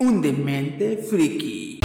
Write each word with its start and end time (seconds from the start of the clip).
un 0.00 0.22
demente 0.22 0.96
friki. 0.96 1.79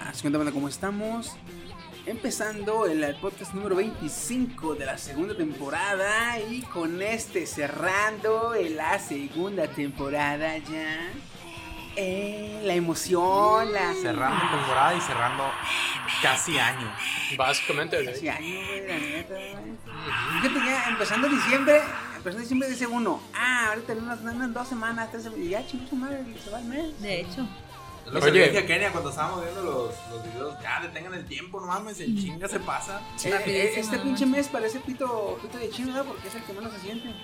Buenas. 0.00 0.22
Cuéntame 0.22 0.52
cómo 0.52 0.68
estamos. 0.68 1.36
Empezando 2.06 2.86
el, 2.86 3.14
podcast 3.16 3.52
número 3.54 3.76
25 3.76 4.74
de 4.74 4.86
la 4.86 4.98
segunda 4.98 5.36
temporada. 5.36 6.38
Y 6.38 6.62
con 6.62 7.02
este 7.02 7.46
cerrando 7.46 8.54
en 8.54 8.76
la 8.76 8.98
segunda 8.98 9.66
temporada 9.68 10.56
ya. 10.58 11.10
Eh, 11.96 12.62
la 12.64 12.74
emoción, 12.74 13.72
la. 13.72 13.92
Cerrando 13.94 14.40
temporada 14.50 14.94
y 14.94 15.00
cerrando 15.00 15.44
casi 16.22 16.58
año. 16.58 16.90
Básicamente, 17.36 18.04
Casi 18.04 18.28
año, 18.28 18.60
güey, 18.66 18.86
la 18.86 18.98
neta. 18.98 19.34
Fíjate 20.40 20.66
ya, 20.66 20.84
empezando 20.88 21.28
diciembre, 21.28 21.82
empezando 22.16 22.40
diciembre 22.40 22.68
dice 22.70 22.86
uno, 22.86 23.20
ah, 23.34 23.68
ahorita 23.68 23.92
en 23.92 24.02
unas, 24.02 24.20
unas 24.20 24.54
dos 24.54 24.68
semanas, 24.68 25.10
tres 25.10 25.24
semanas, 25.24 25.44
y 25.44 25.50
ya 25.50 25.66
chingó 25.66 25.86
su 25.88 25.96
madre, 25.96 26.24
se 26.42 26.50
va 26.50 26.60
el 26.60 26.64
mes. 26.66 27.02
De 27.02 27.20
hecho. 27.20 27.46
Es 28.10 28.14
lo 28.14 28.20
que 28.20 28.30
Oye. 28.30 28.40
le 28.40 28.46
dije 28.48 28.58
a 28.58 28.66
Kenia 28.66 28.90
cuando 28.90 29.10
estábamos 29.10 29.42
viendo 29.44 29.62
los, 29.62 29.94
los 30.10 30.24
videos. 30.24 30.54
Ya, 30.60 30.80
detengan 30.82 31.14
el 31.14 31.24
tiempo, 31.26 31.60
no 31.60 31.68
mames, 31.68 32.00
el 32.00 32.18
chinga 32.18 32.48
se 32.48 32.58
pasa. 32.58 33.00
Eh, 33.24 33.42
eh, 33.46 33.72
este 33.76 33.98
pinche 34.00 34.26
mes 34.26 34.48
parece 34.48 34.80
pito, 34.80 35.38
pito 35.40 35.58
de 35.58 35.70
chino, 35.70 35.88
¿verdad? 35.92 36.04
Porque 36.08 36.26
es 36.26 36.34
el 36.34 36.42
que 36.42 36.52
menos 36.52 36.72
se 36.72 36.80
siente. 36.80 37.14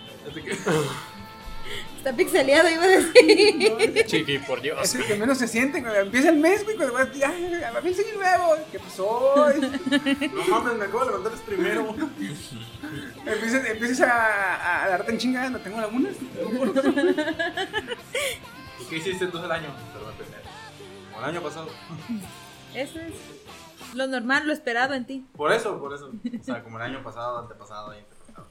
Está 1.98 2.12
pixeleado, 2.15 2.70
iba 2.70 2.84
a 2.84 2.87
decir. 2.87 4.05
Chiqui, 4.06 4.39
por 4.39 4.59
Es 4.59 4.62
Dios. 4.62 4.95
el 4.95 5.06
que 5.06 5.17
menos 5.17 5.39
se 5.39 5.48
siente, 5.48 5.81
cuando 5.83 5.98
empieza 5.98 6.28
el 6.28 6.37
mes, 6.37 6.62
güey, 6.62 6.77
cuando 6.77 6.95
vas, 6.95 7.12
ya, 7.12 7.31
a 7.77 7.81
mí 7.81 7.93
sigue 7.93 8.12
nuevo. 8.15 8.55
¿Qué 8.71 8.78
pasó? 8.78 9.34
No 9.50 10.45
mames, 10.48 10.75
me 10.78 10.84
acabo 10.84 11.00
de 11.00 11.06
levantar 11.06 11.33
el 11.33 11.39
primero. 11.41 11.97
empiezas, 13.27 13.67
empiezas 13.67 14.00
a, 14.09 14.84
a 14.84 14.89
darte 14.91 15.11
en 15.11 15.19
chingada, 15.19 15.50
no 15.50 15.59
tengo 15.59 15.81
lagunas. 15.81 16.15
¿Y 18.81 18.84
qué 18.89 18.97
hiciste 18.98 19.27
todo 19.27 19.45
el 19.47 19.50
año? 19.50 19.69
Como 21.17 21.28
el 21.28 21.34
año 21.34 21.42
pasado. 21.42 21.69
Eso 22.75 23.00
es 23.00 23.14
lo 23.95 24.06
normal, 24.06 24.47
lo 24.47 24.53
esperado 24.53 24.92
en 24.95 25.06
ti. 25.06 25.27
Por 25.36 25.50
eso, 25.53 25.78
por 25.81 25.95
eso. 25.95 26.11
O 26.41 26.45
sea, 26.45 26.62
como 26.62 26.77
el 26.78 26.84
año 26.84 27.03
pasado, 27.03 27.39
antepasado 27.39 27.95
y 27.95 27.98
antepasado. 27.98 28.47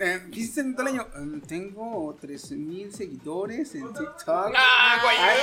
Eh, 0.00 0.28
¿Qué 0.32 0.38
hiciste 0.38 0.60
en 0.60 0.76
todo 0.76 0.86
el 0.86 0.94
año? 0.94 1.08
Eh, 1.16 1.40
tengo 1.48 2.16
13.000 2.22 2.92
seguidores 2.92 3.74
en 3.74 3.88
TikTok. 3.92 4.52
¡Ah, 4.56 4.98
güey! 5.02 5.16
Ay, 5.18 5.38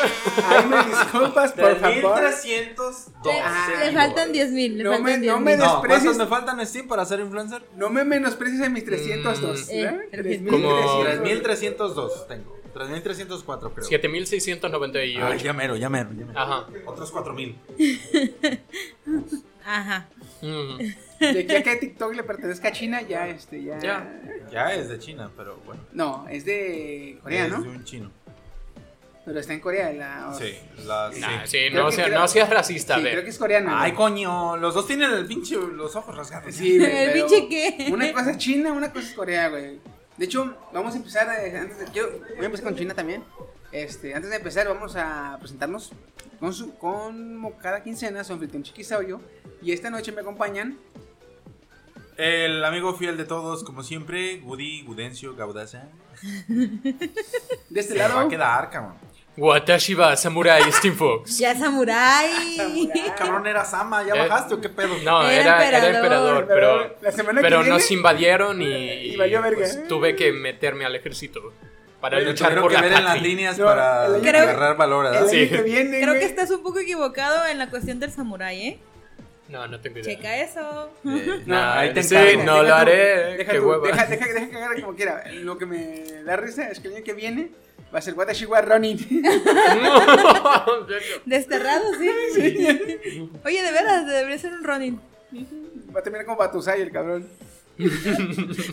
ay, 0.45 0.65
me 0.67 0.83
disculpas, 0.95 1.51
por 1.51 1.75
favor. 1.77 2.15
3302. 2.21 3.09
Ah, 3.43 3.67
Le 3.83 3.91
faltan 3.91 4.31
10 4.31 4.51
mil. 4.51 4.77
Le 4.77 4.83
No 4.85 4.91
faltan 4.91 5.05
me- 5.05 5.19
10 5.19 5.33
no 5.33 5.39
me 5.41 5.51
mil. 5.51 5.59
No, 5.59 5.65
¿cuántos 5.65 5.89
desprecies. 5.89 6.17
me 6.17 6.25
faltan 6.27 6.59
en 6.61 6.67
Steam 6.67 6.87
para 6.87 7.03
ser 7.03 7.19
influencer? 7.19 7.67
No 7.75 7.89
me 7.89 8.05
menosprecies 8.05 8.61
en 8.61 8.71
mis 8.71 8.85
302. 8.85 9.69
Eh, 9.71 9.81
¿eh? 9.83 10.09
el 10.13 10.23
3.300. 10.23 10.49
Como- 10.49 11.03
3302 11.03 12.27
tengo. 12.29 12.54
3304 12.75 13.73
creo. 13.73 13.85
7698. 13.87 15.25
Ay, 15.25 15.39
ya 15.39 15.53
mero, 15.53 15.75
ya 15.77 15.89
mero, 15.89 16.09
ya 16.11 16.25
mero. 16.25 16.37
Ajá. 16.39 16.67
Otros 16.85 17.09
4000. 17.11 17.55
Ajá. 19.65 20.07
Mm. 20.41 20.77
Ya, 21.47 21.63
que 21.63 21.75
TikTok 21.77 22.13
le 22.13 22.23
pertenezca 22.23 22.67
a 22.67 22.71
China, 22.71 23.01
ya 23.01 23.27
este, 23.27 23.63
ya. 23.63 23.79
Ya. 23.79 24.07
Ya 24.51 24.73
es 24.75 24.89
de 24.89 24.99
China, 24.99 25.31
pero 25.35 25.55
bueno. 25.65 25.81
No, 25.93 26.27
es 26.29 26.45
de 26.45 27.17
Corea, 27.23 27.45
es 27.45 27.51
¿no? 27.51 27.61
de 27.63 27.69
un 27.69 27.83
chino. 27.85 28.11
Pero 29.23 29.39
está 29.39 29.53
en 29.53 29.59
Corea. 29.61 29.91
La... 29.93 30.31
Sí, 30.37 30.53
la, 30.85 31.09
Nah, 31.17 31.45
sí. 31.47 31.57
no, 31.71 31.91
sea- 31.91 32.05
creo- 32.05 32.19
no 32.19 32.27
seas 32.27 32.47
racista, 32.49 32.97
Sí, 32.97 33.01
creo 33.01 33.23
que 33.23 33.29
es 33.31 33.37
coreana. 33.39 33.81
Ay, 33.81 33.93
coño, 33.93 34.55
los 34.57 34.75
dos 34.75 34.85
tienen 34.85 35.09
el 35.11 35.25
pinche 35.25 35.55
los 35.55 35.95
ojos 35.95 36.15
rasgados. 36.15 36.53
Sí, 36.53 36.77
güey, 36.77 36.91
¿El 36.95 37.11
pinche 37.13 37.47
qué? 37.47 37.87
Una 37.91 38.11
cosa 38.13 38.31
es 38.31 38.37
China, 38.37 38.71
una 38.73 38.91
cosa 38.93 39.07
es 39.07 39.13
Corea, 39.15 39.49
güey. 39.49 39.79
De 40.17 40.25
hecho, 40.25 40.55
vamos 40.73 40.93
a 40.93 40.97
empezar. 40.97 41.27
eh, 41.39 41.57
antes 41.57 41.77
de, 41.79 41.85
yo 41.93 42.03
voy 42.35 42.43
a 42.43 42.45
empezar 42.45 42.65
con 42.65 42.75
China 42.75 42.93
también. 42.93 43.23
Este, 43.71 44.13
antes 44.15 44.29
de 44.29 44.37
empezar, 44.37 44.67
vamos 44.67 44.95
a 44.95 45.37
presentarnos 45.39 45.91
con 46.39 46.53
su, 46.53 46.75
como 46.77 47.57
cada 47.57 47.83
quincena, 47.83 48.23
su 48.23 48.33
anfitrión 48.33 48.63
Chiquisao 48.63 49.01
y 49.61 49.71
esta 49.71 49.89
noche 49.89 50.11
me 50.11 50.21
acompañan. 50.21 50.77
El 52.17 52.63
amigo 52.63 52.93
fiel 52.93 53.17
de 53.17 53.25
todos, 53.25 53.63
como 53.65 53.83
siempre, 53.83 54.39
Woody, 54.43 54.83
Gudencio, 54.83 55.35
Gaudaza. 55.35 55.89
De 56.47 57.79
este 57.79 57.93
Se 57.93 57.99
va 57.99 58.07
lado. 58.07 58.19
a 58.21 58.29
quedar, 58.29 58.69
cabrón. 58.69 58.95
Watashi 59.37 59.95
wa 59.95 60.15
Samurai 60.15 60.71
Steam 60.71 60.95
Fox. 60.95 61.37
Ya 61.39 61.53
samurai. 61.55 62.55
Samurai. 62.55 63.13
Cabrón, 63.17 63.47
era 63.47 63.65
Sama, 63.65 64.03
¿ya 64.03 64.13
Eh, 64.15 64.19
bajaste 64.27 64.53
o 64.55 64.61
qué 64.61 64.69
pedo? 64.69 64.95
No, 65.03 65.23
Era 65.29 65.67
era, 65.67 65.77
era 65.79 65.97
emperador. 65.97 66.45
pero, 66.47 66.95
La 67.01 67.11
semana 67.11 67.41
pero 67.41 67.57
que 67.57 67.63
viene. 67.63 67.77
nos 67.77 67.91
invadieron 67.91 68.61
y, 68.61 68.65
Y 69.13 69.15
valió 69.17 69.41
verga. 69.41 69.57
pues, 69.59 69.87
tuve 69.87 70.15
que 70.15 70.31
meterme 70.31 70.85
al 70.85 70.95
ejército 70.95 71.53
para 71.99 72.17
Pero 72.17 72.29
luchar 72.31 72.59
por 72.61 72.69
que 72.69 72.75
la 72.75 72.81
ver 72.81 72.93
en 72.93 73.03
las 73.03 73.21
líneas 73.21 73.57
No, 73.57 73.65
para 73.65 74.05
agarrar 74.05 74.77
valor, 74.77 75.05
¿verdad? 75.11 75.27
Sí. 75.27 75.49
que 75.49 75.61
viene. 75.63 75.99
Creo 76.01 76.13
que 76.13 76.25
estás 76.25 76.51
un 76.51 76.61
poco 76.63 76.79
equivocado 76.79 77.45
en 77.47 77.57
la 77.57 77.69
cuestión 77.69 77.99
del 77.99 78.11
samurai, 78.11 78.61
¿eh? 78.67 78.79
No, 79.47 79.67
no 79.67 79.79
tengo 79.79 79.99
idea. 79.99 80.15
Checa 80.15 80.37
eso. 80.41 80.89
Eh, 81.05 81.43
No, 81.45 81.55
ahí 81.73 81.93
te 81.93 82.03
sí, 82.03 82.15
encargo. 82.15 82.43
no 82.43 82.57
lo 82.57 82.63
Deja 82.63 82.75
tú, 82.75 82.81
haré. 82.81 83.37
Deja 83.37 83.51
Qué 83.51 83.57
tú, 83.59 83.69
hueva. 83.69 83.87
Deja, 83.87 84.05
deja, 84.07 84.25
deja 84.33 84.49
que 84.49 84.57
haga 84.57 84.81
como 84.81 84.95
quiera. 84.95 85.23
Lo 85.33 85.57
que 85.57 85.65
me 85.65 86.03
da 86.23 86.35
risa 86.35 86.69
es 86.69 86.79
que 86.79 86.87
el 86.87 86.95
año 86.95 87.03
que 87.03 87.13
viene 87.13 87.49
va 87.93 87.99
a 87.99 88.01
ser 88.01 88.13
Watashi 88.15 88.45
wa 88.45 88.61
Ronin. 88.61 88.97
Desterrado, 91.25 91.93
sí. 91.99 92.09
Oye, 93.45 93.63
de 93.63 93.71
veras, 93.71 94.07
debería 94.07 94.37
ser 94.37 94.53
un 94.53 94.63
Ronin. 94.63 94.99
Va 95.95 95.99
a 95.99 96.03
terminar 96.03 96.25
como 96.25 96.37
Batusai 96.37 96.81
el 96.81 96.91
cabrón. 96.91 97.27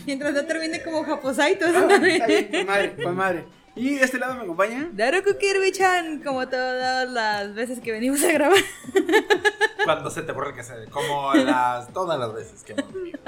Mientras 0.05 0.33
no 0.33 0.45
termine 0.45 0.81
como 0.81 1.03
Japosai, 1.03 1.59
tú 1.59 1.65
Ah, 1.67 1.87
está 1.91 1.97
bien, 1.99 2.19
con 2.51 2.65
madre, 2.65 2.95
con 3.03 3.15
madre. 3.15 3.43
Y 3.75 3.95
de 3.95 4.05
este 4.05 4.19
lado 4.19 4.35
me 4.35 4.43
acompaña. 4.43 4.89
Daruku 4.93 5.31
Kirby-chan, 5.39 6.21
como 6.23 6.47
todas 6.47 7.09
las 7.09 7.55
veces 7.55 7.79
que 7.79 7.91
venimos 7.91 8.23
a 8.23 8.31
grabar. 8.31 8.59
Cuando 9.83 10.11
se 10.11 10.21
te 10.21 10.31
borra 10.31 10.49
el 10.49 10.55
que 10.55 10.63
se 10.63 10.85
como 10.91 11.33
las 11.33 11.91
todas 11.91 12.19
las 12.19 12.33
veces 12.33 12.63
que 12.63 12.73
hemos 12.73 12.93
vivido. 12.93 13.19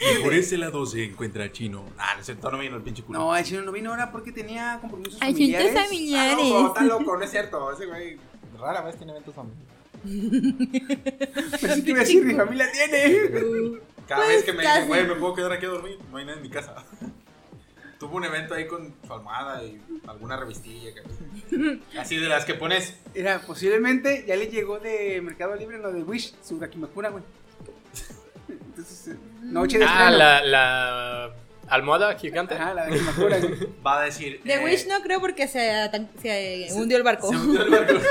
Y 0.00 0.22
por 0.22 0.32
ese 0.32 0.56
lado 0.56 0.84
se 0.86 1.04
encuentra 1.04 1.52
chino. 1.52 1.84
Ah, 1.98 2.14
no 2.16 2.24
cierto, 2.24 2.50
no 2.50 2.58
vino 2.58 2.76
el 2.76 2.82
pinche 2.82 3.02
culo. 3.02 3.18
No, 3.18 3.36
el 3.36 3.44
chino 3.44 3.62
no 3.62 3.70
vino 3.70 3.90
ahora 3.90 4.10
porque 4.10 4.32
tenía 4.32 4.78
compromisos 4.80 5.20
Asuntos 5.20 5.38
familiares. 5.38 5.68
Está 5.68 5.84
familiares. 5.84 6.48
loco, 6.48 6.66
está 6.68 6.82
loco, 6.82 7.16
no 7.16 7.24
es 7.24 7.30
cierto. 7.30 7.72
Ese 7.72 7.86
güey 7.86 8.18
rara 8.58 8.80
vez 8.80 8.96
tiene 8.96 9.12
eventos 9.12 9.34
familiares. 9.34 9.68
Pensé 11.60 11.84
que 11.84 11.90
iba 11.90 11.98
a 11.98 12.00
decir, 12.00 12.24
mi 12.24 12.34
familia 12.34 12.72
tiene. 12.72 13.28
Cada 14.08 14.24
Pues 14.24 14.36
vez 14.36 14.44
que 14.44 14.52
me 14.54 14.62
dicen, 14.62 14.88
güey, 14.88 15.06
me 15.06 15.14
puedo 15.16 15.34
quedar 15.34 15.52
aquí 15.52 15.66
a 15.66 15.68
dormir, 15.68 15.98
no 16.10 16.16
hay 16.16 16.24
nadie 16.24 16.38
en 16.38 16.42
mi 16.42 16.50
casa. 16.50 16.84
Tuvo 17.98 18.16
un 18.16 18.24
evento 18.24 18.54
ahí 18.54 18.66
con 18.66 18.94
su 19.06 19.12
almohada 19.12 19.62
y 19.64 19.80
alguna 20.06 20.36
revistilla. 20.36 20.90
Así 21.98 22.16
de 22.16 22.28
las 22.28 22.44
que 22.44 22.54
pones. 22.54 22.94
Era, 23.14 23.40
posiblemente 23.40 24.24
ya 24.26 24.36
le 24.36 24.46
llegó 24.46 24.78
de 24.78 25.20
Mercado 25.20 25.56
Libre 25.56 25.78
lo 25.78 25.92
de 25.92 26.02
Wish, 26.04 26.34
su 26.42 26.58
Gakimakura, 26.58 27.08
güey. 27.10 27.24
Entonces, 28.48 29.08
eh, 29.08 29.16
noche 29.42 29.78
de 29.78 29.84
Ah, 29.84 29.88
estreno. 30.10 30.18
la, 30.18 30.42
la 30.44 31.34
almohada 31.68 32.14
gigante. 32.16 32.54
Ajá, 32.54 32.72
la 32.74 32.88
Gakimakura, 32.88 33.38
güey. 33.38 33.54
Va 33.86 34.00
a 34.00 34.04
decir. 34.04 34.40
De 34.44 34.54
eh, 34.54 34.64
Wish 34.64 34.86
no 34.86 35.00
creo 35.02 35.20
porque 35.20 35.48
se, 35.48 35.70
atan- 35.72 36.08
se 36.20 36.68
hundió 36.74 36.96
el 36.96 37.02
barco. 37.02 37.30
Se 37.30 37.36
hundió 37.36 37.62
el 37.62 37.70
barco. 37.70 37.94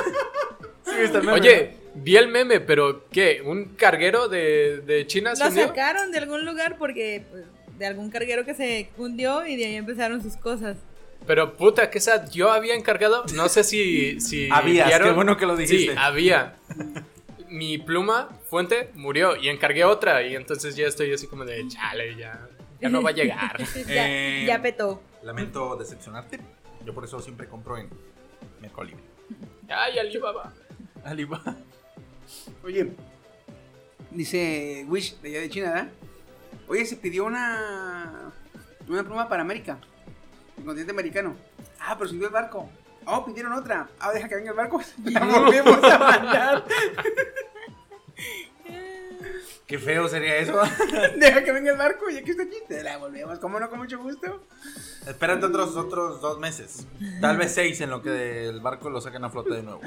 Sí, 0.88 0.94
está 1.04 1.18
el 1.18 1.26
meme, 1.26 1.38
Oye, 1.42 1.74
vi 1.96 2.16
el 2.16 2.30
meme, 2.30 2.62
pero 2.62 3.08
¿qué? 3.12 3.42
¿Un 3.46 3.76
carguero 3.76 4.30
de, 4.30 4.80
de 4.86 5.06
China 5.06 5.36
se 5.36 5.44
Lo 5.44 5.50
hundió? 5.50 5.68
sacaron 5.68 6.12
de 6.14 6.18
algún 6.20 6.46
lugar 6.46 6.78
porque 6.78 7.26
pues, 7.30 7.44
de 7.78 7.86
algún 7.86 8.10
carguero 8.10 8.46
que 8.46 8.54
se 8.54 8.90
hundió 8.98 9.46
y 9.46 9.56
de 9.56 9.66
ahí 9.66 9.76
empezaron 9.76 10.22
sus 10.22 10.36
cosas. 10.38 10.78
Pero 11.26 11.56
puta, 11.56 11.90
que 11.90 11.98
esa 11.98 12.30
yo 12.30 12.52
había 12.52 12.76
encargado, 12.76 13.26
no 13.36 13.50
sé 13.50 13.64
si, 13.64 14.20
si 14.22 14.50
Habías, 14.52 14.88
vieron. 14.88 15.08
qué 15.10 15.14
bueno 15.14 15.38
que 15.38 15.46
lo 15.46 15.56
dijiste. 15.56 15.92
Sí, 15.94 15.98
había. 15.98 16.56
mi 17.50 17.78
pluma, 17.78 18.30
fuente, 18.50 18.90
murió 18.96 19.36
y 19.36 19.50
encargué 19.50 19.84
otra 19.86 20.22
y 20.24 20.36
entonces 20.36 20.76
ya 20.76 20.86
estoy 20.88 21.14
así 21.14 21.28
como 21.28 21.46
de 21.46 21.66
chale, 21.68 22.16
ya, 22.18 22.48
ya 22.82 22.90
no 22.90 23.02
va 23.02 23.10
a 23.12 23.14
llegar. 23.14 23.58
ya, 23.88 24.08
Eh, 24.08 24.46
ya 24.48 24.62
petó. 24.62 25.02
Lamento 25.24 25.76
decepcionarte. 25.76 26.40
Yo 26.86 26.94
por 26.94 27.04
eso 27.04 27.20
siempre 27.20 27.48
compro 27.48 27.78
en 27.78 27.90
Mercado 28.62 28.84
Libre. 28.86 29.04
Ay, 29.70 29.98
Alibaba. 30.00 30.54
Alibaba. 31.04 31.56
Oye, 32.64 32.92
dice 34.12 34.86
Wish 34.88 35.20
de 35.22 35.30
allá 35.30 35.40
de 35.42 35.50
China, 35.50 35.70
¿verdad? 35.72 35.88
Oye, 36.68 36.86
se 36.86 36.98
pidió 36.98 37.26
una 37.26 38.32
una 38.88 39.04
pluma 39.04 39.28
para 39.28 39.42
América, 39.42 39.80
el 40.58 40.64
continente 40.64 40.92
americano. 40.92 41.36
Ah, 41.80 41.96
pero 41.98 42.10
subió 42.10 42.28
el 42.28 42.34
barco. 42.34 42.70
Oh, 43.06 43.26
pidieron 43.26 43.54
otra. 43.54 43.90
Ah, 44.00 44.12
deja 44.12 44.28
que 44.28 44.36
venga 44.36 44.52
el 44.52 44.58
barco. 44.58 44.82
La 45.06 45.24
volvemos 45.26 45.84
a 45.84 45.98
mandar. 45.98 46.66
Qué 49.66 49.80
feo 49.80 50.08
sería 50.08 50.38
eso. 50.38 50.58
Deja 51.18 51.44
que 51.44 51.52
venga 51.52 51.72
el 51.72 51.78
barco 51.78 52.10
y 52.10 52.16
aquí 52.16 52.32
está 52.32 52.44
aquí. 52.44 52.56
Te 52.70 52.82
la 52.84 52.98
volvemos. 52.98 53.38
¿Cómo 53.40 53.60
no? 53.60 53.70
Con 53.70 53.80
mucho 53.80 54.00
gusto. 54.00 54.42
Espérate 55.06 55.46
otros, 55.46 55.76
otros 55.76 56.22
dos 56.22 56.40
meses. 56.40 56.88
Tal 57.20 57.36
vez 57.36 57.54
seis 57.54 57.82
en 57.82 57.90
lo 57.90 58.02
que 58.02 58.48
el 58.48 58.62
barco 58.62 58.90
lo 58.90 59.02
saquen 59.02 59.26
a 59.26 59.30
flote 59.30 59.56
de 59.56 59.64
nuevo. 59.64 59.82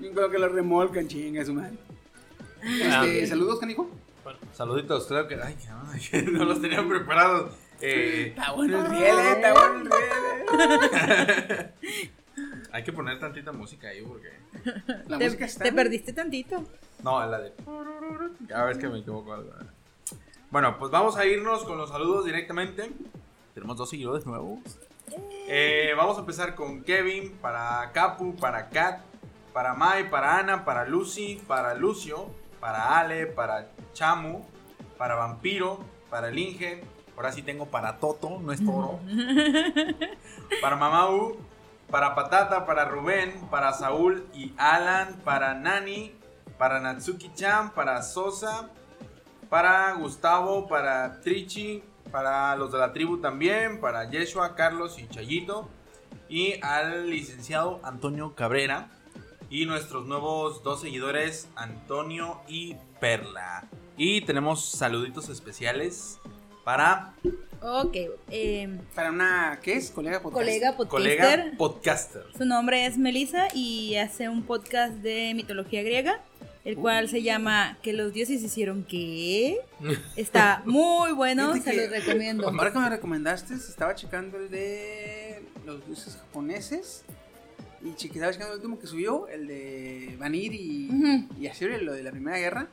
Yo 0.00 0.12
creo 0.12 0.30
que 0.30 0.38
lo 0.38 0.48
remolcan, 0.48 1.06
chinga 1.06 1.44
su 1.44 1.52
madre. 1.52 1.76
Este, 2.62 3.26
saludos, 3.26 3.60
canijo. 3.60 3.90
Saluditos, 4.52 5.06
creo 5.06 5.26
que. 5.28 5.36
Ay, 5.42 5.56
no 6.32 6.44
los 6.44 6.60
tenían 6.60 6.88
preparados. 6.88 7.52
Eh, 7.80 8.34
Está 8.36 8.52
bueno 8.52 8.78
el 8.84 8.90
riel, 8.90 9.18
eh, 9.18 9.32
está 9.32 9.52
bueno 9.52 9.80
el 9.80 9.90
riel. 9.90 11.70
eh. 11.82 12.10
hay 12.72 12.84
que 12.84 12.92
poner 12.92 13.18
tantita 13.18 13.52
música 13.52 13.88
ahí 13.88 14.02
porque. 14.02 14.30
La 15.08 15.18
Te, 15.18 15.24
música 15.24 15.44
está. 15.46 15.64
te 15.64 15.72
perdiste 15.72 16.12
tantito. 16.12 16.64
No, 17.02 17.24
la 17.26 17.38
de. 17.40 17.52
Cada 18.48 18.64
vez 18.66 18.78
que 18.78 18.88
me 18.88 18.98
equivoco. 18.98 19.32
algo. 19.32 19.50
Bueno, 20.50 20.78
pues 20.78 20.90
vamos 20.90 21.16
a 21.16 21.24
irnos 21.26 21.64
con 21.64 21.78
los 21.78 21.90
saludos 21.90 22.24
directamente. 22.24 22.90
Tenemos 23.54 23.76
dos 23.76 23.88
seguidores 23.88 24.26
nuevos. 24.26 24.58
Eh, 25.48 25.92
vamos 25.96 26.16
a 26.16 26.20
empezar 26.20 26.54
con 26.54 26.82
Kevin, 26.84 27.32
para 27.40 27.90
Capu, 27.92 28.36
para 28.36 28.68
Kat, 28.68 29.00
para 29.52 29.74
Mai, 29.74 30.08
para 30.10 30.38
Ana, 30.38 30.64
para 30.64 30.84
Lucy, 30.86 31.40
para 31.48 31.74
Lucio, 31.74 32.30
para 32.60 32.98
Ale, 33.00 33.26
para 33.26 33.68
Chamu, 34.00 34.46
para 34.96 35.14
Vampiro, 35.14 35.78
para 36.08 36.30
el 36.30 36.38
Inge. 36.38 36.82
Ahora 37.16 37.32
sí 37.32 37.42
tengo 37.42 37.66
para 37.66 37.98
Toto, 37.98 38.40
no 38.40 38.50
es 38.50 38.64
Toro. 38.64 38.98
para 40.62 40.76
Mamau, 40.76 41.36
para 41.90 42.14
Patata, 42.14 42.64
para 42.64 42.86
Rubén, 42.86 43.46
para 43.50 43.74
Saúl 43.74 44.26
y 44.32 44.54
Alan, 44.56 45.20
para 45.22 45.52
Nani, 45.52 46.14
para 46.56 46.80
Natsuki-chan, 46.80 47.74
para 47.74 48.02
Sosa, 48.02 48.70
para 49.50 49.92
Gustavo, 49.92 50.66
para 50.66 51.20
Trichi, 51.20 51.82
para 52.10 52.56
los 52.56 52.72
de 52.72 52.78
la 52.78 52.94
tribu 52.94 53.18
también, 53.18 53.82
para 53.82 54.08
Yeshua, 54.08 54.54
Carlos 54.54 54.98
y 54.98 55.08
Chayito, 55.08 55.68
y 56.26 56.58
al 56.62 57.10
licenciado 57.10 57.80
Antonio 57.82 58.34
Cabrera, 58.34 58.88
y 59.50 59.66
nuestros 59.66 60.06
nuevos 60.06 60.62
dos 60.62 60.80
seguidores, 60.80 61.50
Antonio 61.54 62.40
y 62.48 62.76
Perla. 62.98 63.68
Y 64.02 64.22
tenemos 64.22 64.64
saluditos 64.64 65.28
especiales 65.28 66.18
para 66.64 67.12
Ok, 67.60 67.94
eh, 68.30 68.78
Para 68.94 69.10
una, 69.10 69.60
¿qué 69.62 69.74
es? 69.74 69.90
Colega 69.90 70.22
podcast. 70.22 70.42
colega 70.42 70.76
podcaster. 70.78 71.18
colega 71.18 71.56
podcaster. 71.58 72.22
Su 72.34 72.46
nombre 72.46 72.86
es 72.86 72.96
Melissa 72.96 73.48
y 73.54 73.96
hace 73.96 74.30
un 74.30 74.42
podcast 74.44 74.94
de 74.94 75.34
mitología 75.34 75.82
griega, 75.82 76.22
el 76.64 76.76
cual 76.76 77.10
se 77.10 77.22
llama 77.22 77.76
Que 77.82 77.92
los 77.92 78.14
dioses 78.14 78.42
hicieron 78.42 78.84
qué. 78.84 79.58
Está 80.16 80.62
muy 80.64 81.12
bueno, 81.12 81.52
se 81.62 81.74
los 81.74 81.90
recomiendo. 81.90 82.48
Ahora 82.48 82.72
que 82.72 82.78
me 82.78 82.88
recomendaste, 82.88 83.52
estaba 83.52 83.94
checando 83.94 84.38
el 84.38 84.48
de 84.50 85.42
los 85.66 85.84
dioses 85.86 86.16
japoneses. 86.16 87.04
Y 87.84 87.90
estaba 87.90 88.32
checando 88.32 88.54
el 88.54 88.60
último 88.60 88.78
que 88.78 88.86
subió, 88.86 89.28
el 89.28 89.46
de 89.46 90.16
Vanir 90.18 90.54
y, 90.54 90.88
Ujú. 90.88 91.34
y 91.38 91.46
Asiria, 91.48 91.76
lo 91.76 91.92
de 91.92 92.02
la 92.02 92.10
Primera 92.12 92.38
Guerra. 92.38 92.68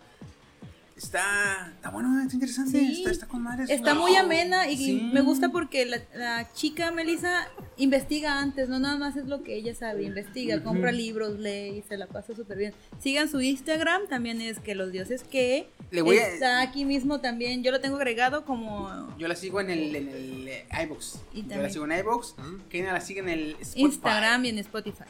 Está, 0.97 1.71
está 1.75 1.91
bueno, 1.91 2.19
está 2.21 2.33
interesante, 2.33 2.79
Sí. 2.79 2.97
está, 2.97 3.11
está 3.11 3.27
con 3.27 3.43
madres. 3.43 3.69
Está 3.69 3.93
muy 3.93 4.15
amena 4.15 4.67
y 4.67 4.77
Sí. 4.77 5.09
me 5.13 5.21
gusta 5.21 5.49
porque 5.49 5.85
la, 5.85 5.99
la 6.15 6.51
chica 6.53 6.89
Melissa 6.89 7.47
investiga 7.77 8.39
antes, 8.39 8.67
no 8.67 8.79
nada 8.79 8.97
más 8.97 9.15
es 9.15 9.27
lo 9.27 9.43
que 9.43 9.55
ella 9.55 9.75
sabe, 9.75 10.03
investiga, 10.05 10.63
compra 10.63 10.91
libros, 10.91 11.37
lee 11.39 11.77
y 11.77 11.81
se 11.87 11.97
la 11.97 12.07
pasa 12.07 12.33
súper 12.35 12.57
bien. 12.57 12.73
Sigan 12.99 13.29
su 13.29 13.39
Instagram, 13.41 14.07
también 14.07 14.41
es 14.41 14.57
que 14.59 14.73
los 14.73 14.91
dioses 14.91 15.21
que 15.23 15.69
Le 15.91 16.01
voy 16.01 16.17
a- 16.17 16.27
está 16.29 16.61
aquí 16.61 16.83
mismo 16.83 17.19
también, 17.21 17.61
yo 17.63 17.71
lo 17.71 17.79
tengo 17.79 17.97
agregado 17.97 18.43
como 18.43 19.15
Yo 19.19 19.27
la 19.27 19.35
sigo 19.35 19.61
en 19.61 19.69
el, 19.69 19.95
en 19.95 20.09
el 20.09 20.47
eh, 20.47 20.65
iVoox. 20.83 21.17
Y 21.33 21.45
Yo 21.45 21.61
la 21.61 21.69
sigo 21.69 21.85
en 21.85 21.91
iVoox. 21.99 22.33
Keina 22.69 22.91
la 22.91 23.01
sigue 23.01 23.19
en 23.19 23.29
el 23.29 23.49
Spotify. 23.61 23.81
Instagram 23.81 24.45
y 24.45 24.49
en 24.49 24.57
Spotify. 24.59 25.03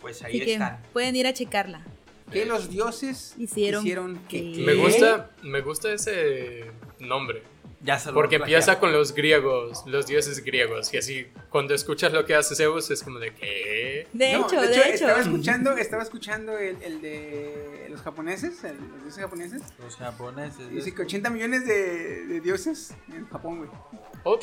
Pues 0.00 0.22
Así 0.22 0.38
que 0.38 0.60
pueden 0.92 1.16
ir 1.16 1.26
a 1.26 1.32
checarla. 1.32 1.82
Que 2.30 2.44
los 2.46 2.68
dioses 2.70 3.34
Hicieron 3.38 3.82
hicieron, 3.82 4.18
que... 4.28 4.52
que- 4.52 4.62
Me 4.64 4.74
gusta, 4.74 5.30
me 5.42 5.60
gusta 5.60 5.92
ese 5.92 6.64
nombre. 7.00 7.42
Ya 7.80 7.96
se 7.96 8.08
lo 8.08 8.14
Porque 8.14 8.36
empieza 8.36 8.80
con 8.80 8.92
los 8.92 9.14
griegos, 9.14 9.84
los 9.86 10.06
dioses 10.08 10.42
griegos. 10.44 10.92
Y 10.92 10.96
así, 10.98 11.26
cuando 11.48 11.74
escuchas 11.74 12.12
lo 12.12 12.24
que 12.26 12.34
hace 12.34 12.56
Zeus, 12.56 12.90
es 12.90 13.04
como 13.04 13.20
de 13.20 13.32
¿qué? 13.34 14.08
De 14.12 14.32
No, 14.32 14.46
hecho, 14.46 14.60
de 14.60 14.74
hecho. 14.74 14.82
Estaba 14.94 15.20
escuchando, 15.20 15.76
estaba 15.76 16.02
escuchando 16.02 16.58
el, 16.58 16.82
el 16.82 17.00
de 17.00 17.67
los 17.88 18.02
japoneses, 18.02 18.62
el- 18.64 18.76
los 18.76 19.02
dioses 19.02 19.22
japoneses. 19.22 19.62
Los 19.82 19.96
japoneses. 19.96 20.70
Dice 20.70 20.94
que 20.94 21.02
80 21.02 21.30
millones 21.30 21.66
de, 21.66 22.26
de 22.26 22.40
dioses 22.40 22.94
en 23.12 23.26
Japón, 23.28 23.58
güey. 23.58 23.70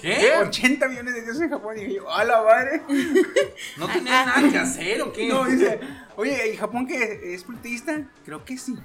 ¿Qué? 0.02 0.32
80 0.42 0.88
millones 0.88 1.14
de 1.14 1.22
dioses 1.22 1.42
en 1.44 1.50
Japón. 1.50 1.78
Y 1.78 1.82
dije 1.82 1.96
yo, 1.98 2.12
¡a 2.12 2.24
la 2.24 2.42
madre! 2.42 2.82
¿No 3.78 3.88
tenían 3.88 4.26
nada 4.26 4.50
que 4.50 4.58
hacer 4.58 5.02
o 5.02 5.12
qué? 5.14 5.28
No, 5.28 5.46
dice, 5.46 5.80
oye, 6.16 6.54
¿y 6.54 6.58
Japón 6.58 6.88
que 6.88 7.34
es 7.34 7.44
politeísta? 7.44 8.08
Creo 8.26 8.44
que 8.44 8.58
sí, 8.58 8.76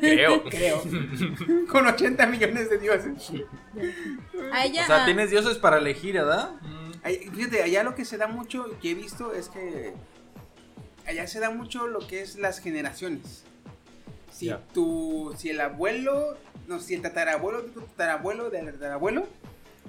Creo. 0.00 0.44
creo. 0.50 0.82
Con 1.68 1.86
80 1.86 2.26
millones 2.26 2.70
de 2.70 2.78
dioses. 2.78 3.30
O 3.30 3.32
sea, 4.86 5.02
ah, 5.02 5.04
tienes 5.04 5.30
dioses 5.30 5.58
para 5.58 5.78
elegir, 5.78 6.14
¿verdad? 6.14 6.52
Ay, 7.02 7.30
Fíjate, 7.34 7.62
allá 7.62 7.82
lo 7.82 7.94
que 7.94 8.04
se 8.04 8.16
da 8.18 8.26
mucho, 8.28 8.66
que 8.80 8.90
he 8.90 8.94
visto, 8.94 9.32
es 9.34 9.48
que 9.48 9.94
allá 11.06 11.26
se 11.26 11.40
da 11.40 11.50
mucho 11.50 11.86
lo 11.86 12.06
que 12.06 12.20
es 12.22 12.36
las 12.36 12.60
generaciones. 12.60 13.44
Si 14.30 14.50
tu, 14.72 15.34
si 15.36 15.50
el 15.50 15.60
abuelo, 15.60 16.36
no, 16.68 16.78
si 16.80 16.94
el 16.94 17.02
tatarabuelo 17.02 17.62
de 17.62 17.68
tu 17.70 17.80
tatarabuelo 17.82 18.48
del 18.50 18.72
tatarabuelo 18.72 19.26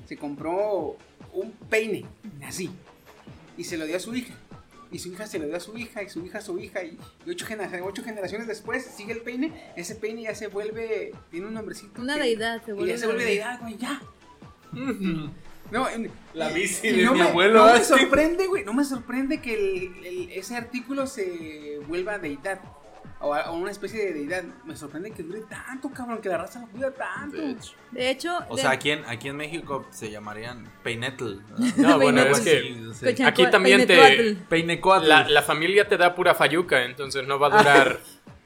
se 0.08 0.18
compró 0.18 0.98
un 1.34 1.52
peine, 1.70 2.06
así, 2.46 2.70
y 3.58 3.64
se 3.64 3.78
lo 3.78 3.86
dio 3.86 3.96
a 3.98 4.00
su 4.00 4.14
hija. 4.16 4.34
Y 4.92 5.00
su 5.00 5.08
hija 5.10 5.26
se 5.26 5.40
lo 5.40 5.46
dio 5.46 5.56
a 5.56 5.60
su 5.62 5.78
hija, 5.78 6.04
y 6.04 6.10
su 6.10 6.26
hija 6.26 6.40
a 6.40 6.42
su 6.42 6.60
hija, 6.60 6.84
y, 6.84 6.98
y 7.26 7.30
ocho, 7.30 7.46
genera- 7.46 7.82
ocho 7.84 8.04
generaciones 8.04 8.46
después 8.48 8.84
sigue 8.86 9.14
el 9.14 9.22
peine, 9.22 9.72
ese 9.78 9.96
peine 9.96 10.24
ya 10.24 10.36
se 10.36 10.48
vuelve, 10.48 11.14
tiene 11.30 11.48
un 11.48 11.54
nombrecito. 11.54 12.02
Una 12.02 12.16
que- 12.16 12.22
deidad, 12.24 12.62
se 12.66 12.72
y 12.72 12.74
vuelve 12.74 12.92
ya 12.92 12.98
se 12.98 13.06
vuelve 13.06 13.24
deidad, 13.26 13.62
güey, 13.62 13.78
ya. 13.78 14.02
No, 15.72 15.88
en- 15.90 16.12
La 16.34 16.50
bici 16.50 16.88
y 16.88 16.92
de 16.98 17.04
no 17.06 17.14
mi 17.14 17.20
me, 17.20 17.26
abuelo. 17.30 17.66
No 17.66 17.74
me 17.74 17.84
sorprende, 17.84 18.48
güey. 18.48 18.66
No 18.66 18.74
me 18.74 18.84
sorprende 18.84 19.40
que 19.42 19.54
el- 19.54 20.06
el- 20.06 20.32
ese 20.32 20.58
artículo 20.58 21.08
se 21.08 21.80
vuelva 21.88 22.18
deidad. 22.20 22.60
O, 23.24 23.34
a- 23.34 23.52
una 23.52 23.70
especie 23.72 24.06
de 24.06 24.14
deidad. 24.14 24.44
Me 24.66 24.76
sorprende 24.76 25.12
que 25.12 25.22
dure 25.24 25.42
tanto, 25.42 25.90
cabrón. 25.92 26.20
Que 26.22 26.30
la 26.30 26.40
raza 26.40 26.60
lo 26.62 26.68
cuida 26.68 26.92
tanto. 26.92 27.38
De 27.38 27.52
hecho. 27.52 27.74
De 27.92 28.10
hecho, 28.10 28.40
O 28.50 28.56
de- 28.56 28.62
sea, 28.64 28.72
aquí 28.72 28.92
en, 28.92 29.06
aquí 29.06 29.28
en 29.28 29.38
México 29.38 29.86
se 29.92 30.10
llamarían 30.10 30.68
peinetl. 30.84 31.36
No, 31.78 32.00
bueno, 32.00 32.22
es 32.22 32.40
que 32.40 33.24
aquí 33.26 33.46
también 33.52 33.86
te... 33.86 34.38
La, 35.04 35.28
la 35.30 35.42
familia 35.42 35.88
te 35.88 35.98
da 35.98 36.16
pura 36.16 36.34
fayuca, 36.34 36.84
entonces 36.84 37.28
no 37.28 37.38
va 37.38 37.48
a 37.48 37.58
durar 37.58 38.00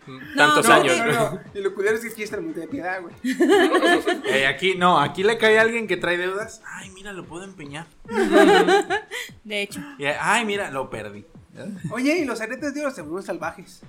mm, 0.07 0.35
tantos 0.35 0.67
no, 0.67 0.73
años. 0.73 0.97
No, 0.97 1.11
no. 1.11 1.39
Y 1.53 1.61
lo 1.61 1.73
culero 1.73 1.95
es 1.95 2.01
que 2.01 2.09
aquí 2.11 2.23
está 2.23 2.35
el 2.37 2.41
monte 2.43 2.59
de 2.61 2.67
piedad, 2.67 3.01
güey. 3.01 3.13
Eh, 4.25 4.45
aquí, 4.47 4.75
no, 4.75 4.99
aquí 4.99 5.23
le 5.23 5.37
cae 5.37 5.57
a 5.57 5.61
alguien 5.61 5.87
que 5.87 5.95
trae 5.97 6.17
deudas. 6.17 6.61
Ay, 6.65 6.89
mira, 6.89 7.13
lo 7.13 7.23
puedo 7.25 7.43
empeñar. 7.45 7.85
de 9.43 9.61
hecho, 9.61 9.79
Y, 9.97 10.05
ay, 10.05 10.43
mira, 10.45 10.69
lo 10.71 10.89
perdí. 10.89 11.25
Oye, 11.91 12.17
y 12.19 12.25
los 12.25 12.41
aretes 12.41 12.73
de 12.73 12.81
oro 12.81 12.91
se 12.91 13.01
vuelven 13.01 13.23
salvajes. 13.23 13.81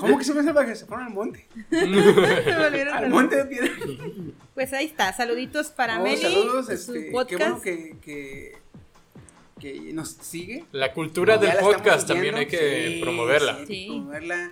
¿Cómo 0.00 0.16
que 0.18 0.24
se 0.24 0.32
vuelven 0.32 0.54
salvajes? 0.54 0.78
Se 0.80 0.86
fueron 0.86 1.06
al 1.06 1.12
monte. 1.12 1.46
se 1.70 2.56
volvieron 2.56 2.94
Al 2.94 3.10
monte 3.10 3.36
de 3.36 3.44
piedra. 3.44 3.70
pues 4.54 4.72
ahí 4.72 4.86
está. 4.86 5.12
Saluditos 5.12 5.68
para 5.68 6.00
Oh, 6.00 6.04
Meli, 6.04 6.22
saludos, 6.22 6.66
su 6.66 6.72
este, 6.72 7.12
Qué 7.28 7.36
bueno 7.36 7.60
que, 7.60 7.96
que, 8.02 8.56
que 9.60 9.92
nos 9.92 10.10
sigue. 10.10 10.64
La 10.72 10.92
cultura 10.94 11.36
del 11.38 11.56
podcast 11.58 12.08
también 12.08 12.34
hay 12.36 12.46
que 12.46 12.92
Sí, 12.94 13.00
promoverla. 13.02 13.54
sí, 13.54 13.60
hay 13.60 13.66
que 13.66 13.74
Sí. 13.74 13.86
promoverla. 13.88 14.50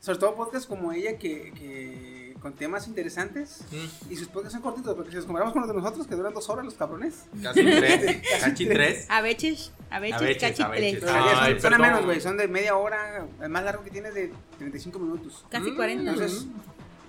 Sobre 0.00 0.18
todo 0.18 0.34
podcasts 0.36 0.66
como 0.68 0.92
ella 0.92 1.18
que, 1.18 1.52
que 1.52 2.15
con 2.46 2.52
temas 2.52 2.86
interesantes. 2.86 3.64
Mm. 3.72 4.12
Y 4.12 4.16
sus 4.16 4.28
podcasts 4.28 4.52
son 4.52 4.62
cortitos, 4.62 4.94
porque 4.94 5.10
si 5.10 5.16
los 5.16 5.24
comparamos 5.24 5.52
con 5.52 5.62
los 5.62 5.68
de 5.68 5.76
nosotros, 5.76 6.06
que 6.06 6.14
duran 6.14 6.32
dos 6.32 6.48
horas 6.48 6.64
los 6.64 6.74
cabrones. 6.74 7.24
Casi 7.42 7.64
tres. 7.64 8.22
Casi 8.40 8.66
tres. 8.66 9.06
A 9.08 9.20
veces, 9.20 9.72
a 9.90 9.98
veces, 9.98 10.20
veces. 10.20 10.54
tres. 10.70 11.00
Son, 11.00 11.60
son 11.60 11.74
a 11.74 11.78
menos, 11.78 12.04
güey. 12.04 12.20
Son 12.20 12.36
de 12.36 12.46
media 12.46 12.76
hora. 12.76 13.26
El 13.42 13.48
más 13.48 13.64
largo 13.64 13.82
que 13.82 13.90
tienes 13.90 14.14
de 14.14 14.32
35 14.58 14.96
minutos. 15.00 15.44
Casi 15.50 15.74
40. 15.74 16.08
Entonces, 16.12 16.46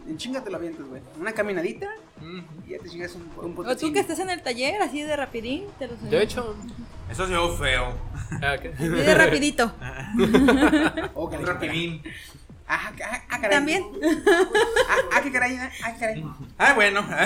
en 0.09 0.17
chinga 0.17 0.43
te 0.43 0.49
lo 0.49 0.57
avientas, 0.57 0.87
güey. 0.87 1.03
Una 1.19 1.33
caminadita 1.33 1.87
Mm. 2.19 2.39
y 2.65 2.71
ya 2.71 2.79
te 2.79 2.89
chingas 2.89 3.13
un, 3.13 3.29
un 3.57 3.67
O 3.67 3.77
tú 3.77 3.93
que 3.93 3.99
estás 3.99 4.17
en 4.17 4.31
el 4.31 4.41
taller, 4.41 4.81
así 4.81 5.03
de 5.03 5.15
rapidín, 5.15 5.65
te 5.77 5.87
los 5.87 6.01
De 6.01 6.23
hecho, 6.23 6.55
Eso 7.11 7.27
se 7.27 7.33
ve 7.33 7.57
feo. 7.59 7.93
ah, 8.41 8.57
de 8.57 9.13
rapidito. 9.15 9.71
Oh, 11.13 11.29
rapidín. 11.29 12.01
Ah, 12.67 12.91
ah, 13.03 13.23
ah, 13.29 13.37
caray. 13.41 13.49
También. 13.51 13.83
Ah, 14.89 14.97
ah, 15.13 15.21
qué 15.23 15.31
caray, 15.31 15.55
ah, 15.55 15.71
ah, 15.83 15.93
qué 15.93 15.99
caray. 15.99 16.25
Ah, 16.57 16.73
bueno. 16.73 17.05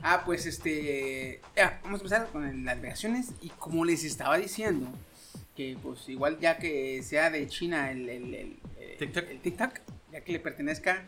Ah, 0.00 0.22
pues 0.24 0.46
este. 0.46 1.40
Ya, 1.56 1.80
vamos 1.82 1.98
a 2.00 2.04
empezar 2.04 2.28
con 2.30 2.64
las 2.64 2.78
reacciones. 2.80 3.32
Y 3.42 3.48
como 3.48 3.84
les 3.84 4.04
estaba 4.04 4.38
diciendo, 4.38 4.86
que 5.56 5.76
pues 5.82 6.08
igual 6.08 6.38
ya 6.38 6.56
que 6.56 7.02
sea 7.02 7.30
de 7.30 7.48
China 7.48 7.90
el, 7.90 8.08
el, 8.08 8.32
el, 8.34 8.56
TikTok. 8.96 9.24
el 9.28 9.40
TikTok, 9.40 9.72
ya 10.12 10.20
que 10.20 10.30
le 10.32 10.38
pertenezca. 10.38 11.02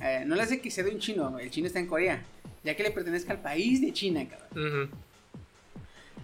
eh, 0.00 0.24
no 0.26 0.34
le 0.34 0.42
hace 0.42 0.60
que 0.60 0.72
sea 0.72 0.82
de 0.82 0.90
un 0.90 0.98
chino, 0.98 1.38
el 1.38 1.52
chino 1.52 1.68
está 1.68 1.78
en 1.78 1.86
Corea. 1.86 2.20
Ya 2.64 2.74
que 2.74 2.82
le 2.82 2.90
pertenezca 2.90 3.30
al 3.32 3.40
país 3.40 3.80
de 3.80 3.92
China, 3.92 4.26
cabrón. 4.28 4.88
Ujú. 4.88 4.96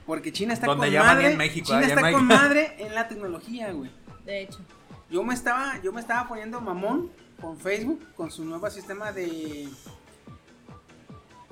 Porque 0.05 0.33
China 0.33 0.55
está 0.55 0.67
Donde 0.67 0.89
con 0.89 0.99
madre. 1.07 1.31
en 1.31 1.37
México, 1.39 1.67
China 1.69 1.83
en 1.85 1.89
está 1.91 2.01
con 2.11 2.27
México. 2.27 2.43
madre 2.43 2.75
en 2.79 2.95
la 2.97 3.07
tecnología, 3.07 3.71
güey. 3.71 3.91
De 4.25 4.43
hecho. 4.43 4.59
Yo 5.11 5.25
me 5.25 5.35
estaba, 5.35 5.81
yo 5.83 5.93
me 5.93 6.01
estaba 6.01 6.29
poniendo 6.29 6.61
mamón 6.61 7.11
con 7.41 7.59
Facebook, 7.59 8.01
con 8.15 8.31
su 8.31 8.45
nuevo 8.45 8.69
sistema 8.69 9.13
de 9.13 9.69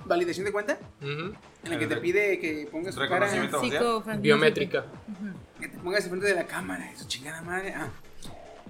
validación 0.04 0.44
de 0.44 0.52
cuenta, 0.52 0.78
en 1.00 1.34
la 1.64 1.78
que 1.78 1.86
te 1.86 1.96
pide 1.96 2.38
que 2.38 2.68
pongas 2.70 2.94
tu 2.94 3.00
cara, 3.08 3.28
Biométrica. 4.18 4.84
que 5.60 5.68
te 5.68 5.78
pongas 5.78 6.04
enfrente 6.04 6.28
de 6.28 6.34
la 6.34 6.46
cámara, 6.46 6.90
eso 6.92 7.06
chingada 7.08 7.42
madre. 7.42 7.74
Ah. 7.74 7.88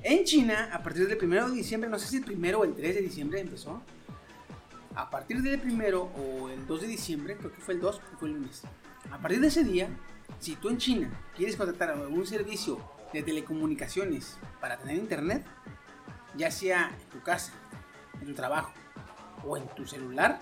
En 0.02 0.24
China, 0.24 0.70
a 0.72 0.82
partir 0.82 1.08
del 1.08 1.16
primero 1.16 1.48
de 1.48 1.56
diciembre, 1.56 1.90
no 1.90 1.98
sé 1.98 2.06
si 2.06 2.16
el 2.18 2.24
primero 2.24 2.60
o 2.60 2.64
el 2.64 2.74
3 2.74 2.94
de 2.94 3.02
diciembre 3.02 3.40
empezó. 3.40 3.82
A 4.94 5.10
partir 5.10 5.42
del 5.42 5.60
primero 5.60 6.04
o 6.16 6.48
el 6.48 6.66
2 6.66 6.80
de 6.82 6.86
diciembre, 6.86 7.36
creo 7.36 7.52
que 7.52 7.60
fue 7.60 7.74
el 7.74 7.80
2, 7.80 7.98
porque 7.98 8.16
fue 8.16 8.28
el 8.28 8.34
lunes. 8.34 8.62
A 9.10 9.18
partir 9.18 9.40
de 9.40 9.48
ese 9.48 9.64
día, 9.64 9.88
si 10.38 10.54
tú 10.56 10.68
en 10.68 10.78
China 10.78 11.10
quieres 11.36 11.56
contratar 11.56 11.90
algún 11.90 12.26
servicio 12.26 12.80
de 13.16 13.22
telecomunicaciones 13.22 14.36
para 14.60 14.76
tener 14.78 14.96
internet, 14.96 15.42
ya 16.36 16.50
sea 16.50 16.90
en 17.00 17.08
tu 17.08 17.22
casa, 17.22 17.52
en 18.20 18.26
tu 18.26 18.34
trabajo 18.34 18.72
o 19.44 19.56
en 19.56 19.66
tu 19.68 19.86
celular, 19.86 20.38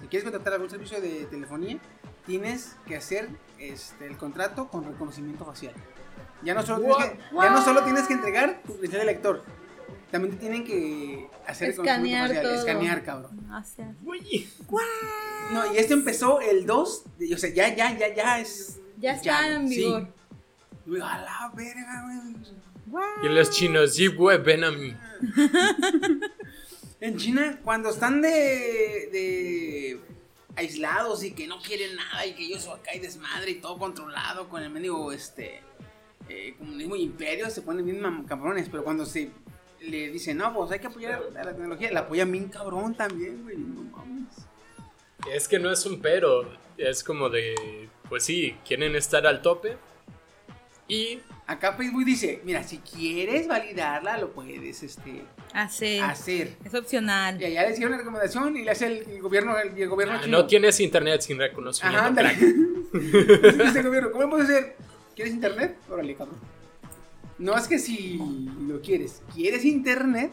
si 0.00 0.06
quieres 0.08 0.24
contratar 0.24 0.54
algún 0.54 0.70
servicio 0.70 1.00
de 1.00 1.26
telefonía, 1.26 1.78
tienes 2.26 2.76
que 2.86 2.96
hacer 2.96 3.28
este, 3.58 4.06
el 4.06 4.16
contrato 4.16 4.68
con 4.68 4.84
reconocimiento 4.84 5.44
facial. 5.44 5.74
Ya 6.42 6.54
no, 6.54 6.62
solo 6.62 6.80
tienes 6.80 6.96
que, 7.12 7.18
ya 7.34 7.50
no 7.50 7.62
solo 7.62 7.84
tienes 7.84 8.06
que 8.08 8.14
entregar 8.14 8.62
tu 8.66 8.72
credencial 8.74 9.00
de 9.00 9.06
lector, 9.12 9.44
también 10.10 10.34
te 10.34 10.40
tienen 10.40 10.64
que 10.64 11.28
hacer 11.46 11.68
Escanear 11.70 12.28
reconocimiento 12.30 12.34
facial, 12.34 12.42
todo. 12.42 12.54
escanear, 12.54 13.04
cabrón. 13.04 13.50
O 13.52 13.62
sea, 13.64 13.94
Uy. 14.04 14.48
No, 15.52 15.72
y 15.72 15.78
esto 15.78 15.94
empezó 15.94 16.40
el 16.40 16.66
2, 16.66 17.04
de- 17.18 17.34
o 17.34 17.38
sea, 17.38 17.50
ya, 17.50 17.72
ya, 17.74 17.96
ya, 17.96 18.12
ya 18.14 18.40
es... 18.40 18.80
ya 18.96 19.12
está 19.12 19.46
en 19.54 19.68
vigor. 19.68 20.19
Digo, 20.86 21.04
a 21.04 21.18
la 21.18 21.52
verga, 21.54 22.04
güey. 22.90 23.10
Y 23.22 23.34
los 23.34 23.50
chinos, 23.50 23.94
sí, 23.94 24.08
güey, 24.08 24.38
ven 24.38 24.64
a 24.64 24.70
mí. 24.70 24.96
En 27.02 27.16
China, 27.16 27.58
cuando 27.64 27.88
están 27.88 28.20
de, 28.20 28.28
de 28.28 30.00
aislados 30.54 31.24
y 31.24 31.32
que 31.32 31.46
no 31.46 31.58
quieren 31.62 31.96
nada 31.96 32.26
y 32.26 32.34
que 32.34 32.44
ellos 32.44 32.68
acá 32.68 32.90
hay 32.92 32.98
desmadre 32.98 33.52
y 33.52 33.54
todo 33.54 33.78
controlado 33.78 34.50
con 34.50 34.62
el 34.62 34.68
medio 34.68 35.10
este 35.10 35.62
eh, 36.28 36.54
comunismo 36.58 36.96
y 36.96 37.02
imperio, 37.02 37.48
se 37.48 37.62
ponen 37.62 37.86
bien 37.86 38.24
cabrones, 38.24 38.68
pero 38.68 38.84
cuando 38.84 39.06
se 39.06 39.30
le 39.80 40.10
dicen, 40.10 40.36
no, 40.36 40.52
pues 40.54 40.70
hay 40.72 40.78
que 40.78 40.88
apoyar 40.88 41.22
a 41.34 41.44
la 41.44 41.52
tecnología, 41.52 41.90
la 41.90 42.00
apoyan 42.00 42.30
bien 42.30 42.48
cabrón 42.48 42.94
también, 42.94 43.42
güey, 43.42 43.56
no 43.56 43.82
mames. 43.84 44.34
Es 45.32 45.48
que 45.48 45.58
no 45.58 45.72
es 45.72 45.84
un 45.86 46.00
pero, 46.00 46.52
es 46.76 47.02
como 47.02 47.30
de, 47.30 47.88
pues 48.08 48.24
sí, 48.24 48.54
quieren 48.66 48.94
estar 48.94 49.26
al 49.26 49.42
tope. 49.42 49.76
Y 50.90 51.20
Acá 51.50 51.72
Facebook 51.72 52.04
dice, 52.04 52.40
mira, 52.44 52.62
si 52.62 52.78
quieres 52.78 53.48
validarla, 53.48 54.16
lo 54.18 54.32
puedes 54.32 54.84
este, 54.84 55.24
Hacer. 55.52 56.00
hacer. 56.00 56.56
Es 56.64 56.72
opcional. 56.74 57.40
Y 57.42 57.44
allá 57.44 57.64
le 57.64 57.72
hicieron 57.72 57.90
la 57.90 57.98
recomendación 57.98 58.56
y 58.56 58.62
le 58.62 58.70
hace 58.70 58.86
el, 58.86 58.98
el 59.10 59.20
gobierno, 59.20 59.58
el, 59.58 59.76
el 59.76 59.88
gobierno 59.88 60.14
ah, 60.14 60.20
chino. 60.22 60.38
no 60.38 60.46
tienes 60.46 60.78
internet 60.78 61.22
sin 61.22 61.38
reconocimiento. 61.38 61.98
Ajá, 61.98 62.06
ándale. 62.06 62.34
crack. 62.34 62.44
Dice 63.64 63.80
el 63.80 63.86
gobierno, 63.86 64.12
¿cómo 64.12 64.30
puedes 64.30 64.48
hacer? 64.48 64.76
¿Quieres 65.16 65.34
internet? 65.34 65.76
Órale, 65.90 66.14
cabrón. 66.14 66.38
No 67.38 67.56
es 67.56 67.66
que 67.66 67.80
si 67.80 68.16
lo 68.68 68.80
quieres, 68.80 69.20
¿quieres 69.34 69.64
internet? 69.64 70.30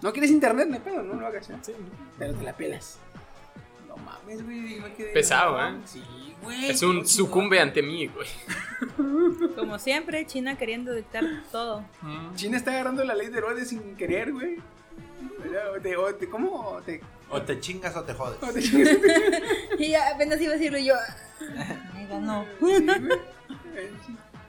¿No 0.00 0.12
quieres 0.12 0.30
internet? 0.30 0.68
No 0.68 0.74
hay 0.74 0.80
pedo, 0.80 1.02
no 1.02 1.14
lo 1.14 1.26
hagas, 1.26 1.50
¿eh? 1.50 1.56
Sí. 1.62 1.72
Pero 2.20 2.34
te 2.34 2.44
la 2.44 2.56
pelas. 2.56 3.00
No 3.96 4.02
mames, 4.04 4.44
güey. 4.44 4.80
me 4.80 4.94
quedé- 4.94 5.12
Pesado, 5.12 5.58
¿eh? 5.64 5.74
Sí, 5.84 6.02
güey. 6.42 6.70
Es 6.70 6.82
un 6.82 7.06
sucumbe 7.06 7.58
ante 7.60 7.82
mí, 7.82 8.06
güey. 8.08 8.28
Como 9.56 9.78
siempre, 9.78 10.26
China 10.26 10.56
queriendo 10.58 10.92
dictar 10.92 11.24
todo. 11.50 11.84
China 12.34 12.56
está 12.56 12.72
agarrando 12.72 13.04
la 13.04 13.14
ley 13.14 13.28
de 13.28 13.38
Herodes 13.38 13.68
sin 13.68 13.96
querer, 13.96 14.32
güey. 14.32 14.56
O 15.76 15.80
te- 15.80 15.96
o 15.96 16.14
te- 16.14 16.28
¿Cómo? 16.28 16.80
te, 16.84 17.00
O 17.30 17.40
te 17.42 17.58
chingas 17.60 17.96
o 17.96 18.02
te 18.04 18.14
jodes. 18.14 18.38
o 18.42 18.52
te 18.52 18.60
chingas? 18.62 18.96
Y 19.78 19.90
ya 19.90 20.10
apenas 20.14 20.40
iba 20.40 20.52
a 20.52 20.56
decirlo 20.56 20.78
yo. 20.78 20.94
Me 21.94 22.06
ganó. 22.06 22.44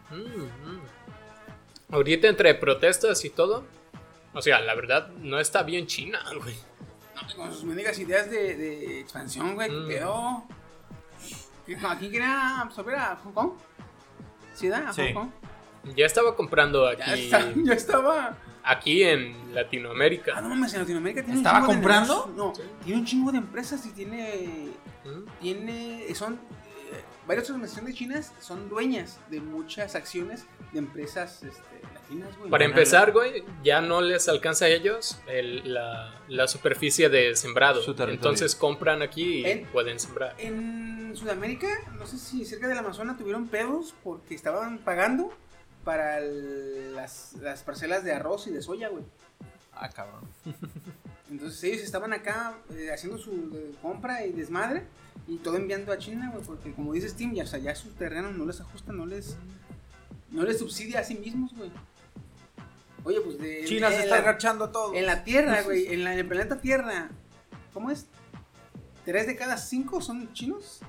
Mm, 0.09 0.15
mm. 0.15 0.81
Ahorita 1.91 2.27
entre 2.29 2.53
protestas 2.55 3.23
y 3.25 3.29
todo. 3.29 3.65
O 4.33 4.41
sea, 4.41 4.59
la 4.61 4.73
verdad, 4.75 5.09
no 5.19 5.39
está 5.39 5.63
bien 5.63 5.85
China, 5.87 6.19
güey. 6.41 6.55
Con 7.35 7.51
sus 7.53 7.63
mendigas 7.65 7.97
ideas 7.99 8.29
de, 8.29 8.55
de 8.55 8.99
expansión, 9.01 9.55
güey. 9.55 9.69
Mm. 9.69 9.87
¿Qué 9.87 9.95
pedo? 9.95 10.43
¿Qué- 11.65 11.75
¿A 11.85 11.97
quién 11.97 12.11
quería 12.11 12.61
absorber 12.61 12.95
a 12.95 13.15
Hong 13.23 13.31
Kong? 13.33 13.51
¿Sí, 14.53 14.67
da? 14.69 14.89
¿A 14.89 14.93
Sí. 14.93 15.01
Hong 15.13 15.13
Kong? 15.13 15.29
Ya 15.95 16.05
estaba 16.05 16.35
comprando 16.35 16.91
Ya, 16.97 17.11
aquí, 17.11 17.23
está- 17.25 17.51
ya 17.63 17.73
estaba. 17.73 18.37
aquí 18.63 19.03
en 19.03 19.33
Ah, 19.33 19.53
Latinoamérica. 19.53 20.41
no 20.41 20.49
mames, 20.49 20.73
en 20.73 20.81
Latinoamérica 20.81 21.23
tiene 21.23 21.37
¿Estaba 21.39 21.59
un 21.59 21.65
chingo 21.65 21.71
de 21.73 21.77
comprando? 21.81 22.33
no, 22.35 22.53
tiene 22.83 22.99
un 22.99 23.05
chingo 23.05 23.31
de 23.31 23.37
empresas 23.37 23.85
y 23.85 23.89
tiene. 23.91 24.69
Mm. 25.05 25.25
Tiene. 25.41 26.15
Son. 26.15 26.33
eh, 26.91 27.03
varias 27.27 27.49
organizaciones 27.49 27.95
chinas 27.95 28.33
son 28.39 28.69
dueñas 28.69 29.19
de 29.29 29.41
muchas 29.41 29.95
acciones 29.95 30.45
de 30.71 30.79
empresas 30.79 31.43
este, 31.43 31.81
latinas, 32.09 32.37
güey. 32.37 32.49
Para 32.49 32.65
empezar, 32.65 33.11
güey, 33.11 33.43
ya 33.63 33.81
no 33.81 34.01
les 34.01 34.27
alcanza 34.27 34.65
a 34.65 34.67
ellos 34.69 35.19
el- 35.27 35.73
la, 35.73 36.13
la 36.27 36.47
superficie 36.47 37.09
de 37.09 37.35
sembrado. 37.35 37.81
Entonces 38.09 38.55
compran 38.55 39.01
aquí 39.01 39.41
y 39.41 39.45
En- 39.45 39.65
pueden 39.67 39.99
sembrar. 39.99 40.35
En 40.37 41.15
Sudamérica, 41.15 41.67
no 41.97 42.05
sé 42.07 42.17
si 42.17 42.45
cerca 42.45 42.67
del 42.67 42.77
Amazonas 42.77 43.17
tuvieron 43.17 43.47
pedos 43.47 43.93
porque 44.03 44.35
estaban 44.35 44.77
pagando 44.79 45.31
para 45.83 46.19
el- 46.19 46.95
las, 46.95 47.33
las 47.41 47.63
parcelas 47.63 48.03
de 48.03 48.11
arroz 48.13 48.47
y 48.47 48.51
de 48.51 48.61
soya, 48.61 48.89
güey. 48.89 49.03
Ah, 49.73 49.89
cabrón. 49.89 50.21
Entonces 51.29 51.61
ellos 51.65 51.81
estaban 51.83 52.13
acá 52.13 52.57
eh, 52.73 52.89
haciendo 52.93 53.17
su 53.17 53.31
eh, 53.53 53.75
compra 53.81 54.25
y 54.25 54.31
desmadre 54.31 54.83
y 55.27 55.37
todo 55.37 55.57
enviando 55.57 55.91
a 55.91 55.97
China, 55.97 56.29
güey, 56.33 56.43
porque 56.45 56.71
como 56.73 56.93
dice 56.93 57.09
Steam, 57.09 57.33
ya, 57.33 57.43
o 57.43 57.47
sea, 57.47 57.59
ya 57.59 57.75
sus 57.75 57.93
terrenos 57.95 58.33
no 58.37 58.45
les 58.45 58.61
ajustan, 58.61 58.95
no 58.97 59.05
les, 59.05 59.35
no 60.31 60.43
les 60.43 60.59
subsidia 60.59 61.01
a 61.01 61.03
sí 61.03 61.15
mismos, 61.15 61.53
güey. 61.53 61.69
Oye, 63.07 63.21
pues 63.21 63.37
de... 63.39 63.63
China 63.63 63.87
se 63.89 63.95
en 63.95 64.01
está 64.01 64.17
agachando 64.17 64.69
todo. 64.69 64.93
En 64.93 65.05
la 65.05 65.23
Tierra, 65.23 65.61
güey, 65.65 65.93
en, 65.93 66.03
la- 66.03 66.11
en 66.11 66.19
el 66.19 66.27
planeta 66.27 66.59
Tierra, 66.59 67.07
¿cómo 67.73 67.89
es? 67.89 68.07
¿Tres 69.05 69.27
de 69.27 69.37
cada 69.37 69.55
cinco 69.57 70.01
son 70.01 70.33
chinos? 70.33 70.81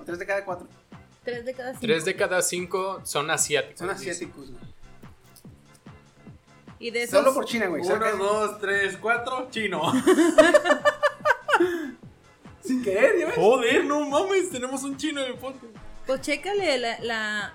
¿O 0.00 0.04
tres 0.04 0.18
de 0.18 0.24
cada 0.26 0.44
cuatro? 0.46 0.66
Tres 1.22 1.44
de 1.44 1.52
cada 1.52 1.72
cinco. 1.72 1.80
Tres 1.82 2.04
de 2.06 2.16
cada 2.16 2.40
cinco 2.40 3.02
son 3.04 3.30
asiáticos. 3.30 3.78
Son 3.80 3.90
asiáticos, 3.90 4.50
güey. 4.50 4.62
Y 6.78 6.90
de 6.90 7.02
esos. 7.02 7.18
Solo 7.18 7.34
por 7.34 7.44
China, 7.44 7.66
güey. 7.66 7.82
Uno, 7.82 8.16
dos, 8.16 8.58
tres, 8.58 8.96
cuatro, 8.96 9.48
chino. 9.50 9.92
Sin 12.64 12.82
querer, 12.82 13.18
¿ya 13.20 13.26
ves? 13.26 13.34
Joder, 13.36 13.84
no 13.84 14.08
mames, 14.08 14.48
tenemos 14.50 14.82
un 14.84 14.96
chino 14.96 15.20
en 15.20 15.32
el 15.32 15.38
podcast. 15.38 15.66
Pues 16.06 16.20
chécale 16.22 16.78
la, 16.78 16.98
la 17.00 17.52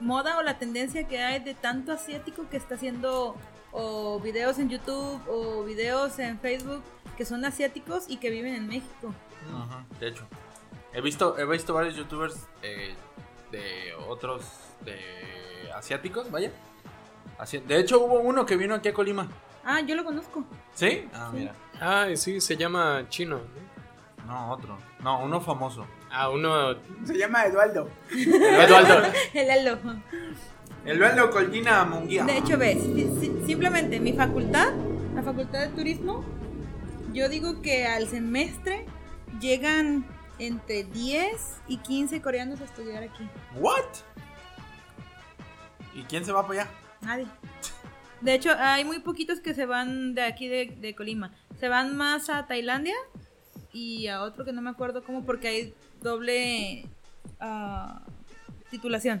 moda 0.00 0.38
o 0.38 0.42
la 0.42 0.58
tendencia 0.58 1.06
que 1.08 1.22
hay 1.22 1.40
de 1.40 1.54
tanto 1.54 1.92
asiático 1.92 2.48
que 2.50 2.56
está 2.56 2.74
haciendo 2.74 3.36
o 3.72 4.20
videos 4.20 4.58
en 4.58 4.68
YouTube 4.68 5.20
o 5.28 5.64
videos 5.64 6.18
en 6.18 6.38
Facebook 6.38 6.82
que 7.16 7.24
son 7.24 7.44
asiáticos 7.44 8.04
y 8.08 8.16
que 8.18 8.30
viven 8.30 8.54
en 8.54 8.66
México. 8.68 9.12
Ajá, 9.54 9.84
de 10.00 10.08
hecho. 10.08 10.24
He 10.92 11.00
visto, 11.00 11.36
he 11.38 11.44
visto 11.46 11.74
varios 11.74 11.96
youtubers 11.96 12.46
eh, 12.62 12.94
de 13.50 13.92
otros 14.08 14.44
de 14.84 14.98
asiáticos, 15.74 16.30
vaya. 16.30 16.50
Así- 17.38 17.58
de 17.58 17.78
hecho, 17.80 18.00
hubo 18.00 18.20
uno 18.20 18.46
que 18.46 18.56
vino 18.56 18.74
aquí 18.74 18.88
a 18.88 18.94
Colima. 18.94 19.28
Ah, 19.64 19.80
yo 19.80 19.96
lo 19.96 20.04
conozco. 20.04 20.44
¿Sí? 20.74 21.08
Ah, 21.12 21.30
mira. 21.32 21.52
Ah, 21.80 22.06
sí, 22.14 22.40
se 22.40 22.56
llama 22.56 23.06
Chino. 23.08 23.40
¿No? 24.26 24.50
Otro. 24.52 24.78
No, 25.02 25.22
uno 25.24 25.40
famoso. 25.40 25.86
Ah, 26.10 26.30
uno. 26.30 26.74
Se 27.04 27.16
llama 27.16 27.44
Eduardo. 27.46 27.88
Eduardo. 28.10 29.08
El 29.34 29.50
Elo. 29.50 29.78
El 30.84 30.98
Valdo 30.98 31.30
Colina 31.30 31.84
Munguía. 31.84 32.24
De 32.24 32.36
hecho, 32.38 32.58
ves, 32.58 32.78
si- 32.82 33.10
si- 33.20 33.46
simplemente 33.46 33.98
mi 34.00 34.12
facultad, 34.12 34.72
la 35.14 35.22
facultad 35.22 35.60
de 35.60 35.68
turismo, 35.68 36.22
yo 37.12 37.28
digo 37.28 37.62
que 37.62 37.86
al 37.86 38.06
semestre 38.08 38.84
llegan 39.40 40.04
entre 40.38 40.84
10 40.84 41.60
y 41.68 41.78
15 41.78 42.20
coreanos 42.20 42.60
a 42.60 42.64
estudiar 42.64 43.02
aquí. 43.02 43.26
¿What? 43.56 43.80
¿Y 45.94 46.02
quién 46.02 46.24
se 46.24 46.32
va 46.32 46.46
para 46.46 46.62
allá? 46.62 46.70
Nadie. 47.02 47.26
De 48.20 48.34
hecho, 48.34 48.50
hay 48.58 48.84
muy 48.84 49.00
poquitos 49.00 49.40
que 49.40 49.54
se 49.54 49.66
van 49.66 50.14
de 50.14 50.22
aquí 50.22 50.48
de, 50.48 50.74
de 50.80 50.94
Colima. 50.94 51.32
Se 51.60 51.68
van 51.68 51.96
más 51.96 52.28
a 52.30 52.46
Tailandia 52.46 52.94
y 53.74 54.06
a 54.06 54.22
otro 54.22 54.44
que 54.44 54.52
no 54.52 54.62
me 54.62 54.70
acuerdo 54.70 55.02
cómo 55.02 55.26
porque 55.26 55.48
hay 55.48 55.74
doble 56.00 56.86
ah, 57.40 58.00
titulación. 58.70 59.20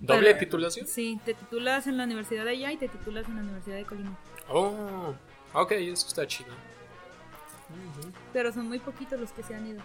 ¿Doble 0.00 0.28
Pero- 0.28 0.38
titulación? 0.38 0.86
Sí, 0.88 1.20
te 1.24 1.34
titulas 1.34 1.86
en 1.86 1.98
la 1.98 2.04
universidad 2.04 2.44
de 2.44 2.50
allá 2.50 2.72
y 2.72 2.76
te 2.78 2.88
titulas 2.88 3.28
en 3.28 3.36
la 3.36 3.42
universidad 3.42 3.76
de 3.76 3.84
Colima. 3.84 4.18
Oh, 4.48 5.14
ok, 5.52 5.72
eso 5.72 6.08
está 6.08 6.26
chido. 6.26 6.50
Pero 8.32 8.52
son 8.52 8.68
muy 8.68 8.80
poquitos 8.80 9.20
los 9.20 9.30
que 9.30 9.42
se 9.42 9.54
han 9.54 9.66
ido. 9.66 9.80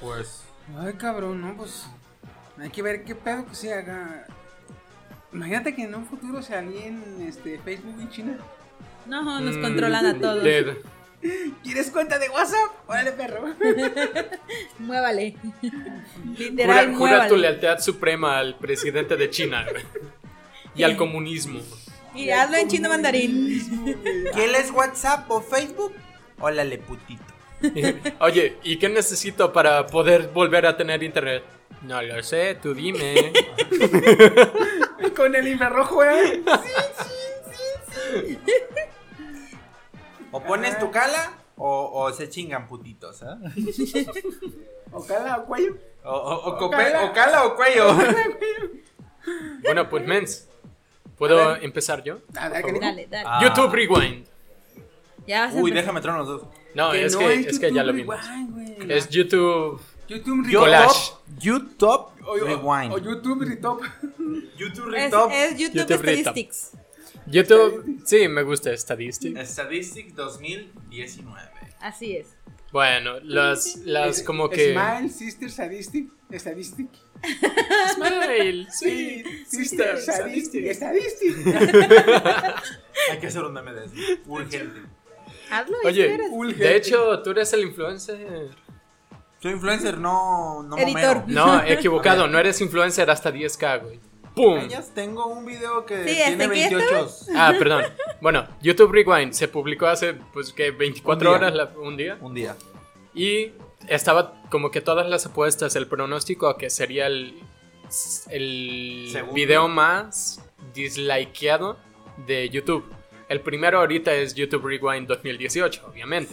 Pues. 0.00 0.42
Ay, 0.76 0.94
cabrón, 0.94 1.40
no, 1.40 1.56
pues. 1.56 1.86
Hay 2.58 2.70
que 2.70 2.82
ver 2.82 3.04
qué 3.04 3.14
pedo 3.14 3.46
que 3.46 3.54
se 3.54 3.72
haga. 3.72 4.26
Imagínate 5.32 5.74
que 5.74 5.84
en 5.84 5.94
un 5.94 6.06
futuro 6.06 6.42
se 6.42 6.54
alíen 6.54 7.02
este, 7.20 7.58
Facebook 7.58 7.96
y 8.02 8.08
China. 8.10 8.38
No, 9.08 9.40
nos 9.40 9.56
Mm, 9.56 9.62
controlan 9.62 10.06
a 10.06 10.18
todos. 10.18 10.42
dead. 10.44 10.76
¿Quieres 11.62 11.90
cuenta 11.90 12.18
de 12.18 12.28
WhatsApp? 12.28 12.70
Órale, 12.86 13.12
perro. 13.12 13.40
Muévale. 14.78 15.34
Jura, 15.60 15.72
Literal, 16.38 16.86
jura 16.94 17.10
muévale. 17.10 17.28
tu 17.28 17.36
lealtad 17.36 17.78
suprema 17.80 18.38
al 18.38 18.56
presidente 18.58 19.16
de 19.16 19.30
China 19.30 19.66
y 20.74 20.82
al 20.84 20.96
comunismo. 20.96 21.60
Y 22.14 22.30
hazlo 22.30 22.56
en 22.58 22.68
chino 22.68 22.88
mandarín. 22.88 23.96
¿Quieres 24.34 24.70
WhatsApp 24.70 25.30
o 25.30 25.40
Facebook? 25.40 25.94
Órale, 26.38 26.78
putito. 26.78 27.22
Oye, 28.20 28.56
¿y 28.62 28.76
qué 28.78 28.88
necesito 28.88 29.52
para 29.52 29.86
poder 29.86 30.28
volver 30.32 30.66
a 30.66 30.76
tener 30.76 31.02
internet? 31.02 31.42
No 31.82 32.00
lo 32.02 32.22
sé, 32.22 32.56
tú 32.62 32.72
dime. 32.74 33.32
Con 35.16 35.34
el 35.34 35.48
infrarrojo, 35.48 36.04
¿eh? 36.04 36.42
O 40.32 40.40
pones 40.42 40.78
tu 40.78 40.90
cala 40.90 41.32
o, 41.56 41.90
o 42.04 42.12
se 42.12 42.28
chingan 42.28 42.68
putitos, 42.68 43.22
¿ah? 43.22 43.38
O 44.92 45.04
cala 45.04 45.38
o 45.38 45.44
cuello. 45.46 45.76
O, 46.04 46.10
o, 46.12 46.34
o, 46.50 46.58
cope- 46.58 46.76
cala. 46.92 47.04
o 47.04 47.12
cala 47.12 47.44
o 47.46 47.56
cuello. 47.56 47.86
Bueno, 49.62 49.88
pues 49.88 50.06
mens, 50.06 50.48
¿puedo 51.18 51.56
empezar 51.56 52.04
yo? 52.04 52.18
A 52.38 52.48
ver, 52.48 52.62
¿qué 52.64 52.72
dijo? 52.72 52.84
Dale, 52.84 53.06
dale. 53.10 53.24
Ah. 53.28 53.40
YouTube 53.42 53.72
Rewind. 53.74 54.24
Ya 55.26 55.46
vas 55.46 55.50
a 55.50 55.56
Uy, 55.56 55.70
empezar. 55.70 55.74
déjame 55.82 56.00
tronar 56.00 56.20
los 56.20 56.28
dos. 56.28 56.42
No, 56.74 56.92
Que 56.92 57.04
es, 57.06 57.12
no 57.14 57.18
que, 57.18 57.34
es 57.34 57.46
es 57.48 57.58
que 57.58 57.72
ya 57.72 57.82
lo 57.82 57.92
vimos. 57.92 58.16
Rewind. 58.24 58.90
Es 58.90 59.08
YouTube. 59.08 59.80
YouTube 60.06 60.48
Yo- 60.48 60.64
Rewind. 60.64 60.84
Collage. 60.86 61.12
YouTube 61.40 62.06
Rewind. 62.44 62.92
o 62.92 62.98
YouTube 62.98 63.42
Retop. 63.44 63.82
YouTube 64.56 64.94
Es, 64.94 65.02
Retop. 65.04 65.30
es 65.32 65.58
YouTube, 65.58 65.76
YouTube 65.80 66.02
Retop. 66.02 66.36
Statistics. 67.26 67.48
YouTube, 67.48 68.02
sí, 68.04 68.28
me 68.28 68.42
gusta 68.42 68.76
Statistics. 68.76 69.48
Statistics 69.50 70.14
2019. 70.14 71.50
Así 71.80 72.16
es. 72.16 72.36
Bueno, 72.72 73.20
las, 73.20 73.76
las 73.84 74.22
como 74.22 74.50
que. 74.50 74.72
Smile, 74.72 75.08
Sister 75.08 75.50
Sadistic. 75.50 76.10
Statistic. 76.32 76.88
Smile, 77.94 78.66
sí, 78.70 79.24
Sister 79.46 79.98
Sadistic. 79.98 80.72
Statistic. 80.72 81.36
Hay 83.10 83.18
que 83.18 83.26
hacer 83.28 83.42
un 83.42 83.52
meme 83.52 83.72
de 83.72 83.86
eso. 83.86 83.94
Urgente. 84.26 84.80
Hazlo 85.50 85.76
y 85.84 85.86
Oye, 85.86 86.18
de 86.54 86.76
hecho, 86.76 87.22
tú 87.22 87.30
eres 87.30 87.52
el 87.52 87.60
influencer. 87.62 88.50
Soy 89.38 89.52
influencer, 89.52 89.98
no, 89.98 90.62
no 90.62 90.76
Editor. 90.76 91.24
No, 91.28 91.62
equivocado, 91.66 92.26
no 92.26 92.38
eres 92.38 92.60
influencer 92.60 93.10
hasta 93.10 93.32
10k, 93.32 93.82
güey. 93.82 94.00
¡Pum! 94.36 94.58
Ellas 94.58 94.92
tengo 94.94 95.26
un 95.26 95.44
video 95.46 95.84
que 95.86 95.96
Sí, 96.06 96.14
tiene 96.14 96.22
¿hasta 96.44 96.54
qué 96.54 96.68
28. 96.68 97.10
Ah, 97.34 97.54
perdón. 97.58 97.84
Bueno, 98.20 98.46
YouTube 98.62 98.92
Rewind 98.92 99.32
se 99.32 99.48
publicó 99.48 99.86
hace, 99.86 100.12
pues, 100.32 100.52
que 100.52 100.70
24 100.70 101.30
Un 101.30 101.36
horas, 101.36 101.54
la- 101.54 101.72
un 101.80 101.96
día. 101.96 102.18
Un 102.20 102.34
día. 102.34 102.54
Y 103.14 103.52
estaba 103.88 104.42
como 104.50 104.70
que 104.70 104.80
todas 104.82 105.08
las 105.08 105.24
apuestas, 105.26 105.74
el 105.74 105.86
pronóstico 105.88 106.48
a 106.48 106.58
que 106.58 106.68
sería 106.70 107.06
el, 107.06 107.40
el 108.30 109.08
Segundo. 109.10 109.34
video 109.34 109.68
más 109.68 110.42
dislikeado 110.74 111.78
de 112.26 112.48
YouTube. 112.50 112.84
El 113.28 113.40
primero 113.40 113.78
ahorita 113.78 114.12
es 114.14 114.34
YouTube 114.34 114.66
Rewind 114.66 115.08
2018, 115.08 115.82
obviamente. 115.88 116.32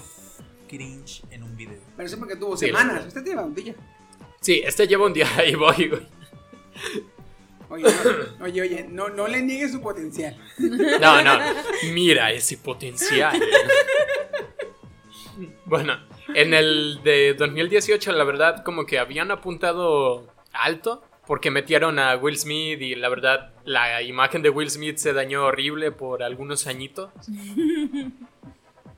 Cringe 0.67 1.23
en 1.31 1.43
un 1.43 1.55
video. 1.55 1.79
Pero 1.95 2.07
eso 2.07 2.19
porque 2.19 2.35
tuvo 2.35 2.57
Sí, 2.57 2.65
semanas. 2.67 3.05
Usted 3.07 3.23
lleva 3.23 3.43
un 3.43 3.55
día. 3.55 3.73
Sí, 4.41 4.61
este 4.65 4.87
lleva 4.87 5.05
un 5.05 5.13
día 5.13 5.27
y 5.47 5.55
voy, 5.55 5.87
güey. 5.87 6.01
Oye, 7.73 7.83
no, 8.39 8.45
oye, 8.45 8.61
oye, 8.61 8.85
no, 8.87 9.09
no 9.09 9.27
le 9.27 9.41
niegues 9.41 9.71
su 9.71 9.81
potencial. 9.81 10.37
No, 11.01 11.23
no. 11.23 11.39
Mira 11.91 12.31
ese 12.31 12.57
potencial. 12.57 13.41
Bueno, 15.65 15.97
en 16.35 16.53
el 16.53 17.01
de 17.03 17.33
2018, 17.33 18.11
la 18.11 18.23
verdad, 18.23 18.63
como 18.63 18.85
que 18.85 18.99
habían 18.99 19.31
apuntado 19.31 20.27
alto. 20.51 21.03
Porque 21.25 21.49
metieron 21.51 21.99
a 21.99 22.17
Will 22.17 22.37
Smith 22.37 22.81
y 22.81 22.95
la 22.95 23.07
verdad, 23.07 23.53
la 23.63 24.01
imagen 24.01 24.41
de 24.41 24.49
Will 24.49 24.69
Smith 24.69 24.97
se 24.97 25.13
dañó 25.13 25.45
horrible 25.45 25.91
por 25.91 26.21
algunos 26.21 26.67
añitos. 26.67 27.11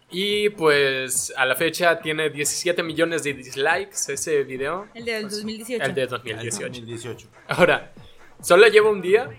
Y 0.09 0.49
pues 0.49 1.33
a 1.37 1.45
la 1.45 1.55
fecha 1.55 1.99
tiene 1.99 2.29
17 2.29 2.81
millones 2.83 3.23
de 3.23 3.33
dislikes 3.33 4.11
ese 4.11 4.43
video. 4.43 4.87
El 4.93 5.05
del 5.05 5.29
2018. 5.29 5.83
El 5.83 5.93
de 5.93 6.01
El 6.01 6.09
2018. 6.09 6.67
2018. 6.67 7.27
Ahora, 7.49 7.93
solo 8.45 8.67
lleva 8.67 8.89
un 8.89 9.01
día. 9.01 9.29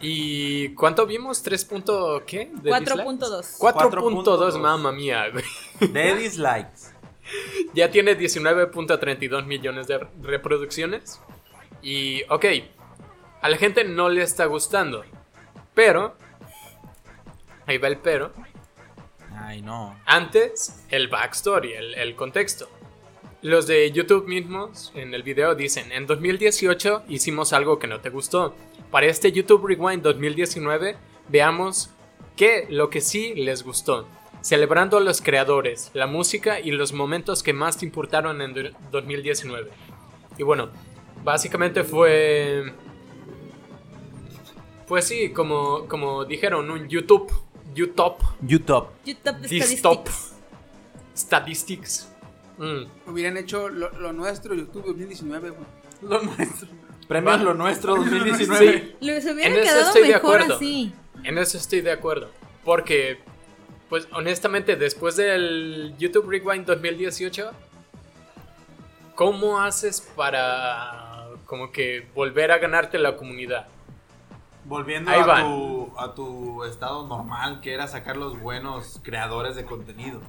¿Y 0.00 0.70
cuánto 0.74 1.06
vimos? 1.06 1.44
¿3 1.44 1.68
punto 1.68 2.22
qué? 2.26 2.50
de 2.62 2.78
dislikes? 2.78 3.04
4.2. 3.04 3.58
4.2, 3.58 4.60
mamma 4.60 4.92
mía, 4.92 5.26
güey. 5.30 5.44
De 5.92 6.14
dislikes. 6.14 6.94
Ya 7.72 7.90
tiene 7.90 8.18
19.32 8.18 9.46
millones 9.46 9.86
de 9.86 9.98
reproducciones. 10.20 11.22
Y, 11.80 12.22
ok, 12.28 12.44
a 13.40 13.48
la 13.48 13.56
gente 13.56 13.82
no 13.82 14.10
le 14.10 14.22
está 14.22 14.44
gustando. 14.44 15.04
Pero, 15.72 16.14
ahí 17.66 17.78
va 17.78 17.88
el 17.88 17.96
pero. 17.96 18.30
Ay, 19.34 19.62
no. 19.62 19.98
Antes, 20.04 20.84
el 20.90 21.08
backstory, 21.08 21.72
el, 21.72 21.94
el 21.94 22.14
contexto. 22.14 22.68
Los 23.44 23.66
de 23.66 23.92
YouTube 23.92 24.26
mismos 24.26 24.90
en 24.94 25.12
el 25.12 25.22
video 25.22 25.54
dicen, 25.54 25.92
en 25.92 26.06
2018 26.06 27.02
hicimos 27.10 27.52
algo 27.52 27.78
que 27.78 27.86
no 27.86 28.00
te 28.00 28.08
gustó. 28.08 28.54
Para 28.90 29.04
este 29.04 29.32
YouTube 29.32 29.66
Rewind 29.66 30.02
2019, 30.02 30.96
veamos 31.28 31.90
qué 32.36 32.66
lo 32.70 32.88
que 32.88 33.02
sí 33.02 33.34
les 33.34 33.62
gustó. 33.62 34.08
Celebrando 34.40 34.96
a 34.96 35.00
los 35.00 35.20
creadores, 35.20 35.90
la 35.92 36.06
música 36.06 36.58
y 36.58 36.70
los 36.70 36.94
momentos 36.94 37.42
que 37.42 37.52
más 37.52 37.76
te 37.76 37.84
importaron 37.84 38.40
en 38.40 38.54
do- 38.54 38.70
2019. 38.90 39.70
Y 40.38 40.42
bueno, 40.42 40.70
básicamente 41.22 41.84
fue... 41.84 42.72
Pues 44.88 45.06
sí, 45.06 45.30
como, 45.34 45.86
como 45.86 46.24
dijeron, 46.24 46.70
un 46.70 46.88
YouTube, 46.88 47.30
YouTube 47.74 48.22
YouTube. 48.40 48.86
YouTube 49.04 49.36
Distop. 49.48 50.08
Statistics. 50.08 50.32
Statistics. 51.14 52.08
Mm. 52.58 53.10
Hubieran 53.10 53.36
hecho 53.36 53.68
lo, 53.68 53.90
lo 53.98 54.12
nuestro 54.12 54.54
YouTube 54.54 54.84
2019, 54.86 55.50
güey. 55.50 55.66
Lo 56.02 56.22
nuestro. 56.22 56.68
Premios 57.08 57.40
lo 57.40 57.54
nuestro 57.54 57.96
2019. 57.96 58.78
Sí, 58.78 58.96
Les 59.00 59.24
hubiera 59.24 59.48
En 59.48 59.52
eso 59.54 59.62
quedado 59.62 59.86
estoy 59.88 60.02
de 60.02 60.08
mejor 60.14 60.34
acuerdo. 60.36 60.56
así. 60.56 60.94
en 61.24 61.38
eso 61.38 61.58
estoy 61.58 61.80
de 61.80 61.92
acuerdo. 61.92 62.30
Porque, 62.64 63.18
pues 63.88 64.08
honestamente, 64.12 64.76
después 64.76 65.16
del 65.16 65.94
YouTube 65.98 66.28
Rewind 66.30 66.64
2018, 66.66 67.50
¿cómo 69.14 69.60
haces 69.60 70.00
para 70.16 71.26
como 71.46 71.72
que 71.72 72.06
volver 72.14 72.52
a 72.52 72.58
ganarte 72.58 72.98
la 72.98 73.16
comunidad? 73.16 73.66
Volviendo 74.66 75.10
a 75.10 75.42
tu, 75.42 75.92
a 75.98 76.14
tu 76.14 76.64
estado 76.64 77.06
normal, 77.06 77.60
que 77.60 77.74
era 77.74 77.86
sacar 77.86 78.16
los 78.16 78.40
buenos 78.40 78.98
creadores 79.02 79.56
de 79.56 79.66
contenido. 79.66 80.22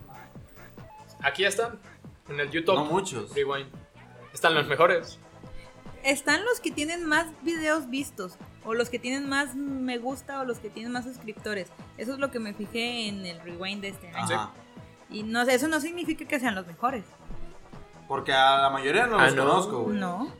Aquí 1.22 1.46
están, 1.46 1.80
en 2.30 2.40
el 2.40 2.50
YouTube 2.52 2.76
No 2.76 2.86
muchos. 2.86 3.34
Rewind. 3.34 3.68
Están 4.34 4.54
los 4.56 4.68
mejores. 4.68 5.20
Están 6.04 6.44
los 6.46 6.60
que 6.60 6.72
tienen 6.72 7.06
más 7.06 7.28
videos 7.44 7.90
vistos. 7.90 8.38
O 8.64 8.74
los 8.74 8.90
que 8.90 9.00
tienen 9.00 9.28
más 9.30 9.56
me 9.56 9.98
gusta 9.98 10.42
o 10.42 10.46
los 10.46 10.60
que 10.60 10.70
tienen 10.70 10.92
más 10.92 11.06
suscriptores. 11.06 11.68
Eso 11.98 12.14
es 12.14 12.20
lo 12.20 12.32
que 12.32 12.40
me 12.40 12.54
fijé 12.54 13.08
en 13.08 13.26
el 13.26 13.40
rewind 13.42 13.82
de 13.82 13.90
este 13.90 14.10
año. 14.10 14.36
Ajá. 14.36 14.52
Y 15.10 15.24
no 15.24 15.46
sé, 15.46 15.54
eso 15.56 15.68
no 15.68 15.80
significa 15.80 16.26
que 16.28 16.40
sean 16.40 16.56
los 16.56 16.66
mejores. 16.68 17.06
Porque 18.08 18.34
a 18.34 18.58
la 18.62 18.70
mayoría 18.70 19.08
no 19.08 19.18
Ah, 19.20 19.26
los 19.26 19.36
¿no? 19.36 19.44
conozco, 19.46 19.84
güey. 19.84 19.98
No. 19.98 20.32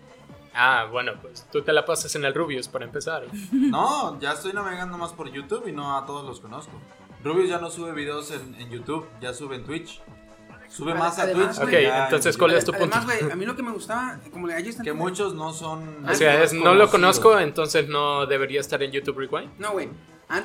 Ah, 0.54 0.88
bueno, 0.92 1.14
pues 1.22 1.48
tú 1.52 1.62
te 1.64 1.74
la 1.74 1.86
pasas 1.86 2.16
en 2.16 2.26
el 2.26 2.34
Rubius 2.34 2.68
para 2.68 2.86
empezar. 2.86 3.24
No, 3.52 4.20
ya 4.20 4.32
estoy 4.34 4.54
navegando 4.54 4.98
más 4.98 5.14
por 5.14 5.32
YouTube 5.32 5.68
y 5.68 5.72
no 5.72 5.98
a 5.98 6.06
todos 6.06 6.26
los 6.26 6.40
conozco. 6.40 6.74
Rubius 7.24 7.50
ya 7.50 7.60
no 7.60 7.70
sube 7.72 7.92
videos 7.94 8.32
en, 8.32 8.56
en 8.56 8.70
YouTube, 8.70 9.08
ya 9.22 9.34
sube 9.34 9.56
en 9.56 9.64
Twitch. 9.66 10.02
Sube 10.70 10.94
más 10.94 11.18
a 11.20 11.24
además, 11.24 11.56
Twitch. 11.58 11.68
Ok, 11.68 11.72
ya 11.82 11.98
en 11.98 12.04
entonces. 12.06 12.38
¿cuál 12.38 12.54
es 12.54 12.66
tu 12.66 12.72
punto? 12.72 12.96
Además, 12.96 13.20
güey, 13.20 13.32
a 13.32 13.36
mí 13.36 13.46
lo 13.46 13.56
que 13.56 13.64
me 13.64 13.72
gustaba, 13.72 14.20
como 14.32 14.48
le 14.48 14.56
Que 14.84 14.94
muchos 14.94 15.34
no 15.34 15.54
son. 15.54 16.08
O 16.08 16.14
sea, 16.14 16.44
es, 16.44 16.54
no 16.54 16.74
lo 16.74 16.90
conozco, 16.90 17.40
entonces 17.40 17.88
no 17.88 18.26
debería 18.26 18.62
estar 18.62 18.82
en 18.84 18.92
YouTube 18.92 19.18
Rewind. 19.20 19.52
No, 19.60 19.72
güey. 19.72 19.90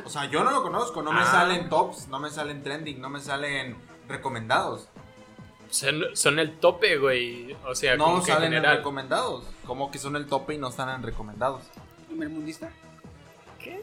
O 0.05 0.11
sea, 0.11 0.27
yo 0.27 0.45
no 0.45 0.51
lo 0.51 0.63
conozco, 0.63 1.03
no 1.03 1.13
me 1.13 1.21
Ah. 1.23 1.27
salen 1.27 1.69
tops, 1.69 2.09
no 2.09 2.19
me 2.21 2.31
salen 2.31 2.63
trending, 2.63 3.01
no 3.01 3.09
me 3.09 3.21
salen 3.21 3.77
recomendados. 4.09 4.89
Son, 5.71 6.03
son 6.15 6.39
el 6.39 6.59
tope, 6.59 6.99
güey. 6.99 7.57
O 7.67 7.75
sea, 7.75 7.97
No 7.97 8.05
como 8.05 8.25
que 8.25 8.31
en 8.31 8.37
salen 8.37 8.55
en 8.55 8.63
recomendados. 8.65 9.45
Como 9.67 9.91
que 9.91 9.99
son 9.99 10.17
el 10.17 10.27
tope 10.27 10.55
y 10.55 10.59
no 10.59 10.69
están 10.69 10.89
en 10.91 11.03
recomendados. 11.03 11.63
¿Primermundista? 12.09 12.71
¿Qué? 13.59 13.83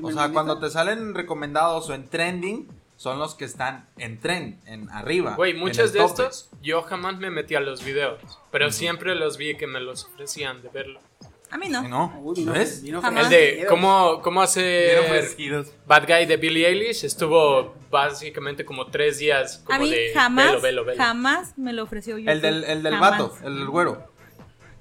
O 0.00 0.10
sea, 0.12 0.30
cuando 0.30 0.58
te 0.58 0.70
salen 0.70 1.14
recomendados 1.14 1.90
o 1.90 1.94
en 1.94 2.08
trending, 2.08 2.68
son 3.00 3.18
los 3.18 3.34
que 3.34 3.46
están 3.46 3.88
en 3.96 4.20
trend, 4.20 4.60
en 4.68 4.90
arriba. 4.90 5.34
Güey, 5.34 5.54
muchos 5.54 5.94
de 5.94 6.00
tope. 6.00 6.10
estos 6.24 6.50
yo 6.60 6.82
jamás 6.82 7.16
me 7.16 7.30
metí 7.30 7.54
a 7.54 7.60
los 7.60 7.82
videos. 7.82 8.20
Pero 8.50 8.70
siempre 8.70 9.14
los 9.14 9.38
vi 9.38 9.56
que 9.56 9.66
me 9.66 9.80
los 9.80 10.04
ofrecían 10.04 10.60
de 10.60 10.68
verlo. 10.68 11.00
A 11.50 11.56
mí 11.56 11.70
no. 11.70 11.88
¿No? 11.88 12.22
Vino 12.82 13.00
Jamás. 13.00 13.24
El 13.24 13.30
de 13.30 13.66
cómo, 13.70 14.20
cómo 14.20 14.42
hacer. 14.42 15.34
Bad 15.86 16.06
Guy 16.06 16.26
de 16.26 16.36
Billie 16.36 16.66
Eilish 16.68 17.06
estuvo 17.06 17.74
básicamente 17.90 18.66
como 18.66 18.88
tres 18.88 19.18
días 19.18 19.62
como 19.64 19.76
A 19.76 19.82
mí 19.82 19.90
de 19.90 20.12
jamás, 20.12 20.46
velo, 20.46 20.60
velo, 20.60 20.84
velo. 20.84 21.02
jamás 21.02 21.56
me 21.56 21.72
lo 21.72 21.84
ofreció 21.84 22.18
YouTube. 22.18 22.30
El 22.30 22.42
del, 22.42 22.64
el 22.64 22.82
del 22.82 22.92
Jamás. 22.92 23.10
vato, 23.12 23.34
el 23.42 23.60
del 23.60 23.68
güero. 23.68 24.12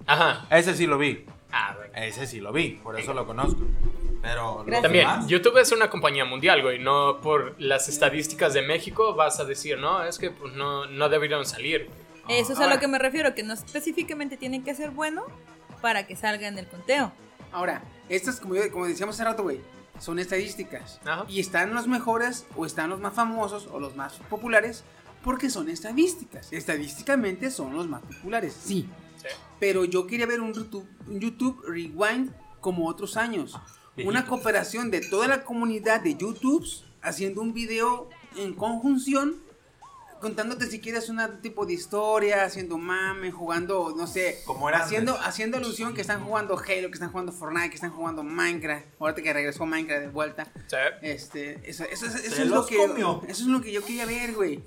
Ajá. 0.05 0.45
Ese 0.51 0.75
sí 0.75 0.87
lo 0.87 0.97
vi. 0.97 1.25
Ah, 1.53 1.73
bueno. 1.77 1.93
Ese 1.95 2.27
sí 2.27 2.41
lo 2.41 2.51
vi, 2.51 2.71
por 2.83 2.99
eso 2.99 3.13
lo 3.13 3.25
conozco. 3.25 3.61
Pero. 4.21 4.65
También, 4.69 5.07
demás- 5.07 5.27
YouTube 5.27 5.57
es 5.57 5.71
una 5.71 5.89
compañía 5.89 6.25
mundial, 6.25 6.61
güey. 6.61 6.79
No 6.79 7.19
por 7.21 7.55
las 7.59 7.87
estadísticas 7.89 8.53
de 8.53 8.61
México 8.61 9.15
vas 9.15 9.39
a 9.39 9.45
decir, 9.45 9.77
no, 9.77 10.03
es 10.03 10.17
que 10.17 10.31
pues, 10.31 10.53
no, 10.53 10.85
no 10.87 11.09
deberían 11.09 11.45
salir. 11.45 11.89
Eso 12.27 12.53
es 12.53 12.59
a 12.59 12.67
lo 12.67 12.79
que 12.79 12.87
me 12.87 12.99
refiero, 12.99 13.33
que 13.33 13.43
no 13.43 13.53
específicamente 13.53 14.37
tienen 14.37 14.63
que 14.63 14.75
ser 14.75 14.91
bueno 14.91 15.25
para 15.81 16.05
que 16.05 16.15
salga 16.15 16.47
en 16.47 16.57
el 16.59 16.67
conteo. 16.67 17.11
Ahora, 17.51 17.81
estas, 18.09 18.39
como, 18.39 18.55
yo- 18.55 18.71
como 18.71 18.85
decíamos 18.85 19.15
hace 19.15 19.23
rato, 19.23 19.41
güey, 19.43 19.61
son 19.99 20.19
estadísticas. 20.19 20.99
Ajá. 21.05 21.25
Y 21.27 21.39
están 21.39 21.73
los 21.73 21.87
mejores, 21.87 22.45
o 22.55 22.65
están 22.65 22.89
los 22.89 22.99
más 22.99 23.13
famosos, 23.13 23.67
o 23.71 23.79
los 23.79 23.95
más 23.95 24.13
populares, 24.29 24.83
porque 25.23 25.49
son 25.49 25.69
estadísticas. 25.69 26.53
Estadísticamente 26.53 27.49
son 27.51 27.75
los 27.75 27.87
más 27.87 28.01
populares, 28.01 28.53
sí. 28.53 28.87
Sí. 29.17 29.27
Pero 29.59 29.83
yo 29.85 30.05
quería 30.07 30.25
ver 30.27 30.39
un 30.39 30.53
YouTube, 30.53 30.87
un 31.07 31.19
YouTube 31.19 31.61
Rewind 31.67 32.31
como 32.61 32.87
otros 32.87 33.17
años. 33.17 33.57
Una 34.05 34.25
cooperación 34.25 34.91
de 34.91 35.01
toda 35.01 35.27
la 35.27 35.43
comunidad 35.43 36.01
de 36.01 36.15
YouTubes 36.15 36.83
haciendo 37.01 37.41
un 37.41 37.53
video 37.53 38.09
en 38.37 38.53
conjunción, 38.53 39.35
contándote 40.21 40.65
si 40.67 40.81
quieres 40.81 41.07
un 41.09 41.19
tipo 41.41 41.65
de 41.65 41.73
historia, 41.73 42.43
haciendo 42.43 42.77
mame, 42.77 43.31
jugando, 43.31 43.93
no 43.95 44.05
sé, 44.05 44.41
Como 44.45 44.67
era 44.67 44.79
haciendo, 44.79 45.13
antes. 45.13 45.27
haciendo 45.27 45.57
alusión 45.57 45.93
que 45.93 46.01
están 46.01 46.23
jugando 46.23 46.55
Halo, 46.57 46.87
que 46.89 46.93
están 46.93 47.09
jugando 47.11 47.31
Fortnite, 47.31 47.69
que 47.69 47.75
están 47.75 47.91
jugando 47.91 48.21
Minecraft. 48.23 48.85
Ahorita 48.99 49.21
que 49.21 49.33
regresó 49.33 49.65
Minecraft 49.65 50.01
de 50.01 50.07
vuelta. 50.09 50.47
Sí. 50.67 50.75
Este, 51.01 51.61
eso, 51.69 51.85
eso, 51.85 52.05
es- 52.05 52.15
eso 52.15 52.35
Se 52.35 52.41
es 52.43 52.47
lo 52.49 52.65
que 52.65 52.75
comió. 52.77 53.21
eso 53.27 53.43
es 53.43 53.47
lo 53.47 53.61
que 53.61 53.71
yo 53.71 53.81
quería 53.83 54.05
ver, 54.05 54.33
güey. 54.33 54.61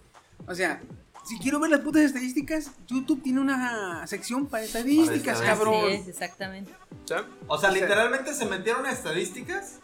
O 0.46 0.54
sea, 0.54 0.80
si 1.24 1.38
quiero 1.38 1.60
ver 1.60 1.70
las 1.70 1.80
putas 1.80 2.02
estadísticas, 2.02 2.70
YouTube 2.86 3.22
tiene 3.22 3.40
una 3.40 4.06
sección 4.06 4.46
para 4.46 4.64
estadísticas, 4.64 5.38
Para 5.38 5.50
cabrón. 5.50 5.84
Así 5.86 5.94
es, 5.94 6.08
exactamente. 6.08 6.72
Sí. 7.06 7.14
O 7.46 7.58
sea, 7.58 7.70
literalmente 7.70 8.34
se 8.34 8.46
metieron 8.46 8.84
a 8.86 8.92
estadísticas. 8.92 9.80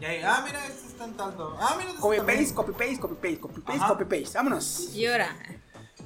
Y 0.00 0.04
ahí, 0.04 0.22
ah, 0.24 0.42
mira, 0.46 0.64
este 0.66 0.86
está 0.86 1.04
en 1.06 1.14
tanto. 1.14 1.56
Ah, 1.60 1.74
mira, 1.76 1.90
este 1.90 2.00
Copy 2.00 2.18
paste, 2.18 2.54
copy 2.54 2.72
paste, 2.72 3.00
copy 3.00 3.14
paste, 3.14 3.40
copy 3.40 3.60
paste, 3.60 3.80
Ajá. 3.80 3.88
copy 3.88 4.04
paste. 4.04 4.38
Vámonos. 4.38 4.94
Y 4.94 5.06
ahora, 5.06 5.36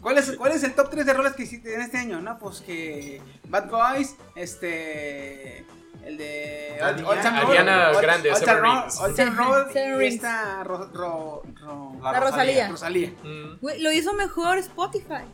¿Cuál 0.01 0.19
es, 0.19 0.33
¿Cuál 0.37 0.53
es 0.53 0.65
el 0.65 0.75
top 0.75 0.91
3 0.91 1.07
de 1.07 1.13
roles 1.13 1.35
que 1.35 1.45
hiciste 1.45 1.75
en 1.75 1.81
este 1.81 1.97
año? 1.99 2.21
No, 2.21 2.37
pues 2.39 2.61
que 2.61 3.23
Bad 3.49 3.71
Boys, 3.71 4.17
este 4.35 5.65
el 6.05 6.17
de 6.19 6.79
Ariana- 6.81 8.01
Grande, 8.01 8.31
Road, 8.31 8.61
Rings. 8.63 9.73
Sí, 9.73 9.79
y 10.01 10.07
esta 10.07 10.65
Ro, 10.65 10.91
Ro- 10.93 11.43
Ro- 11.61 11.97
La 12.03 12.21
Rosalía. 12.21 12.69
Rosalía. 12.69 13.13
Mm. 13.23 13.59
lo 13.79 13.93
hizo 13.93 14.13
mejor 14.15 14.59
Spotify. 14.59 15.25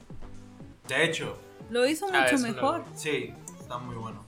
De 0.88 1.04
hecho, 1.04 1.38
Lo 1.70 1.86
hizo 1.86 2.06
Ah, 2.12 2.22
mucho 2.22 2.38
mejor. 2.42 2.78
lo- 2.78 2.96
sí, 2.96 3.34
está 3.60 3.76
muy 3.78 3.94
bueno. 3.96 4.24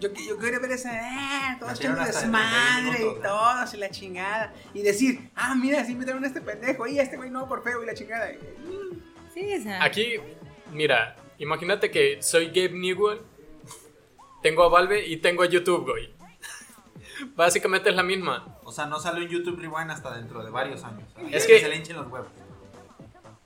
Yo, 0.00 0.08
yo 0.14 0.38
quería 0.38 0.58
ver 0.58 0.72
ese, 0.72 0.88
eh, 0.90 1.56
todo 1.60 1.70
echando 1.70 2.00
hasta 2.00 2.20
desmadre 2.22 2.90
31 2.90 3.18
y 3.18 3.22
todo, 3.22 3.44
así 3.44 3.76
la 3.76 3.90
chingada. 3.90 4.52
Y 4.72 4.80
decir, 4.82 5.30
ah, 5.36 5.54
mira, 5.54 5.82
así 5.82 5.94
metieron 5.94 6.24
a 6.24 6.26
este 6.26 6.40
pendejo, 6.40 6.86
y 6.86 6.98
este 6.98 7.16
güey 7.18 7.28
no, 7.30 7.46
por 7.46 7.62
feo, 7.62 7.82
y 7.82 7.86
la 7.86 7.92
chingada. 7.94 8.30
Sí, 9.34 9.54
o 9.54 9.62
sea. 9.62 9.84
Aquí, 9.84 10.14
mira, 10.72 11.16
imagínate 11.38 11.90
que 11.90 12.16
soy 12.22 12.46
Gabe 12.48 12.70
Newell, 12.72 13.20
tengo 14.42 14.62
a 14.64 14.68
Valve 14.68 15.06
y 15.06 15.18
tengo 15.18 15.42
a 15.42 15.46
YouTube, 15.46 15.84
güey. 15.90 16.12
Básicamente 17.36 17.90
es 17.90 17.96
la 17.96 18.02
misma. 18.02 18.58
O 18.64 18.72
sea, 18.72 18.86
no 18.86 18.98
salió 19.00 19.22
en 19.24 19.28
YouTube 19.28 19.58
Rewind 19.58 19.90
hasta 19.90 20.14
dentro 20.16 20.44
de 20.44 20.50
varios 20.50 20.84
años. 20.84 21.08
Es 21.30 21.46
que- 21.46 21.60
se 21.60 21.68
le 21.68 21.76
hinchen 21.76 21.96
los 21.96 22.06
huevos. 22.08 22.28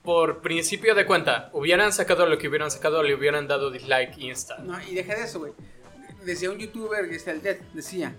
Por 0.03 0.41
principio 0.41 0.95
de 0.95 1.05
cuenta, 1.05 1.49
hubieran 1.53 1.93
sacado 1.93 2.25
lo 2.25 2.37
que 2.37 2.49
hubieran 2.49 2.69
sacado, 2.69 3.03
le 3.03 3.15
hubieran 3.15 3.47
dado 3.47 3.71
dislike 3.71 4.17
insta. 4.17 4.57
No, 4.57 4.77
y 4.81 4.95
deja 4.95 5.15
de 5.15 5.23
eso, 5.23 5.39
güey. 5.39 5.53
Decía 6.25 6.51
un 6.51 6.57
youtuber, 6.57 7.07
que 7.09 7.15
es 7.15 7.27
el 7.27 7.41
Dead, 7.41 7.57
decía, 7.73 8.13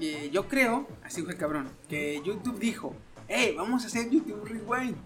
eh, 0.00 0.28
yo 0.32 0.48
creo, 0.48 0.88
así 1.04 1.22
fue 1.22 1.32
el 1.34 1.38
cabrón, 1.38 1.70
que 1.88 2.20
YouTube 2.24 2.58
dijo, 2.58 2.96
hey, 3.28 3.54
vamos 3.56 3.84
a 3.84 3.86
hacer 3.86 4.10
YouTube 4.10 4.44
Rewind. 4.44 4.96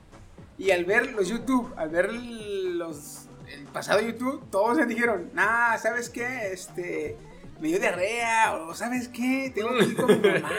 Y 0.57 0.71
al 0.71 0.87
ver 0.87 1.13
los 1.13 1.29
YouTube, 1.29 1.71
al 1.77 1.91
ver 1.91 2.11
los, 2.13 3.24
el 3.55 3.65
pasado 3.65 4.01
YouTube, 4.01 4.49
todos 4.51 4.77
se 4.77 4.87
dijeron, 4.87 5.31
nah, 5.33 5.77
¿sabes 5.79 6.11
qué? 6.11 6.53
Este, 6.53 7.17
me 7.61 7.69
dio 7.69 7.79
diarrea, 7.79 8.55
o 8.55 8.75
¿sabes 8.75 9.09
qué? 9.09 9.53
Tengo 9.55 9.71
que 9.79 9.85
ir 9.85 9.97
con 9.97 10.07
mi 10.07 10.29
mamá, 10.29 10.51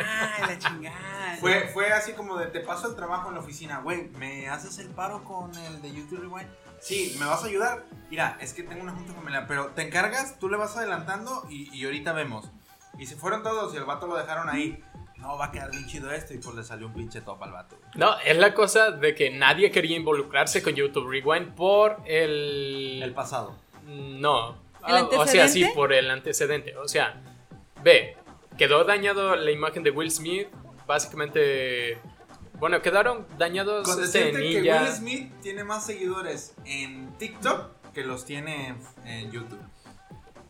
la 0.42 0.58
chingada. 0.58 1.38
Fue, 1.40 1.68
fue 1.74 1.92
así 1.92 2.14
como 2.14 2.38
de 2.38 2.48
te 2.48 2.62
paso 2.62 2.90
el 2.90 2.96
trabajo 2.96 3.30
en 3.30 3.36
la 3.36 3.42
oficina, 3.42 3.80
güey, 3.82 4.10
¿me 4.18 4.48
haces 4.50 4.80
el 4.80 4.88
paro 4.90 5.24
con 5.24 5.54
el 5.56 5.82
de 5.82 5.94
YouTube 5.94 6.22
Rewind? 6.22 6.50
Sí, 6.80 7.16
¿me 7.20 7.26
vas 7.26 7.44
a 7.44 7.48
ayudar? 7.48 7.86
Mira, 8.10 8.38
es 8.40 8.54
que 8.54 8.64
tengo 8.64 8.84
una 8.84 8.94
junta 8.94 9.14
familiar, 9.14 9.46
pero 9.48 9.68
te 9.68 9.82
encargas, 9.82 10.40
tú 10.40 10.50
le 10.50 10.58
vas 10.58 10.78
adelantando 10.78 11.46
y, 11.50 11.70
y 11.76 11.86
ahorita 11.86 12.14
vemos. 12.14 12.50
Y 12.98 13.08
se 13.08 13.16
fueron 13.16 13.44
todos 13.44 13.74
y 13.74 13.78
el 13.78 13.86
vato 13.86 14.08
lo 14.08 14.16
dejaron 14.16 14.50
ahí. 14.50 14.84
No, 15.26 15.38
va 15.40 15.46
a 15.46 15.52
quedar 15.52 15.72
bien 15.72 15.88
chido 15.88 16.12
esto 16.12 16.36
y 16.36 16.38
pues 16.38 16.56
le 16.56 16.64
salió 16.64 16.86
un 16.86 16.94
pinche 16.94 17.20
top 17.22 17.42
al 17.42 17.52
vato. 17.52 17.80
No, 17.96 18.16
es 18.20 18.38
la 18.38 18.54
cosa 18.54 18.92
de 18.92 19.16
que 19.16 19.32
nadie 19.32 19.72
quería 19.72 19.98
involucrarse 19.98 20.62
con 20.62 20.76
YouTube 20.76 21.10
Rewind 21.10 21.56
por 21.56 21.98
el... 22.06 23.02
El 23.02 23.12
pasado. 23.14 23.56
No. 23.88 24.52
¿El 24.88 24.96
Ah, 24.98 25.10
o 25.18 25.26
sea, 25.26 25.48
sí, 25.48 25.66
por 25.74 25.94
el 25.94 26.12
antecedente. 26.12 26.78
O 26.78 26.88
sea, 26.88 27.20
ve, 27.84 28.16
quedó 28.56 28.84
dañado 28.84 29.36
la 29.36 29.50
imagen 29.50 29.82
de 29.82 29.90
Will 29.90 30.12
Smith. 30.12 30.48
Básicamente, 30.86 31.98
bueno, 32.60 32.84
quedaron 32.84 33.26
dañados 33.40 33.88
Con 33.88 34.04
este 34.04 34.32
que. 34.32 34.62
Will 34.62 34.92
Smith 34.92 35.34
tiene 35.42 35.64
más 35.64 35.88
seguidores 35.88 36.54
en 36.66 37.18
TikTok 37.18 37.92
que 37.96 38.04
los 38.04 38.26
tiene 38.26 38.68
en, 38.68 39.08
en 39.08 39.32
YouTube. 39.32 39.62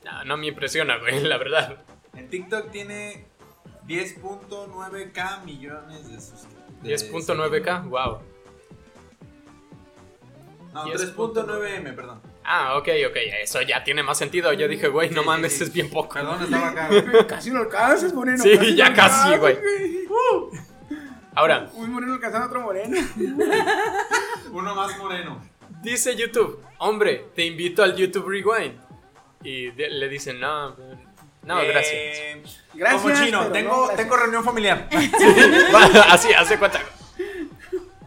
No, 0.04 0.26
no 0.26 0.36
me 0.36 0.48
impresiona, 0.48 0.98
güey, 0.98 1.22
la 1.24 1.38
verdad. 1.38 1.78
En 2.14 2.30
TikTok 2.30 2.72
tiene 2.72 3.26
10.9k 3.88 5.44
millones 5.44 6.10
de 6.10 6.20
suscriptores. 6.22 7.12
10.9k, 7.12 7.90
wow. 7.90 8.20
No, 10.74 10.86
10.9. 10.86 11.16
3.9m, 11.16 11.96
perdón. 11.96 12.22
Ah, 12.44 12.78
ok, 12.78 12.88
ok, 13.10 13.16
eso 13.42 13.62
ya 13.62 13.84
tiene 13.84 14.04
más 14.04 14.18
sentido. 14.18 14.52
Yo 14.54 14.68
dije, 14.68 14.88
güey, 14.90 15.10
no 15.10 15.22
Sí, 15.22 15.28
mames, 15.28 15.52
sí, 15.54 15.58
sí. 15.60 15.64
es 15.66 15.74
bien 15.74 15.90
poco. 15.90 16.14
Perdón, 16.16 16.44
estaba 16.44 16.70
acá. 16.70 16.90
Casi 17.28 17.50
lo 17.50 17.62
alcanzas, 17.62 18.14
moreno. 18.14 18.44
Sí, 18.44 18.56
casi 18.58 18.76
ya 18.76 18.94
casi, 18.94 19.38
güey. 19.38 19.58
Uh, 20.10 20.52
Ahora, 21.36 21.70
un 21.74 21.92
moreno 21.92 22.14
alcanzando 22.14 22.46
a 22.46 22.48
otro 22.50 22.62
moreno. 22.62 22.98
Uno 24.52 24.76
más 24.76 24.98
moreno. 24.98 25.42
dice 25.82 26.16
YouTube, 26.16 26.62
hombre, 26.78 27.26
te 27.36 27.46
invito 27.46 27.84
al 27.84 27.96
YouTube 27.96 28.28
Rewind. 28.30 28.80
Y 29.44 29.72
de- 29.72 29.90
le 29.90 30.08
dicen, 30.10 30.40
no, 30.40 30.76
no, 31.46 31.58
gracias. 31.58 31.94
Eh, 31.94 32.44
Gracias, 32.76 33.02
Como 33.02 33.16
chino, 33.16 33.52
tengo, 33.52 33.88
no, 33.88 33.96
tengo 33.96 34.18
reunión 34.18 34.44
familiar. 34.44 34.90
Así, 36.10 36.34
hace 36.34 36.60
cuenta. 36.60 36.82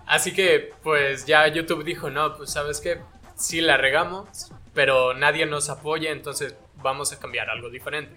Así 0.07 0.33
que, 0.33 0.73
pues 0.83 1.27
ya 1.27 1.47
YouTube 1.49 1.85
dijo, 1.85 2.11
no, 2.11 2.37
pues 2.37 2.53
sabes 2.53 2.81
qué, 2.81 3.01
sí 3.37 3.61
la 3.61 3.77
regamos, 3.77 4.51
pero 4.75 5.15
nadie 5.15 5.47
nos 5.47 5.69
apoya, 5.69 6.11
entonces 6.11 6.55
vamos 6.77 7.13
a 7.13 7.19
cambiar 7.19 7.51
algo 7.51 7.71
diferente. 7.71 8.17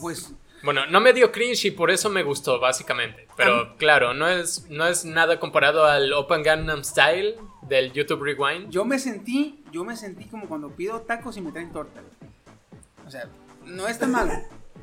Pues 0.00 0.32
Bueno, 0.62 0.86
no 0.86 1.00
me 1.00 1.12
dio 1.12 1.30
cringe 1.30 1.66
y 1.66 1.70
por 1.70 1.90
eso 1.90 2.10
me 2.10 2.22
gustó, 2.22 2.58
básicamente. 2.58 3.28
Pero 3.36 3.76
claro, 3.76 4.14
no 4.14 4.28
es, 4.28 4.68
no 4.68 4.86
es 4.86 5.04
nada 5.04 5.38
comparado 5.38 5.84
al 5.84 6.12
Open 6.12 6.42
Gangnam 6.42 6.84
Style 6.84 7.36
del 7.68 7.92
YouTube 7.92 8.22
Rewind. 8.22 8.70
yo 8.70 8.84
me 8.84 8.98
sentí, 8.98 9.64
yo 9.72 9.84
me 9.84 9.96
sentí 9.96 10.24
como 10.26 10.46
cuando 10.48 10.70
pido 10.70 11.00
tacos 11.02 11.36
y 11.36 11.40
me 11.40 11.52
traen 11.52 11.72
torta. 11.72 12.00
O 13.06 13.10
sea, 13.10 13.28
no 13.64 13.88
está 13.88 14.06
malo, 14.06 14.32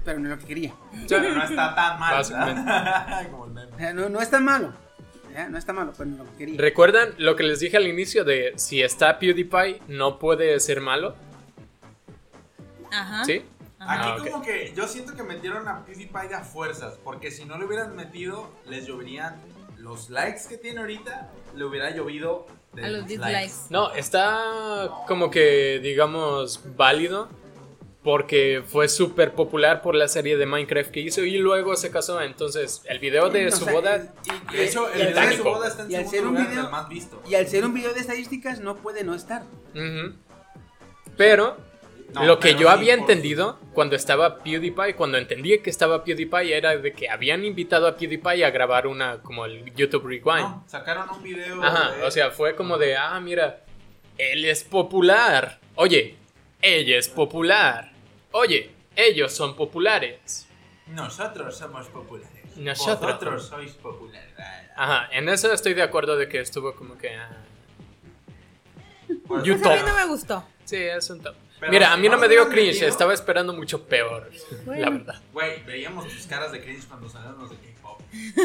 pero 0.04 0.20
no 0.20 0.30
es 0.30 0.36
lo 0.36 0.40
que 0.40 0.46
quería. 0.48 0.74
Pero 1.08 1.34
no 1.34 1.44
está 1.44 1.76
tan 1.76 2.00
mal. 2.00 2.14
Básicamente. 2.16 2.62
¿verdad? 2.62 3.28
Como 3.32 3.46
el 3.46 3.52
meme. 3.52 3.72
O 3.74 3.78
sea, 3.78 3.94
no, 3.94 4.10
no 4.10 4.22
está 4.22 4.40
malo. 4.40 4.74
No 5.50 5.58
está 5.58 5.72
malo, 5.72 5.94
pero 5.98 6.10
no 6.10 6.16
es 6.16 6.20
lo 6.20 6.32
que 6.32 6.38
quería. 6.38 6.60
¿Recuerdan 6.62 7.10
lo 7.18 7.38
que 7.38 7.44
les 7.44 7.60
dije 7.62 7.78
al 7.78 7.88
inicio 7.88 8.26
de 8.26 8.54
si 8.58 8.82
está 8.82 9.18
PewDiePie 9.18 9.82
no 9.88 10.20
puede 10.20 10.60
ser 10.60 10.82
malo? 10.82 11.16
Ajá. 12.92 13.24
¿Sí? 13.24 13.42
Aquí 13.80 14.10
Ah, 14.10 14.18
como 14.20 14.44
que 14.44 14.74
yo 14.76 14.88
siento 14.88 15.16
que 15.16 15.24
metieron 15.24 15.68
a 15.68 15.86
PewDiePie 15.86 16.34
a 16.36 16.42
fuerzas, 16.44 17.00
porque 17.04 17.32
si 17.32 17.46
no 17.46 17.58
lo 17.58 17.66
hubieran 17.66 17.96
metido, 17.96 18.52
les 18.68 18.86
lloverían 18.86 19.36
los 19.78 20.10
likes 20.10 20.42
que 20.50 20.58
tiene 20.58 20.82
ahorita, 20.82 21.32
le 21.56 21.64
hubiera 21.64 21.90
llovido 21.92 22.46
A 22.82 22.88
los 22.88 23.08
dislikes. 23.08 23.52
No, 23.70 23.92
está 23.94 24.90
como 25.08 25.30
que, 25.32 25.80
digamos, 25.84 26.62
válido. 26.76 27.28
Porque 28.04 28.64
fue 28.66 28.90
súper 28.90 29.34
popular 29.34 29.84
por 29.84 29.94
la 29.94 30.08
serie 30.08 30.36
de 30.36 30.48
Minecraft 30.48 30.90
que 30.90 31.02
hizo 31.02 31.22
y 31.24 31.38
luego 31.38 31.76
se 31.76 31.92
casó. 31.92 32.20
Entonces, 32.20 32.82
el 32.86 32.98
video 32.98 33.30
de 33.30 33.46
O 33.46 33.52
su 33.52 33.64
sea, 33.66 33.74
boda. 33.74 34.14
y- 34.50 34.56
De 34.58 34.66
hecho, 34.66 34.90
el 34.92 35.02
al 35.02 35.08
video 35.10 35.22
de 35.22 35.28
ser- 35.28 35.38
su 35.38 35.44
boda 35.44 35.68
está 35.68 35.84
en 35.84 35.92
y 35.92 35.96
al 35.96 36.08
segundo 36.08 36.10
ser 36.10 36.26
un 36.26 36.34
lugar 36.34 36.50
video- 36.50 36.70
más 36.72 36.90
visto. 36.90 37.22
Y 37.30 37.36
al 37.36 37.48
ser 37.48 37.64
un 37.64 37.76
video 37.76 37.94
de 37.94 38.00
estadísticas 38.00 38.60
no 38.60 38.76
puede 38.78 39.04
no 39.04 39.14
estar. 39.14 39.44
Pero 41.16 41.58
No, 42.14 42.26
lo 42.26 42.40
que 42.40 42.54
yo 42.54 42.60
sí, 42.60 42.66
había 42.68 42.94
por- 42.98 43.02
entendido 43.12 43.60
cuando 43.74 43.96
estaba 43.96 44.40
PewDiePie, 44.40 44.96
cuando 44.96 45.18
entendí 45.18 45.58
que 45.60 45.70
estaba 45.70 46.04
PewDiePie, 46.04 46.54
era 46.54 46.76
de 46.78 46.92
que 46.94 47.10
habían 47.10 47.46
invitado 47.46 47.88
a 47.88 47.96
PewDiePie 47.96 48.44
a 48.44 48.50
grabar 48.52 48.86
una 48.88 49.22
como 49.22 49.46
el 49.46 49.74
YouTube 49.76 50.06
Rewind. 50.08 50.42
No, 50.42 50.64
sacaron 50.68 51.10
un 51.10 51.24
video. 51.24 51.64
Ajá, 51.64 51.92
de- 51.96 52.04
o 52.04 52.12
sea, 52.12 52.32
fue 52.32 52.56
como 52.56 52.78
de, 52.78 52.98
ah, 52.98 53.20
mira, 53.22 53.62
él 54.18 54.44
es 54.46 54.64
popular. 54.64 55.60
Oye, 55.76 56.18
ella 56.62 56.98
es 56.98 57.08
popular. 57.08 57.92
Oye, 58.32 58.72
ellos 58.96 59.32
son 59.34 59.56
populares. 59.56 60.48
Nosotros 60.88 61.58
somos 61.58 61.88
populares. 61.88 62.58
Nosotros. 62.58 63.00
Vosotros 63.14 63.48
sois 63.48 63.72
populares. 63.74 64.34
Ajá, 64.76 65.08
en 65.14 65.30
eso 65.30 65.52
estoy 65.54 65.74
de 65.74 65.82
acuerdo 65.84 66.18
de 66.18 66.28
que 66.28 66.40
estuvo 66.42 66.76
como 66.76 66.98
que... 66.98 67.16
ah, 67.16 67.30
Pues 69.28 69.42
a 69.44 69.46
YouTube. 69.46 69.70
mí 69.74 69.80
no 69.86 69.96
me 69.96 70.06
gustó. 70.08 70.44
Sí, 70.66 70.76
es 70.78 71.10
un 71.10 71.22
top. 71.22 71.36
Pero 71.62 71.72
Mira, 71.72 71.88
si 71.88 71.94
a 71.94 71.98
mí 71.98 72.08
no 72.10 72.16
no 72.16 72.22
me 72.22 72.28
dio 72.28 72.50
cringe, 72.50 72.74
metido- 72.74 72.90
estaba 72.90 73.14
esperando 73.14 73.54
mucho 73.54 73.84
peor, 73.86 74.30
la 74.66 74.90
verdad. 74.90 75.22
Güey, 75.32 75.64
veíamos 75.64 76.06
tus 76.10 76.26
caras 76.28 76.52
de 76.52 76.60
cringe 76.62 76.86
cuando 76.88 77.08
salíamos 77.08 77.50
de 77.52 77.56
K-pop. 77.56 78.02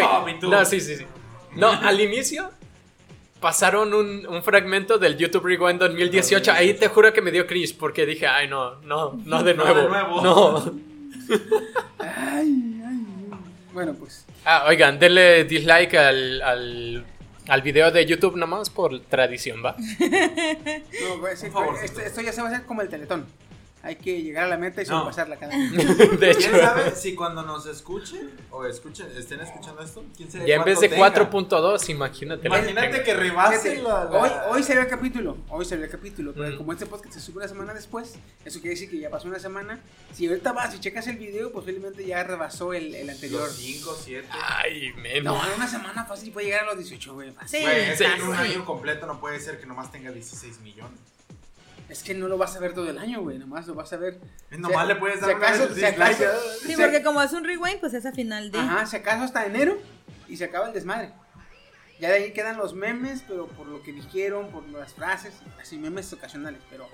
K-pop 0.00 0.28
y 0.28 0.38
tú. 0.38 0.48
No, 0.50 0.64
sí, 0.64 0.80
sí, 0.80 0.96
sí. 0.96 1.06
No, 1.56 1.70
al 1.82 2.00
inicio 2.00 2.50
pasaron 3.40 3.92
un, 3.94 4.26
un 4.26 4.42
fragmento 4.42 4.98
del 4.98 5.16
YouTube 5.16 5.44
Rewind 5.46 5.78
2018. 5.80 6.52
Ahí 6.52 6.74
te 6.74 6.88
juro 6.88 7.12
que 7.12 7.20
me 7.22 7.30
dio 7.32 7.46
cringe 7.46 7.74
porque 7.78 8.04
dije, 8.06 8.26
ay, 8.26 8.48
no, 8.48 8.76
no, 8.82 9.18
no 9.24 9.42
de 9.42 9.54
No 9.54 9.64
nuevo. 9.64 9.80
de 9.80 9.88
nuevo. 9.88 10.20
No. 10.22 10.72
Ay, 11.98 12.82
ay. 12.86 13.00
Bueno, 13.72 13.94
pues. 13.94 14.24
Ah, 14.44 14.66
oigan, 14.68 14.98
denle 14.98 15.44
dislike 15.44 15.94
al, 15.94 16.42
al, 16.42 17.04
al 17.48 17.62
video 17.62 17.90
de 17.90 18.04
YouTube 18.06 18.36
nomás 18.36 18.70
por 18.70 19.00
tradición, 19.00 19.64
¿va? 19.64 19.76
No, 19.98 21.20
pues, 21.20 21.42
esto, 21.42 22.00
esto 22.00 22.20
ya 22.20 22.32
se 22.32 22.42
va 22.42 22.48
a 22.48 22.52
hacer 22.52 22.66
como 22.66 22.82
el 22.82 22.88
teletón. 22.88 23.26
Hay 23.86 23.96
que 23.96 24.20
llegar 24.22 24.44
a 24.44 24.48
la 24.48 24.56
meta 24.58 24.82
y 24.82 24.84
No. 24.86 24.98
sobrepasarla 25.00 25.36
cada 25.38 25.56
De 25.56 26.30
hecho, 26.30 26.50
¿Quién 26.50 26.60
sabe 26.60 26.90
si 26.96 27.14
cuando 27.14 27.42
nos 27.42 27.66
escuchen 27.66 28.30
o 28.50 28.64
escuchen, 28.66 29.06
estén 29.16 29.40
escuchando 29.40 29.82
esto? 29.82 30.04
¿Quién 30.16 30.30
sabe 30.30 30.46
ya 30.46 30.56
en 30.56 30.64
vez 30.64 30.80
de 30.80 30.90
cuánto 30.90 31.20
4.2, 31.30 31.88
imagínate. 31.90 32.46
Imagínate 32.48 33.02
que 33.02 33.14
rebase 33.14 33.82
la, 33.82 34.04
la- 34.04 34.10
Hoy, 34.20 34.30
hoy 34.50 34.62
salió 34.62 34.82
el 34.82 34.88
capítulo, 34.88 35.36
hoy 35.48 35.64
salió 35.64 35.84
el 35.84 35.90
capítulo, 35.90 36.32
pero 36.34 36.54
Mm. 36.54 36.58
como 36.58 36.72
este 36.72 36.86
podcast 36.86 37.14
se 37.14 37.20
sube 37.20 37.38
una 37.38 37.48
semana 37.48 37.72
después, 37.74 38.14
eso 38.44 38.60
quiere 38.60 38.74
decir 38.74 38.90
que 38.90 38.98
ya 38.98 39.08
pasó 39.10 39.28
una 39.28 39.38
semana. 39.38 39.80
Si 40.12 40.26
ahorita 40.26 40.52
vas 40.52 40.74
y 40.74 40.80
checas 40.80 41.06
el 41.06 41.16
video, 41.16 41.52
posiblemente 41.52 42.04
ya 42.04 42.24
rebasó 42.24 42.72
el, 42.74 42.94
el 42.94 43.08
anterior. 43.08 43.42
Los 43.42 43.56
5, 43.56 43.96
7. 44.04 44.28
Ay, 44.30 44.90
No, 44.96 45.02
menos. 45.02 45.46
en 45.46 45.52
una 45.54 45.68
semana 45.68 46.04
fácil 46.04 46.32
puede 46.32 46.46
llegar 46.46 46.62
a 46.64 46.66
los 46.66 46.78
18, 46.78 47.14
güey. 47.14 47.30
fácil. 47.32 47.60
Sí. 47.96 48.04
En 48.04 48.22
un 48.22 48.34
año 48.34 48.64
completo 48.64 49.06
no 49.06 49.20
puede 49.20 49.38
ser 49.40 49.60
que 49.60 49.66
nomás 49.66 49.92
tenga 49.92 50.10
16 50.10 50.60
millones. 50.60 50.98
Es 51.88 52.02
que 52.02 52.14
no 52.14 52.26
lo 52.28 52.36
vas 52.36 52.56
a 52.56 52.58
ver 52.60 52.74
todo 52.74 52.90
el 52.90 52.98
año, 52.98 53.22
güey, 53.22 53.38
nomás 53.38 53.66
lo 53.68 53.74
vas 53.74 53.92
a 53.92 53.96
ver. 53.96 54.18
Nomás 54.50 54.82
Si- 54.82 54.88
le 54.88 54.96
puedes 54.96 55.20
si 55.20 55.26
dar 55.26 55.36
una 55.36 55.46
acaso- 55.46 55.68
vez 55.68 55.76
si 55.78 55.84
acaso- 55.84 56.08
dislike. 56.24 56.60
Sí, 56.62 56.68
si- 56.74 56.76
porque 56.82 57.02
como 57.02 57.22
es 57.22 57.32
un 57.32 57.44
rewind, 57.44 57.78
pues 57.80 57.94
es 57.94 58.04
a 58.06 58.12
final 58.12 58.50
de. 58.50 58.58
Ajá, 58.58 58.86
si 58.86 58.96
acaso 58.96 59.22
hasta 59.24 59.46
enero 59.46 59.78
y 60.28 60.36
se 60.36 60.44
acaba 60.44 60.66
el 60.68 60.72
desmadre. 60.74 61.12
Ya 62.00 62.08
de 62.10 62.16
ahí 62.16 62.32
quedan 62.32 62.56
los 62.58 62.74
memes, 62.74 63.22
pero 63.26 63.46
por 63.46 63.66
lo 63.68 63.82
que 63.82 63.92
dijeron, 63.92 64.50
por 64.50 64.68
las 64.68 64.92
frases, 64.94 65.32
así 65.60 65.78
memes 65.78 66.12
ocasionales, 66.12 66.60
pero 66.70 66.88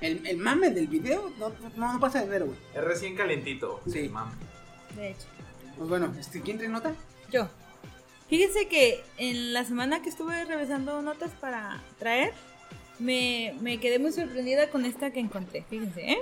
el, 0.00 0.26
el 0.26 0.36
mame 0.38 0.70
del 0.70 0.86
video 0.86 1.30
no, 1.38 1.52
no, 1.76 1.92
no 1.94 2.00
pasa 2.00 2.20
de 2.20 2.26
enero, 2.26 2.46
güey. 2.46 2.58
Es 2.74 2.82
recién 2.84 3.16
calientito. 3.16 3.82
Sí. 3.90 4.08
Mami. 4.08 4.32
De 4.94 5.10
hecho. 5.10 5.26
Pues 5.76 5.88
bueno, 5.90 6.14
este, 6.18 6.40
¿quién 6.40 6.56
trae 6.56 6.70
nota? 6.70 6.94
Yo. 7.30 7.48
Fíjense 8.30 8.66
que 8.68 9.04
en 9.18 9.52
la 9.52 9.64
semana 9.64 10.00
que 10.02 10.08
estuve 10.08 10.44
revisando 10.46 11.02
notas 11.02 11.30
para 11.40 11.82
traer, 11.98 12.32
me, 12.98 13.54
me 13.60 13.78
quedé 13.78 13.98
muy 13.98 14.12
sorprendida 14.12 14.70
con 14.70 14.84
esta 14.84 15.10
que 15.10 15.20
encontré. 15.20 15.64
Fíjense, 15.68 16.12
¿eh? 16.12 16.18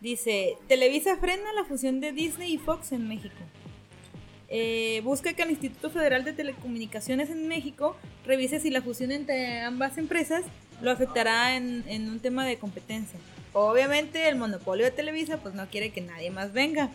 Dice, 0.00 0.56
Televisa 0.66 1.16
frena 1.16 1.52
la 1.54 1.64
fusión 1.64 2.00
de 2.00 2.12
Disney 2.12 2.54
y 2.54 2.58
Fox 2.58 2.92
en 2.92 3.06
México. 3.08 3.34
Eh, 4.48 5.00
busca 5.04 5.32
que 5.34 5.42
el 5.42 5.50
Instituto 5.50 5.90
Federal 5.90 6.24
de 6.24 6.32
Telecomunicaciones 6.32 7.30
en 7.30 7.46
México 7.46 7.96
revise 8.26 8.58
si 8.58 8.70
la 8.70 8.82
fusión 8.82 9.12
entre 9.12 9.60
ambas 9.60 9.96
empresas 9.98 10.42
lo 10.82 10.90
afectará 10.90 11.56
en, 11.56 11.84
en 11.86 12.08
un 12.08 12.18
tema 12.18 12.44
de 12.44 12.58
competencia. 12.58 13.18
Obviamente 13.52 14.28
el 14.28 14.36
monopolio 14.36 14.84
de 14.84 14.90
Televisa 14.92 15.36
pues 15.38 15.54
no 15.54 15.66
quiere 15.68 15.90
que 15.90 16.00
nadie 16.00 16.30
más 16.30 16.52
venga. 16.52 16.90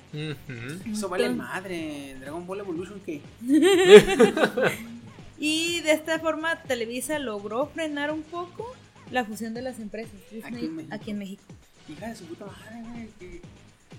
Eso 0.92 1.10
vale 1.10 1.30
madre. 1.30 2.16
Dragon 2.20 2.46
Ball 2.48 2.60
Evolution, 2.60 3.02
¿qué? 3.06 3.22
Y 5.38 5.82
de 5.82 5.92
esta 5.92 6.20
forma 6.20 6.62
Televisa 6.64 7.20
logró 7.20 7.68
frenar 7.68 8.12
un 8.12 8.24
poco 8.24 8.74
la 9.12 9.26
fusión 9.26 9.54
de 9.54 9.62
las 9.62 9.80
empresas 9.80 10.14
Disney, 10.32 10.44
Aquí 10.54 10.66
en 10.66 10.76
México. 10.76 10.96
aquí 10.96 11.12
en 11.12 11.18
México. 11.20 11.44
Hija 11.90 12.08
de 12.08 12.16
su 12.16 12.26
puta 12.26 12.46
madre, 12.46 13.08
güey. 13.20 13.42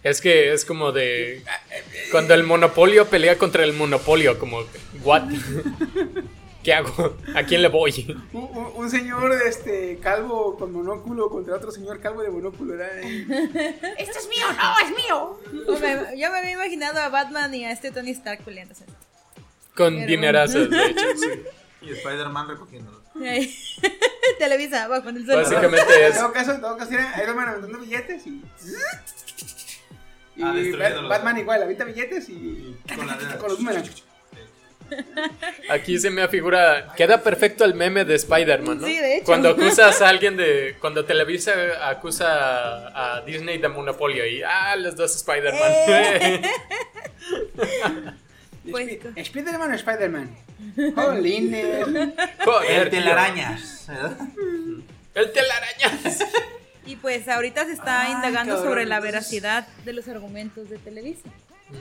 Es 0.03 0.21
que 0.21 0.53
es 0.53 0.65
como 0.65 0.93
de. 0.93 1.43
Cuando 2.11 2.35
el 2.35 2.43
monopolio 2.45 3.07
pelea 3.07 3.39
contra 3.39 3.65
el 3.65 3.73
monopolio, 3.73 4.39
como, 4.39 4.59
¿what? 5.03 5.23
¿Qué 6.63 6.75
hago? 6.75 7.17
¿A 7.35 7.45
quién 7.45 7.63
le 7.63 7.69
voy? 7.69 8.17
Un, 8.33 8.43
un- 8.43 8.73
un 8.75 8.91
señor 8.91 9.33
este, 9.47 9.99
calvo 10.03 10.57
con 10.59 10.73
monóculo 10.73 11.29
contra 11.31 11.55
otro 11.55 11.71
señor 11.71 12.01
calvo 12.01 12.23
de 12.23 12.31
monóculo. 12.31 12.75
Era, 12.75 12.89
¡Esto 13.01 14.19
es 14.19 14.29
mío! 14.29 14.47
¡No, 14.57 14.87
es 14.87 14.97
mío! 14.97 15.41
O 15.69 16.15
yo 16.17 16.31
me 16.33 16.39
había 16.39 16.53
imaginado 16.53 16.99
a 17.01 17.09
Batman 17.09 17.55
y 17.55 17.65
a 17.65 17.71
este 17.71 17.93
Tony 17.93 18.11
Stark 18.11 18.43
peleándose. 18.45 18.85
Con 19.77 19.95
Pero- 19.95 20.07
dinerazos, 20.09 20.69
de 20.69 20.87
hecho, 20.87 21.05
sí. 21.17 21.29
Y 21.83 21.91
Spider-Man 21.91 22.49
recogiéndolo. 22.49 22.96
Televisa, 24.39 24.85
abajo 24.85 25.09
el 25.09 25.25
suelo. 25.25 25.43
Básicamente 25.43 25.83
En 26.07 26.13
es. 26.13 26.19
todo 26.19 26.33
caso, 26.33 26.53
en 26.53 26.61
todo 26.61 26.77
caso 26.77 26.93
era 26.93 27.15
Iron 27.23 27.37
Man 27.37 27.49
aventando 27.49 27.79
billetes 27.79 28.27
y... 28.27 28.43
Y 30.37 30.43
Ah. 30.43 30.53
Batman 31.09 31.39
igual, 31.39 31.63
avienta 31.63 31.85
billetes 31.85 32.29
y... 32.29 32.77
Con 32.95 33.07
la 33.07 33.17
Con 33.39 33.49
los 33.49 33.57
boomerang. 33.59 33.85
Aquí 35.69 35.99
se 35.99 36.11
me 36.11 36.23
afigura. 36.23 36.93
Queda 36.97 37.21
perfecto 37.23 37.65
el 37.65 37.75
meme 37.75 38.05
de 38.05 38.15
Spider-Man, 38.15 38.81
¿no? 38.83 38.87
Sí, 38.87 38.97
de 38.99 39.17
hecho. 39.17 39.25
Cuando 39.25 39.49
acusas 39.49 40.01
a 40.01 40.09
alguien 40.11 40.37
de. 40.37 40.77
Cuando 40.81 41.05
Televisa 41.05 41.53
acusa 41.89 42.87
a, 42.89 43.17
a 43.17 43.21
Disney 43.23 43.59
de 43.59 43.69
monopolio 43.69 44.25
y. 44.25 44.43
Ah, 44.45 44.77
los 44.77 44.95
dos 44.95 45.17
Spider-Man. 45.17 45.73
Eh. 45.89 46.43
Pues, 48.71 48.89
Sp- 48.91 49.25
¿Spiderman 49.25 49.71
o 49.71 49.75
Spider-Man? 49.75 50.37
Jolines. 50.95 51.87
El 52.69 52.91
telarañas. 52.91 53.89
El 55.15 55.33
telarañas. 55.33 56.25
Y 56.87 56.97
pues 56.97 57.27
ahorita 57.29 57.65
se 57.67 57.73
está 57.73 58.03
Ay, 58.03 58.13
indagando 58.13 58.55
cabrón, 58.55 58.71
sobre 58.73 58.87
la 58.87 59.01
veracidad 59.01 59.67
de 59.85 59.93
los 59.93 60.07
argumentos 60.09 60.71
de 60.71 60.79
Televisa. 60.79 61.29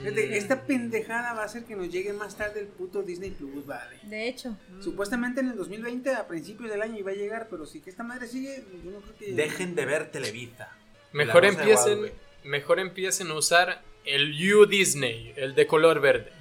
Esta 0.04 0.62
pendejada 0.62 1.32
va 1.34 1.42
a 1.42 1.44
hacer 1.44 1.62
que 1.64 1.76
nos 1.76 1.88
llegue 1.90 2.12
más 2.12 2.36
tarde 2.36 2.58
el 2.58 2.66
puto 2.66 3.02
Disney 3.04 3.30
Plus, 3.30 3.64
vale. 3.66 3.98
De 4.02 4.26
hecho, 4.28 4.56
Supuestamente 4.82 5.40
en 5.40 5.50
el 5.50 5.56
2020, 5.56 6.10
a 6.12 6.26
principios 6.26 6.70
del 6.70 6.82
año, 6.82 6.98
iba 6.98 7.12
a 7.12 7.14
llegar, 7.14 7.46
pero 7.48 7.66
si 7.66 7.80
que 7.80 7.90
esta 7.90 8.02
madre 8.02 8.26
sigue, 8.26 8.64
yo 8.84 8.90
no 8.90 8.98
creo 9.00 9.16
que... 9.16 9.32
Dejen 9.32 9.76
de 9.76 9.84
ver 9.86 10.10
Televisa. 10.10 10.70
Mejor 11.12 11.44
empiecen. 11.44 12.10
Mejor 12.42 12.80
empiecen 12.80 13.30
a 13.30 13.34
usar 13.34 13.82
el 14.04 14.32
U 14.54 14.66
Disney, 14.66 15.32
el 15.36 15.54
de 15.54 15.66
color 15.68 16.00
verde. 16.00 16.32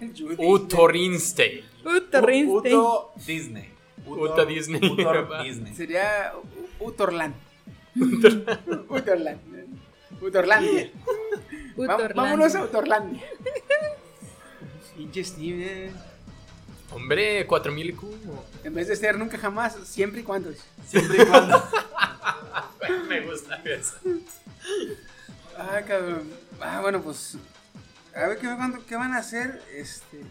El 0.00 0.12
Judy. 0.16 0.36
Utorinstein. 0.38 1.60
puto 1.82 2.20
Rinstein. 2.20 2.74
Uto 2.78 3.12
Disney. 3.26 3.68
Uto 4.06 4.44
Disney. 4.46 4.90
Utor 4.90 5.42
Disney. 5.44 5.74
Sería 5.74 6.32
U- 6.80 6.86
Utorland. 6.88 7.34
Utorland. 7.96 8.88
Utorlandia. 10.20 10.90
Utorlandia. 11.76 12.12
vámonos 12.14 12.54
a 12.54 12.64
Utorlandia. 12.64 13.22
Pinche 14.96 15.24
Steven. 15.24 15.92
Hombre, 16.90 17.46
4000 17.46 17.88
IQ. 17.90 18.02
En 18.64 18.74
vez 18.74 18.88
de 18.88 18.96
ser 18.96 19.18
nunca 19.18 19.38
jamás, 19.38 19.74
siempre 19.84 20.20
y 20.20 20.24
cuando. 20.24 20.52
Siempre 20.86 21.22
y 21.22 21.26
cuando. 21.26 21.62
Me 23.08 23.20
gusta 23.22 23.56
eso. 23.64 23.94
Ah, 25.56 25.80
cabrón. 25.86 26.28
Ah, 26.60 26.80
bueno, 26.82 27.00
pues. 27.02 27.36
A 28.14 28.28
ver 28.28 28.38
qué, 28.38 28.48
qué 28.88 28.96
van 28.96 29.12
a 29.14 29.18
hacer. 29.18 29.62
Este. 29.74 30.22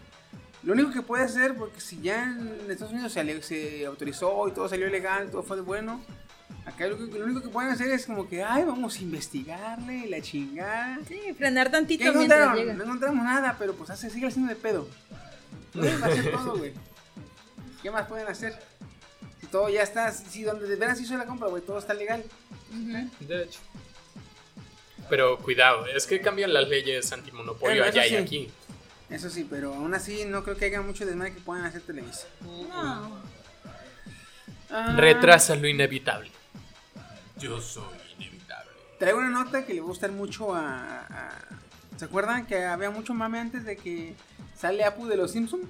Lo 0.62 0.74
único 0.74 0.92
que 0.92 1.02
puede 1.02 1.24
hacer, 1.24 1.54
porque 1.56 1.80
si 1.80 2.00
ya 2.00 2.22
en 2.24 2.70
Estados 2.70 2.92
Unidos 2.92 3.12
se, 3.12 3.42
se 3.42 3.86
autorizó 3.86 4.46
y 4.48 4.52
todo 4.52 4.68
salió 4.68 4.88
legal, 4.88 5.30
todo 5.30 5.42
fue 5.42 5.56
de 5.56 5.62
bueno. 5.62 6.00
Acá 6.64 6.86
lo, 6.86 6.96
que- 6.96 7.18
lo 7.18 7.24
único 7.24 7.42
que 7.42 7.48
pueden 7.48 7.72
hacer 7.72 7.90
es 7.90 8.06
como 8.06 8.28
que, 8.28 8.44
ay, 8.44 8.62
vamos 8.64 8.96
a 8.96 9.00
investigarle 9.02 10.06
la 10.08 10.20
chingada. 10.22 11.00
Sí, 11.08 11.20
frenar 11.36 11.66
¿Qué 11.66 11.72
tantito 11.72 12.04
mientras 12.04 12.24
encontraron? 12.24 12.56
llega. 12.56 12.74
No 12.74 12.84
encontramos 12.84 13.24
nada, 13.24 13.56
pero 13.58 13.74
pues 13.74 13.90
hace, 13.90 14.08
sigue 14.10 14.28
haciendo 14.28 14.50
de 14.50 14.56
pedo. 14.56 14.88
Pueden 15.72 16.04
hacer 16.04 16.30
todo, 16.30 16.56
güey. 16.58 16.72
¿Qué 17.82 17.90
más 17.90 18.06
pueden 18.06 18.28
hacer? 18.28 18.56
Si 19.40 19.48
todo 19.48 19.68
ya 19.68 19.82
está, 19.82 20.12
si, 20.12 20.44
donde 20.44 20.68
de 20.68 20.76
veras 20.76 21.00
hizo 21.00 21.16
la 21.16 21.26
compra, 21.26 21.48
güey, 21.48 21.64
todo 21.64 21.80
está 21.80 21.94
legal. 21.94 22.22
De 23.18 23.42
hecho. 23.42 23.58
Pero 25.08 25.38
cuidado, 25.38 25.86
es 25.86 26.06
que 26.06 26.20
cambian 26.20 26.52
las 26.54 26.68
leyes 26.68 27.12
antimonopolio 27.12 27.82
Bueno, 27.82 27.84
eso 27.84 28.00
allá 28.00 28.06
y 28.06 28.16
aquí. 28.22 28.50
Eso 29.10 29.28
sí, 29.28 29.46
pero 29.48 29.74
aún 29.74 29.92
así 29.94 30.24
no 30.24 30.42
creo 30.42 30.56
que 30.56 30.64
haya 30.66 30.80
mucho 30.80 31.04
desmadre 31.04 31.34
que 31.34 31.40
puedan 31.40 31.64
hacer 31.66 31.82
Televisa. 31.82 32.26
No. 32.40 33.20
Ah, 34.70 34.94
Retrasa 34.96 35.54
lo 35.54 35.68
inevitable. 35.68 36.30
Yo 37.38 37.60
soy 37.60 37.84
inevitable. 38.18 38.70
Traigo 38.98 39.18
una 39.18 39.28
nota 39.28 39.66
que 39.66 39.74
le 39.74 39.80
va 39.80 39.86
a 39.86 39.88
gustar 39.88 40.12
mucho 40.12 40.54
a, 40.54 41.00
a- 41.00 41.38
¿Se 41.98 42.06
acuerdan 42.06 42.46
que 42.46 42.64
había 42.64 42.90
mucho 42.90 43.12
mame 43.14 43.38
antes 43.38 43.64
de 43.64 43.76
que 43.76 44.14
sale 44.58 44.82
Apu 44.84 45.06
de 45.06 45.16
los 45.16 45.30
Simpsons? 45.32 45.66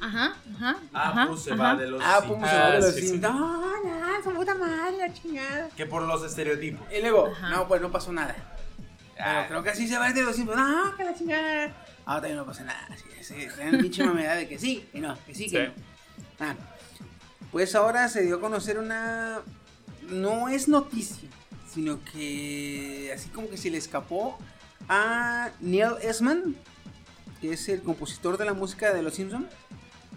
Ajá, 0.00 0.34
ajá. 0.56 0.76
Ah, 0.94 1.10
ajá, 1.10 1.26
pues 1.28 1.42
se 1.42 1.52
ajá. 1.52 1.62
va 1.62 1.76
de 1.76 1.86
los 1.88 2.02
Apu 2.02 2.28
Simpsons. 2.34 2.50
se 2.50 2.56
va 2.56 2.70
de 2.70 2.76
Ah, 2.76 2.80
los 2.80 2.94
sí, 2.94 3.00
sí. 3.02 3.08
Simpsons. 3.08 3.34
No, 3.34 3.84
no, 3.84 4.24
su 4.24 4.30
puta 4.32 4.54
madre, 4.54 4.96
la 4.96 5.12
chingada. 5.12 5.68
Que 5.76 5.84
por 5.84 6.02
los 6.02 6.24
estereotipos. 6.24 6.86
Y 6.96 7.00
luego, 7.02 7.26
Ajá. 7.26 7.50
no, 7.50 7.68
pues 7.68 7.82
no 7.82 7.92
pasó 7.92 8.10
nada. 8.10 8.34
Pero 9.24 9.46
creo 9.48 9.62
que 9.62 9.70
así 9.70 9.86
se 9.88 9.98
va 9.98 10.06
a 10.06 10.08
ir 10.10 10.14
de 10.14 10.22
los 10.22 10.36
Simpsons. 10.36 10.58
No, 10.60 10.96
que 10.96 11.04
la 11.04 11.14
chingada. 11.14 11.84
Ah, 12.06 12.14
también 12.16 12.36
no 12.36 12.44
pasa 12.46 12.64
nada. 12.64 12.88
Sí, 12.96 13.04
sí, 13.22 13.34
traen 13.54 13.74
el 13.74 13.80
pinche 13.82 14.04
mamedad 14.04 14.36
de 14.36 14.48
que 14.48 14.58
sí, 14.58 14.88
que 14.92 15.00
no, 15.00 15.16
que 15.26 15.34
sí, 15.34 15.50
que 15.50 15.66
Sí. 15.66 15.72
no. 16.38 16.46
Ah, 16.46 16.54
pues 17.52 17.74
ahora 17.74 18.08
se 18.08 18.22
dio 18.22 18.36
a 18.36 18.40
conocer 18.40 18.78
una. 18.78 19.40
No 20.08 20.48
es 20.48 20.66
noticia, 20.68 21.28
sino 21.72 22.02
que 22.04 23.12
así 23.14 23.28
como 23.28 23.48
que 23.48 23.56
se 23.56 23.70
le 23.70 23.78
escapó 23.78 24.38
a 24.88 25.50
Neil 25.60 25.92
Esman, 26.02 26.56
que 27.40 27.52
es 27.52 27.68
el 27.68 27.82
compositor 27.82 28.38
de 28.38 28.44
la 28.44 28.54
música 28.54 28.92
de 28.92 29.02
Los 29.02 29.14
Simpsons, 29.14 29.46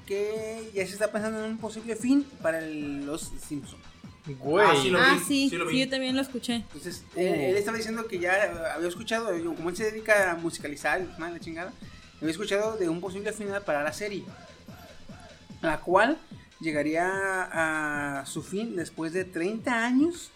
que 0.07 0.71
ya 0.73 0.85
se 0.87 0.93
está 0.93 1.11
pensando 1.11 1.43
en 1.43 1.51
un 1.51 1.57
posible 1.57 1.95
fin 1.95 2.23
para 2.41 2.59
el- 2.59 3.05
Los 3.05 3.31
Simpsons. 3.47 3.81
Güey. 4.25 4.65
Ah, 4.65 4.73
sí 4.81 4.89
lo 4.89 4.99
Ah, 4.99 5.15
vi, 5.17 5.19
sí, 5.25 5.49
sí 5.49 5.55
lo 5.57 5.65
sí, 5.69 5.73
vi. 5.73 5.79
yo 5.85 5.89
también 5.89 6.15
lo 6.15 6.21
escuché. 6.21 6.55
Entonces, 6.55 7.03
él, 7.15 7.27
él 7.33 7.57
estaba 7.57 7.75
diciendo 7.77 8.07
que 8.07 8.19
ya 8.19 8.45
eh, 8.45 8.51
había 8.73 8.87
escuchado, 8.87 9.27
como 9.55 9.69
él 9.69 9.75
se 9.75 9.85
dedica 9.91 10.31
a 10.31 10.35
musicalizar, 10.35 11.01
y 11.01 11.19
la 11.19 11.39
chingada, 11.39 11.73
había 12.21 12.31
escuchado 12.31 12.77
de 12.77 12.87
un 12.87 13.01
posible 13.01 13.33
final 13.33 13.61
para 13.63 13.83
la 13.83 13.91
serie, 13.91 14.23
la 15.61 15.79
cual 15.81 16.17
llegaría 16.61 17.09
a 18.21 18.25
su 18.25 18.41
fin 18.41 18.75
después 18.77 19.11
de 19.11 19.25
30 19.25 19.85
años 19.85 20.31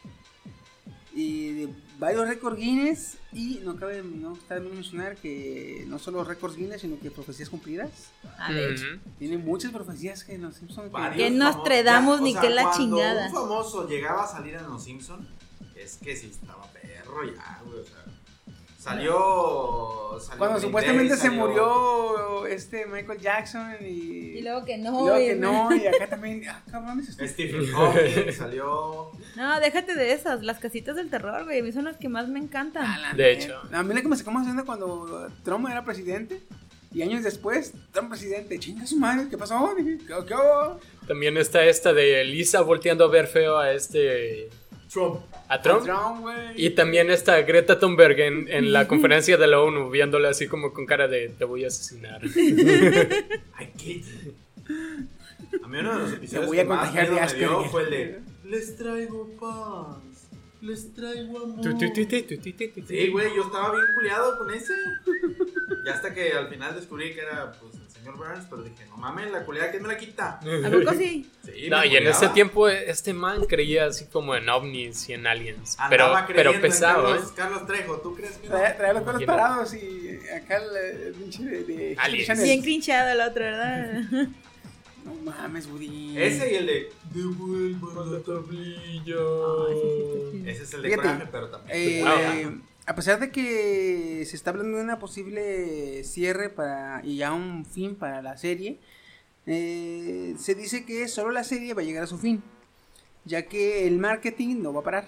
y 1.15 1.53
de 1.53 1.69
varios 1.99 2.27
récords 2.27 2.57
Guinness 2.57 3.17
y 3.33 3.59
no 3.63 3.75
cabe 3.75 4.03
no 4.03 4.33
está 4.33 4.55
de 4.59 4.61
mencionar 4.69 5.15
que 5.17 5.83
no 5.87 5.97
solo 5.99 6.23
récords 6.23 6.55
Guinness 6.55 6.81
sino 6.81 6.99
que 6.99 7.09
profecías 7.11 7.49
cumplidas 7.49 7.89
Ah, 8.37 8.51
de 8.53 8.71
hecho. 8.73 8.83
Ujú. 8.85 8.99
tiene 9.19 9.37
muchas 9.37 9.71
profecías 9.71 10.23
que 10.23 10.37
nos 10.37 10.55
Simpson 10.55 10.85
que- 10.85 10.89
Varios 10.91 11.15
Que 11.17 11.29
nos 11.31 11.63
tredamos 11.63 12.19
o 12.19 12.23
ni 12.23 12.33
sea, 12.33 12.41
que 12.41 12.49
la 12.51 12.61
cuando 12.63 12.77
chingada. 12.77 13.27
Un 13.27 13.33
famoso 13.33 13.87
llegaba 13.87 14.23
a 14.23 14.27
salir 14.27 14.53
en 14.55 14.63
Los 14.67 14.83
Simpson 14.83 15.27
es 15.75 15.97
que 15.97 16.15
sí 16.15 16.27
estaba 16.27 16.65
perro 16.71 17.23
ya, 17.25 17.61
güey. 17.65 17.79
O 17.79 17.85
sea, 17.85 18.05
salió. 18.87 20.19
salió 20.19 20.37
cuando 20.37 20.55
Green 20.57 20.61
supuestamente 20.69 21.09
Day, 21.09 21.17
se 21.21 21.27
salió- 21.27 21.39
murió 21.47 22.47
este 22.47 22.85
Michael 22.85 23.19
Jackson 23.19 23.75
y, 23.81 24.37
Y 24.37 24.41
luego 24.41 24.65
que 24.65 24.75
y 24.77 24.81
no. 24.81 24.91
luego 25.01 25.19
y- 25.19 25.25
que 25.27 25.35
no 25.35 25.75
y 25.75 25.87
acá 25.87 26.07
también 26.07 26.41
ah 26.49 26.61
cabrones 26.71 27.17
Stephen 27.21 27.65
Hawking 27.71 28.31
salió. 28.37 29.11
No, 29.35 29.59
déjate 29.59 29.93
de 29.95 30.13
esas, 30.13 30.41
las 30.43 30.59
casitas 30.59 30.95
del 30.95 31.09
terror, 31.09 31.43
güey. 31.45 31.59
A 31.59 31.63
mí 31.63 31.71
son 31.71 31.83
las 31.85 31.97
que 31.97 32.09
más 32.09 32.27
me 32.27 32.39
encantan. 32.39 32.85
Ah, 32.85 33.13
De 33.15 33.31
hecho. 33.33 33.59
a 33.71 33.83
mí 33.83 33.93
la 33.93 34.01
que 34.01 34.07
me 34.07 34.15
sacó 34.15 34.31
más 34.31 34.47
onda 34.47 34.63
cuando 34.63 35.29
Trump 35.43 35.67
era 35.69 35.83
presidente 35.83 36.41
y 36.93 37.01
años 37.01 37.23
después 37.23 37.73
Trump 37.91 38.09
presidente 38.09 38.57
chinga 38.57 38.87
su 38.87 38.97
madre 38.97 39.27
qué 39.29 39.37
pasó 39.37 39.73
Dije, 39.77 39.97
¿qué, 39.99 40.13
qué 40.25 40.33
hubo? 40.33 40.79
También 41.07 41.37
está 41.37 41.63
esta 41.65 41.93
de 41.93 42.23
Lisa 42.23 42.61
volteando 42.61 43.03
a 43.05 43.07
ver 43.09 43.27
feo 43.27 43.57
a 43.57 43.71
este. 43.71 44.49
Trump. 44.91 45.19
A 45.49 45.61
Trump. 45.61 45.87
Y 46.55 46.71
también 46.71 47.09
está 47.09 47.41
Greta 47.41 47.79
Thunberg 47.79 48.19
en, 48.19 48.47
en 48.49 48.73
la 48.73 48.87
conferencia 48.89 49.37
de 49.37 49.47
la 49.47 49.61
ONU, 49.61 49.89
viéndole 49.89 50.27
así 50.27 50.47
como 50.47 50.73
con 50.73 50.85
cara 50.85 51.07
de 51.07 51.29
te 51.29 51.45
voy 51.45 51.63
a 51.63 51.67
asesinar. 51.67 52.21
Ay, 53.53 53.73
¿qué? 53.77 54.01
A 55.63 55.67
mí 55.67 55.77
uno 55.79 55.97
de 55.97 55.99
los 56.03 56.13
episodios 56.13 56.47
voy 56.47 56.59
a 56.59 56.63
que 56.63 56.69
más 56.69 56.93
miedo 56.93 57.13
me 57.13 57.33
dio 57.33 57.63
fue 57.65 57.83
el 57.83 57.89
de 57.89 58.19
Les 58.45 58.75
traigo 58.75 59.29
paz, 59.39 60.27
les 60.61 60.93
traigo 60.93 61.43
amor. 61.43 61.61
Tu, 61.61 61.77
tu, 61.77 61.93
tu, 61.93 62.05
tu, 62.05 62.21
tu, 62.23 62.37
tu, 62.37 62.51
tu, 62.51 62.81
tu. 62.81 62.87
Sí, 62.87 63.07
güey, 63.09 63.33
yo 63.35 63.43
estaba 63.43 63.71
bien 63.71 63.85
culiado 63.95 64.37
con 64.37 64.53
ese. 64.53 64.73
Y 65.85 65.89
hasta 65.89 66.13
que 66.13 66.33
al 66.33 66.49
final 66.49 66.75
descubrí 66.75 67.13
que 67.13 67.21
era 67.21 67.53
pues 67.53 67.73
señor 68.07 68.17
Burns, 68.17 68.45
pero 68.49 68.63
dije, 68.63 68.85
no 68.89 68.97
mames, 68.97 69.31
la 69.31 69.43
culiada, 69.43 69.71
¿quién 69.71 69.83
me 69.83 69.89
la 69.89 69.97
quita? 69.97 70.39
¿A 70.65 70.69
poco 70.69 70.93
sí? 70.93 71.29
Sí, 71.43 71.69
No, 71.69 71.83
y 71.83 71.95
en 71.95 72.07
ese 72.07 72.29
tiempo 72.29 72.67
este 72.69 73.13
man 73.13 73.45
creía 73.45 73.85
así 73.85 74.05
como 74.05 74.35
en 74.35 74.47
ovnis 74.49 75.09
y 75.09 75.13
en 75.13 75.27
aliens. 75.27 75.77
Pero, 75.89 76.05
Andaba 76.05 76.27
pero 76.27 76.51
creyendo 76.51 76.65
en 76.67 76.71
pesado, 76.71 77.09
¿eh? 77.09 77.11
Carlos, 77.17 77.31
Carlos 77.33 77.67
Trejo, 77.67 77.97
¿tú 77.97 78.15
crees 78.15 78.37
que 78.37 78.47
no? 78.47 78.55
traía, 78.55 78.77
traía 78.77 78.93
los 78.93 79.03
pelos 79.03 79.23
parados 79.23 79.73
y 79.73 80.19
acá 80.35 80.57
el, 80.57 81.13
pinche 81.13 81.43
de, 81.43 81.63
de 81.63 81.95
Aliens. 81.97 82.43
Bien 82.43 82.61
crinchado 82.61 83.09
el 83.09 83.21
otro, 83.21 83.43
¿verdad? 83.43 84.01
no 85.05 85.13
mames 85.23 85.67
Woody 85.67 86.17
Ese 86.17 86.51
y 86.51 86.55
el 86.55 86.65
de 86.67 86.91
Devuelvan 87.13 88.13
la 88.13 88.19
tablilla. 88.19 89.15
Ay, 89.67 89.75
sí, 89.81 90.29
sí. 90.31 90.49
Ese 90.49 90.63
es 90.63 90.73
el 90.73 90.81
de 90.81 90.89
Fíjate, 90.89 91.07
coraje, 91.07 91.27
pero 91.31 91.49
también. 91.49 91.77
Eh, 91.77 92.03
Ah. 92.05 92.51
A 92.87 92.95
pesar 92.95 93.19
de 93.19 93.29
que 93.31 94.23
se 94.25 94.35
está 94.35 94.49
hablando 94.51 94.77
de 94.77 94.83
una 94.83 94.97
posible 94.97 96.03
cierre 96.05 96.49
para 96.49 97.01
y 97.03 97.17
ya 97.17 97.33
un 97.33 97.65
fin 97.65 97.95
para 97.95 98.21
la 98.21 98.37
serie, 98.37 98.79
eh, 99.45 100.35
se 100.39 100.55
dice 100.55 100.85
que 100.85 101.07
solo 101.07 101.31
la 101.31 101.43
serie 101.43 101.73
va 101.73 101.81
a 101.81 101.85
llegar 101.85 102.03
a 102.03 102.07
su 102.07 102.17
fin, 102.17 102.41
ya 103.25 103.43
que 103.43 103.85
el 103.87 103.97
marketing 103.99 104.61
no 104.61 104.73
va 104.73 104.79
a 104.79 104.83
parar. 104.83 105.07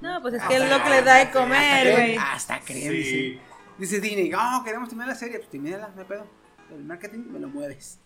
No, 0.00 0.20
pues 0.22 0.34
es 0.34 0.42
que 0.44 0.56
es 0.56 0.68
lo 0.70 0.82
que 0.82 0.90
le 0.90 1.02
da 1.02 1.16
de 1.24 1.30
comer, 1.30 1.92
güey. 1.94 2.16
Hasta 2.16 2.60
creen, 2.60 2.90
Sí. 2.90 2.96
dice. 2.96 3.38
Dice 3.78 4.00
Disney, 4.00 4.28
no, 4.28 4.62
queremos 4.64 4.88
terminar 4.88 5.08
la 5.08 5.14
serie, 5.14 5.38
pues 5.38 5.50
termínala, 5.50 5.90
no 5.94 6.00
hay 6.02 6.06
pedo. 6.06 6.26
El 6.70 6.84
marketing 6.84 7.20
me 7.30 7.38
lo 7.40 7.48
mueves. 7.48 7.98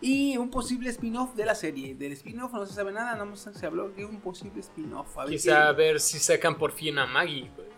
Y 0.00 0.36
un 0.36 0.50
posible 0.50 0.90
spin-off 0.90 1.34
de 1.34 1.44
la 1.44 1.54
serie. 1.54 1.94
Del 1.94 2.12
spin-off 2.12 2.52
no 2.52 2.66
se 2.66 2.74
sabe 2.74 2.92
nada, 2.92 3.12
nada 3.12 3.24
más 3.24 3.48
se 3.52 3.66
habló 3.66 3.88
de 3.90 4.04
un 4.04 4.20
posible 4.20 4.60
spin-off. 4.60 5.16
Quizá 5.28 5.68
a 5.68 5.72
ver 5.72 6.00
si 6.00 6.18
sacan 6.18 6.58
por 6.58 6.72
fin 6.72 6.98
a 6.98 7.06
Maggie. 7.06 7.50
güey. 7.54 7.71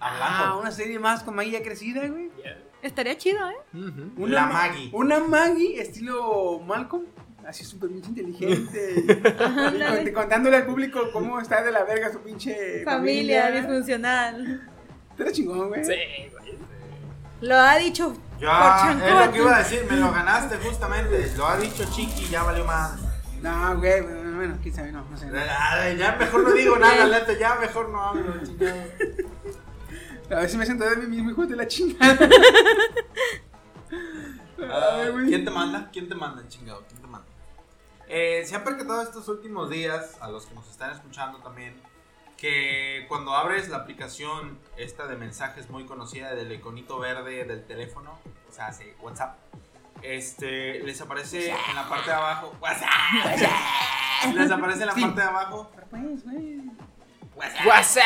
Ah, 0.00 0.56
una 0.60 0.70
serie 0.70 0.98
más 0.98 1.22
con 1.22 1.34
Maggie 1.34 1.52
ya 1.52 1.62
crecida, 1.62 2.06
güey. 2.08 2.30
Estaría 2.82 3.16
chido, 3.18 3.38
¿eh? 3.50 3.56
Una 4.16 4.34
La 4.34 4.46
Ma- 4.46 4.52
Maggie. 4.52 4.90
Una 4.92 5.20
Maggie 5.20 5.80
estilo 5.80 6.60
Malcolm. 6.60 7.04
Así 7.46 7.64
súper 7.64 7.90
pinche 7.90 8.08
inteligente. 8.10 8.94
Y 10.06 10.12
contándole 10.12 10.56
al 10.58 10.66
público 10.66 11.00
cómo 11.12 11.40
está 11.40 11.62
de 11.62 11.70
la 11.72 11.84
verga 11.84 12.10
su 12.12 12.20
pinche 12.20 12.82
Familia 12.84 13.42
familia. 13.42 13.50
disfuncional. 13.60 14.68
Era 15.18 15.32
chingón, 15.32 15.68
güey. 15.68 15.84
Sí, 15.84 15.92
güey. 16.32 16.58
Lo 17.42 17.56
ha 17.56 17.76
dicho 17.76 18.14
Ya, 18.38 18.96
por 18.98 19.08
es 19.08 19.26
lo 19.26 19.32
que 19.32 19.38
iba 19.38 19.54
a 19.56 19.58
decir, 19.58 19.84
me 19.90 19.96
lo 19.96 20.10
ganaste 20.12 20.56
justamente. 20.58 21.32
Lo 21.36 21.46
ha 21.46 21.56
dicho 21.56 21.84
Chiqui, 21.90 22.26
ya 22.30 22.42
valió 22.42 22.64
más. 22.64 22.92
No, 23.42 23.78
güey, 23.78 24.02
bueno, 24.02 24.36
bueno, 24.36 24.58
quién 24.62 24.74
sabe, 24.74 24.92
no, 24.92 25.04
no 25.10 25.16
sé. 25.16 25.26
Ya 25.98 26.16
mejor 26.18 26.42
no 26.44 26.52
digo 26.52 26.76
nada, 26.78 27.38
ya 27.38 27.54
mejor 27.56 27.88
no 27.88 28.02
hablo, 28.02 28.42
chingado. 28.44 28.76
A 30.30 30.34
ver 30.40 30.48
si 30.48 30.56
me 30.56 30.64
siento 30.64 30.88
de 30.88 30.96
mí 30.96 31.06
mismo, 31.06 31.30
hijo 31.30 31.46
de 31.46 31.56
la 31.56 31.66
chingada. 31.66 32.18
Ay, 34.58 35.10
güey. 35.10 35.26
¿Quién 35.26 35.44
te 35.44 35.50
manda? 35.50 35.88
¿Quién 35.92 36.08
te 36.08 36.14
manda, 36.14 36.46
chingado? 36.48 36.84
¿Quién 36.88 37.00
te 37.00 37.06
manda? 37.06 37.26
Eh, 38.08 38.44
se 38.46 38.54
han 38.56 38.64
percatado 38.64 39.02
estos 39.02 39.28
últimos 39.28 39.70
días, 39.70 40.16
a 40.20 40.28
los 40.30 40.46
que 40.46 40.54
nos 40.54 40.68
están 40.70 40.90
escuchando 40.92 41.38
también, 41.38 41.74
que 42.36 43.06
cuando 43.08 43.34
abres 43.34 43.68
la 43.68 43.78
aplicación 43.78 44.58
esta 44.76 45.06
de 45.06 45.16
mensajes 45.16 45.68
muy 45.70 45.84
conocida 45.86 46.34
del 46.34 46.52
iconito 46.52 46.98
verde 46.98 47.44
del 47.44 47.64
teléfono, 47.64 48.18
o 48.48 48.52
sea, 48.52 48.72
sí, 48.72 48.84
WhatsApp, 49.00 49.36
este, 50.02 50.80
les 50.82 51.00
aparece 51.00 51.50
en 51.50 51.74
la 51.76 51.88
parte 51.88 52.10
de 52.10 52.16
abajo, 52.16 52.54
WhatsApp, 52.60 52.88
les 54.34 54.50
aparece 54.50 54.80
en 54.82 54.86
la 54.86 54.94
Sí. 54.94 55.00
parte 55.02 55.20
de 55.20 55.26
abajo 55.26 55.70
Pues, 55.90 56.24
güey. 56.24 56.60
WhatsApp. 57.66 58.04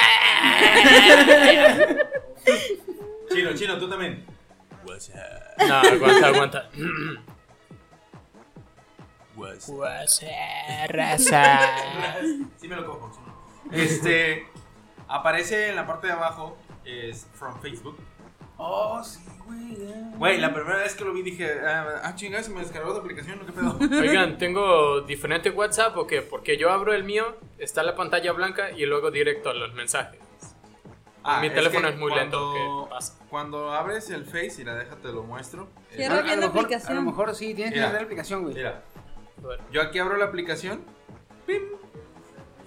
Chino, 3.32 3.54
chino, 3.54 3.78
tú 3.78 3.88
también. 3.88 4.24
No, 5.66 5.74
aguanta, 5.74 6.26
aguanta. 6.28 6.70
WhatsApp, 9.36 10.90
raza. 10.90 11.60
Sí 12.56 12.68
me 12.68 12.76
lo 12.76 12.86
cojo. 12.86 13.12
sí 13.12 13.18
me 13.20 13.26
lo 13.26 13.32
cojo. 13.34 13.72
Este. 13.72 14.46
Aparece 15.08 15.68
en 15.68 15.76
la 15.76 15.86
parte 15.86 16.06
de 16.06 16.12
abajo. 16.12 16.56
Es 16.84 17.26
from 17.34 17.60
Facebook. 17.60 17.96
Oh, 18.56 19.02
sí, 19.02 19.20
güey. 20.18 20.40
la 20.40 20.52
primera 20.54 20.76
vez 20.78 20.94
que 20.94 21.04
lo 21.04 21.12
vi 21.12 21.22
dije, 21.22 21.50
ah, 21.66 22.00
ah 22.04 22.14
chingada, 22.14 22.42
se 22.42 22.50
me 22.50 22.60
descargó 22.60 22.92
la 22.92 22.98
aplicación, 23.00 23.38
¿no? 23.38 23.46
¿Qué 23.46 23.52
pedo? 23.52 23.78
Oigan, 24.00 24.38
¿tengo 24.38 25.00
diferente 25.02 25.50
WhatsApp 25.50 25.96
o 25.96 26.06
qué? 26.06 26.22
Porque 26.22 26.56
yo 26.56 26.70
abro 26.70 26.92
el 26.94 27.04
mío, 27.04 27.36
está 27.58 27.82
la 27.82 27.94
pantalla 27.94 28.32
blanca 28.32 28.70
y 28.70 28.86
luego 28.86 29.10
directo 29.10 29.50
a 29.50 29.54
los 29.54 29.74
mensajes. 29.74 30.20
Ah, 31.26 31.40
Mi 31.40 31.48
teléfono 31.48 31.88
que 31.88 31.94
es 31.94 31.98
muy 32.00 32.14
lento, 32.14 32.38
cuando- 32.52 32.84
¿qué 32.84 32.90
pasa? 32.94 33.18
Cuando 33.30 33.72
abres 33.72 34.10
el 34.10 34.24
Face, 34.26 34.60
y 34.60 34.64
la 34.64 34.74
déjate 34.74 35.08
lo 35.08 35.22
muestro. 35.22 35.68
Eh, 35.92 35.96
Cierra 35.96 36.18
a 36.18 36.22
bien 36.22 36.38
la 36.40 36.46
aplicación. 36.46 36.92
A 36.92 36.94
lo 37.00 37.02
mejor 37.02 37.34
sí, 37.34 37.54
tienes 37.54 37.72
que 37.72 37.80
abrir 37.80 37.98
la 38.00 38.04
aplicación, 38.04 38.42
güey. 38.42 38.54
Mira, 38.54 38.82
A 39.42 39.46
ver. 39.46 39.60
yo 39.72 39.80
aquí 39.80 39.98
abro 39.98 40.18
la 40.18 40.26
aplicación. 40.26 40.82
Pim. 41.46 41.62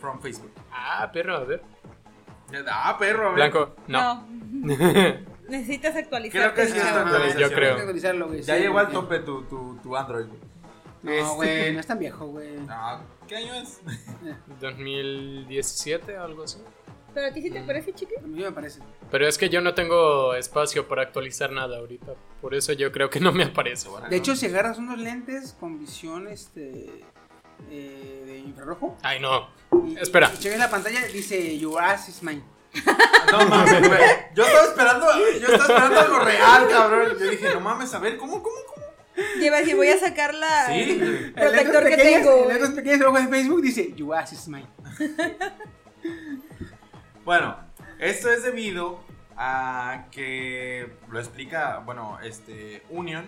From 0.02 0.20
Facebook. 0.22 0.52
Ah, 0.72 1.10
perro, 1.14 1.36
a 1.38 1.44
ver. 1.44 1.62
Ah, 2.68 2.96
perro, 2.98 3.28
a 3.28 3.34
ver. 3.34 3.36
Blanco, 3.36 3.76
no. 3.88 4.28
Necesitas 5.50 5.96
actualizar. 5.96 6.54
Creo 6.54 6.54
que 6.54 6.72
sí 6.72 6.78
está 6.78 7.40
yo 7.40 7.52
creo. 7.52 7.76
Actualizarlo, 7.76 8.28
güey. 8.28 8.42
Ya 8.42 8.56
sí, 8.56 8.62
llegó 8.64 8.80
al 8.80 8.92
tope 8.92 9.20
tu, 9.20 9.44
tu, 9.44 9.78
tu 9.82 9.96
Android. 9.96 10.26
güey. 10.28 10.40
No, 11.04 11.12
Este- 11.12 11.36
güey, 11.36 11.74
no 11.74 11.80
es 11.80 11.88
tan 11.88 12.00
viejo, 12.00 12.26
güey. 12.28 12.56
Ah, 12.70 13.02
¿Qué 13.28 13.36
año 13.38 13.54
es? 13.56 13.82
2017, 14.62 16.18
algo 16.18 16.44
así. 16.44 16.60
Pero 17.14 17.28
a 17.28 17.32
ti 17.32 17.42
sí 17.42 17.50
te 17.50 17.62
parece, 17.62 17.94
chiqui. 17.94 18.16
A 18.16 18.22
mí 18.22 18.42
me 18.44 18.52
parece. 18.52 18.80
Pero 19.10 19.28
es 19.28 19.38
que 19.38 19.50
yo 19.50 19.60
no 19.62 19.74
tengo 19.74 20.36
espacio 20.36 20.88
para 20.88 21.02
actualizar 21.02 21.52
nada 21.52 21.78
ahorita. 21.78 22.14
Por 22.42 22.54
eso 22.54 22.74
yo 22.74 22.92
creo 22.92 23.10
que 23.10 23.20
no 23.20 23.32
me 23.32 23.46
aparece. 23.46 23.90
De 24.10 24.16
hecho, 24.18 24.36
si 24.36 24.46
agarras 24.48 24.78
unos 24.78 25.00
lentes 25.00 25.54
con 25.60 25.80
visión 25.80 26.28
este 26.28 27.04
eh, 27.72 28.24
de 28.26 28.38
infrarrojo 28.40 28.98
Ay, 29.02 29.20
no. 29.20 29.50
y, 29.88 29.98
Espera. 29.98 30.30
y 30.34 30.38
checas 30.38 30.60
la 30.60 30.70
pantalla, 30.70 31.08
dice 31.08 31.58
Your 31.58 31.82
ass 31.82 32.08
is 32.10 32.22
mine. 32.22 32.44
No 33.32 33.46
mames, 33.46 33.88
güey. 33.88 34.00
Yo 34.36 34.44
estaba 34.46 34.66
esperando, 34.68 35.06
yo 35.40 35.48
estaba 35.48 35.64
esperando 35.66 36.00
algo 36.00 36.20
real, 36.20 36.68
cabrón. 36.70 37.10
Yo 37.20 37.30
dije, 37.30 37.50
no 37.54 37.60
mames, 37.60 37.94
a 37.94 38.00
ver, 38.00 38.18
¿cómo, 38.18 38.42
cómo, 38.42 38.56
cómo? 38.74 38.86
Lleva 39.40 39.60
si 39.64 39.74
voy 39.74 39.90
a 39.90 39.98
sacar 40.00 40.34
la 40.34 40.68
Sí, 40.68 41.32
protector 41.36 41.84
que 41.84 41.90
pequeñas- 41.98 42.22
tengo. 42.24 42.44
En 42.44 42.48
letras 42.50 42.70
pequeñas 42.72 43.00
debajo 43.00 43.20
de 43.20 43.28
Facebook 43.28 43.62
dice 43.62 43.94
Your 43.96 44.16
ass 44.16 44.32
is 44.34 44.48
mine. 44.48 44.68
Bueno, 47.26 47.58
esto 48.00 48.32
es 48.32 48.44
debido 48.44 49.02
a 49.36 50.06
que 50.12 50.94
lo 51.10 51.20
explica, 51.20 51.80
bueno, 51.86 52.18
este 52.24 52.84
Union 52.90 53.26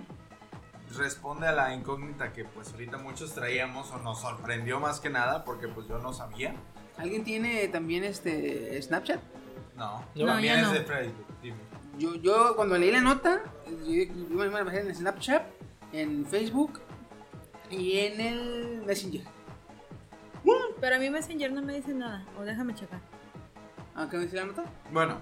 responde 0.97 1.47
a 1.47 1.52
la 1.52 1.74
incógnita 1.74 2.32
que 2.34 2.45
pues 2.45 2.72
ahorita 2.72 2.97
muchos 2.97 3.34
traíamos 3.36 3.91
o 3.91 3.97
nos 3.97 4.22
sorprendió 4.22 4.80
más 4.80 5.00
que 5.00 5.10
nada 5.10 5.43
porque 5.43 5.68
pues 5.68 5.88
yo 5.88 6.00
no 6.00 6.14
sabía. 6.14 6.56
¿Alguien 6.97 7.24
tiene 7.24 7.68
también 7.68 8.04
este 8.04 8.82
Snapchat? 8.82 9.20
No, 9.80 10.03
No, 10.15 10.25
también 10.25 10.55
ya 10.55 10.61
es 10.61 10.67
no. 10.67 10.73
de 10.73 10.82
Facebook. 10.84 11.25
dime. 11.41 11.57
Yo, 11.97 12.15
yo 12.15 12.55
cuando 12.55 12.77
leí 12.77 12.91
la 12.91 13.01
nota, 13.01 13.41
yo, 13.65 14.03
yo 14.03 14.36
me 14.36 14.47
bajé 14.49 14.82
en 14.82 14.93
Snapchat, 14.95 15.43
en 15.91 16.25
Facebook 16.25 16.80
y 17.69 17.97
en 17.99 18.21
el 18.21 18.84
Messenger. 18.86 19.21
Pero 20.80 20.95
a 20.95 20.99
mí 20.99 21.09
Messenger 21.09 21.51
no 21.51 21.61
me 21.61 21.73
dice 21.73 21.93
nada. 21.93 22.25
O 22.38 22.43
déjame 22.43 22.73
checar. 22.73 23.01
Aunque 23.95 24.17
me 24.17 24.23
dice 24.23 24.38
la 24.38 24.45
nota. 24.45 24.63
Bueno, 24.91 25.21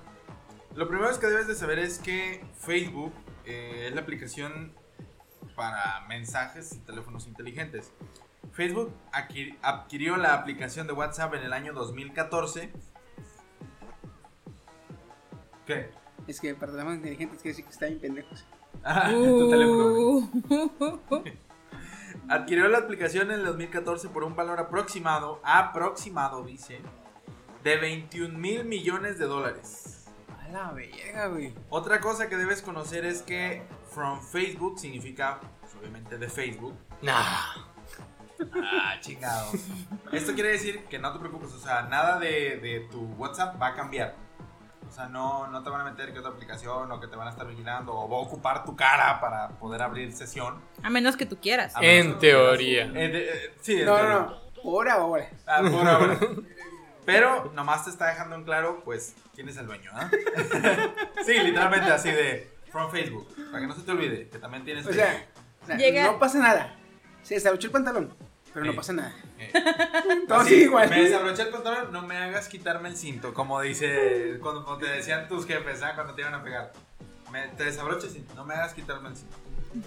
lo 0.76 0.88
primero 0.88 1.20
que 1.20 1.28
debes 1.28 1.48
de 1.48 1.56
saber 1.56 1.80
es 1.80 1.98
que 2.00 2.46
Facebook 2.60 3.12
eh, 3.46 3.86
es 3.90 3.96
la 3.96 4.02
aplicación 4.02 4.74
para 5.56 6.06
mensajes 6.08 6.74
y 6.74 6.80
teléfonos 6.80 7.26
inteligentes. 7.28 7.92
Facebook 8.54 8.94
adquir- 9.12 9.58
adquirió 9.64 10.16
la 10.18 10.34
aplicación 10.36 10.86
de 10.86 10.94
WhatsApp 10.94 11.34
en 11.34 11.44
el 11.44 11.54
año 11.54 11.74
2014. 11.74 12.72
¿Qué? 15.68 15.90
Es 16.28 16.40
que 16.40 16.56
para 16.56 16.72
teléfonos 16.72 16.98
inteligentes 16.98 17.42
quiere 17.42 17.50
decir 17.50 17.66
que 17.66 17.72
está 17.72 17.86
bien 17.88 18.00
pendejos. 18.00 18.46
Ah, 18.84 19.10
tu 19.12 19.50
teléfono. 19.50 20.30
Adquirió 22.30 22.68
la 22.70 22.80
aplicación 22.80 23.32
en 23.32 23.40
el 23.40 23.46
2014 23.46 24.10
por 24.10 24.24
un 24.24 24.36
valor 24.36 24.60
aproximado, 24.60 25.42
aproximado 25.44 26.44
dice, 26.44 26.80
de 27.64 27.78
21 27.78 28.38
mil 28.38 28.66
millones 28.66 29.20
de 29.20 29.26
dólares. 29.26 30.06
A 30.40 30.48
la 30.50 30.72
verga, 30.72 31.28
güey. 31.28 31.54
Otra 31.70 32.00
cosa 32.00 32.30
que 32.30 32.38
debes 32.38 32.62
conocer 32.62 33.06
es 33.06 33.22
que 33.22 33.62
from 33.94 34.22
Facebook 34.22 34.80
significa, 34.80 35.40
pues, 35.62 35.76
obviamente, 35.76 36.18
de 36.18 36.30
Facebook. 36.30 36.76
Nah. 37.02 37.14
Ah, 38.56 38.96
chingado. 39.02 39.52
Esto 40.12 40.34
quiere 40.34 40.52
decir 40.52 40.86
que 40.86 41.00
no 41.00 41.12
te 41.12 41.20
preocupes, 41.20 41.52
o 41.54 41.60
sea, 41.60 41.84
nada 41.84 42.20
de, 42.20 42.58
de 42.58 42.88
tu 42.92 43.02
WhatsApp 43.16 43.62
va 43.62 43.68
a 43.68 43.74
cambiar. 43.74 44.27
O 44.88 44.92
sea, 44.92 45.08
no, 45.10 45.48
no 45.48 45.62
te 45.64 45.70
van 45.70 45.82
a 45.82 45.84
meter 45.92 46.14
que 46.14 46.20
otra 46.20 46.32
aplicación 46.32 46.92
o 46.92 47.00
que 47.00 47.08
te 47.08 47.16
van 47.16 47.28
a 47.28 47.32
estar 47.32 47.46
vigilando 47.48 47.94
o 47.94 48.10
va 48.10 48.18
a 48.18 48.22
ocupar 48.22 48.64
tu 48.64 48.76
cara 48.76 49.20
para 49.20 49.50
poder 49.50 49.82
abrir 49.82 50.12
sesión. 50.14 50.62
A 50.82 50.90
menos 50.90 51.18
que 51.18 51.26
tú 51.26 51.38
quieras. 51.40 51.74
En 51.82 52.18
teoría. 52.20 52.92
quieras. 52.92 52.96
Eh, 53.04 53.08
de- 53.12 53.30
eh, 53.48 53.54
sí, 53.62 53.80
en 53.80 53.86
No, 53.86 53.96
teoría. 53.96 54.14
no, 54.16 54.20
no. 54.30 54.62
Por 54.64 54.90
ahora. 54.90 55.30
Ah, 55.46 55.62
por 55.62 55.88
ahora. 55.88 56.18
Pero 57.06 57.52
nomás 57.54 57.86
te 57.86 57.90
está 57.92 58.08
dejando 58.08 58.36
en 58.36 58.44
claro, 58.44 58.82
pues, 58.84 59.16
quién 59.34 59.48
es 59.48 59.56
el 59.58 59.66
dueño, 59.66 59.92
¿ah? 59.94 60.10
sí, 61.26 61.34
literalmente 61.40 61.90
así 61.92 62.12
de 62.12 62.50
from 62.70 62.92
Facebook. 62.92 63.28
Para 63.50 63.62
que 63.62 63.68
no 63.68 63.74
se 63.76 63.82
te 63.84 63.92
olvide, 63.92 64.28
que 64.28 64.40
también 64.40 64.66
tienes 64.66 64.86
O 64.86 64.92
sea, 64.92 65.26
o 65.64 65.66
sea, 65.68 66.12
no 66.12 66.20
pasa 66.20 66.40
nada. 66.40 66.76
Se 67.24 67.36
desabrochó 67.36 67.68
el 67.68 67.72
pantalón, 67.74 68.14
pero 68.58 68.72
no 68.72 68.76
pasa 68.76 68.92
nada. 68.92 69.14
Eh, 69.38 69.54
Todo 70.28 70.40
así, 70.40 70.50
sigue 70.50 70.64
igual. 70.64 70.90
Me 70.90 71.04
desabroché 71.04 71.44
el 71.44 71.50
pantalón, 71.50 71.94
no 71.94 72.02
me 72.02 72.18
hagas 72.18 72.48
quitarme 72.48 72.90
el 72.90 72.98
cinto, 72.98 73.32
como 73.32 73.62
dice, 73.62 74.40
cuando, 74.42 74.66
cuando 74.66 74.84
te 74.84 74.92
decían 74.94 75.28
tus 75.28 75.46
jefes, 75.46 75.84
¿ah? 75.84 75.92
Cuando 75.94 76.16
te 76.16 76.22
iban 76.22 76.34
a 76.34 76.42
pegar. 76.44 76.74
Me, 77.32 77.50
te 77.50 77.66
desabroches 77.66 78.06
el 78.06 78.12
cinto, 78.14 78.34
no 78.34 78.46
me 78.46 78.56
hagas 78.56 78.74
quitarme 78.74 79.10
el 79.10 79.16
cinto. 79.16 79.38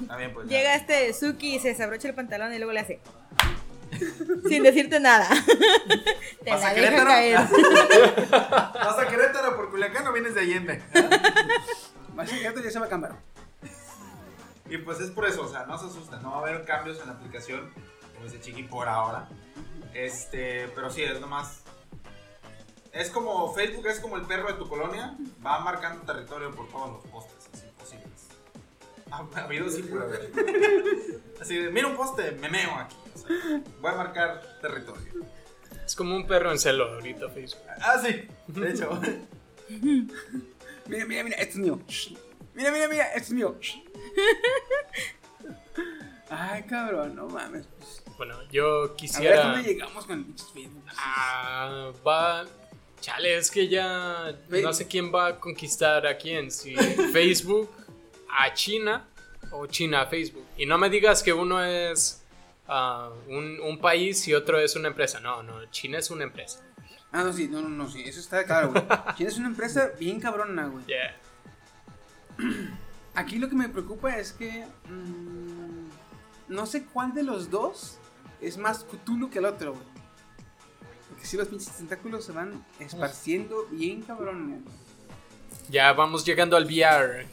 Está 0.03 0.17
bien, 0.17 0.33
pues. 0.33 0.47
ya. 0.49 0.57
Llega 0.57 0.77
este 0.77 1.13
Suki 1.13 1.57
y 1.57 1.59
se 1.59 1.71
desabrocha 1.71 2.07
el 2.07 2.15
pantalón 2.15 2.55
y 2.55 2.59
luego 2.59 2.73
le 2.73 2.79
hace. 2.79 3.01
Sin 4.49 4.63
decirte 4.63 5.01
nada. 5.01 5.29
Te 6.45 6.51
¿Vas 6.53 6.61
la 6.61 6.69
a 6.69 6.75
deja 6.75 6.87
Querétaro? 6.87 7.09
caer. 7.09 7.39
Vas 8.31 8.99
a 9.01 9.09
Querétaro 9.09 9.57
por 9.57 9.71
Culiacán 9.71 10.07
o 10.07 10.13
vienes 10.13 10.37
de 10.37 10.43
Allende. 10.43 10.81
Más 12.15 12.31
que 12.31 12.41
ya 12.41 12.71
se 12.71 12.79
va 12.79 12.87
a 12.87 12.89
cambiar. 12.89 13.17
Y 14.71 14.79
pues 14.79 15.01
es 15.01 15.11
por 15.11 15.27
eso, 15.27 15.43
o 15.43 15.49
sea, 15.49 15.67
no 15.67 15.77
se 15.77 15.87
asusten, 15.87 16.23
no 16.23 16.31
va 16.31 16.37
a 16.37 16.41
haber 16.43 16.65
cambios 16.65 17.01
en 17.01 17.09
la 17.09 17.15
aplicación, 17.15 17.73
como 18.21 18.31
dice 18.31 18.43
Chiqui, 18.43 18.65
por 18.65 18.87
ahora. 18.87 19.27
Este, 19.95 20.69
pero 20.75 20.91
sí, 20.91 21.03
es 21.03 21.21
nomás. 21.21 21.63
Es 22.93 23.09
como 23.09 23.53
Facebook, 23.55 23.87
es 23.87 23.99
como 23.99 24.17
el 24.17 24.27
perro 24.27 24.49
de 24.49 24.55
tu 24.55 24.69
colonia, 24.69 25.17
va 25.45 25.61
marcando 25.61 26.05
territorio 26.05 26.51
por 26.51 26.69
todos 26.69 26.91
los 26.91 27.07
postes, 27.11 27.49
así 27.55 27.67
posibles. 27.79 28.29
Ha, 29.11 29.27
ha 29.35 29.45
habido 29.45 29.71
sí 29.71 29.83
por 29.85 30.03
haber. 30.03 30.31
Así 31.41 31.57
de, 31.57 31.71
mira 31.71 31.87
un 31.87 31.97
poste, 31.97 32.33
me 32.33 32.51
meo 32.51 32.75
aquí. 32.75 32.97
o 33.15 33.19
sea, 33.19 33.29
voy 33.81 33.91
a 33.91 33.95
marcar 33.95 34.43
territorio. 34.61 35.25
Es 35.87 35.97
como 35.97 36.15
un 36.15 36.27
perro 36.27 36.53
en 36.53 36.59
celo 36.59 36.93
ahorita 36.93 37.31
Facebook. 37.31 37.63
Ah, 37.81 37.99
sí, 38.05 38.29
de 38.49 38.71
hecho. 38.71 39.01
Mira, 40.87 41.07
mira, 41.07 41.25
mira, 41.25 41.37
esto 41.37 41.53
es 41.53 41.57
mío. 41.57 41.81
Mira, 42.55 42.73
mira, 42.73 42.89
mira, 42.89 43.07
esto 43.15 43.29
es 43.29 43.33
mío. 43.33 43.57
Ay, 46.29 46.63
cabrón, 46.65 47.17
no 47.17 47.29
mames. 47.29 47.67
Bueno, 48.21 48.37
yo 48.53 48.67
a 48.67 48.87
ver 48.89 48.97
quisiera... 48.97 49.47
dónde 49.47 49.73
llegamos 49.73 50.05
con 50.05 50.19
el 50.19 50.35
Facebook. 50.53 50.85
Ah, 50.95 51.91
va... 52.07 52.45
Chale, 53.01 53.39
es 53.39 53.51
que 53.51 53.67
ya 53.67 54.37
no 54.51 54.75
sé 54.75 54.87
quién 54.87 55.11
va 55.11 55.29
a 55.29 55.41
conquistar 55.41 56.07
a 56.07 56.19
quién, 56.19 56.51
si 56.51 56.77
Facebook 57.15 57.71
a 58.29 58.53
China 58.53 59.09
o 59.53 59.67
China 59.67 60.03
a 60.03 60.07
Facebook. 60.07 60.45
Y 60.59 60.67
no 60.67 60.77
me 60.77 60.91
digas 60.91 61.23
que 61.23 61.33
uno 61.33 61.65
es 61.65 62.23
ah, 62.69 63.11
un, 63.27 63.59
un 63.59 63.79
país 63.79 64.29
y 64.29 64.35
otro 64.35 64.61
es 64.61 64.77
una 64.77 64.89
empresa. 64.89 65.19
No, 65.21 65.43
no, 65.43 65.65
China 65.71 65.97
es 65.97 66.11
una 66.11 66.25
empresa. 66.25 66.61
Ah, 67.13 67.25
no, 67.25 67.33
sí, 67.33 67.49
no, 67.49 67.63
no, 67.63 67.71
no, 67.71 67.89
sí, 67.89 68.03
eso 68.05 68.21
está 68.21 68.45
claro, 68.45 68.73
güey. 68.73 68.85
Tienes 69.17 69.39
una 69.39 69.49
empresa 69.49 69.93
bien 69.99 70.21
cabrona, 70.21 70.67
güey. 70.67 70.85
Yeah. 70.85 71.17
Aquí 73.15 73.39
lo 73.39 73.49
que 73.49 73.57
me 73.57 73.71
preocupa 73.71 74.15
es 74.19 74.33
que 74.33 74.67
mm, 74.91 75.89
no 76.51 76.67
sé 76.67 76.85
cuál 76.85 77.15
de 77.15 77.23
los 77.23 77.49
dos 77.49 77.97
es 78.41 78.57
más 78.59 78.85
Cthulhu 78.85 79.31
que 79.31 79.39
el 79.39 79.45
otro, 79.47 79.73
güey. 79.73 79.85
Porque 81.09 81.27
si 81.27 81.37
los 81.37 81.49
pinches 81.49 81.77
tentáculos 81.77 82.25
se 82.25 82.33
van 82.33 82.65
esparciendo 82.79 83.67
bien 83.71 84.03
cabrón. 84.03 84.65
Ya 85.69 85.93
vamos 85.93 86.25
llegando 86.25 86.57
al 86.57 86.65
VR. 86.65 87.27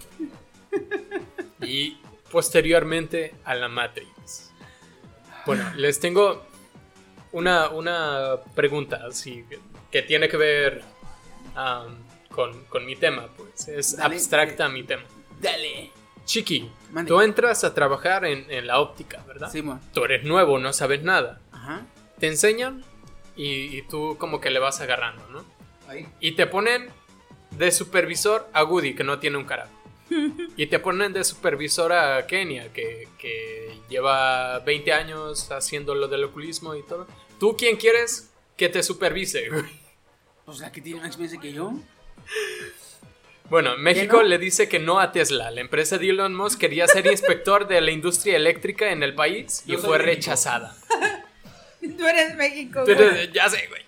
Y 1.62 1.98
posteriormente 2.32 3.34
a 3.46 3.56
la 3.56 3.68
Matrix. 3.70 4.52
Bueno, 5.46 5.64
les 5.76 6.00
tengo 6.00 6.46
una, 7.32 7.70
una 7.70 8.36
pregunta 8.54 9.02
así 9.08 9.46
que 9.92 10.02
tiene 10.02 10.28
que 10.28 10.38
ver 10.38 10.84
am, 11.56 11.98
con, 12.30 12.66
con 12.66 12.86
mi 12.86 12.96
tema, 12.96 13.28
pues 13.36 13.68
es 13.70 13.98
Dale. 13.98 14.16
abstracta 14.16 14.68
mi 14.70 14.84
tema. 14.84 15.04
Dale. 15.42 15.92
Chiqui, 16.28 16.70
Mande. 16.92 17.08
tú 17.08 17.22
entras 17.22 17.64
a 17.64 17.74
trabajar 17.74 18.26
en, 18.26 18.46
en 18.52 18.68
la 18.68 18.80
óptica, 18.80 19.24
¿verdad? 19.26 19.50
Simón. 19.50 19.80
Tú 19.94 20.04
eres 20.04 20.24
nuevo, 20.26 20.60
no 20.60 20.74
sabes 20.74 21.02
nada. 21.02 21.40
Ajá. 21.52 21.86
Te 22.20 22.28
enseñan 22.28 22.84
y, 23.36 23.78
y 23.78 23.82
tú 23.84 24.18
como 24.20 24.40
que 24.42 24.50
le 24.52 24.60
vas 24.60 24.82
agarrando, 24.82 25.26
¿no? 25.30 25.46
Ahí. 25.88 26.06
Y 26.20 26.34
te 26.34 26.46
ponen 26.46 26.90
de 27.52 27.72
supervisor 27.72 28.48
a 28.52 28.64
Woody, 28.66 28.94
que 28.94 29.04
no 29.06 29.20
tiene 29.20 29.38
un 29.38 29.46
carajo. 29.46 29.72
Y 30.58 30.68
te 30.68 30.80
ponen 30.80 31.14
de 31.14 31.24
supervisor 31.24 31.94
a 31.94 32.26
Kenia, 32.28 32.74
que, 32.74 33.08
que 33.18 33.80
lleva 33.90 34.60
20 34.60 34.92
años 34.92 35.50
haciendo 35.52 35.96
lo 35.96 36.08
del 36.08 36.24
oculismo 36.26 36.76
y 36.76 36.84
todo. 36.84 37.08
¿Tú 37.40 37.56
quién 37.58 37.78
quieres 37.78 38.32
que 38.58 38.68
te 38.70 38.84
supervise? 38.84 39.50
Pues 40.46 40.60
la 40.60 40.72
que 40.72 40.82
tiene 40.82 41.00
más 41.00 41.08
experiencia 41.08 41.40
que 41.40 41.54
yo. 41.54 41.72
Bueno, 43.50 43.78
México 43.78 44.18
no? 44.18 44.24
le 44.24 44.38
dice 44.38 44.68
que 44.68 44.80
no 44.80 45.00
a 45.00 45.12
Tesla. 45.12 45.52
La 45.52 45.62
empresa 45.62 45.98
de 45.98 46.10
Elon 46.10 46.36
Musk 46.36 46.60
quería 46.60 46.88
ser 46.88 47.06
inspector 47.08 47.68
de 47.68 47.80
la 47.82 47.92
industria 47.92 48.36
eléctrica 48.36 48.92
en 48.92 49.04
el 49.04 49.16
país 49.16 49.64
y 49.66 49.72
Yo 49.74 49.78
fue 49.80 49.98
México. 49.98 50.06
rechazada. 50.06 50.76
Tú 51.98 52.06
eres 52.06 52.36
México, 52.36 52.84
güey. 52.84 53.32
ya 53.32 53.50
sé, 53.50 53.68
güey. 53.70 53.84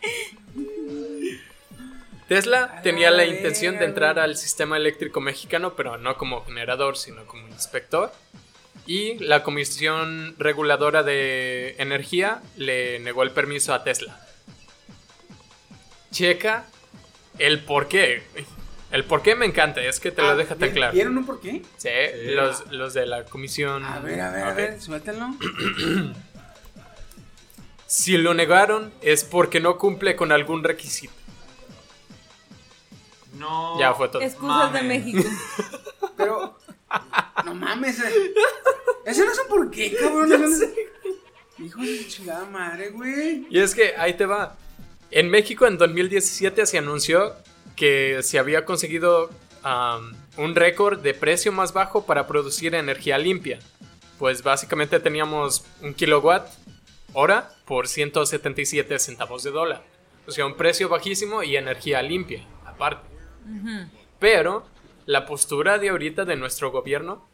Tesla 2.28 2.80
tenía 2.84 3.10
la 3.12 3.26
intención 3.26 3.80
de 3.80 3.86
entrar 3.86 4.20
al 4.20 4.38
sistema 4.38 4.78
eléctrico 4.78 5.20
mexicano, 5.20 5.76
pero 5.76 5.98
no 5.98 6.16
como 6.16 6.46
generador, 6.46 6.96
sino 6.96 7.26
como 7.26 7.48
inspector. 7.48 8.12
Y 8.86 9.18
la 9.20 9.44
Comisión 9.44 10.36
Reguladora 10.38 11.04
de 11.04 11.76
Energía 11.80 12.42
le 12.56 13.00
negó 13.00 13.24
el 13.24 13.32
permiso 13.32 13.74
a 13.74 13.84
Tesla. 13.84 14.20
Checa 16.12 16.66
el 17.40 17.64
por 17.64 17.88
qué. 17.88 18.24
güey. 18.34 18.46
El 18.92 19.04
por 19.06 19.22
qué 19.22 19.36
me 19.36 19.46
encanta, 19.46 19.82
es 19.82 20.00
que 20.00 20.12
te 20.12 20.22
lo 20.22 20.30
Ah, 20.30 20.36
deja 20.36 20.56
tan 20.56 20.70
¿vi- 20.70 20.74
claro. 20.76 20.94
¿Vieron 20.94 21.18
un 21.18 21.26
por 21.26 21.40
qué? 21.40 21.62
Sí, 21.78 21.90
los, 22.34 22.72
los 22.72 22.94
de 22.96 23.06
la 23.06 23.24
comisión. 23.26 23.84
A 23.86 24.00
ver, 24.00 24.20
a 24.22 24.32
ver, 24.32 24.44
a 24.44 24.54
ver, 24.54 24.82
suéltalo. 24.82 25.36
Si 27.88 28.18
lo 28.18 28.36
negaron 28.36 28.92
es 29.02 29.24
porque 29.24 29.60
no 29.60 29.80
cumple 29.80 30.16
con 30.16 30.32
algún 30.32 30.64
requisito. 30.64 31.12
No. 33.34 33.80
Ya 33.80 33.94
fue 33.96 34.10
todo. 34.10 34.22
Excusas 34.22 34.72
de. 34.74 34.82
México. 34.84 35.24
Pero. 36.18 36.56
No 37.46 37.56
mames. 37.56 38.00
eh. 38.00 38.34
Ese 39.06 39.26
no 39.26 39.32
es 39.32 39.40
un 39.40 39.48
por 39.48 39.72
qué, 39.72 39.96
cabrón. 39.96 40.32
Eso 40.44 40.66
no 41.58 41.66
Hijo 41.66 41.82
de 41.82 42.08
chingada 42.08 42.46
madre, 42.46 42.90
güey. 42.92 43.48
Y 43.50 43.60
es 43.60 43.74
que 43.74 43.96
ahí 43.98 44.14
te 44.14 44.26
va. 44.28 44.56
En 45.12 45.30
México 45.32 45.66
en 45.66 45.78
2017 45.80 46.68
se 46.68 46.78
anunció 46.78 47.34
que 47.80 48.22
se 48.24 48.38
había 48.38 48.66
conseguido 48.66 49.30
un 50.38 50.56
récord 50.56 51.00
de 51.00 51.14
precio 51.14 51.52
más 51.54 51.72
bajo 51.72 52.06
para 52.06 52.28
producir 52.28 52.76
energía 52.76 53.18
limpia. 53.18 53.60
Pues 54.20 54.44
básicamente 54.44 55.00
teníamos 55.00 55.66
un 55.82 55.94
kilowatt 55.94 56.50
hora 57.14 57.50
por 57.66 57.88
177 57.88 59.00
centavos 59.00 59.44
de 59.44 59.52
dólar. 59.52 59.84
O 60.28 60.32
sea, 60.32 60.46
un 60.46 60.56
precio 60.56 60.90
bajísimo 60.90 61.42
y 61.42 61.56
energía 61.56 62.02
limpia, 62.02 62.44
aparte. 62.66 63.08
Pero 64.20 64.66
la 65.06 65.26
postura 65.26 65.78
de 65.78 65.90
ahorita 65.90 66.26
de 66.26 66.36
nuestro 66.36 66.72
gobierno, 66.72 67.28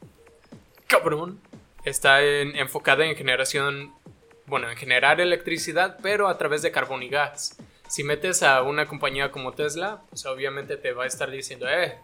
cabrón, 0.87 1.39
está 1.83 2.21
en- 2.23 2.55
enfocada 2.55 3.05
en 3.05 3.15
generación, 3.15 3.93
bueno, 4.45 4.69
en 4.69 4.77
generar 4.77 5.19
electricidad, 5.19 5.97
pero 6.03 6.27
a 6.27 6.37
través 6.37 6.61
de 6.61 6.71
carbón 6.71 7.01
y 7.03 7.09
gas. 7.09 7.57
Si 7.87 8.03
metes 8.03 8.43
a 8.43 8.61
una 8.63 8.87
compañía 8.87 9.31
como 9.31 9.53
Tesla, 9.53 10.01
pues 10.09 10.25
obviamente 10.25 10.77
te 10.77 10.91
va 10.91 11.03
a 11.03 11.07
estar 11.07 11.29
diciendo, 11.29 11.67
eh, 11.69 11.97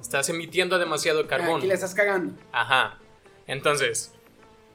estás 0.00 0.28
emitiendo 0.28 0.78
demasiado 0.78 1.26
carbón. 1.26 1.58
Aquí 1.58 1.66
la 1.66 1.74
estás 1.74 1.94
cagando. 1.94 2.34
Ajá. 2.52 2.98
Entonces, 3.46 4.12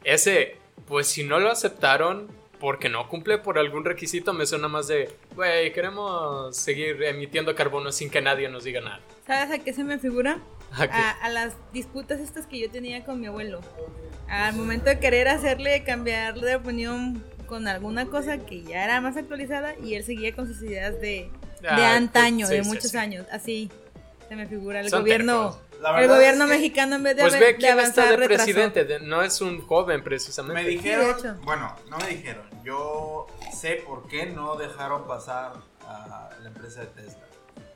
ese, 0.04 0.58
pues 0.88 1.08
si 1.08 1.24
no 1.24 1.40
lo 1.40 1.50
aceptaron 1.50 2.28
porque 2.60 2.88
no 2.88 3.10
cumple 3.10 3.38
por 3.38 3.58
algún 3.58 3.84
requisito, 3.84 4.34
me 4.34 4.46
suena 4.46 4.68
más 4.68 4.88
de, 4.88 5.14
güey, 5.36 5.74
queremos 5.74 6.56
seguir 6.56 7.02
emitiendo 7.04 7.56
carbono 7.56 7.92
sin 7.92 8.10
que 8.10 8.22
nadie 8.22 8.48
nos 8.48 8.64
diga 8.64 8.80
nada. 8.80 9.02
¿Sabes 9.28 9.60
a 9.60 9.64
qué 9.64 9.74
se 9.74 9.84
me 9.84 10.00
figura? 10.00 10.40
¿A? 10.72 10.84
A, 10.84 11.12
a 11.12 11.30
las 11.30 11.56
disputas 11.74 12.20
estas 12.20 12.48
que 12.48 12.60
yo 12.60 12.72
tenía 12.72 13.04
con 13.04 13.20
mi 13.20 13.28
abuelo. 13.28 13.62
Al 14.30 14.56
momento 14.56 14.86
de 14.86 15.00
querer 15.00 15.28
hacerle 15.28 15.84
cambiar 15.84 16.40
de 16.40 16.56
opinión 16.56 17.24
con 17.54 17.68
alguna 17.68 18.08
cosa 18.08 18.40
que 18.40 18.64
ya 18.64 18.84
era 18.84 19.00
más 19.00 19.16
actualizada 19.16 19.76
y 19.78 19.94
él 19.94 20.04
seguía 20.04 20.34
con 20.36 20.48
sus 20.48 20.60
ideas 20.64 21.00
de, 21.00 21.30
de 21.62 21.70
Ah, 21.70 21.96
antaño, 21.96 22.48
sí, 22.48 22.56
de 22.56 22.64
sí, 22.64 22.68
muchos 22.70 22.90
sí. 22.90 22.98
años. 22.98 23.28
Así 23.32 23.70
se 24.28 24.36
me 24.36 24.48
figura 24.48 24.80
el 24.80 24.90
Son 24.90 25.02
gobierno. 25.02 25.56
El 26.00 26.08
gobierno 26.08 26.46
es 26.46 26.50
que 26.50 26.58
mexicano 26.58 26.96
en 26.96 27.04
vez 27.04 27.16
de, 27.16 27.22
Pues 27.22 27.34
ve 27.40 27.46
de 27.46 27.56
quién 27.58 27.78
está 27.78 27.82
avanzar 28.04 28.10
de 28.10 28.18
retrasó. 28.18 28.44
presidente, 28.46 28.86
de- 28.86 29.00
no 29.02 29.22
es 29.22 29.40
un 29.42 29.62
joven 29.62 30.04
precisamente. 30.04 30.64
Me 30.64 30.68
dijeron, 30.68 31.22
de 31.22 31.34
bueno, 31.46 31.76
no 31.92 31.98
me 32.00 32.08
dijeron. 32.08 32.44
Yo 32.64 33.28
sé 33.54 33.84
por 33.86 34.08
qué 34.08 34.26
no 34.26 34.56
dejaron 34.56 35.06
pasar 35.08 35.54
a 35.88 36.30
la 36.42 36.48
empresa 36.48 36.80
de 36.82 36.88
Tesla. 36.88 37.20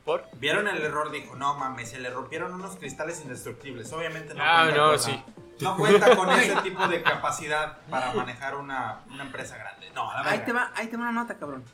¿Por? 0.04 0.24
Vieron 0.40 0.66
el 0.66 0.82
error, 0.82 1.12
dijo, 1.12 1.36
no 1.36 1.54
mames, 1.54 1.90
se 1.90 2.00
le 2.00 2.10
rompieron 2.10 2.52
unos 2.52 2.74
cristales 2.76 3.20
indestructibles. 3.22 3.92
Obviamente 3.92 4.34
no 4.34 4.42
Ah, 4.42 4.70
no, 4.74 4.98
sí. 4.98 5.22
No 5.60 5.76
cuenta 5.76 6.14
con 6.16 6.30
ese 6.30 6.54
tipo 6.62 6.86
de 6.88 7.02
capacidad 7.02 7.78
para 7.90 8.12
manejar 8.14 8.56
una, 8.56 9.00
una 9.10 9.24
empresa 9.24 9.56
grande. 9.56 9.90
No, 9.94 10.10
a 10.10 10.22
la 10.22 10.30
Ahí 10.30 10.42
te 10.44 10.52
va, 10.52 10.70
ahí 10.76 10.86
te 10.88 10.96
va 10.96 11.02
una 11.04 11.12
nota, 11.12 11.36
cabrón. 11.36 11.64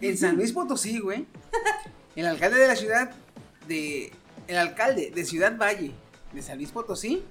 En 0.00 0.16
San 0.16 0.36
Luis 0.36 0.52
Potosí, 0.52 0.98
güey. 1.00 1.26
El 2.14 2.26
alcalde 2.26 2.58
de 2.58 2.66
la 2.68 2.76
ciudad 2.76 3.10
de. 3.66 4.12
El 4.46 4.56
alcalde 4.58 5.10
de 5.10 5.24
Ciudad 5.24 5.56
Valle 5.56 5.92
de 6.32 6.42
San 6.42 6.56
Luis 6.58 6.70
Potosí. 6.70 7.24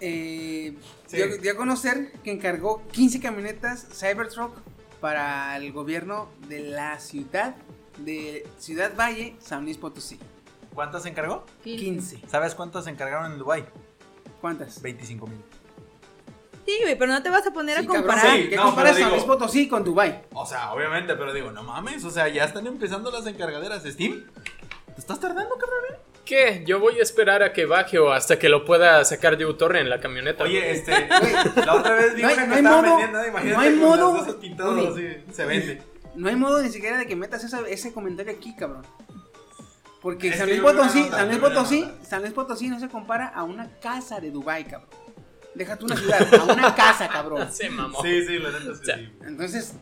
eh, 0.00 0.76
Sí. 1.06 1.16
dio, 1.16 1.38
dio 1.38 1.52
a 1.52 1.56
conocer 1.56 2.12
que 2.22 2.30
encargó 2.30 2.86
15 2.92 3.20
camionetas 3.20 3.86
Cybertruck 3.92 4.56
para 5.00 5.56
el 5.56 5.72
gobierno 5.72 6.28
de 6.46 6.60
la 6.60 7.00
ciudad 7.00 7.56
de 7.98 8.46
Ciudad 8.58 8.92
Valle, 8.96 9.34
San 9.40 9.64
Luis 9.64 9.76
Potosí. 9.76 10.20
¿Cuántas 10.74 11.02
se 11.02 11.08
encargó? 11.10 11.44
15. 11.64 12.20
¿Sabes 12.28 12.54
cuántas 12.54 12.84
se 12.84 12.90
encargaron 12.90 13.32
en 13.32 13.38
Dubai? 13.38 13.64
¿Cuántas? 14.40 14.80
25 14.80 15.26
mil. 15.26 15.38
Sí, 16.66 16.78
güey, 16.82 16.96
pero 16.96 17.12
no 17.12 17.22
te 17.22 17.30
vas 17.30 17.46
a 17.46 17.52
poner 17.52 17.78
Sí, 17.78 17.84
a 17.84 17.86
cabrón, 17.86 18.04
comparar. 18.06 18.36
Sí, 18.36 18.48
¿Qué 18.48 18.56
no, 18.56 18.62
comparas 18.64 18.98
San 18.98 19.10
Luis 19.10 19.24
Potosí 19.24 19.68
con 19.68 19.82
Dubai? 19.82 20.22
O 20.32 20.46
sea, 20.46 20.72
obviamente, 20.72 21.14
pero 21.16 21.32
digo, 21.32 21.50
no 21.50 21.62
mames, 21.62 22.04
o 22.04 22.10
sea, 22.10 22.28
ya 22.28 22.44
están 22.44 22.66
empezando 22.66 23.10
las 23.10 23.26
encargaderas 23.26 23.82
de 23.82 23.92
Steam. 23.92 24.24
¿Te 24.94 25.00
estás 25.00 25.18
tardando, 25.18 25.56
cabrón? 25.56 25.98
¿Qué? 26.24 26.62
Yo 26.66 26.78
voy 26.78 27.00
a 27.00 27.02
esperar 27.02 27.42
a 27.42 27.52
que 27.52 27.64
baje 27.64 27.98
o 27.98 28.12
hasta 28.12 28.38
que 28.38 28.48
lo 28.48 28.64
pueda 28.64 29.04
sacar 29.04 29.36
de 29.36 29.46
Utorre 29.46 29.80
en 29.80 29.90
la 29.90 30.00
camioneta. 30.00 30.44
Oye, 30.44 30.70
este, 30.70 31.08
la 31.66 31.74
otra 31.74 31.94
vez 31.96 32.14
vi 32.14 32.22
No 32.22 32.28
hay- 32.28 32.34
una 32.34 32.42
que 32.44 32.48
no 32.48 32.54
hay 32.54 32.58
estaba 32.60 32.82
modo- 32.82 32.96
vendiendo, 32.98 33.26
imagínate 33.26 33.54
no 33.56 33.60
hay 33.60 33.70
modo- 33.74 34.90
Oye. 34.92 35.24
así, 35.26 35.32
se 35.34 35.44
vende. 35.46 35.82
No 36.14 36.28
hay 36.28 36.36
modo 36.36 36.62
ni 36.62 36.68
siquiera 36.68 36.98
de 36.98 37.06
que 37.06 37.16
metas 37.16 37.42
esa- 37.42 37.66
ese 37.68 37.92
comentario 37.92 38.32
aquí, 38.32 38.54
cabrón. 38.54 38.86
Porque 40.00 40.32
San 40.32 40.48
Luis 40.48 40.60
Potosí, 40.60 41.02
nota, 41.02 41.16
San 41.16 41.28
Luis 41.28 41.38
Potosí. 41.40 41.90
San 42.02 42.20
Luis 42.22 42.32
Potosí 42.32 42.68
no 42.68 42.80
se 42.80 42.88
compara 42.88 43.28
a 43.28 43.44
una 43.44 43.68
casa 43.80 44.18
de 44.20 44.30
Dubai, 44.30 44.66
cabrón. 44.66 44.88
Deja 45.54 45.76
tú 45.76 45.86
una 45.86 45.96
ciudad, 45.96 46.34
a 46.34 46.44
una 46.44 46.74
casa, 46.74 47.08
cabrón. 47.08 47.48
Se 47.52 47.68
mamó. 47.68 48.02
Sí, 48.02 48.24
sí, 48.26 48.38
la 48.38 48.50
neta 48.50 48.62
sí. 48.62 48.70
O 48.70 48.84
sea, 48.84 48.96
sí. 48.96 49.12
Entonces, 49.22 49.74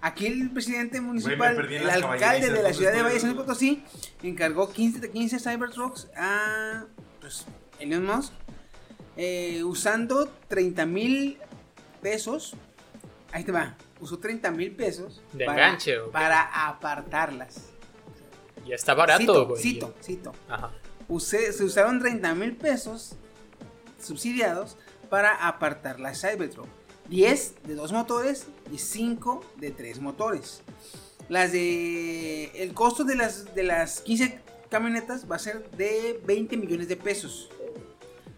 aquí 0.00 0.26
el 0.26 0.50
presidente 0.50 1.00
municipal, 1.00 1.56
el 1.70 1.90
alcalde 1.90 2.46
de 2.46 2.54
la 2.54 2.62
¿dónde 2.62 2.74
ciudad 2.74 2.92
de? 2.92 3.02
Valle 3.02 3.14
de 3.14 3.20
San 3.20 3.30
Luis 3.30 3.42
Potosí, 3.42 3.84
encargó 4.22 4.72
15, 4.72 5.00
de 5.00 5.10
15 5.10 5.38
Cybertrucks 5.38 6.08
a 6.16 6.86
pues, 7.20 7.46
Elon 7.78 8.04
Musk, 8.06 8.32
eh, 9.16 9.62
usando 9.62 10.26
30 10.48 10.86
mil 10.86 11.38
pesos. 12.02 12.56
Ahí 13.32 13.44
te 13.44 13.52
va, 13.52 13.76
usó 14.00 14.18
30 14.18 14.50
mil 14.50 14.72
pesos 14.72 15.22
¿De 15.32 15.44
para, 15.44 15.66
enganche 15.66 15.98
para 16.10 16.66
apartarlas. 16.66 17.70
Ya 18.70 18.76
está 18.76 18.94
barato, 18.94 19.20
cito, 19.20 19.46
güey. 19.48 19.62
cito, 19.62 19.94
cito. 20.02 20.32
Ajá. 20.48 20.70
Usé- 21.08 21.52
se 21.52 21.64
usaron 21.64 21.98
30 21.98 22.34
mil 22.34 22.56
pesos 22.56 23.16
subsidiados 24.00 24.76
para 25.08 25.46
apartar 25.46 26.00
la 26.00 26.14
Cybertruck. 26.14 26.68
10 27.08 27.54
de 27.66 27.74
dos 27.74 27.92
motores 27.92 28.46
y 28.72 28.78
5 28.78 29.44
de 29.56 29.72
tres 29.72 29.98
motores. 30.00 30.62
Las 31.28 31.50
de. 31.52 32.52
El 32.54 32.72
costo 32.74 33.02
de 33.04 33.16
las, 33.16 33.54
de 33.54 33.64
las 33.64 34.00
15 34.02 34.38
camionetas 34.70 35.28
va 35.28 35.36
a 35.36 35.40
ser 35.40 35.68
de 35.72 36.20
20 36.24 36.56
millones 36.56 36.86
de 36.88 36.96
pesos. 36.96 37.50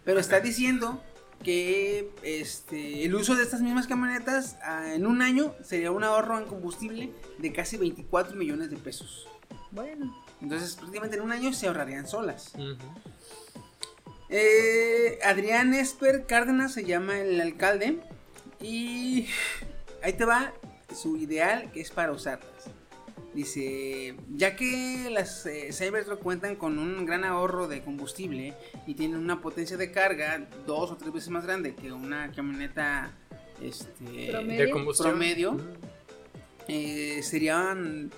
Pero 0.03 0.19
está 0.19 0.39
diciendo 0.39 1.01
que 1.43 2.09
este, 2.23 3.03
el 3.05 3.13
uso 3.13 3.35
de 3.35 3.43
estas 3.43 3.61
mismas 3.61 3.85
camionetas 3.85 4.57
ah, 4.63 4.93
en 4.95 5.05
un 5.05 5.21
año 5.21 5.53
sería 5.63 5.91
un 5.91 6.03
ahorro 6.03 6.39
en 6.39 6.45
combustible 6.45 7.11
de 7.37 7.53
casi 7.53 7.77
24 7.77 8.35
millones 8.35 8.69
de 8.71 8.77
pesos. 8.77 9.27
Bueno, 9.71 10.22
Entonces, 10.43 10.75
prácticamente 10.75 11.15
en 11.15 11.23
un 11.23 11.31
año 11.31 11.53
se 11.53 11.67
ahorrarían 11.67 12.05
solas. 12.05 12.51
Eh, 14.29 15.19
Adrián 15.23 15.73
Esper 15.73 16.25
Cárdenas 16.25 16.73
se 16.73 16.83
llama 16.83 17.19
el 17.19 17.39
alcalde. 17.39 17.99
Y 18.61 19.27
ahí 20.03 20.13
te 20.13 20.25
va. 20.25 20.53
su 20.93 21.15
ideal 21.17 21.71
que 21.71 21.79
es 21.81 21.91
para 21.91 22.11
usarlas. 22.11 22.49
Dice, 23.33 24.15
ya 24.35 24.55
que 24.55 25.09
las 25.09 25.45
eh, 25.47 25.69
Cybertruck 25.71 26.19
cuentan 26.19 26.55
con 26.55 26.77
un 26.77 27.03
gran 27.05 27.23
ahorro 27.23 27.67
de 27.67 27.81
combustible 27.81 28.53
y 28.85 28.93
tienen 28.93 29.17
una 29.17 29.41
potencia 29.41 29.75
de 29.75 29.91
carga 29.91 30.47
dos 30.67 30.91
o 30.91 30.97
tres 30.97 31.11
veces 31.11 31.29
más 31.29 31.43
grande 31.45 31.73
que 31.73 31.91
una 31.91 32.31
camioneta 32.31 33.11
este, 33.59 34.27
Promedio. 34.29 34.65
De 34.65 34.69
combustión. 34.69 35.09
promedio, 35.09 35.57
eh, 36.67 37.21
serían 37.23 38.11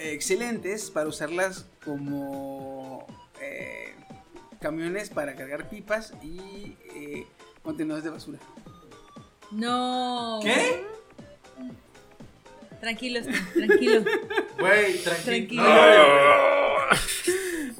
excelentes 0.00 0.90
para 0.90 1.08
usarlas 1.08 1.66
como 1.84 3.06
eh, 3.40 3.94
camiones 4.60 5.10
para 5.10 5.34
cargar 5.36 5.68
pipas 5.68 6.12
y 6.22 6.76
eh, 6.94 7.26
contenedores 7.62 8.04
de 8.04 8.10
basura. 8.10 8.38
No. 9.50 10.40
¿Qué? 10.42 10.84
Tranquilo, 12.80 13.18
Stan, 13.20 13.52
tranquilo. 13.52 14.04
Güey, 14.58 14.98
Tranquilo. 15.02 15.62
tranquilo. 15.62 15.62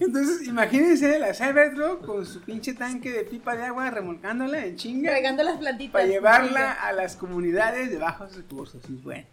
Entonces, 0.01 0.47
imagínense 0.49 1.19
la 1.19 1.35
Cybertruck 1.35 2.05
con 2.07 2.25
su 2.25 2.41
pinche 2.41 2.73
tanque 2.75 3.13
de 3.13 3.25
pipa 3.25 3.55
de 3.55 3.65
agua 3.65 3.91
remolcándola 3.91 4.65
en 4.65 4.77
chinga 4.77 5.13
Regando 5.13 5.43
las 5.43 5.59
plantitas. 5.59 5.93
para 5.93 6.07
llevarla 6.07 6.73
a 6.73 6.93
las 6.93 7.17
comunidades 7.17 7.91
de 7.91 7.99
bajos 7.99 8.35
recursos. 8.35 8.83
Y 8.89 8.95
bueno, 8.95 9.27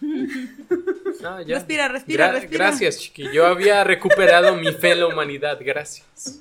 Ya. 1.20 1.56
Respira, 1.56 1.88
respira, 1.88 2.30
respira. 2.30 2.66
Gracias, 2.66 2.98
Chiqui. 2.98 3.28
Yo 3.32 3.46
había 3.46 3.82
recuperado 3.82 4.54
mi 4.54 4.72
fe 4.72 4.92
en 4.92 5.00
la 5.00 5.06
humanidad. 5.08 5.58
Gracias. 5.60 6.40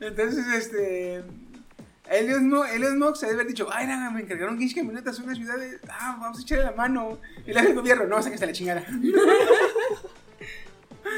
entonces, 0.00 0.46
este. 0.54 1.22
Elon 2.10 2.66
Elon 2.72 2.98
Musk 2.98 3.16
se 3.16 3.26
debe 3.26 3.40
haber 3.40 3.48
dicho, 3.48 3.68
ay, 3.70 3.86
nada, 3.86 4.10
me 4.10 4.22
encargaron 4.22 4.58
15 4.58 4.74
camionetas 4.74 5.20
a 5.20 5.22
una 5.22 5.34
ciudad 5.34 5.58
de, 5.58 5.78
ah, 5.90 6.16
vamos 6.18 6.38
a 6.38 6.42
echarle 6.42 6.64
la 6.64 6.72
mano. 6.72 7.18
Y 7.46 7.52
le 7.52 7.60
hace 7.60 7.68
el 7.68 7.74
gobierno, 7.74 8.06
no, 8.06 8.22
sáquese 8.22 8.46
la 8.46 8.52
chingada. 8.52 8.84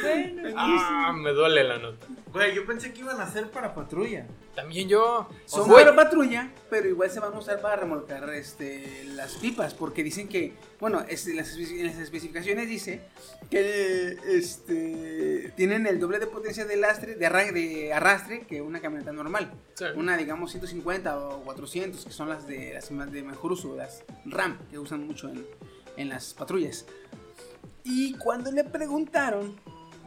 Bueno. 0.03 0.49
Ah, 0.57 1.13
me 1.13 1.31
duele 1.31 1.65
la 1.65 1.79
nota. 1.79 2.07
Güey, 2.33 2.55
yo 2.55 2.65
pensé 2.65 2.93
que 2.93 3.01
iban 3.01 3.21
a 3.21 3.31
ser 3.31 3.51
para 3.51 3.75
patrulla. 3.75 4.27
También 4.55 4.89
yo. 4.89 5.29
Son 5.47 5.67
Güey, 5.69 5.85
para 5.85 5.97
patrulla, 5.97 6.51
pero 6.69 6.89
igual 6.89 7.11
se 7.11 7.19
van 7.19 7.35
a 7.35 7.39
usar 7.39 7.61
para 7.61 7.77
remolcar 7.77 8.29
este, 8.35 9.05
las 9.17 9.35
pipas, 9.35 9.75
porque 9.75 10.05
dicen 10.05 10.29
que, 10.29 10.55
bueno, 10.79 11.05
este, 11.09 11.35
las, 11.35 11.57
en 11.57 11.87
las 11.87 11.97
especificaciones 11.99 12.69
dice 12.69 13.01
que 13.51 14.17
este, 14.29 15.53
tienen 15.57 15.87
el 15.87 15.99
doble 15.99 16.19
de 16.21 16.27
potencia 16.29 16.65
de, 16.65 16.77
lastre, 16.77 17.15
de, 17.17 17.27
arra- 17.27 17.51
de 17.53 17.93
arrastre 17.93 18.43
que 18.47 18.61
una 18.63 18.81
camioneta 18.81 19.13
normal. 19.13 19.53
Sí. 19.75 19.85
Una, 19.97 20.17
digamos, 20.17 20.51
150 20.53 21.19
o 21.19 21.43
400, 21.43 22.05
que 22.05 22.13
son 22.13 22.29
las 22.29 22.47
de, 22.47 22.75
las 22.75 22.91
más 22.93 23.11
de 23.11 23.23
mejor 23.23 23.53
uso, 23.53 23.75
las 23.77 24.05
RAM, 24.25 24.59
que 24.71 24.79
usan 24.79 25.07
mucho 25.07 25.29
en, 25.29 25.45
en 25.97 26.09
las 26.09 26.35
patrullas. 26.35 26.87
Y 27.83 28.15
cuando 28.19 28.53
le 28.53 28.63
preguntaron 28.65 29.57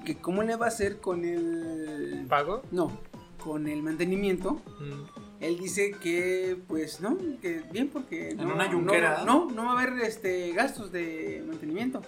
que 0.04 0.16
cómo 0.18 0.44
le 0.44 0.56
va 0.56 0.66
a 0.66 0.70
hacer 0.70 0.98
con 1.00 1.26
el... 1.26 2.26
¿Pago? 2.30 2.64
No, 2.72 3.00
con 3.44 3.68
el 3.68 3.82
mantenimiento, 3.84 4.62
Mm. 4.80 5.04
él 5.44 5.58
dice 5.60 5.92
que, 6.02 6.58
pues, 6.68 7.02
no, 7.02 7.18
que 7.42 7.62
bien 7.72 7.90
porque 7.90 8.30
En 8.32 8.38
no, 8.38 8.54
una 8.56 8.66
no, 8.68 8.72
yunquera. 8.72 9.24
no, 9.26 9.50
no 9.52 9.66
va 9.66 9.80
a 9.80 9.82
haber 9.84 10.02
este 10.04 10.52
gastos 10.54 10.92
de 10.92 11.44
mantenimiento. 11.48 12.02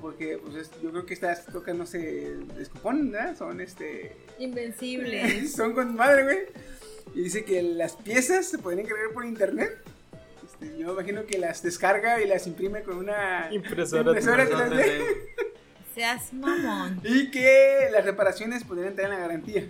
Porque, 0.00 0.38
pues, 0.42 0.54
es- 0.56 0.70
yo 0.82 0.90
creo 0.90 1.04
que 1.06 1.12
estas 1.14 1.44
tocas 1.46 1.74
no 1.76 1.84
se 1.86 1.98
descomponen, 2.56 3.10
¿verdad? 3.12 3.36
Son, 3.36 3.60
este, 3.60 4.16
Invencibles. 4.38 5.52
son 5.56 5.72
con 5.74 5.94
madre, 5.94 6.22
güey. 6.24 6.38
Y 7.14 7.22
dice 7.22 7.44
que 7.44 7.62
las 7.62 7.96
piezas 7.96 8.46
se 8.46 8.58
pueden 8.58 8.80
encargar 8.80 9.12
por 9.12 9.24
internet. 9.26 9.70
Este, 10.44 10.78
yo 10.78 10.86
me 10.88 10.92
imagino 10.94 11.26
que 11.26 11.38
las 11.38 11.62
descarga 11.62 12.20
y 12.22 12.26
las 12.28 12.46
imprime 12.46 12.82
con 12.82 12.96
una 12.98 13.48
Impresora 13.52 14.02
impresora 14.10 14.46
3D. 14.48 14.70
3D. 14.70 15.04
Seas 16.00 16.32
mamón. 16.32 16.98
Y 17.04 17.30
que 17.30 17.90
las 17.92 18.02
reparaciones 18.06 18.64
podrían 18.64 18.88
entrar 18.88 19.10
en 19.12 19.18
la 19.18 19.20
garantía. 19.20 19.66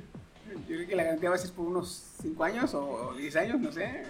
Yo 0.68 0.76
creo 0.76 0.86
que 0.86 0.94
la 0.94 1.02
garantía 1.02 1.28
va 1.28 1.34
a 1.34 1.38
ser 1.38 1.50
por 1.50 1.66
unos 1.66 2.04
5 2.22 2.44
años 2.44 2.72
o 2.72 3.12
10 3.18 3.34
años, 3.34 3.58
no 3.58 3.72
sé. 3.72 4.04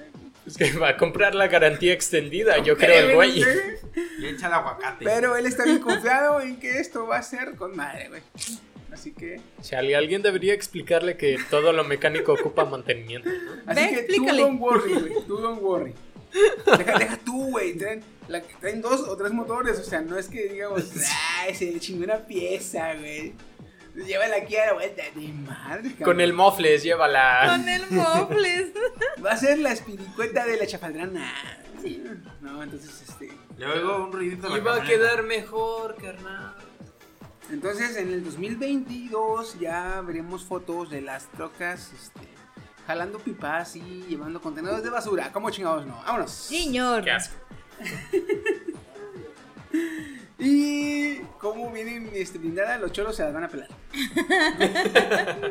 Es 0.46 0.58
que 0.58 0.70
va 0.72 0.90
a 0.90 0.96
comprar 0.98 1.34
la 1.34 1.48
garantía 1.48 1.94
extendida, 1.94 2.58
yo 2.58 2.76
creo, 2.76 3.08
el 3.08 3.14
güey. 3.14 3.38
Y 3.40 4.26
echa 4.26 4.48
el 4.48 4.52
aguacate. 4.52 5.02
Pero 5.02 5.34
él 5.34 5.46
está 5.46 5.64
bien 5.64 5.78
confiado 5.78 6.42
en 6.42 6.60
que 6.60 6.78
esto 6.78 7.06
va 7.06 7.16
a 7.16 7.22
ser 7.22 7.56
con 7.56 7.74
madre, 7.74 8.10
güey. 8.10 8.20
Así 8.92 9.12
que, 9.12 9.40
Chale, 9.62 9.96
alguien 9.96 10.20
debería 10.20 10.52
explicarle 10.52 11.16
que 11.16 11.38
todo 11.48 11.72
lo 11.72 11.84
mecánico 11.84 12.34
ocupa 12.34 12.66
mantenimiento. 12.66 13.30
¿no? 13.30 13.52
así 13.64 13.80
Ve, 13.80 13.88
que 13.88 14.00
explícale. 14.00 14.42
tú 14.42 14.44
don't 14.46 14.60
worry, 14.60 14.92
güey. 14.92 15.12
Tú 15.26 15.36
don't 15.38 15.62
worry. 15.62 15.94
Deja, 16.76 16.98
deja 16.98 17.16
tú, 17.18 17.50
güey. 17.50 17.76
Traen, 17.76 18.02
la- 18.28 18.42
traen 18.42 18.80
dos 18.80 19.00
o 19.02 19.16
tres 19.16 19.32
motores, 19.32 19.78
o 19.78 19.84
sea, 19.84 20.00
no 20.00 20.16
es 20.18 20.28
que 20.28 20.48
digamos, 20.48 20.84
ay, 21.40 21.54
se 21.54 21.70
le 21.72 21.80
chingó 21.80 22.04
una 22.04 22.18
pieza, 22.18 22.94
güey. 22.94 23.34
Llévala 24.06 24.36
aquí 24.36 24.56
a 24.56 24.66
la 24.66 24.72
vuelta 24.74 25.02
de 25.16 25.28
madre. 25.32 25.82
cabrón. 25.90 26.04
Con 26.04 26.20
el 26.20 26.32
mofles, 26.32 26.82
llévala. 26.84 27.56
Con 27.56 27.68
el 27.68 27.82
mofles. 27.90 28.66
Va 29.24 29.32
a 29.32 29.36
ser 29.36 29.58
la 29.58 29.72
espiricueta 29.72 30.46
de 30.46 30.56
la 30.56 30.66
chafaldrana. 30.66 31.32
No, 32.40 32.62
entonces, 32.62 33.02
este. 33.08 33.30
Le 33.58 33.66
oigo 33.66 34.04
un 34.04 34.12
ruidito 34.12 34.46
en 34.46 34.52
la 34.52 34.58
Iba 34.58 34.76
a 34.76 34.84
quedar 34.84 35.24
mejor, 35.24 35.96
carnal. 35.96 36.54
Entonces, 37.50 37.96
en 37.96 38.12
el 38.12 38.22
2022 38.24 39.58
ya 39.58 40.00
veremos 40.02 40.44
fotos 40.44 40.88
de 40.88 41.00
las 41.00 41.26
trocas, 41.32 41.90
este, 41.92 42.20
jalando 42.90 43.20
pipas 43.20 43.76
y 43.76 44.04
llevando 44.08 44.40
contenedores 44.40 44.82
de 44.82 44.90
basura. 44.90 45.30
¿Cómo 45.32 45.48
chingados 45.50 45.86
no? 45.86 46.02
Vámonos. 46.04 46.32
Señor. 46.32 47.04
Qué 47.04 47.12
asco. 47.12 47.34
Y 50.42 51.18
como 51.38 51.70
vienen 51.70 52.10
este, 52.14 52.38
blindadas, 52.38 52.80
los 52.80 52.90
cholos 52.92 53.14
se 53.14 53.22
las 53.22 53.32
van 53.34 53.44
a 53.44 53.48
pelar. 53.48 53.68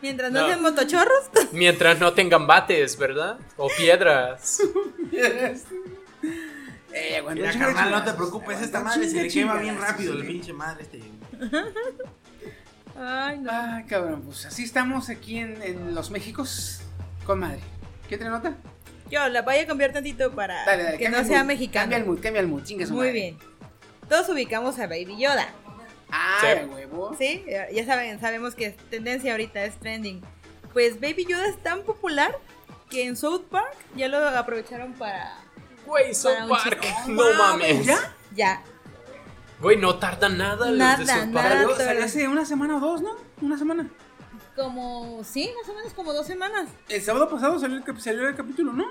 Mientras 0.00 0.30
no, 0.32 0.40
No. 0.42 0.46
sean 0.46 0.62
motochorros. 0.62 1.28
Mientras 1.52 1.98
no 1.98 2.12
tengan 2.14 2.46
bates, 2.46 2.96
¿verdad? 2.96 3.38
O 3.56 3.68
piedras. 3.76 4.60
eh, 6.92 7.16
aguanta 7.18 7.42
Mira, 7.42 7.58
carnal, 7.58 7.90
no 7.90 8.04
te 8.04 8.12
preocupes, 8.12 8.62
esta 8.62 8.80
madre 8.80 9.08
se 9.08 9.22
le 9.24 9.28
quema 9.28 9.56
bien 9.56 9.76
rápido 9.78 10.12
el 10.14 10.20
sí. 10.22 10.26
pinche 10.28 10.52
madre 10.52 10.84
este. 10.84 11.00
Ay, 13.02 13.38
no. 13.38 13.50
Ay, 13.50 13.84
cabrón, 13.84 14.22
pues 14.22 14.44
así 14.46 14.62
estamos 14.64 15.08
aquí 15.08 15.38
en, 15.38 15.62
en 15.62 15.94
los 15.94 16.10
Méxicos 16.10 16.80
con 17.24 17.38
madre. 17.38 17.60
¿Qué 18.08 18.16
otra 18.16 18.28
nota? 18.28 18.54
Yo 19.10 19.26
la 19.28 19.42
voy 19.42 19.56
a 19.56 19.66
cambiar 19.66 19.92
tantito 19.92 20.30
para 20.32 20.64
Dale, 20.66 20.82
dale, 20.84 20.98
que 20.98 21.08
no 21.08 21.24
sea 21.24 21.38
mood, 21.38 21.46
mexicano. 21.48 21.82
Cambia 21.84 21.98
el 21.98 22.04
mood, 22.04 22.20
cambia 22.20 22.40
el 22.40 22.46
mood, 22.48 22.62
chinga 22.62 22.86
su 22.86 22.92
Muy 22.92 23.06
madre. 23.06 23.12
bien. 23.20 23.38
Todos 24.08 24.28
ubicamos 24.28 24.78
a 24.78 24.86
Baby 24.86 25.16
Yoda. 25.18 25.48
Ah, 26.12 26.38
Sí. 26.42 26.66
huevo. 26.66 27.14
Sí, 27.16 27.44
ya 27.72 27.86
saben, 27.86 28.20
sabemos 28.20 28.54
que 28.54 28.66
es 28.66 28.76
tendencia 28.90 29.32
ahorita, 29.32 29.64
es 29.64 29.76
trending. 29.80 30.20
Pues 30.72 31.00
Baby 31.00 31.24
Yoda 31.28 31.46
es 31.48 31.60
tan 31.62 31.82
popular 31.82 32.36
que 32.90 33.06
en 33.06 33.16
South 33.16 33.44
Park 33.50 33.74
ya 33.96 34.08
lo 34.08 34.18
aprovecharon 34.28 34.92
para. 34.92 35.36
Güey, 35.86 36.14
South 36.14 36.48
Park. 36.48 36.84
No 37.08 37.32
mames. 37.34 37.86
¿Ya? 37.86 37.98
Ya. 38.34 38.62
Güey, 39.60 39.76
no 39.76 39.96
tarda 39.98 40.28
nada 40.28 40.70
los 40.70 40.78
de 40.98 41.04
nada. 41.04 42.04
Hace 42.04 42.28
una 42.28 42.44
semana 42.44 42.76
o 42.76 42.80
dos, 42.80 43.02
¿no? 43.02 43.10
Una 43.42 43.58
semana. 43.58 43.88
Como. 44.56 45.22
Sí, 45.24 45.50
más 45.58 45.68
o 45.68 45.74
menos 45.74 45.92
como 45.94 46.12
dos 46.12 46.26
semanas. 46.26 46.68
El 46.88 47.02
sábado 47.02 47.28
pasado 47.28 47.58
salió 47.58 47.76
el, 47.76 47.84
cap- 47.84 47.98
salió 47.98 48.28
el 48.28 48.34
capítulo, 48.34 48.72
¿no? 48.72 48.86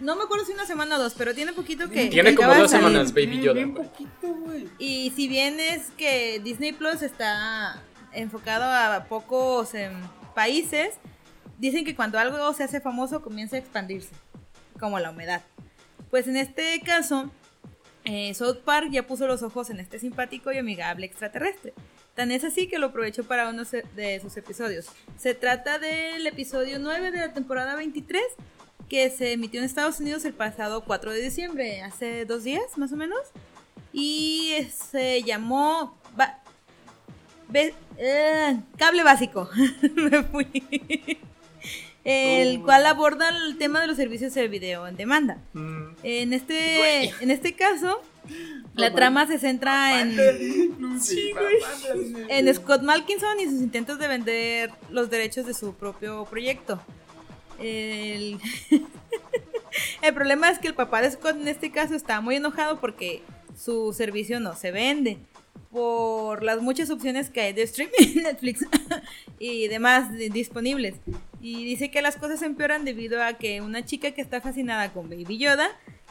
No 0.00 0.14
me 0.14 0.24
acuerdo 0.24 0.44
si 0.44 0.52
una 0.52 0.66
semana 0.66 0.96
o 0.96 0.98
dos, 0.98 1.14
pero 1.16 1.34
tiene 1.34 1.52
poquito 1.54 1.88
que. 1.88 2.06
Tiene 2.08 2.30
que 2.30 2.36
como 2.36 2.54
dos 2.54 2.70
semanas, 2.70 3.12
Baby 3.14 3.40
Yoda. 3.40 3.54
Bien 3.54 3.72
poquito, 3.74 4.28
güey. 4.28 4.68
Y 4.78 5.10
si 5.16 5.26
bien 5.28 5.58
es 5.58 5.90
que 5.96 6.38
Disney 6.44 6.72
Plus 6.72 7.00
está 7.02 7.80
enfocado 8.12 8.64
a 8.64 9.04
pocos 9.08 9.72
em, 9.74 9.92
países, 10.34 10.94
dicen 11.58 11.84
que 11.86 11.96
cuando 11.96 12.18
algo 12.18 12.52
se 12.52 12.64
hace 12.64 12.80
famoso 12.82 13.22
comienza 13.22 13.56
a 13.56 13.58
expandirse, 13.60 14.10
como 14.78 14.98
la 14.98 15.10
humedad. 15.10 15.42
Pues 16.10 16.28
en 16.28 16.36
este 16.36 16.80
caso, 16.84 17.30
eh, 18.06 18.32
South 18.34 18.58
Park 18.64 18.88
ya 18.92 19.04
puso 19.06 19.26
los 19.26 19.42
ojos 19.42 19.68
en 19.68 19.80
este 19.80 19.98
simpático 19.98 20.52
y 20.52 20.58
amigable 20.58 21.06
extraterrestre. 21.06 21.74
Tan 22.14 22.30
es 22.30 22.44
así 22.44 22.68
que 22.68 22.78
lo 22.78 22.86
aprovechó 22.86 23.24
para 23.24 23.50
uno 23.50 23.64
de 23.64 24.20
sus 24.20 24.36
episodios. 24.36 24.86
Se 25.18 25.34
trata 25.34 25.80
del 25.80 26.24
episodio 26.24 26.78
9 26.78 27.10
de 27.10 27.18
la 27.18 27.34
temporada 27.34 27.74
23, 27.74 28.22
que 28.88 29.10
se 29.10 29.32
emitió 29.32 29.58
en 29.58 29.66
Estados 29.66 29.98
Unidos 29.98 30.24
el 30.24 30.34
pasado 30.34 30.84
4 30.84 31.10
de 31.10 31.20
diciembre, 31.20 31.82
hace 31.82 32.24
dos 32.24 32.44
días 32.44 32.78
más 32.78 32.92
o 32.92 32.96
menos. 32.96 33.20
Y 33.92 34.68
se 34.72 35.24
llamó 35.24 35.98
eh, 37.98 38.60
Cable 38.76 39.02
Básico. 39.02 39.50
Me 39.94 40.22
fui. 40.22 41.18
El 42.08 42.62
cual 42.62 42.86
aborda 42.86 43.28
el 43.30 43.58
tema 43.58 43.80
de 43.80 43.86
los 43.88 43.96
servicios 43.96 44.32
de 44.34 44.46
video 44.48 44.86
en 44.86 44.96
demanda. 44.96 45.38
Mm, 45.54 45.88
En 46.04 46.32
este, 46.32 47.04
en 47.20 47.30
este 47.30 47.52
caso, 47.54 48.00
la 48.74 48.92
trama 48.94 49.26
se 49.26 49.38
centra 49.38 50.00
en, 50.00 50.16
Sí, 51.00 51.32
en 52.28 52.54
Scott 52.54 52.82
Malkinson 52.82 53.40
y 53.40 53.44
sus 53.46 53.60
intentos 53.60 53.98
de 53.98 54.06
vender 54.08 54.70
los 54.90 55.10
derechos 55.10 55.46
de 55.46 55.54
su 55.54 55.74
propio 55.74 56.24
proyecto. 56.26 56.80
El- 57.58 58.38
El 60.02 60.14
problema 60.14 60.48
es 60.50 60.58
que 60.58 60.68
el 60.68 60.74
papá 60.74 61.02
de 61.02 61.10
Scott 61.10 61.36
en 61.36 61.48
este 61.48 61.70
caso 61.70 61.94
está 61.94 62.20
muy 62.22 62.36
enojado 62.36 62.80
porque 62.80 63.22
su 63.58 63.92
servicio 63.92 64.40
no 64.40 64.54
se 64.56 64.70
vende 64.70 65.18
por 65.70 66.42
las 66.42 66.62
muchas 66.62 66.88
opciones 66.90 67.28
que 67.28 67.40
hay 67.42 67.52
de 67.52 67.62
streaming 67.62 68.14
Netflix 68.22 68.64
y 69.38 69.68
demás 69.68 70.12
de- 70.14 70.30
disponibles. 70.30 70.94
Y 71.48 71.64
dice 71.64 71.92
que 71.92 72.02
las 72.02 72.16
cosas 72.16 72.42
empeoran 72.42 72.84
debido 72.84 73.22
a 73.22 73.34
que 73.34 73.60
una 73.60 73.84
chica 73.84 74.10
que 74.10 74.20
está 74.20 74.40
fascinada 74.40 74.92
con 74.92 75.08
Baby 75.08 75.38
Yoda, 75.38 75.68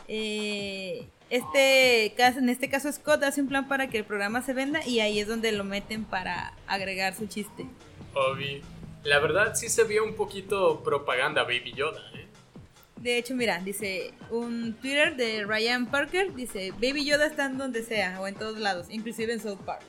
eh, 0.07 1.09
este 1.29 2.05
en 2.05 2.47
este 2.47 2.69
caso 2.69 2.89
Scott 2.89 3.21
hace 3.23 3.41
un 3.41 3.49
plan 3.49 3.67
para 3.67 3.89
que 3.89 3.97
el 3.97 4.05
programa 4.05 4.41
se 4.43 4.53
venda 4.53 4.79
y 4.87 5.01
ahí 5.01 5.19
es 5.19 5.27
donde 5.27 5.51
lo 5.51 5.65
meten 5.65 6.05
para 6.05 6.53
agregar 6.67 7.15
su 7.15 7.27
chiste. 7.27 7.65
Obi. 8.13 8.61
La 9.03 9.19
verdad 9.19 9.55
sí 9.55 9.67
se 9.67 9.83
vio 9.83 10.05
un 10.05 10.15
poquito 10.15 10.81
propaganda 10.85 11.43
Baby 11.43 11.73
Yoda, 11.73 11.99
¿eh? 12.13 12.27
De 13.01 13.17
hecho, 13.17 13.35
mira, 13.35 13.59
dice 13.59 14.13
un 14.31 14.73
Twitter 14.75 15.17
de 15.17 15.43
Ryan 15.43 15.91
Parker, 15.91 16.33
dice, 16.33 16.71
Baby 16.81 17.03
Yoda 17.03 17.27
está 17.27 17.47
en 17.47 17.57
donde 17.57 17.83
sea 17.83 18.21
o 18.21 18.27
en 18.27 18.35
todos 18.35 18.57
lados, 18.57 18.87
inclusive 18.89 19.33
en 19.33 19.41
South 19.41 19.59
Park. 19.65 19.83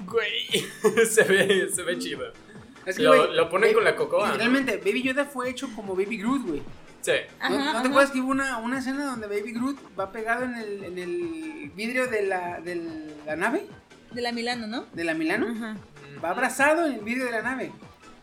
Güey, 0.00 1.06
se 1.06 1.24
ve, 1.24 1.70
se 1.70 1.82
ve 1.84 1.98
chido. 1.98 2.49
Es 2.90 2.96
que, 2.96 3.02
Lo- 3.02 3.16
güey, 3.26 3.36
lo 3.36 3.48
ponen 3.48 3.68
Baby- 3.68 3.74
con 3.74 3.84
la 3.84 3.96
cocoa, 3.96 4.26
¿no? 4.26 4.32
Literalmente, 4.32 4.76
Baby 4.78 5.02
Yoda 5.02 5.24
fue 5.24 5.48
hecho 5.50 5.68
como 5.74 5.94
Baby 5.96 6.18
Groot, 6.18 6.46
güey. 6.46 6.62
Sí. 7.02 7.12
¿No, 7.40 7.46
Ajá, 7.56 7.72
no 7.72 7.82
te 7.82 7.88
acuerdas 7.88 8.10
que 8.10 8.20
hubo 8.20 8.30
una, 8.30 8.58
una 8.58 8.78
escena 8.78 9.06
donde 9.06 9.26
Baby 9.26 9.52
Groot 9.52 9.78
va 9.98 10.12
pegado 10.12 10.44
en 10.44 10.54
el, 10.56 10.84
en 10.84 10.98
el 10.98 11.70
vidrio 11.74 12.06
de 12.08 12.22
la, 12.26 12.60
de 12.60 13.10
la 13.26 13.36
nave? 13.36 13.66
De 14.12 14.20
la 14.20 14.32
Milano, 14.32 14.66
¿no? 14.66 14.84
¿De 14.92 15.04
la 15.04 15.14
Milano? 15.14 15.46
Ajá. 15.50 15.76
Va 16.22 16.30
abrazado 16.30 16.86
en 16.86 16.94
el 16.94 17.00
vidrio 17.00 17.24
de 17.26 17.30
la 17.30 17.42
nave. 17.42 17.72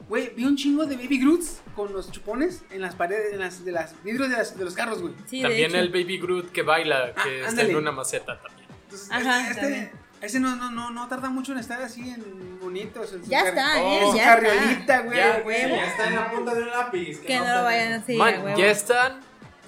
Güey, 0.10 0.32
vi 0.36 0.46
un 0.46 0.56
chingo 0.56 0.86
de 0.86 0.96
Baby 0.96 1.20
Groots 1.20 1.60
con 1.76 1.92
los 1.92 2.12
chupones 2.12 2.62
en 2.72 2.82
las 2.82 2.94
paredes, 2.96 3.34
en 3.34 3.40
las, 3.40 3.66
de 3.66 3.72
las 3.72 3.96
vidrios 4.04 4.30
de, 4.30 4.38
las- 4.38 4.58
de 4.58 4.64
los 4.64 4.74
carros, 4.74 5.02
güey. 5.02 5.14
Sí, 5.26 5.38
de 5.38 5.44
También 5.48 5.72
hecho. 5.72 5.80
el 5.80 5.90
Baby 5.90 6.18
Groot 6.20 6.52
que 6.52 6.62
baila, 6.62 7.14
Ah, 7.16 7.24
que 7.24 7.38
está 7.40 7.50
ándale. 7.50 7.72
en 7.72 7.76
una 7.78 7.92
maceta 7.92 8.40
también. 8.42 8.68
Entonces, 8.84 9.10
Ajá, 9.12 9.50
este, 9.50 9.62
también. 9.62 9.92
Ese 10.22 10.40
no, 10.40 10.56
no, 10.56 10.72
no, 10.72 10.90
no 10.92 11.08
tarda 11.08 11.30
mucho 11.30 11.52
en 11.52 11.60
estar 11.60 11.82
así 11.82 12.10
en 12.10 12.60
bonitos. 12.60 13.14
en 13.14 13.24
su 13.24 13.30
Ya 13.30 13.42
está, 13.42 13.82
¿eh? 13.82 14.00
en 14.04 14.12
su 14.12 14.18
Ya 14.18 14.26
carriolita, 14.26 14.80
está. 14.80 15.02
güey. 15.02 15.18
Ya, 15.18 15.40
güey. 15.42 15.70
Ya 15.70 15.86
está 15.88 16.08
en 16.08 16.16
la 16.16 16.32
punta 16.32 16.54
de 16.56 16.62
un 16.64 16.70
lápiz. 16.70 17.20
Que 17.20 17.40
no 17.40 17.46
lo 17.56 17.64
vayan 17.64 17.94
a 17.94 18.14
Man, 18.14 18.56
ya 18.58 18.68
están, 18.72 19.22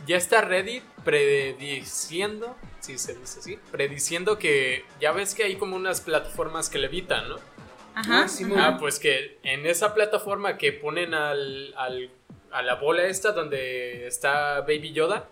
ya 0.07 0.17
está 0.17 0.41
Reddit 0.41 0.83
prediciendo, 1.03 2.55
si 2.79 2.97
se 2.97 3.15
dice 3.15 3.39
así, 3.39 3.59
prediciendo 3.71 4.37
que 4.39 4.85
ya 4.99 5.11
ves 5.11 5.35
que 5.35 5.43
hay 5.43 5.55
como 5.55 5.75
unas 5.75 6.01
plataformas 6.01 6.69
que 6.69 6.79
levitan, 6.79 7.27
¿no? 7.29 7.35
Ajá. 7.95 8.23
Ah, 8.23 8.27
sí, 8.27 8.43
ajá. 8.45 8.67
Ah, 8.67 8.77
pues 8.79 8.99
que 8.99 9.37
en 9.43 9.65
esa 9.65 9.93
plataforma 9.93 10.57
que 10.57 10.71
ponen 10.71 11.13
al, 11.13 11.73
al- 11.77 12.09
a 12.51 12.61
la 12.63 12.75
bola 12.75 13.03
esta 13.03 13.31
donde 13.33 14.07
está 14.07 14.61
Baby 14.61 14.91
Yoda 14.93 15.27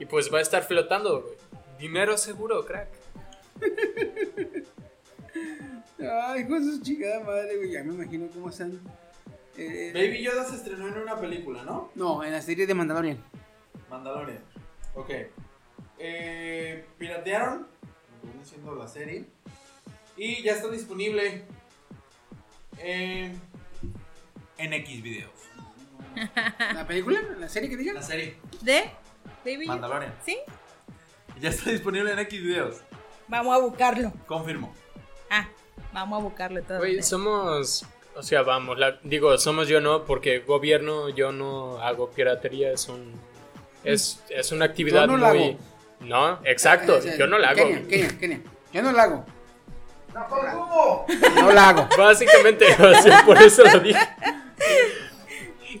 y 0.00 0.06
pues 0.06 0.32
va 0.32 0.38
a 0.38 0.42
estar 0.42 0.64
flotando, 0.64 1.20
güey. 1.20 1.34
Dinero 1.78 2.16
seguro, 2.16 2.64
crack. 2.64 2.88
Ay, 5.98 6.46
con 6.46 6.64
su 6.64 6.82
chingada 6.82 7.20
madre, 7.24 7.56
güey. 7.56 7.72
Ya 7.72 7.84
me 7.84 7.94
imagino 7.94 8.28
cómo 8.32 8.48
están. 8.48 8.80
Eh, 9.56 9.92
Baby 9.94 10.22
Yoda 10.22 10.44
se 10.44 10.56
estrenó 10.56 10.88
en 10.88 10.98
una 10.98 11.20
película, 11.20 11.62
¿no? 11.62 11.90
No, 11.94 12.24
en 12.24 12.32
la 12.32 12.40
serie 12.42 12.66
de 12.66 12.74
Mandalorian. 12.74 13.18
Mandalorian. 13.90 14.40
Ok. 14.94 15.10
Eh, 15.98 16.84
piratearon, 16.98 17.66
lo 18.22 18.28
viene 18.28 18.44
siendo 18.44 18.74
la 18.74 18.88
serie. 18.88 19.26
Y 20.16 20.42
ya 20.42 20.52
está 20.52 20.68
disponible 20.68 21.44
en, 22.78 23.40
en 24.58 24.72
X 24.72 25.02
videos. 25.02 25.30
¿La 26.58 26.86
película? 26.86 27.20
¿La 27.38 27.48
serie 27.48 27.68
que 27.70 27.76
diga? 27.76 27.92
La 27.94 28.02
serie 28.02 28.36
¿De? 28.60 28.90
Baby. 29.44 29.66
Mandalorian. 29.66 30.14
¿Sí? 30.24 30.38
Ya 31.40 31.50
está 31.50 31.70
disponible 31.70 32.12
en 32.12 32.18
X 32.20 32.42
videos. 32.42 32.82
Vamos 33.28 33.54
a 33.56 33.58
buscarlo. 33.60 34.12
Confirmo. 34.26 34.74
Ah, 35.30 35.48
vamos 35.92 36.20
a 36.20 36.22
buscarlo 36.24 36.62
todo. 36.62 36.78
Güey, 36.78 37.02
somos, 37.02 37.84
o 38.14 38.22
sea, 38.22 38.42
vamos, 38.42 38.78
la- 38.78 38.98
digo, 39.02 39.36
somos 39.38 39.68
yo 39.68 39.80
no, 39.80 40.04
porque 40.04 40.40
gobierno 40.40 41.08
yo 41.08 41.32
no 41.32 41.78
hago 41.80 42.10
piratería, 42.10 42.72
es 42.72 42.88
un, 42.88 43.12
es, 43.84 44.22
es 44.28 44.52
una 44.52 44.66
actividad 44.66 45.02
Yo 45.02 45.06
no 45.12 45.16
la 45.18 45.28
muy... 45.32 45.42
hago. 45.44 45.58
No, 46.00 46.38
exacto, 46.44 46.98
Eh, 46.98 47.02
eh, 47.10 47.16
yo 47.18 47.26
no 47.26 47.38
la 47.38 47.50
hago. 47.50 47.58
Kenia, 47.58 47.86
Kenia, 47.88 48.18
Kenia. 48.18 48.40
Yo 48.72 48.82
no 48.82 48.92
la 48.92 49.02
hago. 49.04 49.24
No 51.36 51.52
la 51.52 51.68
hago. 51.70 51.88
Básicamente, 51.96 52.66
o 52.78 52.94
sea, 53.02 53.24
por 53.24 53.40
eso 53.40 53.64
lo 53.64 53.80
dije. 53.80 54.00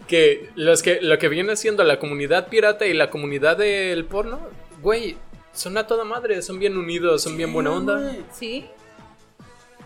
Que 0.06 0.50
los 0.54 0.82
que 0.82 1.00
lo 1.00 1.18
que 1.18 1.28
viene 1.28 1.56
siendo 1.56 1.84
la 1.84 1.98
comunidad 1.98 2.48
pirata 2.48 2.86
y 2.86 2.94
la 2.94 3.10
comunidad 3.10 3.56
del 3.56 4.04
porno, 4.06 4.40
güey, 4.80 5.16
son 5.52 5.76
a 5.78 5.86
toda 5.86 6.04
madre, 6.04 6.40
son 6.42 6.58
bien 6.58 6.76
unidos, 6.76 7.22
son 7.22 7.36
bien 7.36 7.52
buena 7.52 7.70
onda. 7.70 8.14
¿Sí? 8.32 8.66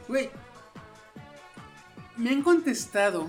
Güey, 0.09 0.31
me 2.17 2.31
han 2.31 2.43
contestado 2.43 3.29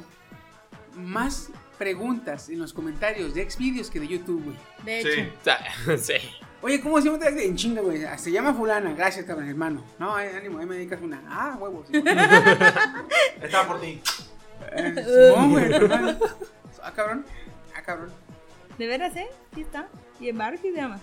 más 0.96 1.50
preguntas 1.78 2.50
en 2.50 2.60
los 2.60 2.74
comentarios 2.74 3.34
de 3.34 3.50
Xvideos 3.50 3.90
que 3.90 4.00
de 4.00 4.08
YouTube, 4.08 4.44
güey. 4.44 4.58
De 4.84 5.02
Sí. 5.04 5.20
hecho. 5.20 5.32
O 5.92 5.98
sea, 5.98 5.98
sí. 5.98 6.14
Oye, 6.62 6.82
¿cómo 6.82 7.00
se 7.00 7.10
llama? 7.12 7.24
En 7.28 7.56
chinga, 7.56 7.82
güey. 7.82 8.04
Ah, 8.04 8.18
Se 8.18 8.32
llama 8.32 8.52
fulana. 8.54 8.94
Gracias, 8.94 9.26
cabrón, 9.26 9.48
hermano. 9.48 9.84
No, 10.00 10.20
eh, 10.20 10.36
ánimo, 10.36 10.58
ahí 10.58 10.66
me 10.66 10.76
dedicas 10.76 11.00
una. 11.02 11.22
Ah, 11.28 11.56
huevos. 11.60 11.88
Estaba 13.42 13.68
por 13.68 13.80
ti. 13.82 14.02
No, 15.36 15.50
güey. 15.50 15.72
Ah, 16.84 16.94
cabrón. 16.94 17.26
Ah, 17.76 17.82
cabrón. 17.82 18.12
¿De 18.78 18.88
veras, 18.88 19.16
eh? 19.16 19.28
Sí 19.54 19.62
está. 19.62 19.90
¿Y 20.20 20.30
en 20.30 20.38
Barco 20.38 20.61
se 20.61 20.72
llama? 20.72 20.99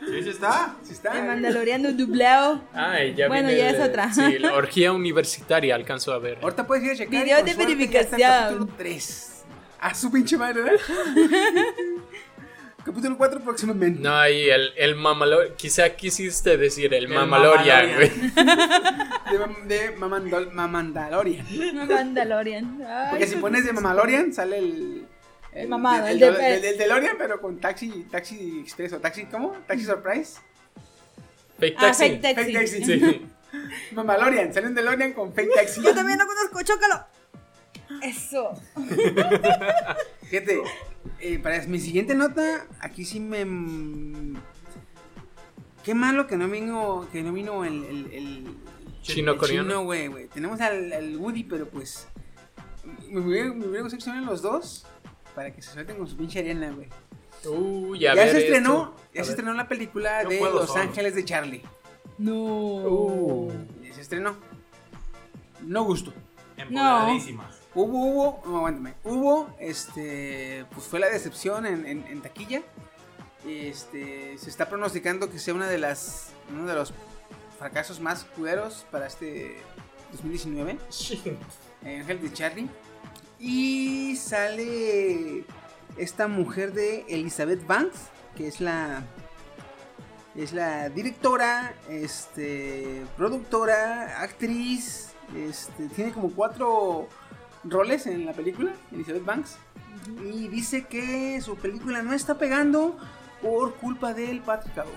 Sí, 0.00 0.22
sí 0.22 0.28
está. 0.30 0.74
¿Sí 0.82 0.92
está? 0.92 1.18
El 1.18 1.26
Mandaloriano 1.26 1.92
dublado. 1.92 2.62
Ay, 2.72 3.14
ya 3.14 3.28
Bueno, 3.28 3.50
ya 3.50 3.70
el- 3.70 3.76
es 3.76 3.88
otra. 3.88 4.12
Sí, 4.12 4.38
la 4.38 4.54
orgía 4.54 4.92
universitaria 4.92 5.74
alcanzó 5.74 6.12
a 6.12 6.18
ver. 6.18 6.38
Ahorita 6.42 6.66
puedes 6.66 6.84
ir 6.84 6.90
a 6.92 6.96
checar. 6.96 7.22
Video 7.24 7.38
y 7.38 7.42
de 7.42 7.46
ya 7.46 7.52
está 7.52 7.64
verificación. 7.64 8.20
Capítulo 8.20 8.68
3. 8.78 9.44
A 9.80 9.94
su 9.94 10.10
pinche 10.10 10.36
madre, 10.36 10.62
¿verdad? 10.62 10.80
capítulo 12.84 13.16
4 13.18 13.40
próximamente. 13.40 14.00
No, 14.02 14.14
ahí 14.14 14.48
el, 14.48 14.72
el 14.76 14.94
mamalor, 14.96 15.54
quizá 15.56 15.90
quisiste 15.96 16.56
decir 16.56 16.92
el, 16.94 17.04
El 17.04 17.08
mamalorian, 17.10 17.94
güey. 17.94 18.08
De, 18.10 19.76
de 19.76 19.96
Mamandol- 19.96 20.50
Mamandalorian. 20.52 21.46
Mandalorian. 21.88 22.82
Ay, 22.86 23.06
Porque 23.10 23.26
si 23.26 23.36
pones 23.36 23.64
de 23.66 23.72
Mamalorian 23.74 24.32
sale 24.32 24.58
el. 24.58 25.06
El 25.52 25.68
mamado, 25.68 26.06
El, 26.06 26.22
el 26.22 26.28
el, 26.28 26.34
de- 26.36 26.54
el- 26.56 26.64
el 26.64 26.78
DeLorean, 26.78 27.16
pero 27.18 27.40
con 27.40 27.58
taxi, 27.58 28.06
taxi 28.10 28.60
express 28.60 28.92
o 28.92 29.00
taxi, 29.00 29.24
¿cómo? 29.26 29.52
Taxi 29.66 29.84
surprise. 29.84 30.38
Fake 31.58 31.74
Ah, 31.78 31.80
taxi. 31.86 32.02
fake 32.04 32.22
taxi. 32.22 32.42
Fake 32.44 32.54
taxi. 32.54 32.84
Sí. 32.84 33.26
Mamalorian, 33.92 34.54
sale 34.54 34.68
un 34.68 34.74
DeLorean 34.74 35.12
con 35.12 35.32
fake 35.34 35.52
taxi. 35.54 35.82
Yo 35.82 35.94
también 35.94 36.18
lo 36.18 36.26
conozco, 36.26 36.62
chócalo. 36.62 37.04
Eso. 38.02 38.52
Fíjate, 40.30 40.62
eh, 41.18 41.38
para 41.40 41.60
mi 41.66 41.80
siguiente 41.80 42.14
nota, 42.14 42.66
aquí 42.80 43.04
sí 43.04 43.18
me. 43.20 43.44
Qué 45.84 45.94
malo 45.94 46.26
que 46.26 46.36
no 46.36 46.48
vino, 46.48 47.08
que 47.10 47.22
no 47.22 47.32
vino 47.32 47.64
el, 47.64 47.84
el, 47.84 48.12
el 48.12 48.56
Chino 49.02 49.36
coreano. 49.36 49.68
chino, 49.68 49.84
güey, 49.84 50.06
güey. 50.08 50.28
Tenemos 50.28 50.60
al, 50.60 50.92
al 50.92 51.16
Woody, 51.16 51.44
pero 51.44 51.66
pues. 51.68 52.06
Me 53.08 53.20
hubiera, 53.20 53.48
me 53.52 53.66
hubiera 53.66 53.82
gustado 53.82 53.90
que 53.90 53.96
estuvieran 53.98 54.26
los 54.26 54.42
dos 54.42 54.86
para 55.34 55.52
que 55.54 55.62
se 55.62 55.72
suelten 55.72 55.96
con 55.96 56.06
su 56.06 56.16
pinche 56.16 56.38
arena, 56.40 56.70
güey. 56.70 56.88
Uh, 57.46 57.94
Ya, 57.96 58.14
se 58.14 58.38
estrenó, 58.38 58.94
esto. 58.96 58.96
ya 59.14 59.20
A 59.22 59.24
se 59.24 59.30
ver. 59.30 59.38
estrenó 59.38 59.54
la 59.54 59.66
película 59.68 60.22
Yo 60.24 60.28
de 60.30 60.40
Los 60.40 60.68
solo. 60.68 60.82
Ángeles 60.82 61.14
de 61.14 61.24
Charlie. 61.24 61.62
No. 62.18 62.34
Uh. 62.34 63.52
Ya 63.82 63.94
se 63.94 64.00
estrenó. 64.02 64.36
No 65.62 65.84
gustó. 65.84 66.12
Empoderadísimas. 66.56 67.56
Hubo, 67.74 67.86
hubo, 68.06 68.42
no, 68.46 68.56
aguántame. 68.58 68.94
Hubo, 69.04 69.54
este, 69.60 70.66
pues 70.74 70.86
fue 70.86 70.98
la 71.00 71.08
decepción 71.08 71.64
en, 71.66 71.86
en, 71.86 72.04
en 72.06 72.20
taquilla. 72.20 72.62
Este, 73.46 74.36
se 74.38 74.50
está 74.50 74.68
pronosticando 74.68 75.30
que 75.30 75.38
sea 75.38 75.54
una 75.54 75.68
de 75.68 75.78
las, 75.78 76.32
uno 76.52 76.66
de 76.66 76.74
los 76.74 76.92
fracasos 77.58 78.00
más 78.00 78.24
culeros 78.24 78.84
para 78.90 79.06
este 79.06 79.56
2019. 80.12 80.78
Ángel 81.84 82.20
de 82.20 82.32
Charlie. 82.32 82.68
Y 83.40 84.16
sale 84.16 85.44
esta 85.96 86.28
mujer 86.28 86.72
de 86.72 87.06
Elizabeth 87.08 87.66
Banks, 87.66 87.98
que 88.36 88.46
es 88.46 88.60
la 88.60 89.02
es 90.36 90.52
la 90.52 90.88
directora, 90.88 91.74
este, 91.88 93.04
productora, 93.16 94.22
actriz, 94.22 95.12
este, 95.36 95.88
tiene 95.88 96.12
como 96.12 96.30
cuatro 96.30 97.08
roles 97.64 98.06
en 98.06 98.26
la 98.26 98.32
película, 98.32 98.72
Elizabeth 98.92 99.24
Banks, 99.24 99.56
y 100.24 100.48
dice 100.48 100.86
que 100.86 101.40
su 101.40 101.56
película 101.56 102.02
no 102.02 102.12
está 102.12 102.38
pegando 102.38 102.96
por 103.42 103.74
culpa 103.74 104.14
del 104.14 104.40
patriarcado. 104.40 104.90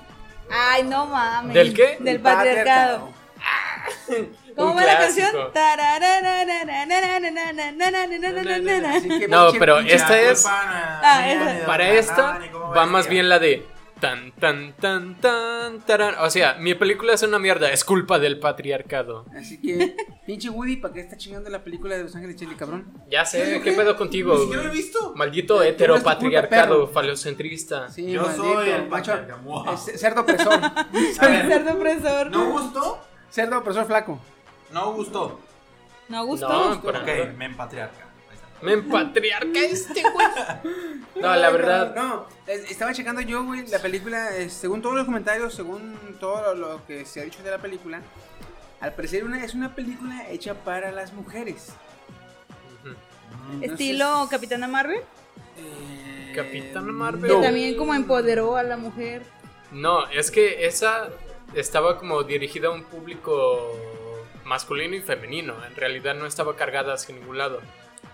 Ay, 0.52 0.84
no 0.84 1.08
mames. 1.08 1.54
¿Del 1.54 1.74
qué? 1.74 1.98
Del 2.00 2.20
patriarcado. 2.20 3.10
¿Cómo 4.56 4.76
va 4.76 4.86
la 4.86 5.00
canción? 5.00 5.32
No, 9.30 9.52
pero 9.58 9.80
esta 9.80 10.22
es. 10.22 10.46
Para 11.66 11.90
esta 11.90 12.40
va 12.76 12.86
más 12.86 13.08
bien 13.08 13.30
la 13.30 13.40
de. 13.40 13.66
Tan, 14.00 14.34
tan, 14.34 14.74
tan, 14.74 15.16
tan, 15.22 15.80
taran. 15.86 16.16
O 16.20 16.30
sea, 16.30 16.56
mi 16.56 16.74
película 16.76 17.14
es 17.14 17.24
una 17.24 17.40
mierda. 17.40 17.72
Es 17.72 17.86
culpa 17.86 18.20
del 18.20 18.38
patriarcado. 18.38 19.26
Así 19.34 19.62
que, 19.62 19.96
pinche 20.26 20.50
Woody, 20.50 20.76
¿para 20.76 20.94
qué 20.94 21.00
está 21.00 21.16
chingando 21.16 21.50
la 21.50 21.64
película 21.64 21.96
de 21.96 22.04
Los 22.04 22.14
Ángeles 22.14 22.36
Chile, 22.36 22.54
cabrón? 22.60 22.92
Ya 23.10 23.24
sé, 23.24 23.62
¿qué 23.64 23.72
pedo 23.72 23.96
contigo? 23.96 24.38
Maldito 25.16 25.64
heteropatriarcado, 25.64 26.90
falocentrista. 26.90 27.88
Yo 27.96 28.30
soy 28.30 28.72
el 28.72 28.90
macho. 28.90 29.18
Cerdo 29.96 30.22
opresor. 30.22 30.60
Cerdo 31.16 31.74
opresor. 31.74 32.30
¿No 32.30 32.52
gustó? 32.52 33.02
Cerdo 33.34 33.58
opresor 33.58 33.88
flaco. 33.88 34.20
No 34.72 34.94
gustó. 34.94 35.40
No 36.08 36.24
gustó. 36.26 36.76
No, 36.76 36.82
para 36.82 37.00
Ok, 37.02 37.36
men 37.36 37.56
patriarca. 37.58 38.06
Ahí 38.30 38.36
está. 38.36 38.48
Me 38.62 38.74
empatriarca 38.74 39.60
este 39.60 40.04
güey. 40.04 40.28
No, 41.16 41.36
la 41.36 41.50
verdad. 41.50 41.96
No, 41.96 42.26
es- 42.48 42.70
estaba 42.72 42.94
checando 42.94 43.22
yo, 43.22 43.44
güey, 43.44 43.66
la 43.68 43.80
película, 43.80 44.36
eh, 44.36 44.50
según 44.50 44.82
todos 44.82 44.96
los 44.96 45.06
comentarios, 45.06 45.54
según 45.54 45.96
todo 46.20 46.54
lo, 46.54 46.86
que 46.86 47.06
se 47.06 47.22
ha 47.22 47.24
dicho 47.24 47.42
de 47.44 47.52
la 47.52 47.60
película, 47.60 48.02
al 48.82 48.94
parecer 48.94 49.24
una, 49.24 49.44
es 49.44 49.54
una 49.54 49.74
película 49.74 50.28
hecha 50.30 50.54
para 50.54 50.92
las 50.92 51.14
mujeres. 51.14 51.70
Entonces, 53.54 53.72
Estilo 53.72 54.28
Capitana 54.30 54.68
Marvel. 54.68 55.02
eh, 55.58 56.34
Capitana 56.36 56.92
Marvel. 56.92 57.30
Que 57.30 57.36
no. 57.38 57.42
también 57.42 57.78
como 57.78 57.94
empoderó 57.94 58.58
a 58.58 58.64
la 58.64 58.78
mujer. 58.78 59.24
No, 59.72 60.08
es 60.08 60.30
que 60.32 60.66
esa 60.66 61.10
estaba 61.56 61.98
como 61.98 62.24
dirigida 62.24 62.68
a 62.68 62.72
un 62.72 62.84
público 62.84 63.72
masculino 64.46 64.96
y 64.96 65.02
femenino. 65.02 65.56
En 65.66 65.76
realidad 65.76 66.16
no 66.16 66.26
estaba 66.26 66.56
cargada 66.56 66.94
hacia 66.94 67.16
ningún 67.16 67.38
lado. 67.38 67.62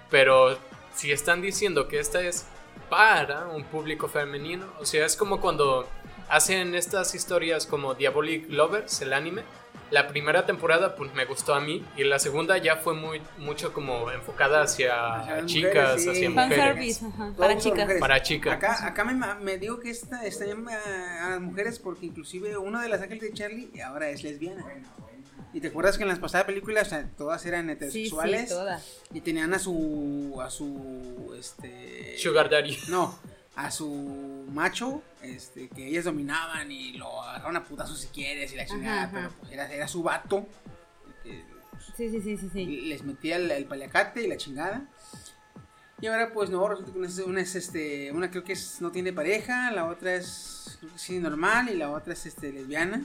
Pero 0.10 0.58
si 0.94 1.12
están 1.12 1.42
diciendo 1.42 1.88
que 1.88 2.00
esta 2.00 2.22
es 2.22 2.48
para 2.90 3.48
un 3.48 3.64
público 3.64 4.08
femenino, 4.08 4.66
o 4.80 4.86
sea, 4.86 5.06
es 5.06 5.16
como 5.16 5.40
cuando 5.40 5.88
hacen 6.30 6.76
estas 6.76 7.16
historias 7.16 7.66
como 7.66 7.96
Diabolic 7.96 8.50
Lovers, 8.50 9.02
el 9.02 9.14
anime. 9.14 9.44
La 9.92 10.08
primera 10.08 10.46
temporada 10.46 10.96
pues 10.96 11.14
me 11.16 11.26
gustó 11.26 11.54
a 11.56 11.62
mí 11.62 11.84
y 11.98 12.04
la 12.04 12.20
segunda 12.20 12.58
ya 12.58 12.76
fue 12.78 12.94
muy 12.94 13.22
mucho 13.38 13.74
como 13.74 14.12
enfocada 14.12 14.62
hacia, 14.62 15.44
chicas, 15.46 15.98
mujeres, 15.98 16.04
sí. 16.04 16.10
hacia 16.10 16.32
Fan 16.32 16.50
mujeres. 16.50 16.66
service, 16.98 17.06
ajá, 17.06 17.26
Todo 17.30 17.36
para 17.38 17.58
chicas. 17.58 17.80
mujeres. 17.80 18.00
Para 18.02 18.22
chicas. 18.22 18.54
Acá, 18.54 18.88
acá 18.88 19.04
me, 19.04 19.36
me 19.44 19.58
digo 19.58 19.80
que 19.80 19.90
esta 19.90 20.26
está 20.26 20.46
llamada 20.46 21.26
a 21.26 21.30
las 21.32 21.42
mujeres 21.42 21.80
porque 21.80 22.06
inclusive 22.06 22.58
una 22.58 22.82
de 22.84 22.90
las 22.90 23.02
ángeles 23.02 23.24
de 23.24 23.34
Charlie 23.34 23.82
ahora 23.82 24.10
es 24.10 24.24
lesbiana. 24.24 24.64
Y 25.52 25.62
te 25.62 25.70
acuerdas 25.70 25.98
que 25.98 26.04
en 26.04 26.10
las 26.10 26.20
pasadas 26.20 26.46
películas 26.46 26.86
o 26.86 26.90
sea, 26.92 27.10
todas 27.18 27.44
eran 27.48 27.66
Sí, 27.66 27.72
heterosexuales 27.72 28.42
sí, 28.44 28.48
todas. 28.50 28.98
y 29.12 29.22
tenían 29.22 29.52
a 29.56 29.58
su 29.58 30.40
a 30.44 30.52
su 30.52 31.36
este 31.40 32.16
Sugar 32.20 32.52
Daddy. 32.52 32.78
no 32.90 33.18
a 33.66 33.72
su 33.72 34.46
macho 34.54 35.02
este 35.22 35.68
que 35.68 35.88
ellas 35.88 36.06
dominaban 36.06 36.72
y 36.72 36.94
lo 36.94 37.22
agarraron 37.24 37.58
a 37.58 37.64
putazos 37.66 38.00
si 38.00 38.08
quieres 38.08 38.54
y 38.54 38.56
la 38.56 38.66
chingada 38.66 39.04
Ajá, 39.04 39.18
ajá. 39.18 39.18
pero 39.28 39.40
pues 39.42 39.52
era, 39.52 39.74
era 39.74 39.88
su 39.88 40.02
vato 40.02 40.48
que 41.24 41.44
Sí, 41.98 42.10
sí, 42.10 42.22
sí, 42.22 42.38
sí, 42.38 42.50
sí. 42.54 42.66
les 42.66 43.04
metía 43.04 43.36
el, 43.38 43.52
el 43.52 43.66
paliacate 43.66 44.24
y 44.24 44.28
la 44.28 44.38
chingada. 44.38 44.86
Y 46.02 46.08
ahora 46.08 46.32
pues 46.34 46.50
no, 46.50 46.66
resulta 46.68 46.92
que 46.94 46.98
una 46.98 47.08
es, 47.08 47.20
una 47.20 47.42
es, 47.42 47.56
este, 47.56 48.12
una 48.14 48.32
creo 48.32 48.44
que 48.46 48.54
es, 48.54 48.80
no 48.80 48.92
tiene 48.92 49.12
pareja, 49.12 49.70
la 49.72 49.86
otra 49.86 50.16
es 50.16 50.78
creo 50.80 50.94
que 50.94 51.00
sí 51.00 51.20
normal 51.20 51.70
y 51.70 51.76
la 51.76 51.92
otra 51.92 52.14
es 52.14 52.26
este 52.26 52.54
lesbiana. 52.54 53.04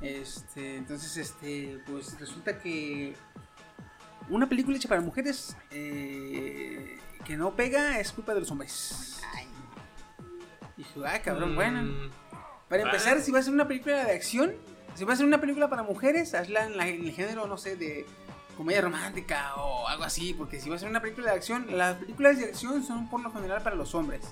Este, 0.00 0.76
entonces 0.76 1.16
este, 1.16 1.80
pues 1.86 2.18
resulta 2.20 2.58
que 2.60 3.14
una 4.28 4.48
película 4.48 4.76
hecha 4.76 4.88
para 4.88 5.00
mujeres 5.00 5.56
eh, 5.72 6.98
que 7.24 7.36
no 7.36 7.52
pega 7.54 7.98
es 8.00 8.12
culpa 8.12 8.34
de 8.34 8.40
los 8.40 8.50
hombres. 8.50 9.20
Dije, 10.76 10.90
ah, 11.06 11.20
cabrón, 11.22 11.54
bueno. 11.54 11.82
Mm, 11.82 12.10
Para 12.68 12.84
Ah. 12.84 12.86
empezar, 12.86 13.20
si 13.20 13.30
va 13.30 13.38
a 13.38 13.42
ser 13.42 13.52
una 13.52 13.68
película 13.68 14.02
de 14.06 14.12
acción, 14.12 14.54
si 14.94 15.04
va 15.04 15.12
a 15.12 15.16
ser 15.16 15.26
una 15.26 15.38
película 15.40 15.68
para 15.68 15.82
mujeres, 15.82 16.32
hazla 16.34 16.64
en, 16.66 16.76
la- 16.78 16.88
en 16.88 17.04
el 17.04 17.12
género, 17.12 17.46
no 17.46 17.58
sé, 17.58 17.76
de 17.76 18.06
comedia 18.56 18.80
romántica 18.80 19.54
o 19.56 19.86
algo 19.88 20.04
así, 20.04 20.32
porque 20.32 20.58
si 20.58 20.70
va 20.70 20.76
a 20.76 20.78
ser 20.78 20.88
una 20.88 21.02
película 21.02 21.30
de 21.32 21.36
acción, 21.36 21.66
las 21.76 21.96
películas 21.96 22.38
de 22.38 22.46
acción 22.46 22.82
son 22.82 23.10
por 23.10 23.20
lo 23.20 23.30
general 23.30 23.62
para 23.62 23.76
los 23.76 23.94
hombres. 23.94 24.22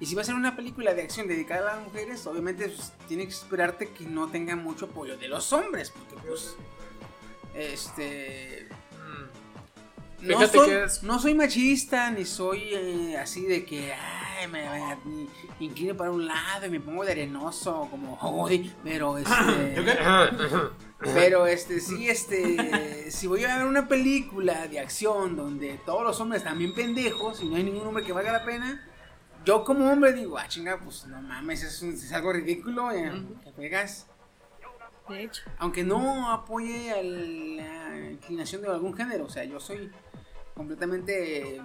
Y 0.00 0.06
si 0.06 0.14
va 0.14 0.20
a 0.20 0.24
ser 0.24 0.34
una 0.34 0.54
película 0.54 0.92
de 0.94 1.02
acción 1.02 1.26
dedicada 1.28 1.72
a 1.72 1.76
las 1.76 1.84
mujeres, 1.84 2.26
obviamente 2.26 2.68
pues, 2.68 2.92
tiene 3.08 3.24
que 3.24 3.30
esperarte 3.32 3.88
que 3.90 4.04
no 4.04 4.28
tenga 4.28 4.54
mucho 4.54 4.84
apoyo 4.84 5.16
de 5.16 5.28
los 5.28 5.50
hombres, 5.54 5.90
porque 5.90 6.14
pues, 6.26 6.54
este. 7.54 8.68
No 10.20 10.46
soy, 10.46 10.68
que 10.68 10.84
es- 10.84 11.02
no 11.02 11.18
soy 11.18 11.34
machista, 11.34 12.10
ni 12.10 12.24
soy 12.24 12.74
eh, 12.74 13.16
así 13.18 13.42
de 13.44 13.64
que 13.64 13.92
ay, 13.92 14.48
me, 14.48 14.62
me- 14.68 15.26
me 15.58 15.64
inclino 15.66 15.96
para 15.96 16.10
un 16.10 16.26
lado 16.26 16.66
y 16.66 16.70
me 16.70 16.80
pongo 16.80 17.04
de 17.04 17.12
arenoso 17.12 17.88
como 17.90 18.18
pero 18.84 19.18
este 19.18 19.34
pero 21.14 21.46
este 21.46 21.80
sí 21.80 22.08
este 22.08 23.10
si 23.10 23.26
voy 23.26 23.44
a 23.44 23.56
ver 23.58 23.66
una 23.66 23.86
película 23.88 24.66
de 24.66 24.80
acción 24.80 25.36
donde 25.36 25.78
todos 25.86 26.02
los 26.02 26.20
hombres 26.20 26.42
están 26.42 26.58
bien 26.58 26.74
pendejos 26.74 27.40
y 27.42 27.48
no 27.48 27.56
hay 27.56 27.62
ningún 27.64 27.86
hombre 27.86 28.04
que 28.04 28.12
valga 28.12 28.32
la 28.32 28.44
pena 28.44 28.84
yo 29.44 29.64
como 29.64 29.90
hombre 29.90 30.12
digo, 30.12 30.36
ah 30.36 30.46
chinga, 30.48 30.78
pues 30.80 31.06
no 31.06 31.22
mames, 31.22 31.62
es, 31.62 31.80
un- 31.80 31.94
es 31.94 32.12
algo 32.12 32.32
ridículo, 32.32 32.90
eh, 32.90 33.10
que 33.44 33.52
juegas 33.52 34.06
De 35.08 35.22
hecho. 35.22 35.42
aunque 35.58 35.84
no 35.84 36.30
apoye 36.30 36.90
a 36.90 37.02
la 37.02 38.10
inclinación 38.10 38.60
de 38.62 38.68
algún 38.68 38.94
género, 38.94 39.24
o 39.24 39.30
sea, 39.30 39.44
yo 39.44 39.58
soy 39.58 39.90
completamente 40.58 41.56
eh, 41.56 41.62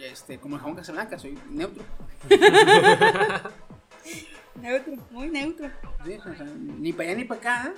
este, 0.00 0.38
como 0.38 0.56
el 0.56 0.60
jabón 0.60 0.76
Casablanca, 0.76 1.18
soy 1.18 1.38
neutro. 1.48 1.82
Neutro, 4.60 4.94
muy 5.12 5.28
neutro. 5.30 5.70
¿sí? 6.04 6.18
O 6.18 6.34
sea, 6.36 6.46
ni 6.56 6.92
para 6.92 7.10
allá 7.10 7.18
ni 7.18 7.24
para 7.24 7.40
acá. 7.40 7.72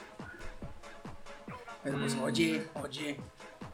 Pero 1.85 1.99
pues, 1.99 2.15
Mm. 2.15 2.23
oye, 2.23 2.67
oye. 2.83 3.21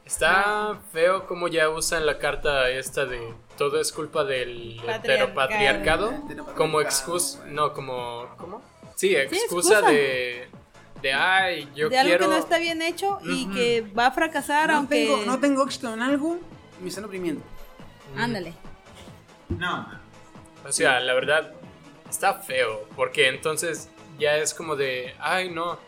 Está 0.04 0.78
feo 0.92 1.26
como 1.26 1.48
ya 1.48 1.68
usan 1.68 2.04
la 2.06 2.18
carta 2.18 2.68
esta 2.70 3.06
de 3.06 3.20
todo 3.58 3.80
es 3.80 3.90
culpa 3.92 4.22
del 4.24 4.76
Patriarcado. 4.84 6.10
heteropatriarcado 6.12 6.54
como 6.56 6.80
excusa, 6.80 7.44
no, 7.46 7.72
como 7.72 8.26
¿cómo? 8.36 8.62
Sí, 8.94 9.16
excusa, 9.16 9.82
de 9.82 10.48
de 11.02 11.12
ay, 11.12 11.68
yo 11.74 11.88
de 11.88 11.98
algo 11.98 12.08
quiero 12.10 12.24
que 12.26 12.30
no 12.34 12.38
está 12.38 12.58
bien 12.58 12.82
hecho 12.82 13.18
y 13.24 13.44
Ujú. 13.46 13.54
que 13.54 13.80
va 13.98 14.06
a 14.06 14.10
fracasar, 14.12 14.70
No 14.70 14.76
aunque. 14.76 15.06
tengo, 15.06 15.24
no 15.26 15.40
tengo 15.40 15.64
éxito 15.64 15.92
en 15.92 16.00
algo, 16.02 16.38
me 16.80 16.88
están 16.88 17.04
oprimiendo. 17.04 17.42
Ándale. 18.16 18.54
No, 19.48 19.86
O 20.66 20.72
sea, 20.72 21.00
la 21.00 21.14
verdad 21.14 21.52
está 22.08 22.34
feo, 22.34 22.88
porque 22.96 23.28
entonces 23.28 23.88
ya 24.18 24.36
es 24.36 24.54
como 24.54 24.74
de, 24.76 25.14
ay, 25.20 25.50
no, 25.50 25.78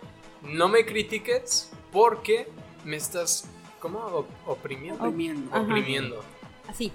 no 0.43 0.69
me 0.69 0.85
critiques 0.87 1.71
porque 1.93 2.49
me 2.85 2.97
estás 2.97 3.49
¿cómo? 3.81 3.99
Op- 4.01 4.29
oprimiendo. 4.47 5.03
Oprimiendo. 5.03 5.51
Ajá. 5.55 5.63
Oprimiendo. 5.63 6.25
Así. 6.69 6.93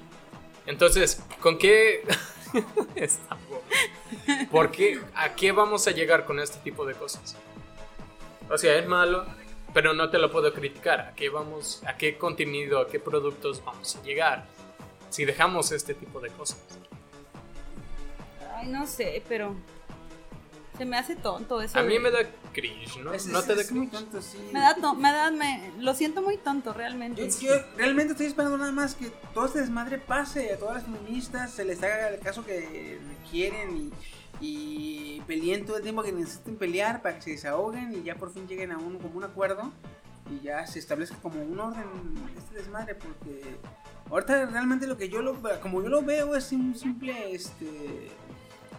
Entonces, 0.66 1.22
¿con 1.42 1.58
qué 1.58 2.04
Está. 2.96 3.36
¿Por 4.52 4.72
qué? 4.72 5.02
¿A 5.16 5.34
qué 5.36 5.52
vamos 5.52 5.88
a 5.88 5.92
llegar 5.92 6.26
con 6.26 6.40
este 6.40 6.60
tipo 6.60 6.86
de 6.86 6.94
cosas? 6.94 7.36
O 8.50 8.58
sea, 8.58 8.76
es 8.78 8.88
malo, 8.88 9.26
pero 9.74 9.94
no 9.94 10.10
te 10.10 10.18
lo 10.20 10.32
puedo 10.32 10.54
criticar. 10.54 11.00
¿A 11.02 11.14
qué 11.16 11.30
vamos? 11.30 11.82
¿A 11.86 11.98
qué 11.98 12.18
contenido, 12.18 12.80
a 12.80 12.88
qué 12.88 13.00
productos 13.00 13.64
vamos 13.64 13.96
a 13.96 14.02
llegar? 14.04 14.46
Si 15.10 15.26
dejamos 15.26 15.72
este 15.72 15.94
tipo 15.94 16.20
de 16.20 16.30
cosas. 16.30 16.60
Ay, 18.56 18.68
no 18.68 18.86
sé, 18.88 19.24
pero. 19.28 19.56
Se 20.78 20.86
me 20.86 20.98
hace 20.98 21.16
tonto 21.16 21.62
eso. 21.62 21.78
A 21.78 21.84
mí 21.84 21.94
de- 21.94 22.00
me 22.00 22.10
da 22.10 22.20
cringe, 22.52 22.98
¿no? 22.98 23.14
Es- 23.14 23.28
¿No 23.28 23.40
es- 23.40 23.46
te 23.46 23.54
da 23.56 23.64
cringe? 23.64 23.92
tonto, 23.92 24.20
sí. 24.24 24.40
Me 24.52 24.60
da, 24.60 24.74
to- 24.76 24.96
me 24.96 25.12
da, 25.12 25.30
me, 25.30 25.72
lo 25.78 25.94
siento 25.94 26.24
muy 26.24 26.38
tonto 26.38 26.74
realmente. 26.74 27.30
Yo, 27.30 27.40
yo 27.40 27.54
realmente 27.78 28.14
estoy 28.14 28.26
esperando 28.26 28.58
nada 28.58 28.72
más 28.72 28.96
que 28.96 29.12
todo 29.36 29.46
este 29.46 29.60
desmadre 29.60 30.00
pase, 30.00 30.52
a 30.52 30.58
todas 30.58 30.76
las 30.78 30.84
feministas 30.86 31.52
se 31.52 31.64
les 31.64 31.82
haga 31.84 32.10
el 32.10 32.20
caso 32.20 32.44
que 32.44 32.98
quieren 33.30 33.78
y, 33.78 33.92
y 34.46 35.22
peleen 35.26 35.66
todo 35.66 35.78
el 35.78 35.84
tiempo 35.84 36.04
que 36.04 36.12
necesiten 36.12 36.58
pelear 36.58 37.02
para 37.02 37.16
que 37.16 37.22
se 37.22 37.32
desahoguen 37.32 37.94
y 37.94 38.04
ya 38.04 38.16
por 38.16 38.34
fin 38.34 38.46
lleguen 38.48 38.72
a 38.72 38.78
un 38.78 38.98
como 39.00 39.18
un 39.18 39.24
acuerdo 39.24 39.72
y 40.30 40.44
ya 40.44 40.68
se 40.68 40.80
establezca 40.80 41.16
como 41.22 41.42
un 41.42 41.58
orden 41.60 41.84
este 42.38 42.56
desmadre 42.58 42.96
porque 42.96 43.42
ahorita 44.10 44.46
realmente 44.48 44.86
lo 44.86 44.98
que 44.98 45.08
yo 45.08 45.22
lo 45.22 45.38
como 45.62 45.82
yo 45.82 45.88
lo 45.90 46.02
veo 46.02 46.36
es 46.36 46.52
un 46.52 46.76
simple 46.76 47.34
este 47.34 48.10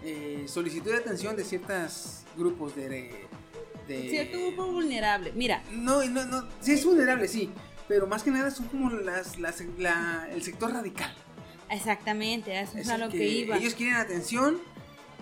eh, 0.02 0.44
solicitud 0.46 0.90
de 0.90 0.98
atención 0.98 1.34
de 1.34 1.44
ciertos 1.44 2.24
grupos 2.36 2.76
de, 2.76 3.26
de 3.88 4.08
Cierto 4.10 4.38
grupo 4.38 4.66
vulnerable. 4.70 5.32
Mira, 5.34 5.62
no, 5.72 6.04
no, 6.04 6.26
no, 6.26 6.46
sí 6.60 6.72
es 6.72 6.84
vulnerable, 6.84 7.26
sí, 7.26 7.50
pero 7.88 8.06
más 8.06 8.22
que 8.22 8.30
nada 8.30 8.50
son 8.50 8.66
como 8.68 8.90
las, 8.90 9.38
las- 9.38 9.62
la- 9.78 10.28
el 10.30 10.42
sector 10.42 10.72
radical. 10.72 11.10
exactamente, 11.70 12.60
eso 12.60 12.72
es 12.76 12.86
Es 12.86 12.88
a 12.92 12.98
lo 12.98 13.08
que, 13.08 13.26
iba. 13.26 13.56
Ellos 13.56 13.74
quieren 13.74 13.94
atención 13.96 14.58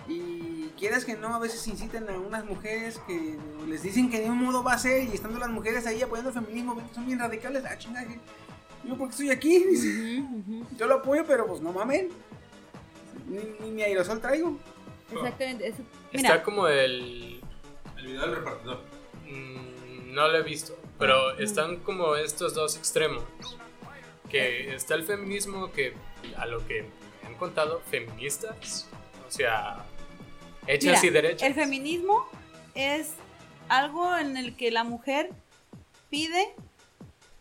y 0.07 0.69
quieras 0.77 1.05
que 1.05 1.15
no, 1.15 1.33
a 1.33 1.39
veces 1.39 1.65
incitan 1.67 2.09
a 2.09 2.13
unas 2.13 2.43
mujeres 2.45 2.99
que 3.07 3.37
les 3.67 3.83
dicen 3.83 4.09
que 4.09 4.19
de 4.19 4.29
un 4.29 4.37
modo 4.37 4.63
va 4.63 4.73
a 4.73 4.77
ser 4.77 5.03
y 5.03 5.13
estando 5.13 5.39
las 5.39 5.49
mujeres 5.49 5.85
ahí 5.87 6.01
apoyando 6.01 6.29
el 6.29 6.35
feminismo, 6.35 6.81
son 6.93 7.05
bien 7.05 7.19
radicales, 7.19 7.63
ah, 7.65 7.77
chingada, 7.77 8.05
yo 8.83 8.97
porque 8.97 9.11
estoy 9.11 9.29
aquí, 9.31 9.63
dice, 9.63 10.23
yo 10.77 10.87
lo 10.87 10.95
apoyo, 10.95 11.23
pero 11.25 11.47
pues 11.47 11.61
no 11.61 11.71
mamen, 11.71 12.09
ni, 13.27 13.39
ni, 13.61 13.71
ni 13.75 13.81
aerosol 13.83 14.19
traigo. 14.19 14.57
Exactamente. 15.11 15.67
eso- 15.67 15.83
Está 16.11 16.43
como 16.43 16.67
el... 16.67 17.39
El 17.97 18.05
video 18.07 18.21
del 18.21 18.35
repartidor. 18.35 18.81
mm, 19.25 20.13
no 20.13 20.27
lo 20.27 20.37
he 20.37 20.43
visto, 20.43 20.77
pero 20.99 21.29
Ah, 21.29 21.35
están 21.39 21.77
como 21.77 22.15
estos 22.17 22.53
dos 22.53 22.75
extremos. 22.77 23.23
Que 24.29 24.73
está 24.75 24.95
el 24.95 25.03
feminismo 25.03 25.71
que, 25.71 25.93
a 26.37 26.45
lo 26.47 26.65
que 26.67 26.83
me 27.21 27.27
han 27.29 27.35
contado, 27.35 27.81
feministas, 27.89 28.87
o 29.27 29.31
sea, 29.31 29.85
hechas 30.67 31.01
mira, 31.01 31.05
y 31.05 31.09
derechas. 31.09 31.47
el 31.47 31.53
feminismo 31.53 32.25
es 32.75 33.11
algo 33.69 34.17
en 34.17 34.37
el 34.37 34.55
que 34.55 34.71
la 34.71 34.83
mujer 34.83 35.29
pide 36.09 36.53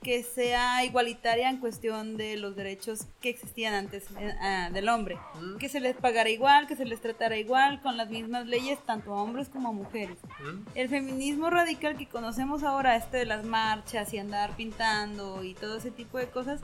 que 0.02 0.22
sea 0.24 0.84
igualitaria 0.84 1.48
en 1.48 1.58
cuestión 1.58 2.16
de 2.16 2.36
los 2.36 2.56
derechos 2.56 3.06
que 3.20 3.30
existían 3.30 3.72
antes 3.72 4.04
eh, 4.18 4.34
ah, 4.40 4.68
del 4.72 4.88
hombre. 4.88 5.16
Mm. 5.40 5.58
Que 5.58 5.68
se 5.68 5.80
les 5.80 5.96
pagara 5.96 6.28
igual, 6.28 6.66
que 6.66 6.76
se 6.76 6.84
les 6.84 7.00
tratara 7.00 7.36
igual, 7.36 7.80
con 7.80 7.96
las 7.96 8.10
mismas 8.10 8.46
leyes, 8.46 8.80
tanto 8.84 9.14
a 9.14 9.22
hombres 9.22 9.48
como 9.48 9.68
a 9.68 9.72
mujeres. 9.72 10.18
¿Mm? 10.40 10.68
El 10.74 10.88
feminismo 10.88 11.50
radical 11.50 11.96
que 11.96 12.08
conocemos 12.08 12.64
ahora, 12.64 12.96
este 12.96 13.18
de 13.18 13.26
las 13.26 13.44
marchas 13.44 14.12
y 14.12 14.18
andar 14.18 14.56
pintando 14.56 15.44
y 15.44 15.54
todo 15.54 15.76
ese 15.76 15.92
tipo 15.92 16.18
de 16.18 16.26
cosas, 16.28 16.60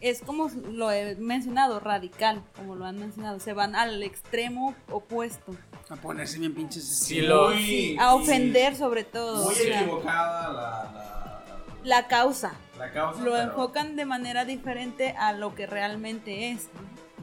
es 0.00 0.20
como 0.20 0.50
lo 0.70 0.90
he 0.90 1.16
mencionado, 1.16 1.80
radical, 1.80 2.42
como 2.56 2.76
lo 2.76 2.84
han 2.84 2.98
mencionado. 2.98 3.40
Se 3.40 3.54
van 3.54 3.74
al 3.74 4.02
extremo 4.02 4.74
opuesto, 4.90 5.56
A 5.88 5.96
ponerse 5.96 6.38
bien 6.38 6.52
pinches. 6.54 6.84
Sí, 6.98 7.20
lo- 7.20 7.50
Muy- 7.50 7.96
a 7.98 8.14
ofender 8.14 8.74
sobre 8.76 9.04
todo. 9.04 9.44
Muy 9.44 9.52
o 9.52 9.56
sea, 9.56 9.80
equivocada 9.82 10.52
la, 10.52 10.92
la, 10.92 11.42
la 11.84 12.08
causa. 12.08 12.54
la 12.78 12.90
causa. 12.92 13.22
Lo 13.22 13.32
pero- 13.32 13.42
enfocan 13.44 13.94
de 13.96 14.04
manera 14.04 14.44
diferente 14.44 15.14
a 15.18 15.32
lo 15.32 15.54
que 15.54 15.66
realmente 15.66 16.50
es. 16.50 16.68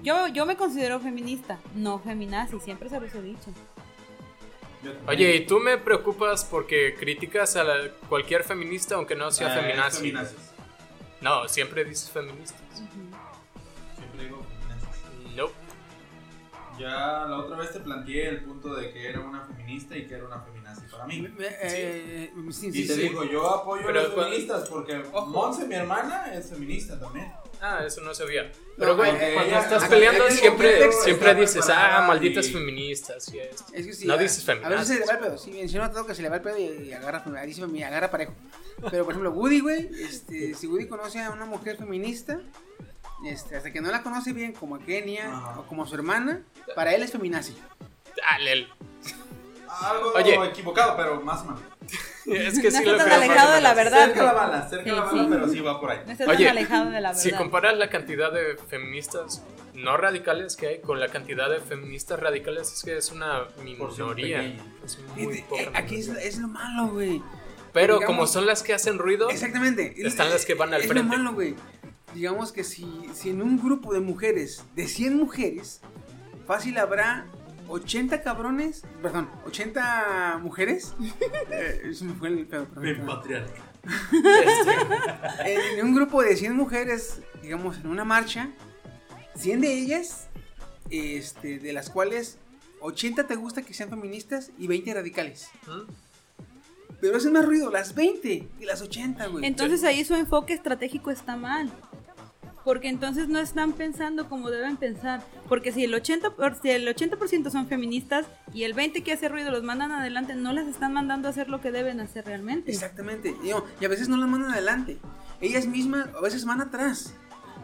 Yo, 0.01 0.28
yo 0.28 0.45
me 0.45 0.55
considero 0.57 0.99
feminista, 0.99 1.59
no 1.76 1.99
feminazi, 1.99 2.59
siempre 2.59 2.89
se 2.89 2.99
los 2.99 3.14
he 3.16 3.22
dicho. 3.22 3.51
Oye, 5.07 5.36
¿y 5.38 5.45
tú 5.45 5.59
me 5.59 5.78
preocupas 5.78 6.43
porque 6.43 6.95
criticas 6.99 7.55
a 7.55 7.64
la- 7.64 7.89
cualquier 8.09 8.43
feminista 8.43 8.95
aunque 8.95 9.16
no 9.16 9.32
sea 9.32 9.53
Eh, 9.57 9.61
feminazi? 9.61 9.97
feminazis. 9.97 10.38
No, 11.22 11.47
siempre 11.47 11.86
dices 11.86 12.09
feministas. 12.09 12.59
Ya 16.80 17.26
la 17.28 17.38
otra 17.38 17.57
vez 17.57 17.71
te 17.71 17.80
planteé 17.80 18.30
el 18.30 18.43
punto 18.43 18.74
de 18.76 18.91
que 18.91 19.07
era 19.09 19.19
una 19.19 19.41
feminista 19.45 19.95
y 19.97 20.07
que 20.07 20.15
era 20.15 20.26
una 20.26 20.39
feminazi 20.41 20.82
para 20.91 21.05
mí. 21.05 21.28
Eh, 21.39 21.57
eh, 21.61 22.34
sí, 22.51 22.67
Y 22.67 22.71
sí, 22.74 22.88
te 22.88 22.95
sí. 22.95 23.01
digo, 23.01 23.24
yo 23.24 23.49
apoyo 23.49 23.84
Pero 23.86 23.99
a 23.99 24.03
las 24.03 24.11
cuando- 24.11 24.32
feministas 24.32 24.69
porque 24.69 25.03
Ojo. 25.11 25.28
Monse, 25.28 25.65
mi 25.67 25.76
hermana, 25.76 26.34
es 26.34 26.49
feminista 26.49 26.99
también. 26.99 27.32
Ah, 27.61 27.84
eso 27.88 28.01
no 28.01 28.13
sabía. 28.13 28.51
Pero, 28.78 28.97
güey, 28.97 29.11
cuando 29.36 29.57
estás 29.57 29.88
peleando 29.88 30.26
aquí 30.26 30.34
siempre, 30.36 30.91
siempre 30.91 31.36
dices, 31.36 31.65
ah, 31.69 32.03
malditas 32.07 32.47
y- 32.47 32.53
feministas 32.53 33.34
y 33.34 33.39
esto. 33.39 33.63
Es 33.71 33.86
que 33.86 33.93
sí, 33.93 34.05
no 34.05 34.15
a- 34.15 34.17
dices 34.17 34.49
A 34.49 34.53
veces 34.53 34.88
se 34.88 34.93
le 34.95 34.99
feministas. 34.99 35.07
va 35.09 35.13
el 35.13 35.19
pedo. 35.19 35.38
Sí, 35.38 35.51
menciona 35.51 35.91
todo 35.91 36.05
que 36.05 36.15
se 36.15 36.21
le 36.24 36.30
va 36.30 36.36
el 36.38 36.41
pedo 36.41 36.57
y, 36.57 36.63
y 36.89 36.93
agarra, 36.93 37.24
me 37.26 37.84
agarra 37.86 38.11
parejo. 38.11 38.34
Pero 38.91 39.05
por 39.05 39.13
ejemplo, 39.13 39.32
Woody, 39.32 39.61
güey, 39.61 39.89
este, 40.03 40.53
si 40.55 40.67
Woody 40.67 40.88
conoce 40.88 41.21
a 41.21 41.30
una 41.32 41.45
mujer 41.45 41.78
feminista, 41.78 42.41
este, 43.26 43.55
hasta 43.55 43.71
que 43.71 43.82
no 43.82 43.89
la 43.91 44.01
conoce 44.03 44.34
bien 44.34 44.53
como 44.53 44.76
a 44.76 44.80
Kenia 44.80 45.28
Ajá. 45.36 45.59
o 45.59 45.67
como 45.67 45.84
a 45.84 45.88
su 45.88 45.95
hermana, 45.95 46.41
para 46.76 46.93
él 46.93 47.03
es 47.03 47.11
feminazi. 47.11 47.55
Ah, 48.28 48.38
Lel. 48.39 48.67
Algo 49.82 50.13
Oye. 50.13 50.36
equivocado, 50.49 50.95
pero 50.95 51.19
más 51.21 51.43
menos. 51.45 51.59
Es 52.26 52.57
que 52.61 52.71
No 52.71 52.78
sí 52.80 52.86
lo 52.86 52.95
tan 52.95 53.07
creo. 53.07 53.17
alejado 53.17 53.53
de 53.53 53.61
la 53.61 53.74
verdad. 53.74 54.05
Cerca 54.05 54.24
la 54.24 54.32
bala, 54.34 54.69
cerca 54.69 54.84
Sí, 54.86 54.89
la 54.95 55.01
bala, 55.01 55.24
sí. 55.24 55.28
pero 55.30 55.47
sí 55.49 55.59
va 55.59 55.82
por 55.82 55.91
ahí. 55.91 55.99
No 56.05 56.11
está 56.13 56.26
Oye, 56.26 56.45
tan 56.45 56.57
alejado 56.57 56.86
de 56.89 57.01
la 57.01 57.09
verdad. 57.09 57.21
Si 57.21 57.32
comparas 57.34 57.78
la 57.78 57.89
cantidad 57.89 58.32
de 58.32 58.55
feministas 58.69 59.43
no 59.74 59.97
radicales 59.97 60.55
que 60.55 60.67
hay 60.67 60.80
con 60.80 61.01
la 61.01 61.09
cantidad 61.09 61.49
de 61.49 61.59
feministas 61.59 62.17
radicales, 62.21 62.71
es 62.71 62.82
que 62.84 62.95
es 62.95 63.11
una 63.11 63.47
minoría. 63.61 64.41
Es 64.86 64.99
muy 65.17 65.41
poca 65.41 65.63
eh, 65.63 65.71
Aquí 65.74 65.97
es, 65.97 66.07
es 66.07 66.38
lo 66.38 66.47
malo, 66.47 66.88
güey. 66.93 67.21
Pero 67.74 67.95
digamos- 67.95 68.05
como 68.15 68.28
son 68.28 68.45
las 68.45 68.63
que 68.63 68.74
hacen 68.74 68.99
ruido, 68.99 69.30
Exactamente. 69.30 69.93
Están 69.97 70.30
las 70.30 70.45
que 70.45 70.53
van 70.53 70.74
al 70.74 70.82
es 70.82 70.88
frente. 70.88 71.03
lo 71.11 71.17
malo, 71.17 71.34
güey. 71.34 71.55
Digamos 72.14 72.51
que 72.51 72.64
si, 72.64 72.86
si 73.14 73.30
en 73.30 73.41
un 73.41 73.57
grupo 73.61 73.93
de 73.93 73.99
mujeres, 73.99 74.64
de 74.76 74.88
100 74.88 75.18
mujeres, 75.18 75.82
fácil 76.45 76.78
habrá 76.78 77.26
80 77.68 78.22
cabrones, 78.22 78.84
perdón, 79.01 79.30
80 79.45 80.39
mujeres. 80.41 80.93
Eh, 81.51 81.82
eso 81.91 82.05
me 82.05 82.14
fue 82.14 82.30
el 82.30 82.47
pedo. 82.47 82.68
En, 85.45 85.80
en 85.80 85.86
un 85.86 85.93
grupo 85.93 86.22
de 86.24 86.36
100 86.36 86.55
mujeres, 86.55 87.22
digamos, 87.41 87.78
en 87.78 87.88
una 87.88 88.05
marcha, 88.05 88.49
100 89.36 89.61
de 89.61 89.74
ellas, 89.74 90.30
este, 90.89 91.59
de 91.59 91.74
las 91.74 91.89
cuales 91.89 92.38
80 92.82 93.28
te 93.28 93.36
gusta 93.36 93.61
que 93.61 93.74
sean 93.74 93.89
feministas 93.89 94.51
y 94.57 94.68
20 94.68 94.93
radicales. 94.93 95.49
¿Mm? 95.68 95.91
Pero 97.01 97.18
hacen 97.18 97.34
más 97.34 97.45
ruido 97.45 97.70
las 97.70 97.95
20 97.95 98.47
que 98.57 98.66
las 98.66 98.82
80, 98.82 99.28
güey. 99.28 99.45
Entonces 99.45 99.84
ahí 99.84 100.05
su 100.05 100.16
enfoque 100.16 100.53
estratégico 100.53 101.11
está 101.11 101.36
mal. 101.36 101.70
Porque 102.64 102.88
entonces 102.88 103.28
no 103.28 103.39
están 103.39 103.74
pensando 103.74 104.30
como 104.30 104.49
deben 104.49 104.78
pensar. 104.78 105.22
Porque 105.49 105.72
si 105.72 105.84
el 105.84 105.93
80%, 105.93 106.34
por- 106.36 106.55
si 106.61 106.70
el 106.70 106.88
80 106.88 107.18
son 107.51 107.68
feministas 107.68 108.26
y 108.53 108.64
el 108.64 108.74
20% 108.76 109.03
que 109.03 109.11
hace 109.14 109.28
ruido 109.30 109.51
los 109.51 109.64
mandan 109.64 109.91
adelante, 109.91 110.36
no 110.36 110.53
las 110.53 110.68
están 110.68 110.93
mandando 110.93 111.28
a 111.28 111.32
hacer 111.32 111.49
lo 111.49 111.59
que 111.61 111.72
deben 111.72 111.99
hacer 111.99 112.26
realmente. 112.26 112.72
Exactamente. 112.72 113.36
Y, 113.43 113.49
no, 113.49 113.64
y 113.82 113.86
a 113.86 113.89
veces 113.89 114.07
no 114.07 114.18
las 114.18 114.30
mandan 114.30 114.51
adelante. 114.51 114.97
Ellas 115.41 115.68
mismas 115.68 116.07
a 116.16 116.22
veces 116.22 116.45
van 116.45 116.61
atrás. 116.61 117.14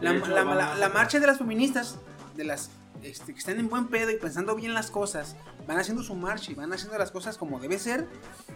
La, 0.02 0.14
hecho, 0.16 0.28
la- 0.28 0.44
van 0.44 0.58
la- 0.58 0.76
la 0.76 0.90
marcha 0.90 1.20
de 1.20 1.28
las 1.28 1.38
feministas, 1.38 1.98
de 2.36 2.44
las 2.44 2.70
este, 3.04 3.34
que 3.34 3.40
están 3.40 3.60
en 3.60 3.70
buen 3.70 3.88
pedo 3.88 4.12
y 4.12 4.18
pensando 4.18 4.56
bien 4.56 4.74
las 4.74 4.92
cosas, 4.92 5.36
van 5.68 5.78
haciendo 5.78 6.04
su 6.04 6.16
marcha 6.16 6.52
y 6.52 6.56
van 6.56 6.72
haciendo 6.74 6.98
las 6.98 7.12
cosas 7.12 7.38
como 7.38 7.60
debe 7.60 7.80
ser, 7.80 8.08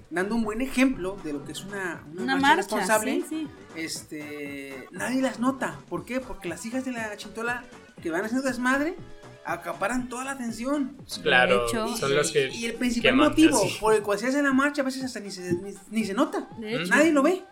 dando 0.10 0.36
un 0.36 0.44
buen 0.44 0.62
ejemplo 0.62 1.18
de 1.24 1.34
lo 1.34 1.44
que 1.46 1.52
es 1.54 1.64
una, 1.64 2.04
una 2.12 2.24
Una 2.24 2.36
marcha, 2.36 2.48
marcha, 2.48 2.56
responsable. 2.56 3.22
sí, 3.22 3.26
sí. 3.30 3.48
Este, 3.76 4.88
nadie 4.92 5.22
las 5.22 5.40
nota. 5.40 5.80
¿Por 5.90 6.06
qué? 6.06 6.20
Porque 6.20 6.50
las 6.50 6.66
hijas 6.66 6.86
de 6.86 6.92
la 6.92 7.16
chintola 7.18 7.64
que 8.02 8.10
van 8.12 8.26
haciendo 8.26 8.48
desmadre 8.48 8.96
acaparan 9.46 10.08
toda 10.10 10.24
la 10.26 10.32
atención. 10.32 10.98
claro, 11.22 11.68
hecho- 11.68 11.96
son 11.98 12.16
las 12.16 12.32
que 12.32 12.50
Y 12.54 12.66
el 12.66 12.76
principal 12.76 13.16
motivo 13.16 13.58
así. 13.58 13.78
por 13.80 13.94
el 13.94 14.02
cual 14.02 14.18
se 14.20 14.28
hace 14.28 14.42
la 14.42 14.54
marcha 14.54 14.82
a 14.82 14.86
veces 14.86 15.04
hasta 15.04 15.20
ni 15.20 15.32
se, 15.32 15.54
ni, 15.54 15.74
ni 15.92 16.06
se 16.06 16.14
nota. 16.14 16.48
Nadie 16.58 17.12
lo 17.12 17.24
ve. 17.24 17.44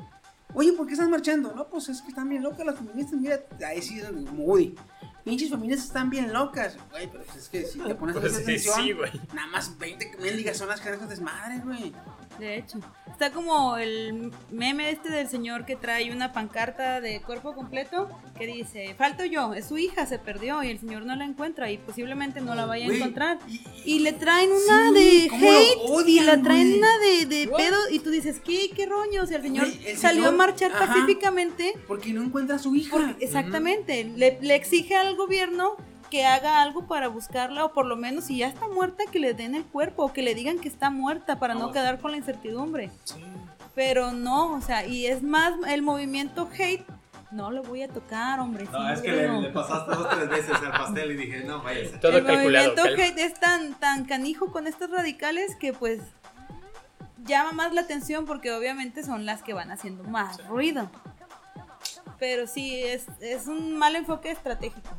Oye, 0.53 0.73
¿por 0.73 0.85
qué 0.87 0.93
estás 0.93 1.09
marchando? 1.09 1.53
No, 1.55 1.67
pues 1.69 1.89
es 1.89 2.01
que 2.01 2.09
están 2.09 2.27
bien 2.29 2.43
locas 2.43 2.65
las 2.65 2.75
feministas. 2.77 3.19
Mira, 3.19 3.39
ahí 3.65 3.81
sí, 3.81 4.01
como 4.27 4.43
Woody. 4.43 4.75
Pinches 5.23 5.49
feministas 5.49 5.85
están 5.87 6.09
bien 6.09 6.33
locas. 6.33 6.77
Güey, 6.89 7.09
pero 7.11 7.23
es 7.37 7.47
que 7.49 7.65
si 7.65 7.79
te 7.79 7.95
pones 7.95 8.15
a 8.15 8.19
Pues 8.19 8.33
hacer 8.33 8.45
sí, 8.45 8.51
atención, 8.69 8.83
sí, 8.83 8.91
güey. 8.93 9.11
nada 9.33 9.47
más 9.47 9.77
20 9.77 10.17
mendigas 10.19 10.57
son 10.57 10.67
las 10.67 10.81
que 10.81 10.89
hacen 10.89 11.07
desmadre, 11.07 11.59
güey. 11.63 11.93
De 12.39 12.57
hecho, 12.57 12.79
está 13.11 13.31
como 13.31 13.77
el 13.77 14.31
meme 14.49 14.89
este 14.89 15.09
del 15.11 15.27
señor 15.27 15.65
que 15.65 15.75
trae 15.75 16.11
una 16.11 16.31
pancarta 16.33 16.99
de 17.01 17.21
cuerpo 17.21 17.53
completo 17.53 18.09
que 18.37 18.47
dice, 18.47 18.95
falto 18.97 19.23
yo, 19.25 19.53
es 19.53 19.67
su 19.67 19.77
hija, 19.77 20.05
se 20.07 20.17
perdió 20.17 20.63
y 20.63 20.69
el 20.69 20.79
señor 20.79 21.05
no 21.05 21.15
la 21.15 21.25
encuentra 21.25 21.69
y 21.69 21.77
posiblemente 21.77 22.41
no 22.41 22.55
la 22.55 22.65
vaya 22.65 22.87
a 22.87 22.95
encontrar. 22.95 23.37
y- 23.85 23.99
le 23.99 24.13
traen 24.13 24.49
una 24.51 24.87
Sí, 24.89 24.93
de 24.93 25.29
hate 25.35 25.77
odian, 25.89 26.23
y 26.23 26.25
la 26.25 26.41
traen 26.41 26.73
una 26.77 26.97
de, 26.99 27.25
de 27.27 27.47
pedo 27.47 27.77
y 27.91 27.99
tú 27.99 28.09
dices, 28.09 28.39
¿qué, 28.39 28.71
qué 28.75 28.85
roño? 28.87 29.21
O 29.21 29.25
sea, 29.27 29.37
el 29.37 29.43
señor 29.43 29.67
el 29.85 29.97
salió 29.97 30.23
señor- 30.23 30.33
a 30.33 30.37
marchar 30.37 30.71
ajá. 30.71 30.87
pacíficamente 30.87 31.73
Porque 31.87 32.11
no 32.13 32.23
encuentra 32.23 32.55
a 32.55 32.59
su 32.59 32.75
hija. 32.75 32.89
porque, 32.91 33.23
exactamente, 33.23 34.03
le, 34.05 34.39
le 34.41 34.55
exige 34.55 34.95
al 34.95 35.15
gobierno 35.15 35.75
que 36.11 36.25
haga 36.25 36.61
algo 36.61 36.85
para 36.85 37.07
buscarla 37.07 37.65
o 37.65 37.73
por 37.73 37.85
lo 37.87 37.95
menos 37.95 38.25
si 38.25 38.37
ya 38.37 38.47
está 38.47 38.67
muerta 38.67 39.05
que 39.11 39.17
le 39.19 39.33
den 39.33 39.55
el 39.55 39.63
cuerpo 39.63 40.03
o 40.03 40.13
que 40.13 40.21
le 40.21 40.35
digan 40.35 40.59
que 40.59 40.67
está 40.67 40.91
muerta 40.91 41.39
para 41.39 41.55
no 41.55 41.71
quedar 41.71 41.99
con 41.99 42.11
la 42.11 42.17
incertidumbre. 42.17 42.91
Pero 43.73 44.11
no, 44.11 44.53
o 44.53 44.61
sea, 44.61 44.85
y 44.85 45.07
es 45.07 45.23
más 45.23 45.53
el 45.67 45.81
movimiento 45.81 46.49
hate, 46.59 46.85
no 47.31 47.49
le 47.49 47.61
voy 47.61 47.81
a 47.83 47.87
tocar, 47.87 48.41
hombre. 48.41 48.65
sí, 48.65 48.71
No, 48.73 48.91
es 48.91 49.01
que 49.01 49.11
le, 49.13 49.27
no. 49.29 49.41
le 49.41 49.49
pasaste 49.49 49.95
dos 49.95 50.09
tres 50.09 50.29
veces 50.29 50.55
al 50.57 50.71
pastel 50.71 51.11
y 51.11 51.15
dije, 51.15 51.43
no, 51.45 51.63
váyase. 51.63 51.97
todo 51.97 52.17
el 52.17 52.25
calculado. 52.25 52.75
movimiento 52.75 53.01
hate 53.01 53.17
es 53.19 53.39
tan, 53.39 53.73
tan 53.75 54.03
canijo 54.03 54.51
con 54.51 54.67
estos 54.67 54.91
radicales 54.91 55.55
que 55.55 55.71
pues 55.71 56.01
llama 57.23 57.53
más 57.53 57.73
la 57.73 57.81
atención 57.81 58.25
porque 58.25 58.51
obviamente 58.51 59.03
son 59.03 59.25
las 59.25 59.41
que 59.41 59.53
van 59.53 59.71
haciendo 59.71 60.03
más 60.03 60.45
ruido. 60.47 60.89
Pero 62.19 62.45
sí, 62.47 62.83
es, 62.83 63.05
es 63.21 63.47
un 63.47 63.77
mal 63.77 63.95
enfoque 63.95 64.29
estratégico. 64.29 64.89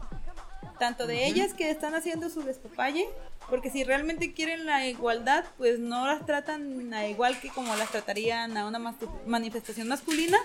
Tanto 0.82 1.06
de 1.06 1.28
ellas 1.28 1.54
que 1.54 1.70
están 1.70 1.94
haciendo 1.94 2.28
su 2.28 2.42
despapalle, 2.42 3.08
porque 3.48 3.70
si 3.70 3.84
realmente 3.84 4.32
quieren 4.34 4.66
la 4.66 4.84
igualdad, 4.88 5.44
pues 5.56 5.78
no 5.78 6.08
las 6.08 6.26
tratan 6.26 6.92
a 6.92 7.06
igual 7.06 7.38
que 7.38 7.50
como 7.50 7.76
las 7.76 7.88
tratarían 7.90 8.56
a 8.56 8.66
una 8.66 8.80
mas- 8.80 8.96
manifestación 9.24 9.86
masculina. 9.86 10.38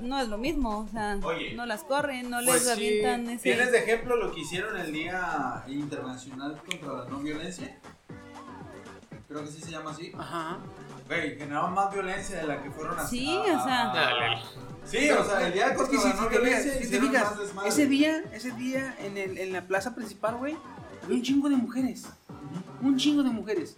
No 0.00 0.18
es 0.20 0.26
lo 0.26 0.36
mismo, 0.36 0.78
o 0.80 0.88
sea, 0.88 1.16
Oye, 1.22 1.54
no 1.54 1.64
las 1.64 1.84
corren, 1.84 2.28
no 2.28 2.38
Pues 2.38 2.46
les 2.54 2.62
sí, 2.64 2.70
avientan 2.70 3.30
ese... 3.30 3.42
¿Tienes 3.44 3.70
de 3.70 3.78
ejemplo 3.78 4.16
lo 4.16 4.32
que 4.34 4.40
hicieron 4.40 4.76
el 4.78 4.92
Día 4.92 5.62
Internacional 5.68 6.60
contra 6.68 6.92
la 6.92 7.04
No 7.04 7.18
Violencia? 7.20 7.78
creo 9.28 9.42
que 9.44 9.50
sí 9.52 9.62
se 9.62 9.70
llama 9.70 9.92
así. 9.92 10.10
Ajá. 10.18 10.58
Güey, 11.06 11.38
generaron 11.38 11.72
más 11.72 11.92
violencia 11.92 12.38
de 12.38 12.48
la 12.48 12.60
que 12.64 12.70
fueron 12.72 12.98
a 12.98 13.06
Sí, 13.06 13.32
a- 13.32 13.40
o 13.60 13.64
sea. 13.64 13.92
a- 13.92 13.94
Dale. 13.94 14.42
Sí, 14.86 15.10
o 15.10 15.24
sea, 15.24 15.46
el 15.46 15.52
día 15.52 15.70
de 15.70 15.74
Es 15.74 15.88
que 15.88 15.96
si, 15.96 16.02
contra 16.02 16.14
si 16.16 16.22
la 16.22 16.28
te 16.28 16.66
no 16.66 16.84
si 16.84 16.90
te 16.90 17.00
fijas, 17.00 17.32
ese 17.66 17.86
día, 17.86 18.24
ese 18.32 18.52
día 18.52 18.94
en, 19.00 19.16
el, 19.16 19.38
en 19.38 19.52
la 19.52 19.66
plaza 19.66 19.94
principal, 19.94 20.36
güey, 20.36 20.56
había 21.02 21.16
un 21.16 21.22
chingo 21.22 21.48
de 21.48 21.56
mujeres. 21.56 22.06
Un 22.82 22.96
chingo 22.96 23.22
de 23.22 23.30
mujeres. 23.30 23.76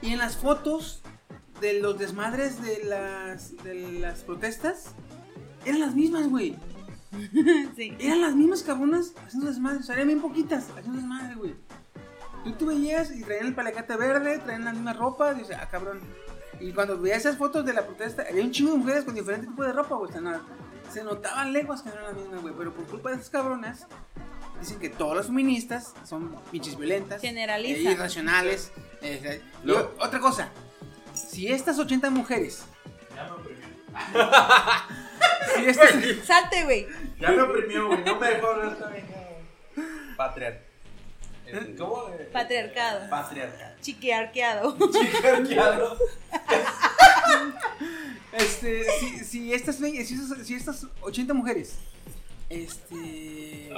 Y 0.00 0.10
en 0.12 0.18
las 0.18 0.36
fotos 0.36 1.02
de 1.60 1.80
los 1.80 1.98
desmadres 1.98 2.62
de 2.62 2.84
las, 2.84 3.56
de 3.62 3.74
las 4.00 4.20
protestas, 4.20 4.94
eran 5.64 5.80
las 5.80 5.94
mismas, 5.94 6.28
güey. 6.28 6.56
Sí. 7.76 7.94
Eran 7.98 8.22
las 8.22 8.34
mismas 8.34 8.62
cabronas 8.62 9.12
haciendo 9.24 9.48
desmadre. 9.48 9.78
O 9.78 9.82
sea, 9.82 9.94
eran 9.94 10.08
bien 10.08 10.20
poquitas 10.20 10.64
haciendo 10.70 10.98
desmadre, 10.98 11.34
güey. 11.34 11.54
Tú 12.44 12.52
te 12.52 12.64
veías 12.64 13.14
y 13.14 13.22
traían 13.22 13.46
el 13.46 13.54
palacate 13.54 13.96
verde, 13.96 14.38
traían 14.38 14.64
la 14.64 14.72
misma 14.72 14.94
ropa. 14.94 15.32
Y 15.32 15.40
dices, 15.40 15.56
ah, 15.60 15.68
cabrón. 15.70 16.00
Y 16.62 16.72
cuando 16.72 16.98
veías 16.98 17.18
esas 17.20 17.36
fotos 17.36 17.64
de 17.66 17.72
la 17.72 17.84
protesta, 17.84 18.24
había 18.28 18.42
un 18.42 18.50
chingo 18.52 18.72
de 18.72 18.78
mujeres 18.78 19.04
con 19.04 19.14
diferente 19.14 19.46
tipo 19.48 19.62
de 19.64 19.72
ropa, 19.72 19.96
güey. 19.96 20.08
O 20.10 20.12
sea, 20.12 20.20
no- 20.20 20.40
se 20.92 21.02
notaban 21.04 21.52
leguas 21.52 21.82
que 21.82 21.88
no 21.88 21.94
eran 21.96 22.06
las 22.06 22.16
mismas, 22.16 22.42
güey. 22.42 22.54
Pero 22.56 22.72
por 22.72 22.84
culpa 22.86 23.10
de 23.10 23.16
esas 23.16 23.30
cabronas, 23.30 23.86
dicen 24.60 24.78
que 24.78 24.88
todas 24.90 25.16
las 25.16 25.26
feministas 25.26 25.94
son 26.04 26.36
pinches 26.50 26.76
violentas. 26.78 27.20
Generaliza. 27.20 27.88
eh, 27.90 27.92
irracionales. 27.92 28.72
eh, 29.00 29.42
otra 29.98 30.20
cosa. 30.20 30.48
Si 31.14 31.48
estas 31.48 31.78
80 31.78 32.10
mujeres. 32.10 32.64
si 35.56 35.66
estas, 35.66 35.90
Salte, 36.24 36.64
güey. 36.64 36.86
Ya 37.20 37.30
me 37.30 37.42
oprimió, 37.42 37.86
güey. 37.88 38.04
No 38.04 38.18
me 38.18 38.28
dejó 38.28 38.46
hablar 38.48 38.76
también. 38.78 39.04
Patriar. 40.16 40.60
Eh, 41.52 41.74
¿Cómo? 41.78 42.08
Eh, 42.08 42.28
Patriarcado. 42.32 43.08
Patriarcado. 43.10 43.74
Chiquiarqueado. 43.80 44.76
Chicarqueado. 44.92 45.98
Este, 48.32 48.84
si, 48.98 49.24
si 49.24 49.52
estas, 49.52 49.76
si, 49.76 49.98
estas, 49.98 50.46
si 50.46 50.54
estas 50.54 50.86
80 51.02 51.34
mujeres, 51.34 51.74
este, 52.48 53.70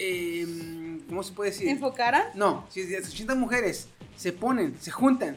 em, 0.00 1.00
¿cómo 1.06 1.22
se 1.22 1.32
puede 1.32 1.50
decir? 1.50 1.68
¿Enfocara? 1.68 2.32
No, 2.34 2.66
si 2.70 2.84
las 2.88 3.08
80 3.08 3.36
mujeres 3.36 3.86
se 4.16 4.32
ponen, 4.32 4.76
se 4.80 4.90
juntan 4.90 5.36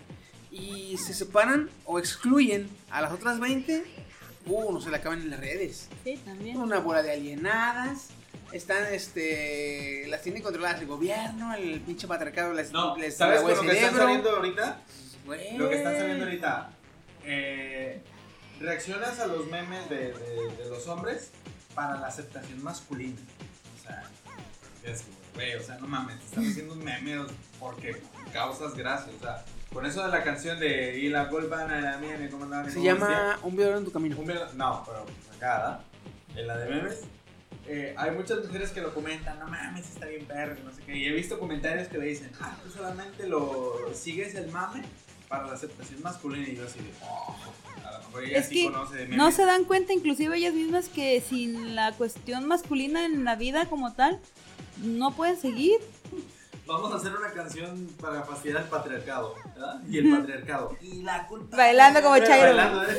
y 0.51 0.97
se 0.97 1.13
separan 1.13 1.69
o 1.85 1.99
excluyen 1.99 2.67
a 2.89 3.01
las 3.01 3.11
otras 3.11 3.39
20, 3.39 3.83
uh, 4.47 4.71
no 4.71 4.81
se 4.81 4.89
la 4.89 4.97
acaban 4.97 5.21
en 5.21 5.29
las 5.29 5.39
redes. 5.39 5.87
Sí, 6.03 6.19
también. 6.25 6.57
Una 6.57 6.79
bola 6.79 7.03
de 7.03 7.11
alienadas. 7.11 8.09
Están, 8.57 8.91
este, 8.91 10.05
las 10.07 10.21
tienen 10.23 10.41
controladas 10.41 10.81
el 10.81 10.87
gobierno, 10.87 11.53
el 11.53 11.79
pinche 11.81 12.07
patriarcado 12.07 12.53
les, 12.53 12.71
No, 12.71 12.97
les 12.97 13.15
¿sabes 13.15 13.41
con 13.41 13.51
lo 13.55 13.61
que 13.61 13.71
están 13.71 13.95
saliendo 13.95 14.29
ahorita? 14.31 14.81
Güey. 15.25 15.57
Lo 15.57 15.69
que 15.69 15.75
están 15.77 15.95
saliendo 15.97 16.25
ahorita. 16.25 16.69
Eh, 17.23 18.01
reaccionas 18.59 19.19
a 19.19 19.27
los 19.27 19.45
memes 19.47 19.87
de, 19.89 20.13
de- 20.13 20.55
de 20.63 20.69
los 20.69 20.87
hombres 20.87 21.29
para 21.75 21.97
la 21.99 22.07
aceptación 22.07 22.63
masculina. 22.63 23.19
O 23.79 23.83
sea, 23.83 24.03
es 24.83 25.01
como, 25.01 25.17
güey, 25.35 25.53
o 25.55 25.61
sea, 25.63 25.77
no 25.77 25.87
mames, 25.87 26.15
están 26.23 26.49
haciendo 26.49 26.73
un 26.73 26.83
meme 26.83 27.25
porque 27.59 28.01
causas 28.33 28.73
gracia. 28.75 29.11
O 29.19 29.21
sea, 29.23 29.45
con 29.71 29.85
eso 29.85 30.01
de 30.03 30.09
la 30.09 30.23
canción 30.23 30.59
de 30.59 30.97
Y 30.97 31.09
la 31.09 31.29
culpa 31.29 31.65
no 31.65 31.75
era 31.75 31.97
mía, 31.99 32.17
me 32.19 32.29
comandaban. 32.29 32.71
Se 32.71 32.81
llama 32.81 33.37
Un 33.43 33.55
violador 33.55 33.79
en 33.79 33.85
tu 33.85 33.91
camino. 33.91 34.17
Un 34.17 34.25
viola- 34.25 34.49
No, 34.55 34.83
pero 34.85 35.05
acá, 35.35 35.57
¿verdad? 35.59 35.79
En 36.35 36.47
la 36.47 36.57
de 36.57 36.69
memes. 36.69 37.01
Eh, 37.67 37.93
hay 37.97 38.11
muchas 38.11 38.45
mujeres 38.45 38.71
que 38.71 38.81
lo 38.81 38.93
comentan, 38.93 39.39
no 39.39 39.47
mames, 39.47 39.89
está 39.89 40.05
bien 40.05 40.25
perro, 40.25 40.55
no 40.63 40.71
sé 40.71 40.81
qué. 40.83 40.95
Y 40.97 41.05
he 41.05 41.11
visto 41.11 41.37
comentarios 41.39 41.87
que 41.87 41.97
le 41.97 42.05
dicen, 42.07 42.31
ah, 42.41 42.57
tú 42.63 42.69
solamente 42.71 43.27
lo 43.27 43.91
sigues 43.93 44.35
el 44.35 44.49
mame 44.51 44.83
para 45.27 45.47
la 45.47 45.53
aceptación 45.53 46.01
masculina. 46.01 46.47
Y 46.47 46.55
yo 46.55 46.65
así 46.65 46.79
de, 46.79 46.91
oh, 47.03 47.35
a 47.85 47.91
lo 47.91 47.99
mejor 48.05 48.23
ella 48.23 48.37
Es 48.37 48.47
sí 48.47 48.55
que 48.67 48.71
conoce 48.71 48.95
de 48.95 49.01
memes. 49.03 49.17
no 49.17 49.31
se 49.31 49.45
dan 49.45 49.65
cuenta, 49.65 49.93
inclusive 49.93 50.37
ellas 50.37 50.53
mismas, 50.53 50.87
que 50.89 51.19
sin 51.21 51.75
la 51.75 51.91
cuestión 51.93 52.47
masculina 52.47 53.05
en 53.05 53.23
la 53.25 53.35
vida 53.35 53.65
como 53.65 53.93
tal, 53.93 54.19
no 54.83 55.13
pueden 55.13 55.37
seguir. 55.39 55.79
Vamos 56.65 56.91
a 56.93 56.97
hacer 56.97 57.13
una 57.15 57.31
canción 57.31 57.87
para 57.99 58.23
fastidiar 58.23 58.63
al 58.63 58.69
patriarcado, 58.69 59.35
¿verdad? 59.55 59.81
Y 59.89 59.97
el 59.99 60.09
patriarcado. 60.11 60.77
Y 60.81 61.01
la 61.01 61.25
culpa. 61.27 61.55
Bailando 61.55 62.01
como 62.01 62.17
Chairo. 62.19 62.47
Bailando, 62.47 62.83
¿eh? 62.83 62.97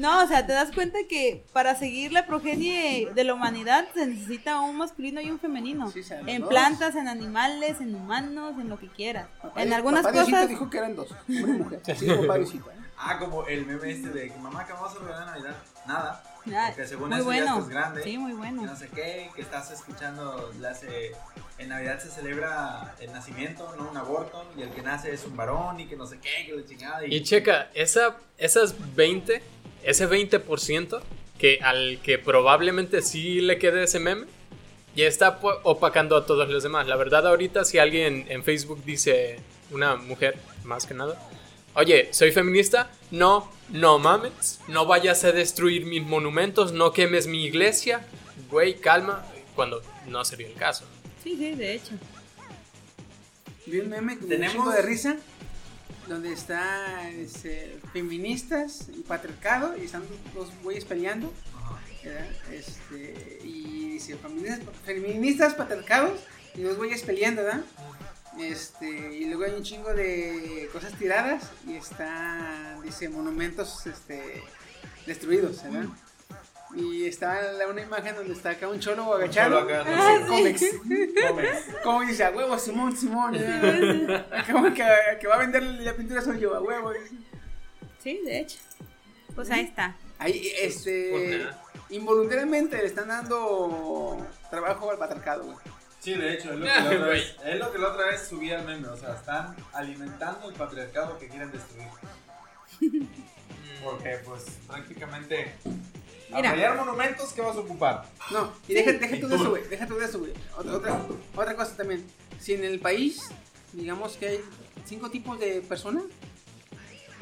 No, 0.00 0.24
o 0.24 0.26
sea, 0.26 0.46
te 0.46 0.52
das 0.54 0.72
cuenta 0.72 0.98
que 1.08 1.44
para 1.52 1.74
seguir 1.74 2.10
la 2.10 2.26
progenie 2.26 3.10
de 3.14 3.24
la 3.24 3.34
humanidad 3.34 3.86
se 3.92 4.06
necesita 4.06 4.58
un 4.60 4.78
masculino 4.78 5.20
y 5.20 5.30
un 5.30 5.38
femenino. 5.38 5.90
Sí, 5.90 6.00
en 6.26 6.40
dos. 6.40 6.48
plantas, 6.48 6.94
en 6.96 7.06
animales, 7.06 7.80
en 7.82 7.94
humanos, 7.94 8.54
en 8.58 8.70
lo 8.70 8.78
que 8.78 8.88
quieras. 8.88 9.28
Papá- 9.42 9.62
en 9.62 9.72
algunas 9.74 10.02
papá 10.02 10.24
cosas. 10.24 10.48
dijo 10.48 10.70
que 10.70 10.78
eran 10.78 10.96
dos, 10.96 11.10
hombre 11.28 11.52
y 11.52 11.58
mujer. 11.58 11.82
Dijo 12.00 12.20
papá 12.26 12.38
¿eh? 12.38 12.46
Ah, 12.96 13.18
como 13.18 13.46
el 13.46 13.66
meme 13.66 13.90
este 13.90 14.08
de 14.08 14.30
que 14.32 14.38
mamá, 14.38 14.66
que 14.66 14.72
vamos 14.72 14.94
a 14.96 14.98
regalar 15.00 15.26
Navidad? 15.26 15.56
Nada. 15.86 16.22
Ah, 16.54 16.66
Porque 16.68 16.86
según 16.86 17.08
muy 17.10 17.16
eso 17.18 17.24
bueno. 17.26 17.44
ya 17.46 17.52
estás 17.52 17.68
grande. 17.68 18.02
Sí, 18.02 18.16
muy 18.18 18.32
que 18.32 18.36
bueno. 18.38 18.62
no 18.62 18.76
sé 18.76 18.88
qué, 18.88 19.30
que 19.34 19.42
estás 19.42 19.70
escuchando, 19.70 20.50
las, 20.60 20.82
eh, 20.84 21.12
en 21.58 21.68
Navidad 21.68 21.98
se 22.00 22.08
celebra 22.10 22.94
el 23.00 23.12
nacimiento, 23.12 23.74
no 23.76 23.90
un 23.90 23.96
aborto, 23.98 24.50
y 24.56 24.62
el 24.62 24.70
que 24.70 24.80
nace 24.82 25.12
es 25.12 25.24
un 25.26 25.36
varón, 25.36 25.78
y 25.80 25.86
que 25.86 25.96
no 25.96 26.06
sé 26.06 26.18
qué, 26.20 26.46
que 26.46 26.56
la 26.56 26.64
chingada. 26.64 27.06
Y, 27.06 27.14
Y 27.16 27.22
checa, 27.22 27.68
esa, 27.74 28.16
esas 28.38 28.74
20, 28.96 29.42
ese 29.82 30.08
20% 30.08 31.00
que 31.38 31.58
al 31.62 32.00
que 32.02 32.18
probablemente 32.18 33.02
sí 33.02 33.40
le 33.40 33.58
quede 33.58 33.84
ese 33.84 33.98
meme, 34.00 34.26
ya 34.94 35.06
está 35.06 35.38
opacando 35.62 36.16
a 36.16 36.26
todos 36.26 36.48
los 36.48 36.62
demás. 36.62 36.86
La 36.86 36.96
verdad 36.96 37.26
ahorita 37.26 37.64
si 37.64 37.78
alguien 37.78 38.26
en 38.28 38.44
Facebook 38.44 38.82
dice, 38.84 39.38
una 39.70 39.96
mujer 39.96 40.36
más 40.64 40.84
que 40.86 40.94
nada, 40.94 41.16
oye, 41.74 42.08
soy 42.12 42.32
feminista, 42.32 42.90
no, 43.10 43.50
no 43.70 43.98
mames, 43.98 44.60
no 44.68 44.84
vayas 44.86 45.24
a 45.24 45.32
destruir 45.32 45.86
mis 45.86 46.02
monumentos, 46.02 46.72
no 46.72 46.92
quemes 46.92 47.26
mi 47.26 47.44
iglesia, 47.44 48.04
güey, 48.50 48.74
calma, 48.78 49.24
cuando 49.54 49.80
no 50.08 50.24
sería 50.24 50.48
el 50.48 50.54
caso. 50.54 50.84
Sí, 51.22 51.36
sí, 51.36 51.54
de 51.54 51.74
hecho. 51.74 51.92
Vi 53.66 53.78
un 53.80 53.88
meme 53.90 54.16
Tenemos- 54.16 54.74
de 54.74 54.82
risa 54.82 55.16
donde 56.10 56.32
está 56.32 57.08
este, 57.10 57.78
feministas 57.92 58.88
y 58.92 59.02
patriarcado 59.02 59.78
y 59.78 59.84
están 59.84 60.02
dos 60.34 60.50
güeyes 60.64 60.84
peleando. 60.84 61.32
Este, 62.50 63.38
y 63.44 63.92
dice 63.92 64.16
feministas, 64.84 65.54
patriarcados 65.54 66.18
y 66.56 66.62
dos 66.62 66.76
güeyes 66.78 67.02
peleando, 67.02 67.44
¿verdad? 67.44 67.62
Este, 68.40 68.88
y 69.18 69.26
luego 69.26 69.44
hay 69.44 69.52
un 69.52 69.62
chingo 69.62 69.94
de 69.94 70.68
cosas 70.72 70.92
tiradas 70.98 71.44
y 71.66 71.74
está, 71.74 72.76
dice, 72.82 73.08
monumentos 73.08 73.86
este, 73.86 74.42
destruidos, 75.06 75.62
¿verdad? 75.62 75.90
Y 76.74 77.04
está 77.06 77.40
la- 77.52 77.66
una 77.68 77.82
imagen 77.82 78.14
donde 78.14 78.32
está 78.32 78.50
acá 78.50 78.68
un 78.68 78.78
cholo 78.78 79.12
agachado. 79.14 79.60
cholo 79.60 79.74
acá, 79.80 79.84
Ah. 79.88 80.18
Como 81.82 82.00
dice, 82.02 82.24
a 82.24 82.30
huevo, 82.30 82.58
Simón, 82.58 82.96
Simón. 82.96 83.34
Como 84.50 84.72
que, 84.74 84.84
que 85.20 85.26
va 85.26 85.34
a 85.34 85.38
vender 85.38 85.62
la 85.62 85.94
pintura 85.94 86.22
soy 86.22 86.38
yo, 86.38 86.54
a 86.54 86.60
huevo. 86.62 86.92
Sí, 88.02 88.20
de 88.24 88.40
hecho. 88.40 88.58
Pues 89.34 89.50
ahí 89.50 89.64
está. 89.64 89.96
Ahí, 90.18 90.52
este. 90.60 91.10
Pues 91.10 91.46
involuntariamente 91.90 92.76
le 92.76 92.86
están 92.86 93.08
dando 93.08 94.26
trabajo 94.50 94.90
al 94.90 94.98
patriarcado, 94.98 95.44
güey. 95.44 95.56
Sí, 95.98 96.14
de 96.14 96.34
hecho, 96.34 96.52
es 96.52 96.58
lo, 96.60 96.64
que 96.66 96.72
la 96.80 96.84
otra 96.90 97.06
vez, 97.08 97.36
es 97.44 97.58
lo 97.58 97.72
que 97.72 97.78
la 97.78 97.88
otra 97.88 98.06
vez 98.06 98.22
subí 98.26 98.50
al 98.52 98.64
meme, 98.64 98.88
o 98.88 98.96
sea, 98.96 99.14
están 99.14 99.54
alimentando 99.72 100.48
el 100.48 100.54
patriarcado 100.54 101.18
que 101.18 101.28
quieren 101.28 101.50
destruir. 101.52 101.88
Porque, 103.84 104.18
pues, 104.24 104.44
prácticamente, 104.66 105.54
Mira. 106.36 106.50
apoyar 106.50 106.76
monumentos, 106.76 107.32
¿qué 107.32 107.40
vas 107.40 107.56
a 107.56 107.60
ocupar? 107.60 108.08
No, 108.30 108.52
y 108.68 108.74
deja, 108.74 108.92
deja 108.92 109.20
tú 109.20 109.28
de 109.28 109.36
eso, 109.36 109.50
güey. 109.50 109.68
Deja 109.68 109.86
tú 109.86 109.96
de 109.96 110.04
eso, 110.04 110.18
güey. 110.20 110.32
Otra, 110.56 110.76
otra, 110.76 111.06
otra 111.36 111.56
cosa 111.56 111.76
también. 111.76 112.04
Si 112.38 112.54
en 112.54 112.64
el 112.64 112.78
país, 112.80 113.28
digamos 113.72 114.16
que 114.16 114.28
hay 114.28 114.40
cinco 114.86 115.10
tipos 115.10 115.38
de 115.40 115.60
personas, 115.62 116.04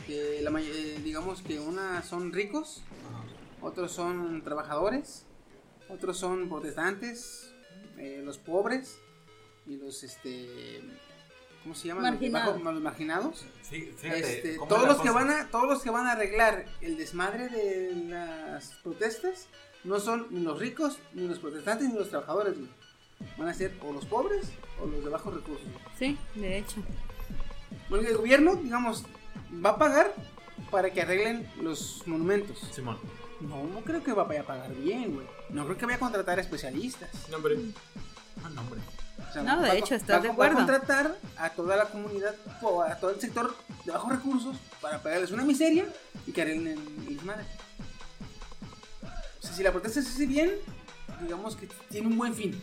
que 0.06 0.40
la 0.42 0.50
may- 0.50 0.66
eh, 0.70 1.00
digamos 1.04 1.42
que 1.42 1.58
una 1.60 2.02
son 2.02 2.32
ricos, 2.32 2.82
otros 3.60 3.92
son 3.92 4.42
trabajadores, 4.42 5.24
otros 5.88 6.18
son 6.18 6.48
protestantes, 6.48 7.50
eh, 7.98 8.22
los 8.24 8.38
pobres 8.38 8.98
y 9.66 9.76
los, 9.76 10.02
este, 10.02 10.80
¿cómo 11.68 11.74
se 11.78 11.88
llaman? 11.88 12.02
Marginados. 12.04 12.54
Bajo- 12.62 12.72
los 12.72 12.82
marginados. 12.82 13.44
Sí, 13.62 13.90
Este, 14.02 14.56
todos 14.68 14.88
los 14.88 15.00
que 15.02 15.10
van 15.10 15.28
a 15.30 15.48
todos 15.50 15.68
los 15.68 15.82
que 15.82 15.90
van 15.90 16.06
a 16.06 16.12
arreglar 16.12 16.64
el 16.80 16.96
desmadre 16.96 17.48
de 17.50 17.94
las 18.08 18.70
protestas 18.82 19.48
no 19.84 20.00
son 20.00 20.26
ni 20.30 20.40
los 20.40 20.58
ricos 20.58 20.98
ni 21.12 21.28
los 21.28 21.38
protestantes 21.38 21.88
ni 21.90 21.94
los 21.94 22.08
trabajadores 22.08 22.54
güey. 22.56 22.70
van 23.36 23.48
a 23.48 23.54
ser 23.54 23.74
o 23.86 23.92
los 23.92 24.06
pobres 24.06 24.48
o 24.82 24.86
los 24.86 25.04
de 25.04 25.10
bajos 25.10 25.34
recursos 25.34 25.66
güey. 25.70 25.84
Sí, 25.98 26.18
de 26.40 26.56
hecho. 26.58 26.76
Bueno, 27.90 28.08
el 28.08 28.16
gobierno 28.16 28.56
digamos 28.56 29.04
va 29.64 29.70
a 29.70 29.78
pagar 29.78 30.14
para 30.70 30.90
que 30.90 31.02
arreglen 31.02 31.46
los 31.60 32.02
monumentos 32.06 32.58
Simón. 32.72 32.98
no 33.40 33.64
no 33.64 33.80
creo 33.82 34.02
que 34.02 34.12
vaya 34.14 34.40
a 34.40 34.44
pagar 34.44 34.74
bien 34.74 35.14
güey 35.16 35.26
no 35.50 35.64
creo 35.66 35.76
que 35.76 35.84
vaya 35.84 35.96
a 35.96 36.00
contratar 36.00 36.38
especialistas 36.38 37.10
No, 37.30 37.36
hombre. 37.36 37.56
Ah, 38.42 38.48
no, 38.54 38.62
hombre. 38.62 38.80
O 39.18 39.32
sea, 39.32 39.42
No, 39.42 39.60
de 39.62 39.68
va- 39.68 39.74
hecho, 39.74 39.90
va- 39.90 39.96
estás 39.96 40.16
va- 40.18 40.20
de 40.22 40.28
va 40.28 40.30
a 40.30 40.32
acuerdo. 40.34 40.56
contratar 40.56 41.18
a 41.36 41.50
toda 41.50 41.76
la 41.76 41.86
comunidad 41.86 42.34
o 42.62 42.82
a 42.82 42.94
todo 42.96 43.10
el 43.10 43.20
sector 43.20 43.54
de 43.84 43.92
bajos 43.92 44.10
recursos 44.12 44.56
para 44.80 45.02
pagarles 45.02 45.30
una 45.32 45.44
miseria 45.44 45.86
y 46.26 46.32
que 46.32 46.42
arreglen 46.42 46.78
el 47.06 47.16
desmadre. 47.16 47.44
O 49.02 49.46
sea, 49.46 49.52
si 49.52 49.62
la 49.62 49.72
protesta 49.72 50.02
se 50.02 50.08
hace 50.08 50.26
bien, 50.26 50.52
digamos 51.22 51.56
que 51.56 51.68
tiene 51.90 52.06
un 52.06 52.16
buen 52.18 52.34
fin. 52.34 52.60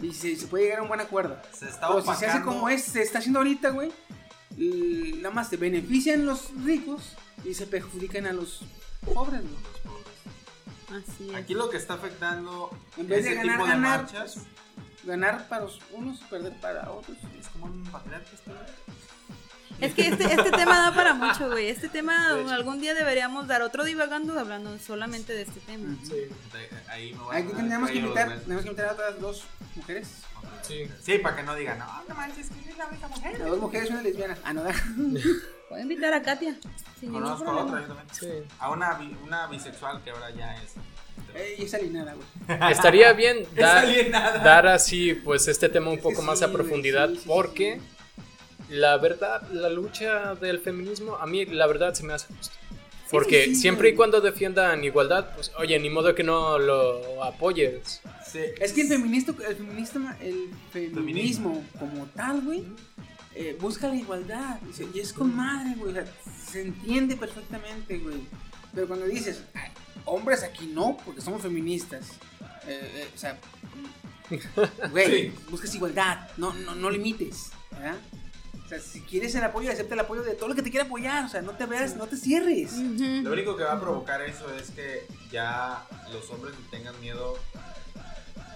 Y 0.00 0.12
se, 0.12 0.34
se 0.36 0.46
puede 0.48 0.64
llegar 0.64 0.80
a 0.80 0.82
un 0.82 0.88
buen 0.88 1.00
acuerdo. 1.00 1.38
Se 1.52 1.68
está 1.68 1.86
Pero 1.88 2.00
si 2.00 2.06
se 2.06 2.12
hace 2.12 2.24
opacando. 2.26 2.52
como 2.52 2.68
es, 2.68 2.82
se 2.82 3.02
está 3.02 3.18
haciendo 3.20 3.38
ahorita, 3.38 3.70
güey, 3.70 3.92
nada 5.20 5.32
más 5.34 5.48
se 5.48 5.56
benefician 5.56 6.26
los 6.26 6.50
ricos 6.64 7.12
y 7.44 7.54
se 7.54 7.66
perjudican 7.66 8.26
a 8.26 8.32
los 8.32 8.62
pobres, 9.14 9.40
güey. 9.42 11.02
Así 11.02 11.30
es. 11.30 11.36
Aquí 11.36 11.54
lo 11.54 11.70
que 11.70 11.78
está 11.78 11.94
afectando 11.94 12.68
En 12.98 13.06
vez 13.08 13.24
de 13.24 13.30
ese 13.30 13.38
ganar, 13.38 13.54
tipo 13.56 13.64
de 13.64 13.70
ganar, 13.72 14.00
marchas 14.02 14.36
Ganar 15.04 15.48
para 15.48 15.62
los 15.64 15.78
unos 15.92 16.20
y 16.20 16.24
perder 16.24 16.52
para 16.60 16.90
otros. 16.90 17.16
es 17.38 17.48
como 17.48 17.66
un 17.66 17.82
patriarca 17.84 18.28
este. 18.32 18.52
Es 19.80 19.94
que 19.94 20.06
este, 20.08 20.24
este 20.32 20.50
tema 20.52 20.78
da 20.78 20.94
para 20.94 21.14
mucho, 21.14 21.48
güey. 21.48 21.68
Este 21.68 21.88
tema 21.88 22.28
algún 22.52 22.80
día 22.80 22.94
deberíamos 22.94 23.48
dar 23.48 23.62
otro 23.62 23.82
divagando 23.84 24.38
hablando 24.38 24.78
solamente 24.78 25.32
de 25.32 25.42
este 25.42 25.58
tema. 25.60 25.96
Sí, 26.04 26.28
Ahí 26.88 27.12
me 27.14 27.18
voy 27.18 27.34
a 27.34 27.38
Aquí 27.40 27.52
tendríamos 27.52 27.90
que 27.90 27.96
invitar, 27.98 28.38
tenemos 28.40 28.62
que 28.62 28.68
invitar 28.70 28.90
a 28.90 28.92
otras 28.92 29.20
dos 29.20 29.44
mujeres. 29.74 30.08
sí. 30.62 30.88
Sí, 31.02 31.18
para 31.18 31.36
que 31.36 31.42
no 31.42 31.54
digan, 31.56 31.78
no, 31.80 31.86
no 32.08 32.14
manches, 32.14 32.48
que 32.50 32.70
es 32.70 32.76
la 32.78 32.86
única 32.86 33.06
A 33.06 33.08
mujer. 33.08 33.38
dos 33.44 33.58
mujeres 33.58 33.88
y 33.88 33.92
una 33.92 34.02
lesbiana. 34.02 34.36
Ah, 34.44 34.52
no, 34.52 34.62
da. 34.62 34.72
Puedo 35.68 35.82
invitar 35.82 36.12
a 36.14 36.22
Katia. 36.22 36.54
Sin 37.00 37.12
Conozco 37.12 37.50
a 37.50 37.64
otra, 37.64 37.80
yo 37.80 37.86
también. 37.88 38.08
Sí. 38.12 38.28
A 38.60 38.70
una, 38.70 39.00
una 39.24 39.46
bisexual 39.48 40.00
que 40.04 40.10
ahora 40.10 40.30
ya 40.30 40.54
es. 40.62 40.74
Ey, 41.34 41.64
es 41.64 41.74
alienada, 41.74 42.14
güey. 42.14 42.26
Estaría 42.72 43.12
bien 43.12 43.46
dar, 43.54 43.86
dar 44.44 44.66
así 44.66 45.14
pues 45.14 45.48
este 45.48 45.68
tema 45.68 45.90
un 45.90 45.98
poco 45.98 46.22
más 46.22 46.38
sí, 46.38 46.44
a 46.44 46.48
güey, 46.48 46.56
profundidad 46.58 47.08
sí, 47.08 47.14
sí, 47.16 47.20
sí, 47.22 47.28
porque 47.28 47.80
la 48.68 48.96
verdad 48.98 49.42
la 49.52 49.68
lucha 49.68 50.34
del 50.36 50.58
feminismo 50.60 51.16
a 51.16 51.26
mí 51.26 51.44
la 51.46 51.66
verdad 51.66 51.94
se 51.94 52.04
me 52.04 52.12
hace 52.12 52.26
justo. 52.34 52.54
Porque 53.10 53.44
sí, 53.44 53.56
siempre 53.56 53.90
y 53.90 53.94
cuando 53.94 54.22
defiendan 54.22 54.82
igualdad, 54.84 55.34
pues 55.34 55.52
oye, 55.58 55.78
ni 55.78 55.90
modo 55.90 56.14
que 56.14 56.22
no 56.22 56.58
lo 56.58 57.22
apoyes. 57.22 58.00
Sí. 58.26 58.40
Es 58.58 58.72
que 58.72 58.80
el 58.82 58.88
feminista, 58.88 59.34
el 59.46 59.56
feminista, 59.56 60.16
el 60.22 60.48
feminismo 60.72 61.62
como 61.78 62.06
tal, 62.06 62.40
güey, 62.40 62.64
eh, 63.34 63.54
busca 63.60 63.88
la 63.88 63.96
igualdad. 63.96 64.58
y 64.94 64.98
es 64.98 65.12
con 65.12 65.36
madre, 65.36 65.74
güey. 65.76 65.90
o 65.90 65.94
sea, 65.94 66.06
se 66.50 66.62
entiende 66.62 67.16
perfectamente, 67.16 67.98
güey. 67.98 68.16
Pero 68.74 68.88
cuando 68.88 69.04
dices, 69.04 69.44
"Ay, 69.52 69.70
hombres 70.04 70.42
aquí 70.42 70.66
no, 70.66 70.96
porque 71.04 71.20
somos 71.20 71.42
feministas. 71.42 72.10
eh, 72.66 72.90
eh, 72.94 73.08
o 73.14 73.18
sea, 73.18 73.38
güey, 74.90 75.30
Sí. 75.30 75.34
buscas 75.50 75.74
igualdad, 75.74 76.28
no, 76.36 76.52
no, 76.54 76.74
no 76.74 76.90
limites, 76.90 77.50
¿verdad? 77.70 77.96
O 78.64 78.68
sea, 78.68 78.80
si 78.80 79.02
quieres 79.02 79.34
el 79.34 79.44
apoyo, 79.44 79.70
acepta 79.70 79.92
el 79.94 80.00
apoyo 80.00 80.22
de 80.22 80.34
todo 80.34 80.48
lo 80.48 80.54
que 80.54 80.62
te 80.62 80.70
quiera 80.70 80.86
apoyar. 80.86 81.24
O 81.26 81.28
sea, 81.28 81.42
no 81.42 81.50
te 81.52 81.66
veas, 81.66 81.94
no 81.96 82.06
te 82.06 82.16
cierres. 82.16 82.72
Lo 82.78 83.32
único 83.32 83.54
que 83.54 83.64
va 83.64 83.72
a 83.72 83.80
provocar 83.80 84.22
eso 84.22 84.50
es 84.54 84.70
que 84.70 85.06
ya 85.30 85.84
los 86.10 86.30
hombres 86.30 86.54
tengan 86.70 86.98
miedo. 87.00 87.36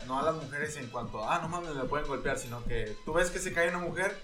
No 0.07 0.19
a 0.19 0.23
las 0.23 0.35
mujeres 0.37 0.77
en 0.77 0.87
cuanto 0.89 1.23
a, 1.25 1.37
ah, 1.37 1.39
no 1.43 1.49
mames, 1.49 1.75
me 1.75 1.85
pueden 1.85 2.07
golpear, 2.07 2.39
sino 2.39 2.63
que 2.65 2.95
tú 3.05 3.13
ves 3.15 3.31
que 3.31 3.39
se 3.39 3.53
cae 3.53 3.69
una 3.69 3.79
mujer 3.79 4.17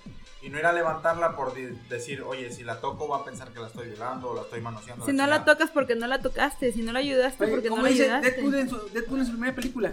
y 0.43 0.49
no 0.49 0.59
ir 0.59 0.67
a 0.67 0.73
levantarla 0.73 1.37
por 1.37 1.55
decir, 1.89 2.23
oye, 2.23 2.53
si 2.53 2.65
la 2.65 2.81
toco 2.81 3.09
va 3.09 3.19
a 3.19 3.25
pensar 3.25 3.49
que 3.53 3.61
la 3.61 3.67
estoy 3.69 3.89
violando 3.89 4.31
o 4.31 4.35
la 4.35 4.43
estoy 4.43 4.61
manoseando. 4.61 5.05
Si 5.07 5.13
no 5.13 5.27
la 5.27 5.37
chingada". 5.39 5.45
tocas 5.57 5.71
porque 5.71 5.95
no 5.95 6.07
la 6.07 6.21
tocaste, 6.21 6.73
si 6.73 6.83
no 6.83 6.93
la 6.93 6.99
ayudaste 7.01 7.45
Oye, 7.45 7.53
porque 7.53 7.71
no 7.71 7.81
la 7.83 7.89
dice 7.89 8.05
ayudaste. 8.05 8.31
Deadpool 8.31 8.55
en, 8.57 8.69
su, 8.71 8.77
Deadpool 8.93 9.19
en 9.21 9.27
su 9.27 9.33
primera 9.33 9.55
película. 9.55 9.93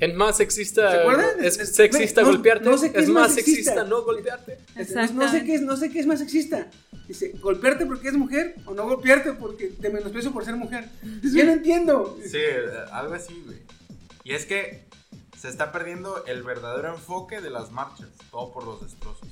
Es 0.00 0.14
más 0.14 0.36
sexista, 0.36 0.90
¿Se 0.92 0.98
acuerdan? 1.00 1.26
es 1.44 1.58
Es- 1.58 1.74
sexista 1.74 2.22
no- 2.22 2.28
golpearte, 2.28 2.64
no 2.70 2.78
sé 2.78 2.92
qué 2.92 2.98
es 2.98 3.04
es 3.04 3.10
más 3.10 3.34
sexista 3.34 3.72
sexista. 3.72 3.84
no 3.84 4.02
golpearte. 4.04 4.58
No- 5.14 5.28
sé, 5.30 5.44
qué 5.44 5.54
es, 5.56 5.60
no 5.62 5.76
sé 5.76 5.90
qué 5.90 5.98
es 6.00 6.06
más 6.06 6.18
sexista. 6.20 6.68
Dice, 7.08 7.32
golpearte 7.40 7.84
porque 7.84 8.08
es 8.08 8.14
mujer 8.14 8.54
o 8.66 8.74
no 8.74 8.84
golpearte 8.84 9.32
porque 9.32 9.68
te 9.68 9.90
menosprecio 9.90 10.30
por 10.30 10.44
ser 10.44 10.54
mujer. 10.56 10.88
Yo 11.22 11.44
no 11.44 11.52
entiendo. 11.52 12.16
Sí, 12.24 12.38
algo 12.92 13.14
así, 13.14 13.42
güey. 13.44 13.58
Y 14.24 14.34
es 14.34 14.44
que 14.46 14.84
se 15.38 15.48
está 15.48 15.70
perdiendo 15.72 16.24
el 16.26 16.42
verdadero 16.42 16.94
enfoque 16.94 17.40
de 17.40 17.50
las 17.50 17.70
marchas, 17.70 18.08
todo 18.30 18.52
por 18.52 18.64
los 18.64 18.80
destrozos, 18.82 19.28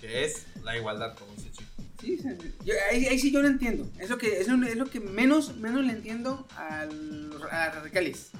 que 0.00 0.24
es 0.24 0.46
la 0.62 0.76
igualdad, 0.76 1.16
como 1.16 1.32
dice 1.34 1.50
Chico. 1.50 1.64
Sí, 2.00 2.18
yo- 2.64 2.74
ahí, 2.90 3.06
ahí 3.06 3.18
sí 3.18 3.32
yo 3.32 3.42
no 3.42 3.48
entiendo. 3.48 3.88
Es 3.98 4.08
lo 4.10 4.18
que, 4.18 4.40
es 4.40 4.46
lo, 4.48 4.64
es 4.66 4.76
lo 4.76 4.86
que 4.86 5.00
menos, 5.00 5.56
menos 5.56 5.84
le 5.84 5.92
entiendo 5.92 6.46
al- 6.56 7.32
a 7.50 7.66
los 7.74 7.74
radicales. 7.74 8.30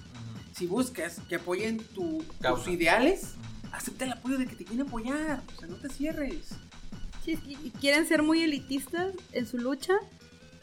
Si 0.56 0.66
buscas 0.66 1.20
que 1.28 1.36
apoyen 1.36 1.78
tu- 1.78 2.24
tus 2.40 2.68
ideales, 2.68 3.32
acepta 3.72 4.04
el 4.04 4.12
apoyo 4.12 4.38
de 4.38 4.46
que 4.46 4.56
te 4.56 4.64
quieren 4.64 4.86
apoyar. 4.86 5.42
O 5.56 5.58
sea, 5.60 5.68
no 5.68 5.76
te 5.76 5.88
cierres. 5.88 6.48
Sí, 7.24 7.36
quieren 7.80 8.06
ser 8.06 8.22
muy 8.22 8.42
elitistas 8.42 9.12
en 9.32 9.46
su 9.46 9.58
lucha, 9.58 9.94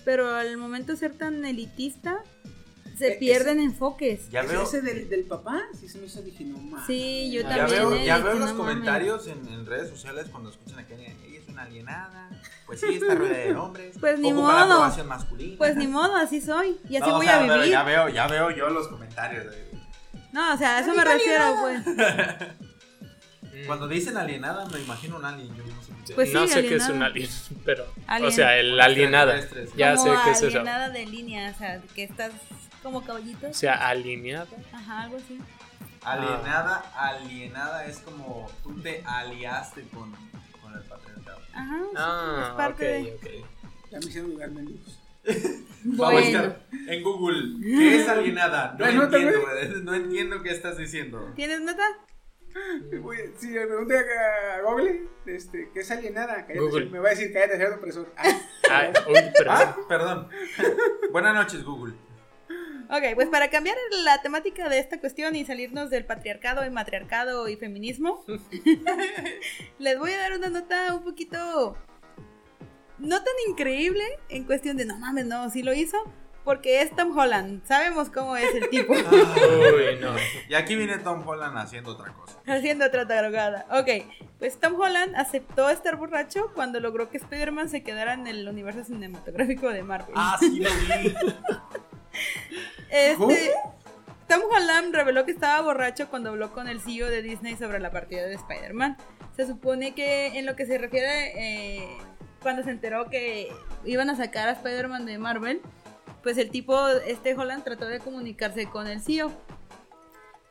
pero 0.05 0.33
al 0.35 0.55
momento 0.57 0.93
de 0.93 0.97
ser 0.97 1.13
tan 1.17 1.43
elitista, 1.45 2.23
se 2.97 3.13
Eh, 3.13 3.17
pierden 3.19 3.59
enfoques. 3.59 4.29
Ya 4.29 4.41
Ese- 4.41 4.51
veo, 4.51 4.63
Ese 4.63 4.81
del, 4.81 5.09
del 5.09 5.23
papá, 5.23 5.61
sí 5.79 5.87
se 5.89 5.97
me 5.99 6.05
hizo, 6.05 6.21
dije, 6.21 6.43
no 6.45 6.57
mames. 6.57 6.85
Sí, 6.87 7.31
yo 7.31 7.41
ya 7.41 7.49
también. 7.57 7.89
veo, 7.89 8.03
ya 8.05 8.17
veo 8.19 8.33
no 8.35 8.39
los 8.45 8.53
comentarios 8.53 9.27
en, 9.27 9.47
en 9.47 9.65
redes 9.65 9.89
sociales 9.89 10.27
cuando 10.31 10.49
escuchan 10.49 10.79
a 10.79 10.85
Kenia, 10.87 11.09
ella 11.25 11.39
es 11.39 11.47
una 11.49 11.63
alienada, 11.63 12.29
pues 12.65 12.79
sí, 12.79 12.95
está 12.95 13.15
rueda 13.15 13.37
de 13.37 13.55
hombres, 13.55 13.95
Pues 13.99 14.19
ni 14.19 14.31
modo. 14.33 14.91
Pues 15.57 15.75
ni 15.75 15.87
modo, 15.87 16.15
así 16.15 16.41
soy. 16.41 16.77
Y 16.89 16.95
así 16.97 17.07
No, 17.09 17.15
o 17.15 17.17
voy 17.17 17.25
sea, 17.27 17.37
a 17.37 17.41
pero 17.41 17.53
vivir. 17.55 17.69
Ya 17.71 17.83
veo, 17.83 18.09
ya 18.09 18.27
veo 18.27 18.51
yo 18.51 18.69
los 18.69 18.87
comentarios. 18.87 19.45
de- 19.45 19.65
No, 20.31 20.53
o 20.53 20.57
sea, 20.57 20.77
a 20.77 20.79
eso 20.81 20.93
me 20.93 21.03
refiero, 21.03 21.55
pues. 21.61 21.81
Cuando 23.67 23.87
dicen 23.87 24.17
alienada, 24.17 24.65
me 24.67 24.79
imagino 24.81 25.15
un 25.17 25.25
alien. 25.25 25.47
Yo 25.55 25.63
no 25.63 25.81
sé. 26.05 26.13
Pues 26.13 26.33
no 26.33 26.45
sí, 26.45 26.53
sé 26.53 26.67
qué 26.67 26.75
es 26.75 26.89
un 26.89 27.01
alien, 27.01 27.29
pero 27.63 27.85
Alien. 28.05 28.29
o 28.29 28.31
sea, 28.35 28.57
el 28.59 28.79
alienada. 28.79 29.39
Ya 29.77 29.95
como 29.95 30.13
sé 30.13 30.19
qué 30.25 30.31
es 30.31 30.37
eso. 30.37 30.45
alienada 30.59 30.89
de 30.89 31.05
línea, 31.05 31.51
o 31.55 31.57
sea, 31.57 31.81
que 31.95 32.03
estás 32.03 32.31
como 32.85 33.03
caballito. 33.03 33.47
O 33.49 33.53
sea, 33.53 33.73
alineada. 33.87 34.47
Ajá, 34.71 35.01
algo 35.03 35.17
así. 35.17 35.39
Alienada, 36.03 36.83
alienada 36.95 37.85
es 37.87 37.97
como 37.99 38.47
tú 38.63 38.79
te 38.81 39.03
aliaste 39.05 39.81
con, 39.93 40.11
con 40.61 40.73
el 40.73 40.81
patriarcado. 40.83 41.39
Ajá, 41.53 41.77
sí, 41.79 41.89
es 41.93 41.97
Ah, 41.97 42.53
parte 42.55 42.99
ok, 42.99 43.05
de... 43.23 43.41
ok. 43.41 43.45
Ya 43.91 43.99
me 43.99 44.05
hicieron 44.05 44.29
lugar, 44.31 44.51
mendigos. 44.51 44.99
Vamos 45.83 46.15
a 46.15 46.19
buscar 46.21 46.61
en 46.87 47.03
Google. 47.03 47.59
¿Qué 47.61 47.95
es 48.01 48.07
alienada? 48.07 48.71
No 48.77 48.85
Bueno, 48.85 49.03
entiendo, 49.05 49.41
güey, 49.41 49.81
no 49.83 49.93
entiendo 49.95 50.43
qué 50.43 50.51
estás 50.51 50.77
diciendo. 50.77 51.33
¿tienes 51.35 51.61
nota? 51.61 51.83
Si 53.39 53.49
le 53.49 53.65
pregunté 53.67 53.97
a 53.97 54.61
Google, 54.61 55.07
este, 55.25 55.71
¿qué 55.73 55.79
es 55.81 55.91
alienada? 55.91 56.35
Cállate, 56.45 56.59
Google. 56.59 56.85
Me 56.85 56.99
va 56.99 57.07
a 57.07 57.11
decir, 57.11 57.33
cállate, 57.33 57.57
cerdo 57.57 57.75
opresor. 57.77 58.13
Ah, 58.17 58.39
Ay, 58.71 58.93
uy, 59.07 59.13
perdón. 59.37 59.47
Ah, 59.57 59.75
perdón. 59.89 60.29
Buenas 61.11 61.33
noches, 61.35 61.63
Google. 61.65 61.93
Ok, 62.89 63.15
pues 63.15 63.29
para 63.29 63.49
cambiar 63.49 63.77
la 64.03 64.21
temática 64.21 64.69
de 64.69 64.79
esta 64.79 64.99
cuestión 64.99 65.35
y 65.35 65.45
salirnos 65.45 65.89
del 65.89 66.05
patriarcado 66.05 66.65
y 66.65 66.69
matriarcado 66.69 67.47
y 67.47 67.55
feminismo, 67.55 68.23
les 69.79 69.99
voy 69.99 70.11
a 70.11 70.17
dar 70.17 70.33
una 70.33 70.49
nota 70.49 70.93
un 70.93 71.03
poquito 71.03 71.77
no 72.99 73.17
tan 73.17 73.33
increíble 73.49 74.03
en 74.29 74.43
cuestión 74.43 74.77
de 74.77 74.85
no 74.85 74.97
mames, 74.97 75.25
no, 75.25 75.49
sí 75.49 75.63
lo 75.63 75.73
hizo, 75.73 75.97
porque 76.43 76.81
es 76.81 76.95
Tom 76.95 77.17
Holland, 77.17 77.65
sabemos 77.65 78.09
cómo 78.09 78.37
es 78.37 78.53
el 78.53 78.69
tipo. 78.69 78.93
Uy, 78.93 79.99
no. 79.99 80.13
Y 80.47 80.53
aquí 80.53 80.75
viene 80.75 80.99
Tom 80.99 81.27
Holland 81.27 81.57
haciendo 81.57 81.91
otra 81.91 82.13
cosa. 82.13 82.39
Haciendo 82.45 82.85
otra 82.85 83.05
drogada. 83.05 83.65
Ok, 83.71 84.05
pues 84.37 84.59
Tom 84.59 84.79
Holland 84.79 85.15
aceptó 85.15 85.69
estar 85.69 85.95
borracho 85.97 86.51
cuando 86.53 86.79
logró 86.79 87.09
que 87.09 87.17
Spider-Man 87.17 87.69
se 87.69 87.83
quedara 87.83 88.13
en 88.13 88.27
el 88.27 88.47
universo 88.47 88.83
cinematográfico 88.83 89.69
de 89.69 89.83
Marvel. 89.83 90.13
Ah, 90.15 90.37
sí 90.39 90.59
lo 90.59 90.69
vi. 90.69 91.15
Este, 92.89 93.51
Tom 94.27 94.41
Holland 94.51 94.93
reveló 94.93 95.25
que 95.25 95.31
estaba 95.31 95.61
borracho 95.61 96.09
cuando 96.09 96.29
habló 96.29 96.51
con 96.51 96.67
el 96.67 96.81
CEO 96.81 97.09
de 97.09 97.21
Disney 97.21 97.55
sobre 97.55 97.79
la 97.79 97.91
partida 97.91 98.25
de 98.25 98.35
Spider-Man. 98.35 98.97
Se 99.35 99.45
supone 99.45 99.93
que 99.93 100.37
en 100.39 100.45
lo 100.45 100.55
que 100.55 100.65
se 100.65 100.77
refiere 100.77 101.33
eh, 101.35 101.97
cuando 102.41 102.63
se 102.63 102.71
enteró 102.71 103.09
que 103.09 103.51
iban 103.83 104.09
a 104.09 104.15
sacar 104.15 104.47
a 104.47 104.53
Spider-Man 104.53 105.05
de 105.05 105.17
Marvel, 105.17 105.61
pues 106.23 106.37
el 106.37 106.49
tipo, 106.49 106.87
este 106.87 107.35
Holland 107.35 107.63
trató 107.63 107.85
de 107.85 107.99
comunicarse 107.99 108.65
con 108.67 108.87
el 108.87 109.01
CEO. 109.01 109.31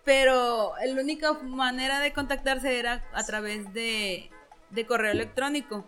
Pero 0.05 0.75
la 0.85 1.01
única 1.01 1.33
manera 1.33 1.99
de 1.99 2.13
contactarse 2.13 2.79
era 2.79 3.05
a 3.13 3.25
través 3.25 3.73
de, 3.73 4.31
de 4.71 4.87
correo 4.87 5.13
electrónico. 5.13 5.85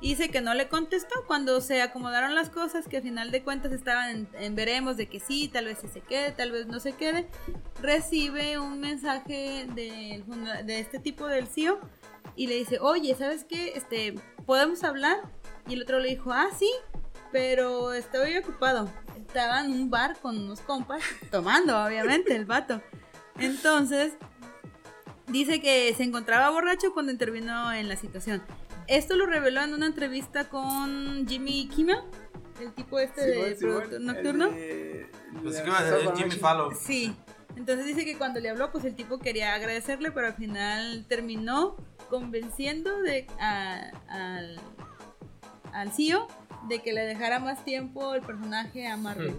Dice 0.00 0.30
que 0.30 0.40
no 0.40 0.54
le 0.54 0.68
contestó 0.68 1.24
cuando 1.26 1.60
se 1.60 1.82
acomodaron 1.82 2.34
las 2.34 2.50
cosas, 2.50 2.88
que 2.88 2.96
al 2.98 3.02
final 3.02 3.30
de 3.30 3.42
cuentas 3.42 3.72
estaban 3.72 4.10
en, 4.10 4.28
en 4.34 4.54
veremos 4.54 4.96
de 4.96 5.08
que 5.08 5.20
sí, 5.20 5.48
tal 5.48 5.66
vez 5.66 5.78
se 5.78 6.00
quede, 6.00 6.32
tal 6.32 6.50
vez 6.50 6.66
no 6.66 6.80
se 6.80 6.92
quede. 6.92 7.28
Recibe 7.80 8.58
un 8.58 8.80
mensaje 8.80 9.66
funda- 10.26 10.62
de, 10.62 10.80
este 10.80 10.98
tipo 10.98 11.26
del 11.26 11.46
CEO 11.46 11.78
y 12.34 12.46
le 12.48 12.56
dice, 12.56 12.78
oye, 12.80 13.14
¿sabes 13.14 13.44
qué? 13.44 13.72
Este, 13.76 14.14
¿podemos 14.46 14.82
hablar? 14.82 15.16
Y 15.68 15.74
el 15.74 15.82
otro 15.82 15.98
le 16.00 16.08
dijo, 16.08 16.32
ah, 16.32 16.48
sí, 16.58 16.70
pero 17.30 17.92
estoy 17.92 18.36
ocupado. 18.36 18.90
Estaba 19.16 19.60
en 19.60 19.70
un 19.72 19.90
bar 19.90 20.18
con 20.20 20.38
unos 20.38 20.60
compas, 20.60 21.02
tomando, 21.30 21.78
obviamente, 21.84 22.34
el 22.34 22.46
vato. 22.46 22.80
Entonces, 23.38 24.14
dice 25.26 25.60
que 25.60 25.94
se 25.94 26.02
encontraba 26.02 26.50
borracho 26.50 26.92
cuando 26.94 27.12
intervino 27.12 27.72
en 27.72 27.88
la 27.88 27.96
situación. 27.96 28.42
Esto 28.88 29.16
lo 29.16 29.26
reveló 29.26 29.62
en 29.62 29.74
una 29.74 29.86
entrevista 29.86 30.48
con 30.48 31.26
Jimmy 31.28 31.68
Kimmel, 31.68 31.98
el 32.60 32.72
tipo 32.72 32.98
este 32.98 33.26
de 33.26 33.54
productor 33.54 34.00
nocturno. 34.00 34.50
Pues 35.42 35.60
que 35.60 35.66
iba 35.68 35.78
a 35.78 35.84
decir 35.84 36.10
Jimmy 36.16 36.30
Fallon. 36.32 36.74
Sí. 36.74 37.14
Entonces 37.56 37.86
dice 37.86 38.04
que 38.04 38.16
cuando 38.16 38.40
le 38.40 38.48
habló, 38.50 38.70
pues 38.70 38.84
el 38.84 38.94
tipo 38.94 39.18
quería 39.18 39.54
agradecerle, 39.54 40.10
pero 40.12 40.28
al 40.28 40.34
final 40.34 41.04
terminó 41.08 41.76
convenciendo 42.08 43.00
de, 43.02 43.26
a- 43.40 43.90
al, 44.08 44.60
al 45.72 45.92
CEO 45.92 46.26
de 46.68 46.80
que 46.80 46.92
le 46.92 47.02
dejara 47.04 47.40
más 47.40 47.64
tiempo 47.64 48.14
el 48.14 48.22
personaje 48.22 48.86
a 48.86 48.96
Marvel. 48.96 49.34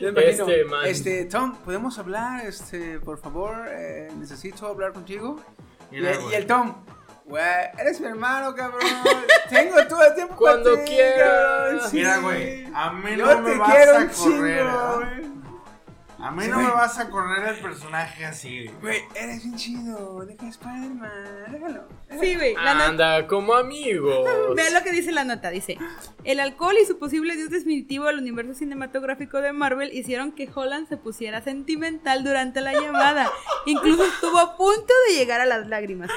Este 0.00 0.64
man. 0.64 0.86
Este, 0.86 1.24
Tom, 1.26 1.54
¿podemos 1.58 1.98
hablar? 1.98 2.46
Este, 2.46 2.98
por 3.00 3.18
favor, 3.18 3.66
eh, 3.68 4.08
necesito 4.18 4.66
hablar 4.66 4.92
contigo. 4.94 5.36
Y, 5.92 5.98
y 6.00 6.34
el 6.34 6.46
Tom, 6.46 6.74
güey, 7.30 7.42
eres 7.78 8.00
mi 8.00 8.06
hermano, 8.08 8.54
cabrón. 8.54 8.80
Tengo 9.48 9.76
todo 9.88 10.04
el 10.04 10.14
tiempo 10.14 10.36
Cuando 10.36 10.72
para 10.74 10.84
ti, 10.84 10.90
quieras. 10.92 11.38
cabrón, 11.38 11.80
sí. 11.90 11.96
Mira, 11.96 12.16
güey, 12.18 12.66
a 12.74 12.90
mí 12.92 13.16
Yo 13.16 13.26
no 13.34 13.40
me 13.42 13.52
te 13.52 13.58
vas 13.58 13.70
quiero 13.74 13.96
a 13.96 14.10
chingo, 14.10 14.36
correr. 14.36 14.66
¿ah? 14.68 14.92
güey. 14.96 15.39
A 16.22 16.30
mí 16.32 16.44
Sí, 16.44 16.50
no 16.50 16.58
me 16.60 16.68
vas 16.70 16.98
a 16.98 17.08
correr 17.08 17.48
el 17.54 17.60
personaje 17.60 18.24
así. 18.26 18.66
güey. 18.66 18.80
Güey, 18.80 19.02
eres 19.14 19.42
bien 19.42 19.56
chido. 19.56 20.24
Deja 20.26 20.48
Spider-Man, 20.48 21.10
déjalo. 21.50 21.88
Sí, 22.20 22.34
güey. 22.34 22.54
la 22.54 22.74
nota- 22.74 22.86
Anda 22.86 23.26
como 23.26 23.54
amigos. 23.54 24.28
Vea 24.54 24.70
lo 24.70 24.82
que 24.82 24.92
dice 24.92 25.12
la 25.12 25.24
nota, 25.24 25.50
dice, 25.50 25.78
el 26.24 26.40
alcohol 26.40 26.74
y 26.82 26.86
su 26.86 26.98
posible 26.98 27.36
dios 27.36 27.50
definitivo 27.50 28.06
al 28.06 28.18
universo 28.18 28.54
cinematográfico 28.54 29.40
de 29.40 29.52
Marvel 29.52 29.92
hicieron 29.96 30.32
que 30.32 30.48
Holland 30.54 30.88
se 30.88 30.96
pusiera 30.96 31.40
sentimental 31.42 32.22
durante 32.24 32.60
la 32.60 32.72
llamada. 32.74 33.30
Incluso 33.66 34.04
estuvo 34.04 34.38
a 34.38 34.56
punto 34.56 34.92
de 35.08 35.14
llegar 35.16 35.40
a 35.40 35.46
las 35.46 35.68
lágrimas. 35.68 36.10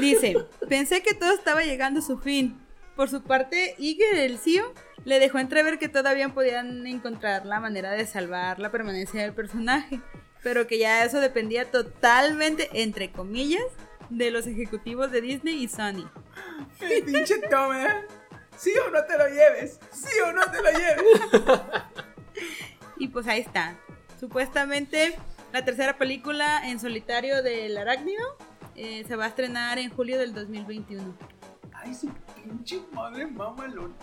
Dice, 0.00 0.36
pensé 0.68 1.02
que 1.02 1.14
todo 1.14 1.32
estaba 1.32 1.62
llegando 1.62 2.00
a 2.00 2.02
su 2.02 2.18
fin. 2.18 2.60
Por 2.96 3.08
su 3.08 3.22
parte, 3.22 3.74
Iger, 3.78 4.14
el 4.16 4.38
CEO, 4.38 4.72
le 5.04 5.20
dejó 5.20 5.38
entrever 5.38 5.78
que 5.78 5.88
todavía 5.88 6.28
podían 6.30 6.86
encontrar 6.86 7.46
la 7.46 7.60
manera 7.60 7.92
de 7.92 8.06
salvar 8.06 8.58
la 8.58 8.70
permanencia 8.70 9.22
del 9.22 9.34
personaje, 9.34 10.00
pero 10.42 10.66
que 10.66 10.78
ya 10.78 11.04
eso 11.04 11.20
dependía 11.20 11.70
totalmente, 11.70 12.68
entre 12.72 13.10
comillas, 13.10 13.64
de 14.10 14.30
los 14.30 14.46
ejecutivos 14.46 15.10
de 15.10 15.20
Disney 15.20 15.62
y 15.62 15.68
Sony. 15.68 16.08
El 16.80 17.04
pinche 17.04 17.38
Tom, 17.50 17.74
¿eh? 17.74 18.06
¿Sí 18.56 18.72
o 18.86 18.90
no 18.90 19.04
te 19.04 19.18
lo 19.18 19.26
lleves? 19.26 19.80
¿Sí 19.90 20.20
o 20.24 20.32
no 20.32 20.42
te 20.50 20.62
lo 20.62 20.70
lleves? 20.70 21.82
Y 22.96 23.08
pues 23.08 23.26
ahí 23.26 23.40
está. 23.40 23.76
Supuestamente 24.20 25.16
la 25.52 25.64
tercera 25.64 25.98
película 25.98 26.68
en 26.68 26.78
solitario 26.78 27.42
del 27.42 27.76
arácnido 27.76 28.24
eh, 28.76 29.04
se 29.06 29.16
va 29.16 29.24
a 29.24 29.28
estrenar 29.28 29.78
en 29.78 29.90
julio 29.90 30.18
del 30.18 30.32
2021. 30.32 31.16
Ay, 31.72 31.94
su 31.94 32.08
pinche 32.34 32.80
madre 32.92 33.26
mamalón. 33.26 33.94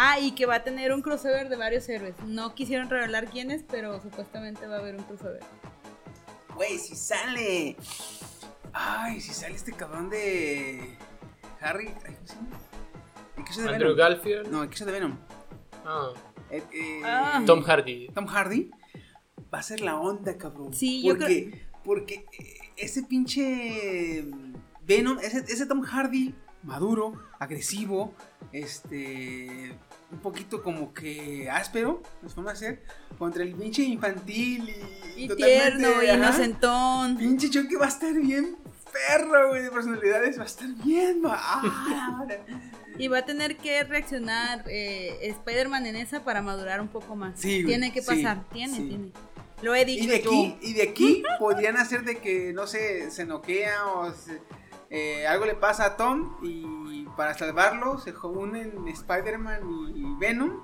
Ah, 0.00 0.20
y 0.20 0.30
que 0.32 0.46
va 0.46 0.54
a 0.56 0.62
tener 0.62 0.92
un 0.92 1.02
crossover 1.02 1.48
de 1.48 1.56
varios 1.56 1.88
héroes. 1.88 2.14
No 2.24 2.54
quisieron 2.54 2.88
revelar 2.88 3.28
quiénes, 3.28 3.64
pero 3.64 4.00
supuestamente 4.00 4.64
va 4.68 4.76
a 4.76 4.78
haber 4.78 4.94
un 4.94 5.02
crossover. 5.02 5.40
Güey, 6.54 6.78
si 6.78 6.94
sale. 6.94 7.76
Ay, 8.72 9.20
si 9.20 9.32
sale 9.34 9.56
este 9.56 9.72
cabrón 9.72 10.08
de. 10.08 10.96
Harry. 11.60 11.88
Ay, 12.06 12.14
¿cómo 12.14 12.26
se 12.28 12.34
llama? 12.36 12.48
¿El 13.38 13.44
que 13.44 13.50
hizo 13.50 13.62
de 13.62 13.68
Andrew 13.70 13.94
Venom? 13.96 13.98
Garfield. 14.12 14.48
No, 14.52 14.62
el 14.62 14.68
que 14.68 14.74
hizo 14.76 14.84
de 14.84 14.92
Venom. 14.92 15.18
Ah, 15.84 16.12
Eh, 16.50 16.62
eh, 16.72 17.02
Ah. 17.04 17.42
Tom 17.44 17.62
Hardy. 17.64 18.08
Tom 18.14 18.26
Hardy. 18.26 18.70
Va 19.52 19.58
a 19.58 19.62
ser 19.62 19.80
la 19.80 19.98
onda, 19.98 20.38
cabrón. 20.38 20.72
Sí, 20.74 21.02
yo 21.02 21.16
porque, 21.16 21.66
Porque 21.82 22.26
eh, 22.38 22.58
ese 22.76 23.02
pinche. 23.02 24.24
Venom, 24.82 25.18
ese, 25.18 25.38
ese 25.40 25.66
Tom 25.66 25.82
Hardy 25.82 26.34
maduro, 26.62 27.14
agresivo, 27.40 28.14
este. 28.52 29.76
Un 30.10 30.18
poquito 30.20 30.62
como 30.62 30.94
que 30.94 31.50
áspero, 31.50 32.02
nos 32.22 32.34
forma 32.34 32.52
de 32.52 32.56
ser, 32.58 32.82
contra 33.18 33.42
el 33.42 33.54
pinche 33.54 33.82
infantil 33.82 34.68
y. 35.16 35.24
Y 35.24 35.28
tierno, 35.36 36.02
y 36.02 36.06
ajá. 36.06 36.16
inocentón. 36.16 37.16
Pinche 37.18 37.50
Chucky 37.50 37.74
va 37.74 37.86
a 37.86 37.88
estar 37.88 38.14
bien 38.14 38.56
perro, 38.90 39.48
güey, 39.50 39.62
de 39.64 39.70
personalidades, 39.70 40.38
va 40.38 40.44
a 40.44 40.46
estar 40.46 40.68
bien, 40.82 41.20
ah, 41.26 42.26
Y 42.98 43.08
va 43.08 43.18
a 43.18 43.24
tener 43.26 43.58
que 43.58 43.84
reaccionar 43.84 44.64
eh, 44.66 45.18
Spider-Man 45.22 45.84
en 45.86 45.96
esa 45.96 46.24
para 46.24 46.40
madurar 46.40 46.80
un 46.80 46.88
poco 46.88 47.14
más. 47.14 47.38
Sí, 47.38 47.64
tiene 47.66 47.92
que 47.92 48.00
sí, 48.00 48.06
pasar, 48.06 48.44
tiene, 48.50 48.76
sí. 48.76 48.88
tiene. 48.88 49.12
Lo 49.60 49.74
he 49.74 49.84
dicho 49.84 50.04
Y 50.04 50.06
de 50.06 50.22
yo. 50.22 50.30
aquí, 50.30 50.56
y 50.62 50.72
de 50.72 50.82
aquí 50.84 51.22
podrían 51.38 51.76
hacer 51.76 52.04
de 52.04 52.18
que, 52.18 52.52
no 52.54 52.66
sé, 52.66 53.10
se 53.10 53.26
noquea 53.26 53.86
o 53.88 54.10
se- 54.12 54.40
eh, 54.90 55.26
algo 55.26 55.44
le 55.44 55.54
pasa 55.54 55.84
a 55.84 55.96
Tom 55.96 56.36
y 56.42 57.04
para 57.16 57.34
salvarlo 57.34 57.98
se 57.98 58.14
unen 58.16 58.88
Spider-Man 58.88 59.60
y 59.94 60.18
Venom, 60.18 60.60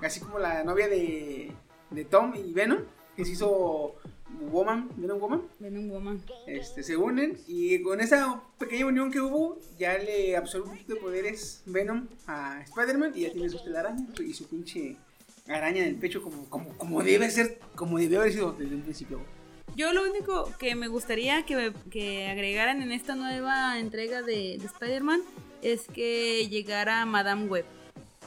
así 0.00 0.20
como 0.20 0.38
la 0.38 0.64
novia 0.64 0.88
de, 0.88 1.52
de 1.90 2.04
Tom 2.04 2.34
y 2.34 2.52
Venom, 2.52 2.80
que 3.16 3.24
se 3.24 3.32
hizo 3.32 3.94
Woman, 4.50 4.90
Venom 4.96 5.18
Woman, 5.18 5.42
Venom 5.58 5.90
Woman. 5.90 6.22
este, 6.46 6.82
se 6.82 6.96
unen 6.96 7.38
y 7.46 7.82
con 7.82 8.00
esa 8.00 8.42
pequeña 8.58 8.86
unión 8.86 9.10
que 9.10 9.20
hubo 9.20 9.58
ya 9.78 9.96
le 9.98 10.36
absorbe 10.36 10.66
un 10.66 10.72
poquito 10.72 10.94
de 10.94 11.00
poderes 11.00 11.62
Venom 11.66 12.08
a 12.26 12.60
Spider-Man 12.62 13.12
y 13.14 13.22
ya 13.22 13.32
tiene 13.32 13.48
su 13.48 13.62
telaraña 13.62 14.06
y 14.18 14.32
su 14.34 14.46
pinche 14.48 14.96
araña 15.46 15.82
en 15.82 15.88
el 15.88 15.96
pecho 15.96 16.22
como, 16.22 16.48
como, 16.50 16.76
como 16.76 17.02
debe 17.02 17.30
ser, 17.30 17.58
como 17.74 17.98
debió 17.98 18.20
haber 18.20 18.32
sido 18.32 18.52
desde 18.52 18.74
un 18.74 18.82
principio. 18.82 19.20
Yo 19.78 19.92
lo 19.92 20.02
único 20.02 20.52
que 20.58 20.74
me 20.74 20.88
gustaría 20.88 21.46
que, 21.46 21.72
que 21.88 22.26
agregaran 22.26 22.82
en 22.82 22.90
esta 22.90 23.14
nueva 23.14 23.78
entrega 23.78 24.22
de, 24.22 24.58
de 24.58 24.66
Spider-Man 24.66 25.22
es 25.62 25.82
que 25.86 26.48
llegara 26.48 27.06
Madame 27.06 27.44
Web. 27.44 27.64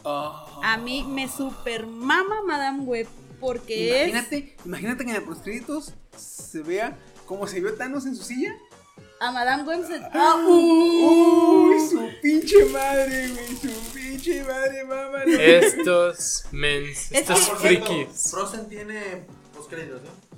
A 0.06 0.80
mí 0.82 1.04
me 1.04 1.28
super 1.28 1.88
mama 1.88 2.38
Madame 2.48 2.84
Web 2.84 3.08
porque 3.42 4.08
Imagínate, 4.08 4.56
imagínate 4.64 5.04
que 5.04 5.12
en 5.12 5.26
los 5.26 5.40
créditos 5.40 5.94
se 6.16 6.62
vea 6.62 6.98
como 7.26 7.46
se 7.46 7.60
vio 7.60 7.74
Thanos 7.76 8.06
en 8.06 8.16
su 8.16 8.24
silla. 8.24 8.54
es 8.54 9.06
a 9.20 9.32
Madame 9.34 9.64
Web 9.64 9.86
se... 9.86 10.02
Ah, 10.14 10.42
Uy, 10.48 11.76
su 11.82 12.10
pinche 12.22 12.64
madre, 12.72 13.28
güey, 13.28 13.58
su 13.58 13.92
pinche 13.94 14.42
madre, 14.46 14.86
mamá. 14.86 15.24
Estos 15.26 16.46
mens, 16.54 17.12
Es 17.12 17.30
estos 17.30 17.50
frikis. 17.60 18.32
Frozen 18.32 18.70
tiene 18.70 19.26
postcréditos, 19.54 20.02
¿no? 20.04 20.31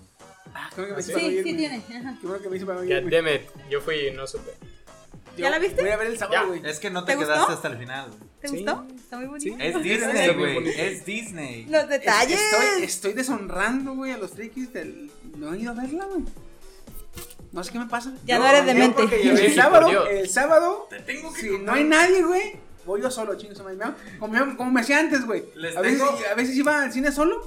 Ah, 0.55 0.69
que 0.75 0.81
me 0.81 1.01
Sí, 1.01 1.11
para 1.11 1.23
no 1.23 1.29
sí 1.29 1.35
irme. 1.37 1.53
tiene. 1.53 1.75
ajá. 1.77 2.17
Qué 2.21 2.27
bueno 2.27 2.41
que 2.43 2.49
me 2.49 2.57
hizo 2.57 2.65
para 2.65 2.79
no 2.79 2.85
God 2.85 2.91
irme. 2.91 3.11
damn 3.11 3.27
it, 3.27 3.41
yo 3.69 3.81
fui 3.81 3.95
y 4.07 4.11
no 4.11 4.27
supe. 4.27 4.51
¿Ya 5.37 5.49
la 5.49 5.57
viste? 5.57 5.81
Voy 5.81 5.89
a 5.89 5.97
ver 5.97 6.07
el 6.07 6.13
Ya. 6.13 6.19
sábado, 6.19 6.47
güey. 6.49 6.61
Es 6.65 6.79
que 6.79 6.91
no 6.91 7.03
te, 7.05 7.13
¿Te 7.13 7.17
quedaste 7.19 7.39
gustó? 7.39 7.53
hasta 7.53 7.67
el 7.69 7.77
final. 7.79 8.07
güey. 8.09 8.19
¿Te 8.39 8.47
Sí. 8.49 8.55
gustó? 8.57 8.87
Está 8.95 9.17
muy 9.17 9.25
bonito. 9.25 9.55
Es 9.59 9.65
Está 9.67 9.79
Disney, 9.79 10.27
muy 10.27 10.35
güey. 10.37 10.53
bonito. 10.55 10.77
Es 10.79 11.05
Disney. 11.05 11.65
Los 11.65 11.89
detalles. 11.89 12.39
Estoy, 12.39 12.83
estoy 12.83 13.13
deshonrando, 13.13 13.95
güey, 13.95 14.11
a 14.11 14.17
los 14.17 14.31
frikis 14.31 14.71
del... 14.73 15.09
No 15.37 15.53
he 15.53 15.59
ido 15.59 15.71
a 15.71 15.75
verla, 15.75 16.05
güey. 16.05 16.23
No 17.51 17.63
sé 17.63 17.71
qué 17.71 17.79
me 17.79 17.85
pasa. 17.87 18.13
Ya 18.25 18.37
no 18.39 18.47
eres 18.47 18.65
demente. 18.65 19.01
porque 19.01 19.21
El 19.29 19.55
sábado, 19.55 20.07
el 20.07 20.29
sábado, 20.29 20.87
Te 20.89 20.99
tengo 20.99 21.33
que 21.33 21.41
si 21.41 21.57
no 21.57 21.71
hay 21.71 21.83
nadie, 21.83 22.21
güey, 22.23 22.55
voy 22.85 23.01
yo 23.01 23.09
solo, 23.11 23.35
chingos, 23.35 23.59
a 23.59 23.63
madre, 23.63 23.77
como, 24.19 24.57
como 24.57 24.71
me 24.71 24.81
hacía 24.81 24.99
antes, 24.99 25.25
güey. 25.25 25.43
Les 25.55 25.75
A 25.77 25.81
veces, 25.81 25.99
tengo- 25.99 26.17
a 26.31 26.33
veces 26.35 26.55
iba 26.55 26.83
al 26.83 26.91
cine 26.93 27.11
solo. 27.11 27.41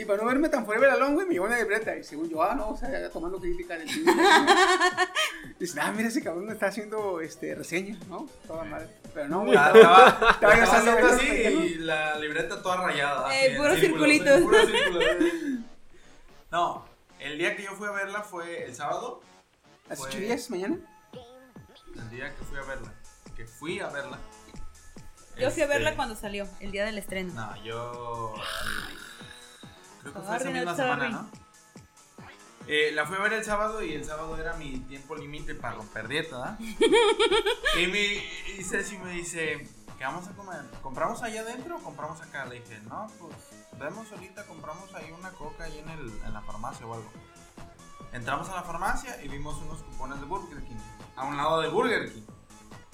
Y 0.00 0.06
para 0.06 0.22
no 0.22 0.28
verme 0.28 0.48
tan 0.48 0.64
forever 0.64 0.88
alone, 0.88 1.12
güey, 1.12 1.26
me 1.26 1.34
llevó 1.34 1.44
una 1.44 1.58
libreta. 1.58 1.94
Y 1.94 2.02
según 2.02 2.30
yo, 2.30 2.42
ah, 2.42 2.54
no, 2.54 2.70
o 2.70 2.76
sea, 2.76 2.90
ya 2.90 3.10
tomando 3.10 3.38
crítica 3.38 3.76
del 3.76 3.86
cine. 3.86 4.10
Dice, 5.60 5.78
ah, 5.78 5.92
mira, 5.92 6.08
ese 6.08 6.22
cabrón 6.22 6.50
está 6.50 6.68
haciendo 6.68 7.20
este, 7.20 7.54
reseña, 7.54 7.98
¿no? 8.08 8.26
Toda 8.46 8.64
madre. 8.64 8.88
Pero 9.12 9.28
no, 9.28 9.44
güey. 9.44 9.58
Ah, 9.58 10.30
Estaba, 10.32 10.54
haciendo 10.54 11.06
así 11.06 11.26
y 11.26 11.74
la 11.80 12.18
libreta 12.18 12.62
toda 12.62 12.78
rayada. 12.78 13.36
Eh, 13.36 13.50
en 13.50 13.56
puros 13.58 13.78
circulitos. 13.78 14.38
en 14.38 14.44
puros 14.44 14.66
círculos. 14.70 15.04
No, 16.50 16.86
el 17.18 17.36
día 17.36 17.54
que 17.54 17.64
yo 17.64 17.72
fui 17.72 17.86
a 17.86 17.90
verla 17.90 18.22
fue 18.22 18.64
el 18.64 18.74
sábado. 18.74 19.20
¿Hace 19.90 20.02
ocho 20.02 20.18
días 20.18 20.48
mañana? 20.48 20.78
El 21.94 22.08
día 22.08 22.34
que 22.34 22.44
fui 22.46 22.56
a 22.56 22.62
verla. 22.62 22.94
Que 23.36 23.44
fui 23.44 23.80
a 23.80 23.88
verla. 23.90 24.18
Yo 25.38 25.50
fui 25.50 25.62
a 25.62 25.66
verla 25.66 25.90
Este, 25.90 25.96
cuando 25.96 26.16
salió, 26.16 26.48
el 26.60 26.70
día 26.70 26.86
del 26.86 26.96
estreno. 26.96 27.34
No, 27.34 27.62
yo. 27.62 28.34
Creo 30.00 30.14
que 30.14 30.20
fue 30.20 30.36
esa 30.36 30.50
misma 30.50 30.74
semana. 30.74 31.08
¿no? 31.08 31.28
Eh, 32.66 32.92
la 32.92 33.04
fui 33.06 33.16
a 33.16 33.20
ver 33.20 33.32
el 33.32 33.44
sábado 33.44 33.82
y 33.82 33.94
el 33.94 34.04
sábado 34.04 34.36
era 34.36 34.54
mi 34.54 34.78
tiempo 34.80 35.16
límite 35.16 35.54
para 35.54 35.74
romper 35.74 36.06
dieta, 36.06 36.38
¿verdad? 36.38 36.58
y, 37.80 37.86
mi, 37.86 38.22
y 38.58 38.62
Ceci 38.62 38.96
me 38.98 39.10
dice, 39.10 39.66
¿qué 39.98 40.04
vamos 40.04 40.28
a 40.28 40.32
comer? 40.32 40.60
¿Compramos 40.82 41.22
allá 41.22 41.40
adentro 41.40 41.78
o 41.78 41.82
compramos 41.82 42.20
acá? 42.20 42.44
Le 42.44 42.60
dije, 42.60 42.78
no, 42.88 43.08
pues 43.18 43.34
vemos 43.78 44.12
ahorita, 44.12 44.46
compramos 44.46 44.94
ahí 44.94 45.10
una 45.10 45.30
coca 45.32 45.64
ahí 45.64 45.78
en, 45.78 45.88
el, 45.88 46.12
en 46.24 46.32
la 46.32 46.42
farmacia 46.42 46.86
o 46.86 46.94
algo. 46.94 47.10
Entramos 48.12 48.48
a 48.50 48.54
la 48.54 48.62
farmacia 48.62 49.22
y 49.22 49.28
vimos 49.28 49.56
unos 49.62 49.82
cupones 49.82 50.20
de 50.20 50.26
Burger 50.26 50.62
King, 50.62 50.76
a 51.16 51.24
un 51.24 51.36
lado 51.36 51.60
de 51.62 51.68
Burger 51.68 52.12
King. 52.12 52.22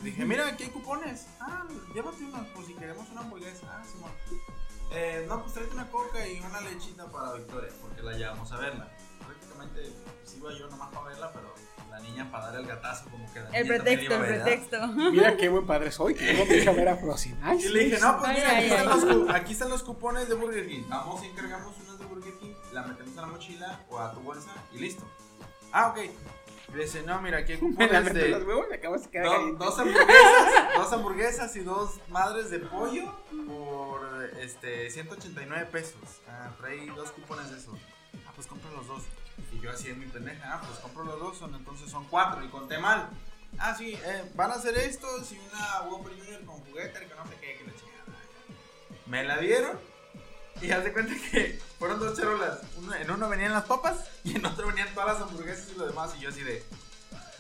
Dije, 0.03 0.25
mira, 0.25 0.47
aquí 0.47 0.65
hay 0.65 0.71
cupones. 0.71 1.27
Ah, 1.41 1.65
llévate 1.95 2.25
unos 2.25 2.47
por 2.49 2.65
si 2.65 2.75
queremos 2.75 3.09
una 3.11 3.23
hamburguesa. 3.23 3.67
Ah, 3.71 3.83
Simón. 3.85 4.13
Eh, 4.93 5.25
no, 5.29 5.41
pues 5.43 5.55
tráete 5.55 5.75
una 5.75 5.91
coca 5.91 6.27
y 6.27 6.41
una 6.41 6.61
lechita 6.63 7.07
para 7.11 7.33
Victoria, 7.35 7.71
porque 7.83 8.03
la 8.03 8.13
llevamos 8.13 8.51
a 8.53 8.57
verla. 8.59 8.89
básicamente 9.27 9.93
pues, 10.23 10.37
iba 10.37 10.53
yo 10.53 10.69
nomás 10.69 10.93
para 10.95 11.07
verla, 11.09 11.33
pero 11.33 11.55
la 11.91 12.01
niña 12.01 12.31
para 12.31 12.47
dar 12.47 12.57
el 12.61 12.67
gatazo 12.67 13.09
como 13.11 13.33
que 13.33 13.41
la 13.41 13.51
El 13.51 13.67
pretexto, 13.67 14.05
iba 14.05 14.15
el 14.15 14.21
a 14.21 14.23
ver, 14.23 14.31
¿verdad? 14.31 14.45
pretexto. 14.45 14.87
Mira 15.13 15.37
qué 15.37 15.49
buen 15.49 15.67
padre 15.67 15.91
soy, 15.91 16.15
que 16.15 16.25
tengo 16.27 16.47
que 16.47 16.59
ir 16.59 16.69
a 16.69 16.73
ver 16.73 16.89
a 16.89 16.97
Frozen. 16.97 17.39
Ay, 17.43 17.59
Y 17.65 17.69
le 17.69 17.85
dije, 17.85 17.97
sí. 17.97 18.03
no, 18.03 18.19
pues 18.19 18.31
Ay, 18.31 18.37
mira, 18.37 18.49
ay, 18.51 18.57
aquí, 18.57 18.75
están 18.75 19.09
los, 19.19 19.31
aquí 19.35 19.53
están 19.53 19.71
los 19.71 19.83
cupones 19.83 20.29
de 20.29 20.35
Burger 20.35 20.67
King. 20.69 20.85
Vamos 20.89 21.23
y 21.25 21.27
encargamos 21.27 21.75
unas 21.85 21.99
de 21.99 22.05
Burger 22.07 22.35
King, 22.39 22.53
la 22.73 22.83
metemos 22.83 23.19
a 23.19 23.21
la 23.23 23.27
mochila 23.27 23.81
o 23.91 23.99
a 23.99 24.13
tu 24.13 24.21
bolsa 24.21 24.51
y 24.73 24.79
listo. 24.79 25.05
Ah, 25.73 25.89
ok. 25.89 25.99
Y 26.69 26.79
dice, 26.79 27.03
no, 27.03 27.21
mira, 27.23 27.39
aquí 27.39 27.53
hay 27.55 27.59
cupones 27.59 27.91
en 27.93 28.31
los 28.31 28.41
de 28.41 28.45
huevos, 28.47 28.67
me 28.69 28.77
acabas 28.77 29.05
de 29.05 29.11
quedar 29.11 29.27
do- 29.27 29.53
dos 29.55 29.79
hamburguesas, 29.79 30.75
dos 30.77 30.93
hamburguesas 30.93 31.57
y 31.57 31.61
dos 31.61 31.91
madres 32.09 32.51
de 32.51 32.59
pollo 32.59 33.13
por 33.47 34.31
este 34.41 34.91
189 34.91 35.67
pesos. 35.71 35.95
Ah, 36.29 36.51
trae 36.59 36.87
dos 36.87 37.11
cupones 37.13 37.51
de 37.51 37.59
esos. 37.59 37.75
Ah, 38.27 38.33
pues 38.35 38.47
compra 38.47 38.71
los 38.73 38.87
dos. 38.87 39.03
Y 39.53 39.61
yo 39.61 39.71
así 39.71 39.89
en 39.91 40.01
mi 40.01 40.07
pendeja, 40.07 40.55
ah, 40.55 40.63
pues 40.67 40.79
compro 40.81 41.05
los 41.05 41.21
dos, 41.21 41.39
son, 41.39 41.55
entonces 41.55 41.91
son 41.91 42.05
cuatro 42.07 42.45
y 42.45 42.49
conté 42.49 42.79
mal. 42.79 43.09
Ah, 43.59 43.75
sí, 43.75 43.95
eh, 43.95 44.31
van 44.35 44.51
a 44.51 44.55
hacer 44.55 44.77
estos 44.77 45.31
y 45.33 45.39
una 45.39 45.83
Whopper 45.89 46.13
Junior 46.19 46.45
con 46.45 46.57
juguete, 46.65 47.07
que 47.07 47.15
no 47.15 47.27
sé 47.27 47.35
qué, 47.41 47.57
que 47.59 47.65
la 47.65 47.73
chingada. 47.75 48.05
Me 49.07 49.25
la 49.25 49.39
dieron 49.39 49.79
y 50.63 50.71
haz 50.71 50.85
de 50.85 50.93
cuenta 50.93 51.15
que 51.31 51.61
fueron 51.79 51.99
dos 52.01 52.17
charolas. 52.17 52.59
Uno- 52.79 52.95
en 52.95 53.11
uno 53.11 53.29
venían 53.29 53.53
las 53.53 53.65
papas 53.65 53.99
y 54.25 54.37
en 54.37 54.47
otro 54.47 54.67
venían 54.69 54.93
todas 54.95 55.15
las 55.19 55.23
hamburguesas 55.29 55.69
y 55.75 55.79
lo 55.79 55.87
demás. 55.87 56.13
Y 56.17 56.21
yo 56.23 56.29
así 56.31 56.43
de, 56.43 56.65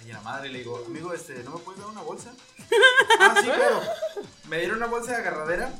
ay, 0.00 0.10
a 0.10 0.14
la 0.14 0.20
madre, 0.20 0.48
le 0.50 0.58
digo, 0.58 0.82
amigo, 0.86 1.12
este, 1.12 1.42
¿no 1.44 1.52
me 1.52 1.58
puedes 1.60 1.80
dar 1.80 1.90
una 1.90 2.02
bolsa? 2.02 2.32
ah, 3.20 3.34
sí, 3.40 3.46
claro. 3.46 3.80
Me 4.48 4.58
dieron 4.58 4.76
una 4.78 4.86
bolsa 4.86 5.12
de 5.12 5.16
agarradera. 5.18 5.72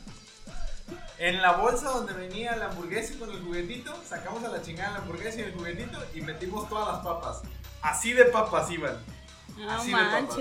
En 1.18 1.40
la 1.40 1.52
bolsa 1.52 1.88
donde 1.90 2.12
venía 2.12 2.54
la 2.56 2.66
hamburguesa 2.66 3.18
con 3.18 3.30
el 3.30 3.42
juguetito, 3.42 3.92
sacamos 4.06 4.44
a 4.44 4.48
la 4.48 4.60
chingada 4.62 4.92
la 4.92 4.98
hamburguesa 4.98 5.38
y 5.40 5.42
el 5.44 5.54
juguetito 5.54 5.98
y 6.14 6.20
metimos 6.20 6.68
todas 6.68 6.94
las 6.94 7.04
papas. 7.04 7.40
Así 7.80 8.12
de 8.12 8.26
papas 8.26 8.70
iban. 8.70 9.02
No 9.56 9.70
Así 9.70 9.88
de 9.88 9.96
papas. 9.96 10.38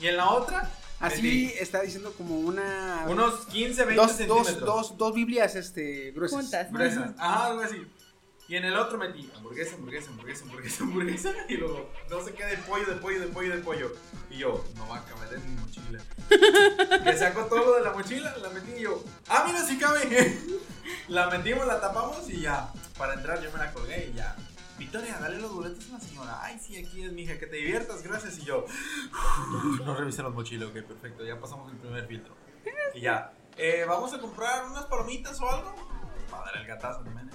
Y 0.00 0.06
en 0.06 0.16
la 0.16 0.30
otra, 0.30 0.70
Así 1.00 1.52
está 1.58 1.82
diciendo 1.82 2.12
como 2.16 2.38
una. 2.38 3.04
unos 3.08 3.46
15, 3.46 3.84
20 3.84 3.94
dos, 3.94 4.12
centímetros. 4.12 4.60
dos, 4.60 4.66
dos, 4.66 4.98
dos 4.98 5.14
Biblias 5.14 5.54
este, 5.56 6.12
gruesas. 6.12 6.40
Juntas. 6.40 6.72
Gruesas. 6.72 7.10
Ajá, 7.18 7.46
algo 7.46 7.60
así. 7.62 7.86
Y 8.46 8.56
en 8.56 8.64
el 8.66 8.76
otro 8.76 8.98
metí 8.98 9.30
hamburguesa, 9.34 9.74
hamburguesa, 9.76 10.10
hamburguesa, 10.10 10.44
hamburguesa, 10.44 10.84
hamburguesa. 10.84 11.32
Y 11.48 11.56
luego, 11.56 11.90
no 12.10 12.22
sé 12.22 12.34
qué 12.34 12.44
de 12.44 12.58
pollo, 12.58 12.86
de 12.86 12.96
pollo, 12.96 13.20
de 13.20 13.26
pollo, 13.28 13.56
de 13.56 13.62
pollo. 13.62 13.92
Y 14.30 14.38
yo, 14.38 14.62
no 14.76 14.86
va 14.86 14.98
a 14.98 15.04
caber 15.04 15.34
en 15.34 15.54
mi 15.54 15.60
mochila. 15.60 16.02
Le 17.04 17.18
sacó 17.18 17.46
todo 17.46 17.64
lo 17.64 17.74
de 17.76 17.82
la 17.82 17.92
mochila, 17.92 18.36
la 18.36 18.50
metí 18.50 18.72
y 18.72 18.82
yo, 18.82 19.02
ah, 19.28 19.44
mira, 19.46 19.64
sí 19.64 19.78
cabe. 19.78 20.38
La 21.08 21.30
metimos, 21.30 21.66
la 21.66 21.80
tapamos 21.80 22.28
y 22.28 22.42
ya. 22.42 22.70
Para 22.98 23.14
entrar 23.14 23.42
yo 23.42 23.50
me 23.52 23.58
la 23.58 23.72
colgué 23.72 24.10
y 24.12 24.16
ya. 24.16 24.36
Victoria, 24.78 25.18
dale 25.20 25.38
los 25.38 25.52
boletos 25.54 25.88
a 25.90 25.92
la 25.94 26.00
señora. 26.00 26.42
Ay, 26.42 26.58
sí, 26.58 26.76
aquí 26.76 27.04
es, 27.04 27.12
mija, 27.12 27.38
que 27.38 27.46
te 27.46 27.56
diviertas, 27.56 28.02
gracias. 28.02 28.38
Y 28.38 28.44
yo, 28.44 28.64
no 29.84 29.94
revisé 29.94 30.22
los 30.22 30.34
mochilas, 30.34 30.68
ok, 30.68 30.82
perfecto, 30.82 31.24
ya 31.24 31.38
pasamos 31.38 31.70
el 31.70 31.78
primer 31.78 32.06
filtro. 32.06 32.34
Y 32.94 33.00
ya, 33.02 33.32
eh, 33.56 33.84
vamos 33.86 34.12
a 34.14 34.20
comprar 34.20 34.66
unas 34.66 34.86
palomitas 34.86 35.40
o 35.40 35.48
algo. 35.48 35.74
Para 36.30 36.46
dar 36.46 36.56
el 36.56 36.66
gatazo, 36.66 37.02
men? 37.02 37.30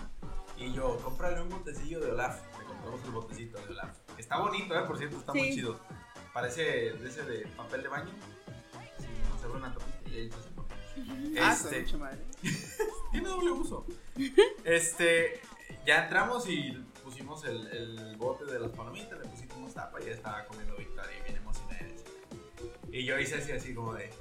Y 0.58 0.74
yo, 0.74 0.98
cómprale 0.98 1.42
un 1.42 1.50
botecillo 1.50 2.02
de 2.02 2.12
Olaf. 2.12 2.42
Le 2.60 2.66
compramos 2.66 3.02
el 3.06 3.12
botecito 3.12 3.58
de 3.60 3.68
Olaf. 3.70 3.98
Está 4.18 4.40
bonito, 4.40 4.78
¿eh? 4.78 4.84
Por 4.86 4.98
cierto, 4.98 5.18
está 5.18 5.34
muy 5.34 5.54
chido. 5.54 5.80
Parece 6.34 6.62
de 6.62 7.08
ese 7.10 7.24
de 7.24 7.48
papel 7.48 7.84
de 7.84 7.88
baño. 7.88 8.12
Sí, 8.98 9.06
se 9.40 9.46
abre 9.46 9.58
una 9.58 9.74
tapita 9.74 10.10
y 10.10 10.16
ahí 10.18 10.30
pone. 10.56 11.40
Ah, 11.42 11.54
Este, 11.54 11.82
mucha 11.82 11.98
madre. 11.98 12.26
tiene 13.12 13.28
doble 13.30 13.52
uso. 13.52 13.86
Este, 14.66 15.42
ya 15.86 16.04
entramos 16.04 16.48
y 16.50 16.78
pusimos 17.10 17.44
el, 17.46 17.66
el 17.68 18.18
bote 18.18 18.46
de 18.46 18.60
las 18.60 18.72
palomitas, 18.72 19.18
le 19.18 19.28
pusimos 19.28 19.74
tapa 19.74 20.00
y 20.00 20.06
ya 20.06 20.12
estaba 20.12 20.46
comiendo 20.46 20.76
Victoria 20.76 21.18
y 21.20 21.24
bien 21.24 21.38
emocionada. 21.38 21.88
Y 22.92 23.04
yo 23.04 23.20
hice 23.20 23.36
así, 23.36 23.52
así 23.52 23.74
como 23.74 23.96
de, 23.96 24.12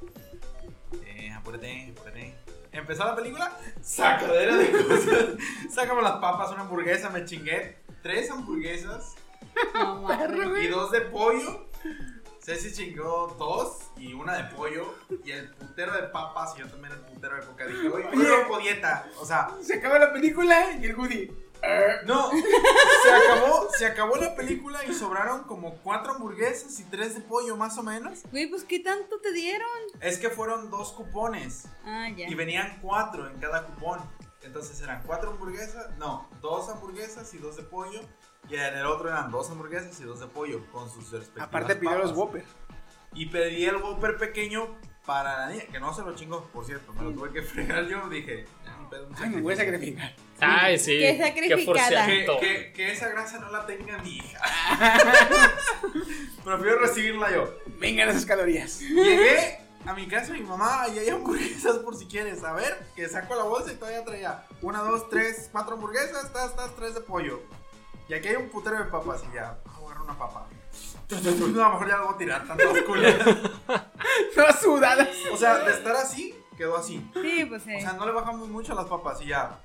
eh, 1.05 1.31
apúrate, 1.33 1.93
apúrate. 1.95 2.35
Empezó 2.73 3.05
la 3.05 3.15
película, 3.15 3.55
sacadera 3.83 4.57
de 4.57 4.71
cosas. 4.71 5.27
Sacamos 5.71 6.03
las 6.03 6.13
papas, 6.13 6.51
una 6.51 6.63
hamburguesa, 6.63 7.11
me 7.11 7.27
chingué 7.27 7.77
tres 8.03 8.31
hamburguesas 8.31 9.17
No 9.75 10.59
y 10.59 10.69
dos 10.69 10.91
de 10.91 11.03
pollo. 11.03 11.69
Ceci 12.41 12.73
chingó 12.73 13.37
dos 13.39 13.91
y 13.99 14.15
una 14.15 14.35
de 14.35 14.57
pollo 14.57 14.95
y 15.23 15.31
el 15.33 15.51
putero 15.51 15.93
de 15.93 16.05
papas 16.05 16.55
y 16.57 16.61
yo 16.61 16.69
también 16.69 16.95
el 16.95 17.01
putero 17.01 17.37
de 17.37 17.43
coca. 17.43 17.67
Dije, 17.67 17.89
oye, 17.89 18.63
dieta. 18.63 19.07
O 19.21 19.27
sea, 19.27 19.51
Se 19.61 19.75
acaba 19.75 19.99
la 19.99 20.11
película 20.11 20.73
y 20.81 20.87
el 20.87 20.97
Woody. 20.97 21.48
No, 22.07 22.31
se 22.33 23.13
acabó, 23.13 23.69
se 23.79 23.87
acabó 23.87 24.17
la 24.17 24.35
película 24.35 24.85
y 24.85 24.93
sobraron 24.95 25.45
como 25.45 25.77
cuatro 25.79 26.13
hamburguesas 26.13 26.79
y 26.81 26.85
tres 26.85 27.15
de 27.15 27.21
pollo 27.21 27.57
más 27.57 27.77
o 27.79 27.83
menos. 27.83 28.21
Güey, 28.31 28.49
pues 28.49 28.65
¿qué 28.65 28.81
tanto 28.81 29.21
te 29.21 29.33
dieron? 29.33 29.69
Es 30.01 30.19
que 30.19 30.31
fueron 30.31 30.71
dos 30.71 30.93
cupones 30.93 31.67
Ah, 31.85 32.09
ya. 32.17 32.29
y 32.29 32.35
venían 32.35 32.79
cuatro 32.81 33.29
en 33.29 33.39
cada 33.39 33.67
cupón. 33.67 34.01
Entonces 34.43 34.81
eran 34.81 35.03
cuatro 35.05 35.31
hamburguesas, 35.33 35.97
no, 35.99 36.29
dos 36.41 36.69
hamburguesas 36.69 37.33
y 37.35 37.39
dos 37.39 37.57
de 37.57 37.65
pollo. 37.65 38.01
Y 38.49 38.55
en 38.55 38.75
el 38.79 38.87
otro 38.87 39.09
eran 39.09 39.31
dos 39.31 39.51
hamburguesas 39.51 39.99
y 40.01 40.05
dos 40.05 40.21
de 40.21 40.27
pollo 40.27 40.65
con 40.73 40.89
sus 40.89 41.11
respectivas 41.11 41.49
Aparte 41.49 41.77
pidió 41.77 41.99
los. 41.99 42.13
Whopper. 42.17 42.45
Y 43.13 43.27
pedí 43.27 43.65
el 43.67 43.77
Whopper 43.77 44.17
pequeño 44.17 44.79
para 45.05 45.39
la 45.41 45.49
niña, 45.49 45.65
que 45.71 45.81
no 45.81 45.93
se 45.93 46.03
lo 46.03 46.15
chingó, 46.15 46.45
por 46.53 46.65
cierto, 46.65 46.93
me 46.95 47.03
lo 47.03 47.13
tuve 47.13 47.31
que 47.33 47.43
fregar 47.43 47.87
yo. 47.87 48.09
Dije, 48.09 48.45
"Ya, 48.65 48.78
un 48.89 48.91
pedo, 48.91 49.07
un 49.07 49.15
Ay, 49.17 49.31
me 49.31 49.43
voy 49.43 49.53
a 49.53 49.57
sacrificio". 49.57 49.97
sacrificar. 49.99 50.29
Ay, 50.41 50.79
sí. 50.79 50.99
Qué 50.99 51.19
sacrificada. 51.19 51.57
Que, 51.57 51.65
forceadito. 51.65 52.41
que, 52.41 52.73
que 52.73 52.93
esa 52.93 53.09
grasa 53.09 53.39
no 53.39 53.51
la 53.51 53.67
tenga 53.67 53.99
mi 53.99 54.17
hija. 54.19 54.41
Prefiero 56.45 56.79
recibirla 56.79 57.31
yo. 57.31 57.55
Vengan 57.79 58.09
esas 58.09 58.25
calorías. 58.25 58.81
Llegué 58.81 59.59
a 59.85 59.95
mi 59.95 60.07
casa, 60.07 60.33
mi 60.33 60.41
mamá, 60.41 60.87
y 60.95 60.99
hay 60.99 61.09
hamburguesas 61.09 61.79
por 61.79 61.97
si 61.97 62.07
quieres. 62.07 62.45
A 62.45 62.53
ver, 62.53 62.79
que 62.95 63.09
saco 63.09 63.35
la 63.35 63.45
bolsa 63.45 63.73
y 63.73 63.77
todavía 63.77 64.05
traía 64.05 64.45
una, 64.63 64.81
dos, 64.81 65.09
tres, 65.11 65.49
cuatro 65.51 65.75
hamburguesas, 65.75 66.25
estas, 66.25 66.51
estas, 66.51 66.77
tres 66.77 66.95
de 66.95 67.01
pollo. 67.01 67.43
Y 68.09 68.15
aquí 68.15 68.29
hay 68.29 68.37
un 68.37 68.49
putero 68.49 68.79
de 68.79 68.85
papas 68.85 69.23
y 69.31 69.35
ya, 69.35 69.59
voy 69.77 69.83
a 69.83 69.87
agarrar 69.87 70.03
una 70.03 70.19
papa. 70.19 70.47
No, 71.11 71.17
a 71.65 71.69
lo 71.69 71.73
mejor 71.73 71.89
ya 71.89 71.97
lo 71.97 72.05
voy 72.07 72.15
a 72.15 72.19
tirar, 72.19 72.47
tantas 72.47 72.83
culeras. 72.83 73.27
Todas 74.35 74.61
sudadas. 74.61 75.09
O 75.33 75.37
sea, 75.37 75.59
de 75.59 75.73
estar 75.73 75.97
así, 75.97 76.35
quedó 76.59 76.77
así. 76.77 77.03
Sí, 77.15 77.47
pues 77.49 77.63
sí. 77.63 77.75
O 77.77 77.81
sea, 77.81 77.95
no 77.95 78.05
le 78.05 78.13
bajamos 78.13 78.49
mucho 78.51 78.73
a 78.73 78.77
las 78.77 78.85
papas 78.87 79.23
y 79.23 79.29
ya. 79.29 79.59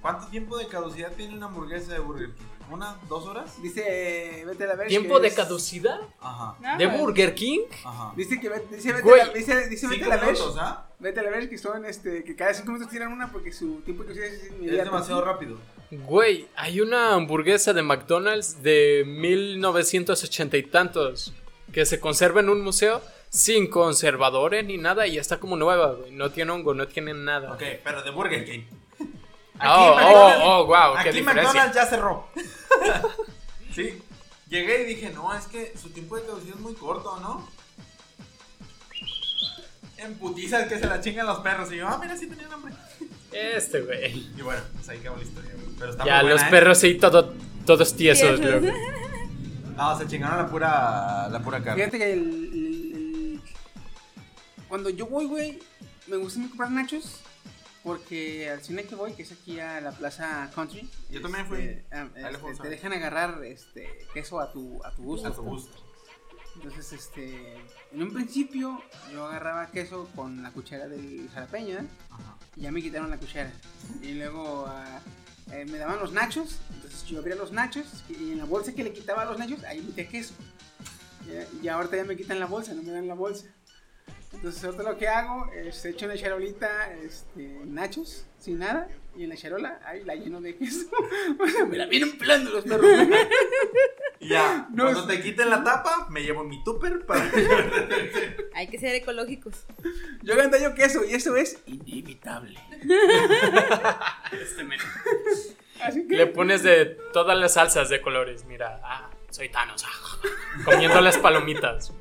¿Cuánto 0.00 0.28
tiempo 0.28 0.56
de 0.56 0.68
caducidad 0.68 1.10
tiene 1.16 1.34
una 1.34 1.46
hamburguesa 1.46 1.92
de 1.94 1.98
Burger 1.98 2.32
King? 2.32 2.44
¿Una? 2.70 2.96
¿Dos 3.08 3.26
horas? 3.26 3.60
Dice, 3.62 4.44
vete 4.46 4.64
a 4.64 4.66
la 4.68 4.74
ver. 4.76 4.88
¿Tiempo 4.88 5.18
de 5.18 5.28
es- 5.28 5.34
caducidad? 5.34 5.98
Ajá. 6.20 6.54
No, 6.60 6.78
¿De 6.78 6.86
pues, 6.86 7.00
Burger 7.00 7.34
King? 7.34 7.60
Ajá. 7.84 8.12
Dice 8.14 8.38
que 8.38 8.48
vete, 8.48 8.76
dice, 8.76 8.92
vete, 8.92 9.16
la, 9.16 9.28
dice, 9.32 9.68
dice 9.68 9.88
vete 9.88 10.04
a 10.04 10.08
la 10.08 10.16
ver. 10.18 10.32
minutos, 10.34 10.56
¿ah? 10.58 10.86
Vete 11.00 11.18
a 11.18 11.22
la 11.24 11.30
ver 11.30 11.48
que 11.48 11.56
son 11.58 11.84
este 11.86 12.22
que 12.24 12.36
cada 12.36 12.52
cinco 12.54 12.72
minutos 12.72 12.92
tiran 12.92 13.10
una 13.12 13.32
porque 13.32 13.50
su 13.52 13.80
tiempo 13.80 14.02
de 14.04 14.08
cocina 14.10 14.26
es 14.26 14.34
Es 14.44 14.50
inmediato. 14.52 14.84
demasiado 14.90 15.24
rápido. 15.24 15.56
Güey, 15.90 16.46
hay 16.56 16.80
una 16.82 17.14
hamburguesa 17.14 17.72
de 17.72 17.82
McDonald's 17.82 18.62
de 18.62 19.04
1980 19.06 20.56
y 20.58 20.62
tantos 20.64 21.32
que 21.72 21.86
se 21.86 21.98
conserva 22.00 22.40
en 22.40 22.50
un 22.50 22.62
museo 22.62 23.00
sin 23.30 23.68
conservadores 23.68 24.64
ni 24.64 24.76
nada 24.78 25.06
y 25.06 25.18
está 25.18 25.38
como 25.38 25.56
nueva, 25.56 25.92
güey. 25.94 26.12
No 26.12 26.30
tiene 26.30 26.52
hongo, 26.52 26.74
no 26.74 26.86
tiene 26.88 27.14
nada. 27.14 27.52
Ok, 27.52 27.62
pero 27.84 28.02
de 28.02 28.10
Burger 28.10 28.44
King. 28.44 28.62
Oh, 29.60 29.64
McDonald's- 29.96 30.40
oh, 30.44 30.60
oh, 30.60 30.66
wow, 30.66 30.94
qué 31.02 31.08
Aquí 31.08 31.18
diferencia. 31.18 31.42
McDonald's 31.42 31.74
ya 31.74 31.86
cerró. 31.86 32.26
sí. 33.74 34.02
Llegué 34.48 34.82
y 34.82 34.84
dije, 34.86 35.10
no, 35.10 35.34
es 35.34 35.46
que 35.46 35.74
su 35.76 35.90
tiempo 35.90 36.16
de 36.16 36.22
caducidad 36.24 36.54
es 36.54 36.60
muy 36.60 36.74
corto, 36.74 37.18
¿no? 37.20 37.46
En 39.98 40.14
putizas 40.14 40.68
que 40.68 40.78
se 40.78 40.86
la 40.86 41.00
chingan 41.00 41.26
los 41.26 41.40
perros. 41.40 41.72
Y 41.72 41.76
yo, 41.78 41.88
ah, 41.88 41.98
mira, 42.00 42.16
sí 42.16 42.26
tenían 42.28 42.52
hambre. 42.52 42.72
Este, 43.32 43.80
güey. 43.80 44.16
Y 44.36 44.42
bueno, 44.42 44.62
pues 44.74 44.88
ahí 44.88 44.98
acabó 45.00 45.16
la 45.16 45.22
historia, 45.24 45.50
güey. 45.54 45.66
Pero 45.78 45.90
está 45.90 46.04
Ya, 46.04 46.20
muy 46.22 46.30
los 46.30 46.40
buena, 46.40 46.48
¿eh? 46.48 46.50
perros 46.50 46.78
sí, 46.78 46.94
todo, 46.94 47.34
todos 47.66 47.94
tiesos, 47.94 48.38
loco. 48.40 48.66
No, 49.76 49.98
se 49.98 50.06
chingaron 50.06 50.38
la 50.38 50.46
pura, 50.48 51.28
la 51.28 51.40
pura 51.40 51.62
carne. 51.62 51.82
Fíjate 51.84 51.98
que 51.98 52.12
el- 52.12 52.77
cuando 54.68 54.90
yo 54.90 55.06
voy, 55.06 55.26
güey, 55.26 55.58
me 56.06 56.16
gusta 56.16 56.38
mucho 56.38 56.50
comprar 56.50 56.70
nachos 56.70 57.20
porque 57.82 58.50
al 58.50 58.60
cine 58.62 58.84
que 58.84 58.94
voy, 58.94 59.12
que 59.14 59.22
es 59.22 59.32
aquí 59.32 59.58
a 59.60 59.80
la 59.80 59.92
Plaza 59.92 60.50
Country, 60.54 60.88
Yo 61.10 61.22
también 61.22 61.46
fui. 61.46 61.58
este, 61.58 61.84
este, 61.90 62.62
te 62.62 62.68
dejan 62.68 62.92
agarrar 62.92 63.42
este 63.44 64.06
queso 64.12 64.40
a 64.40 64.52
tu 64.52 64.84
a 64.84 64.90
tu 64.94 65.02
gusto. 65.02 65.28
A 65.28 65.34
su 65.34 65.42
gusto. 65.42 65.84
Entonces, 66.56 66.92
este, 66.92 67.54
en 67.92 68.02
un 68.02 68.12
principio 68.12 68.82
yo 69.12 69.26
agarraba 69.26 69.70
queso 69.70 70.08
con 70.16 70.42
la 70.42 70.50
cuchara 70.50 70.88
del 70.88 71.30
jalapeño, 71.32 71.76
¿eh? 71.78 71.86
Ajá. 72.10 72.36
y 72.56 72.62
ya 72.62 72.72
me 72.72 72.82
quitaron 72.82 73.10
la 73.10 73.16
cuchara. 73.16 73.52
Y 74.02 74.14
luego 74.14 74.66
ah, 74.68 75.00
eh, 75.52 75.64
me 75.66 75.78
daban 75.78 76.00
los 76.00 76.12
nachos, 76.12 76.58
entonces 76.74 77.04
yo 77.04 77.20
abría 77.20 77.36
los 77.36 77.52
nachos 77.52 77.86
y 78.08 78.32
en 78.32 78.38
la 78.38 78.44
bolsa 78.44 78.74
que 78.74 78.82
le 78.82 78.92
quitaba 78.92 79.22
a 79.22 79.26
los 79.26 79.38
nachos, 79.38 79.62
ahí 79.62 79.80
metía 79.80 80.08
queso. 80.08 80.34
Ya- 81.28 81.46
Y 81.62 81.68
ahorita 81.68 81.96
ya 81.96 82.04
me 82.04 82.16
quitan 82.16 82.40
la 82.40 82.46
bolsa, 82.46 82.74
no 82.74 82.82
me 82.82 82.90
dan 82.90 83.06
la 83.06 83.14
bolsa. 83.14 83.46
Entonces 84.32 84.62
ahorita 84.64 84.82
lo 84.82 84.96
que 84.98 85.08
hago 85.08 85.50
es 85.52 85.84
echo 85.84 86.04
en 86.04 86.10
la 86.12 86.16
charolita 86.18 86.92
este, 87.02 87.60
nachos, 87.64 88.26
sin 88.38 88.58
nada, 88.58 88.88
y 89.16 89.24
en 89.24 89.30
la 89.30 89.36
charola 89.36 89.80
ahí 89.84 90.04
la 90.04 90.14
lleno 90.14 90.40
de 90.40 90.56
queso. 90.56 90.86
O 91.40 91.46
sea, 91.48 91.64
me 91.64 91.76
la 91.76 91.86
vienen 91.86 92.16
pelando 92.18 92.50
los 92.50 92.64
perros. 92.64 92.86
Ya, 94.20 94.66
No, 94.72 94.82
cuando 94.84 95.00
es- 95.02 95.06
te 95.06 95.22
quiten 95.22 95.48
la 95.48 95.62
tapa, 95.62 96.08
me 96.10 96.22
llevo 96.22 96.42
mi 96.42 96.62
tupper 96.64 97.06
para... 97.06 97.30
Hay 98.54 98.66
que 98.66 98.76
ser 98.78 98.94
ecológicos. 98.96 99.64
Yo 100.22 100.34
yo 100.60 100.74
queso 100.74 101.04
y 101.04 101.14
eso 101.14 101.36
es 101.36 101.58
inevitable. 101.66 102.58
Así 105.82 106.08
que 106.08 106.16
Le 106.16 106.26
pones 106.26 106.64
de 106.64 106.84
todas 107.12 107.38
las 107.38 107.54
salsas 107.54 107.88
de 107.88 108.00
colores. 108.00 108.44
Mira, 108.44 108.80
ah, 108.82 109.07
soy 109.30 109.48
Thanos. 109.48 109.84
ah, 109.86 110.18
comiendo 110.64 111.00
las 111.00 111.18
palomitas. 111.18 111.92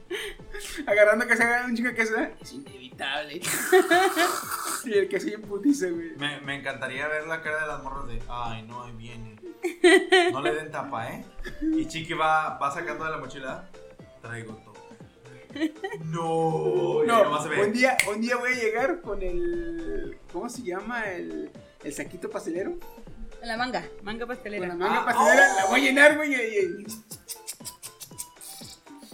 agarrando 0.87 1.27
que 1.27 1.35
se 1.35 1.43
haga 1.43 1.65
un 1.65 1.75
chico 1.75 1.89
de 1.89 1.95
queso, 1.95 2.17
¿eh? 2.17 2.33
es 2.41 2.53
inevitable. 2.53 3.41
y 4.85 4.93
el 4.93 5.07
queso 5.09 5.25
bien 5.27 5.41
putiza, 5.41 5.87
güey. 5.87 6.15
Me, 6.17 6.39
me 6.41 6.55
encantaría 6.55 7.07
ver 7.07 7.27
la 7.27 7.41
cara 7.41 7.61
de 7.61 7.67
las 7.67 7.83
morras 7.83 8.07
de, 8.07 8.21
ay, 8.29 8.63
no, 8.63 8.83
ahí 8.83 8.93
viene. 8.93 9.35
No 10.31 10.41
le 10.41 10.53
den 10.53 10.71
tapa, 10.71 11.09
¿eh? 11.11 11.25
Y 11.61 11.85
Chiqui 11.87 12.13
va, 12.13 12.57
va 12.57 12.71
sacando 12.71 13.05
de 13.05 13.11
la 13.11 13.17
mochila, 13.17 13.69
traigo 14.21 14.53
topper. 14.55 14.77
No, 16.05 17.03
nomás 17.05 17.43
se 17.43 17.49
No, 17.49 17.55
ve. 17.55 17.63
un 17.65 17.73
día, 17.73 17.97
un 18.13 18.21
día 18.21 18.37
voy 18.37 18.51
a 18.53 18.55
llegar 18.55 19.01
con 19.01 19.21
el. 19.21 20.17
¿Cómo 20.31 20.47
se 20.49 20.61
llama? 20.61 21.05
El, 21.11 21.49
el 21.83 21.93
saquito 21.93 22.29
pastelero. 22.29 22.73
La 23.47 23.55
manga, 23.55 23.81
manga 24.03 24.25
Con 24.25 24.35
pastelera. 24.35 24.67
la 24.67 24.75
manga 24.75 25.01
Ah, 25.01 25.05
pastelera, 25.05 25.47
oh. 25.53 25.55
la 25.55 25.65
voy 25.67 25.79
a 25.79 25.83
llenar, 25.83 26.15
güey. 26.17 26.33
y- 26.33 26.35
y- 26.35 26.85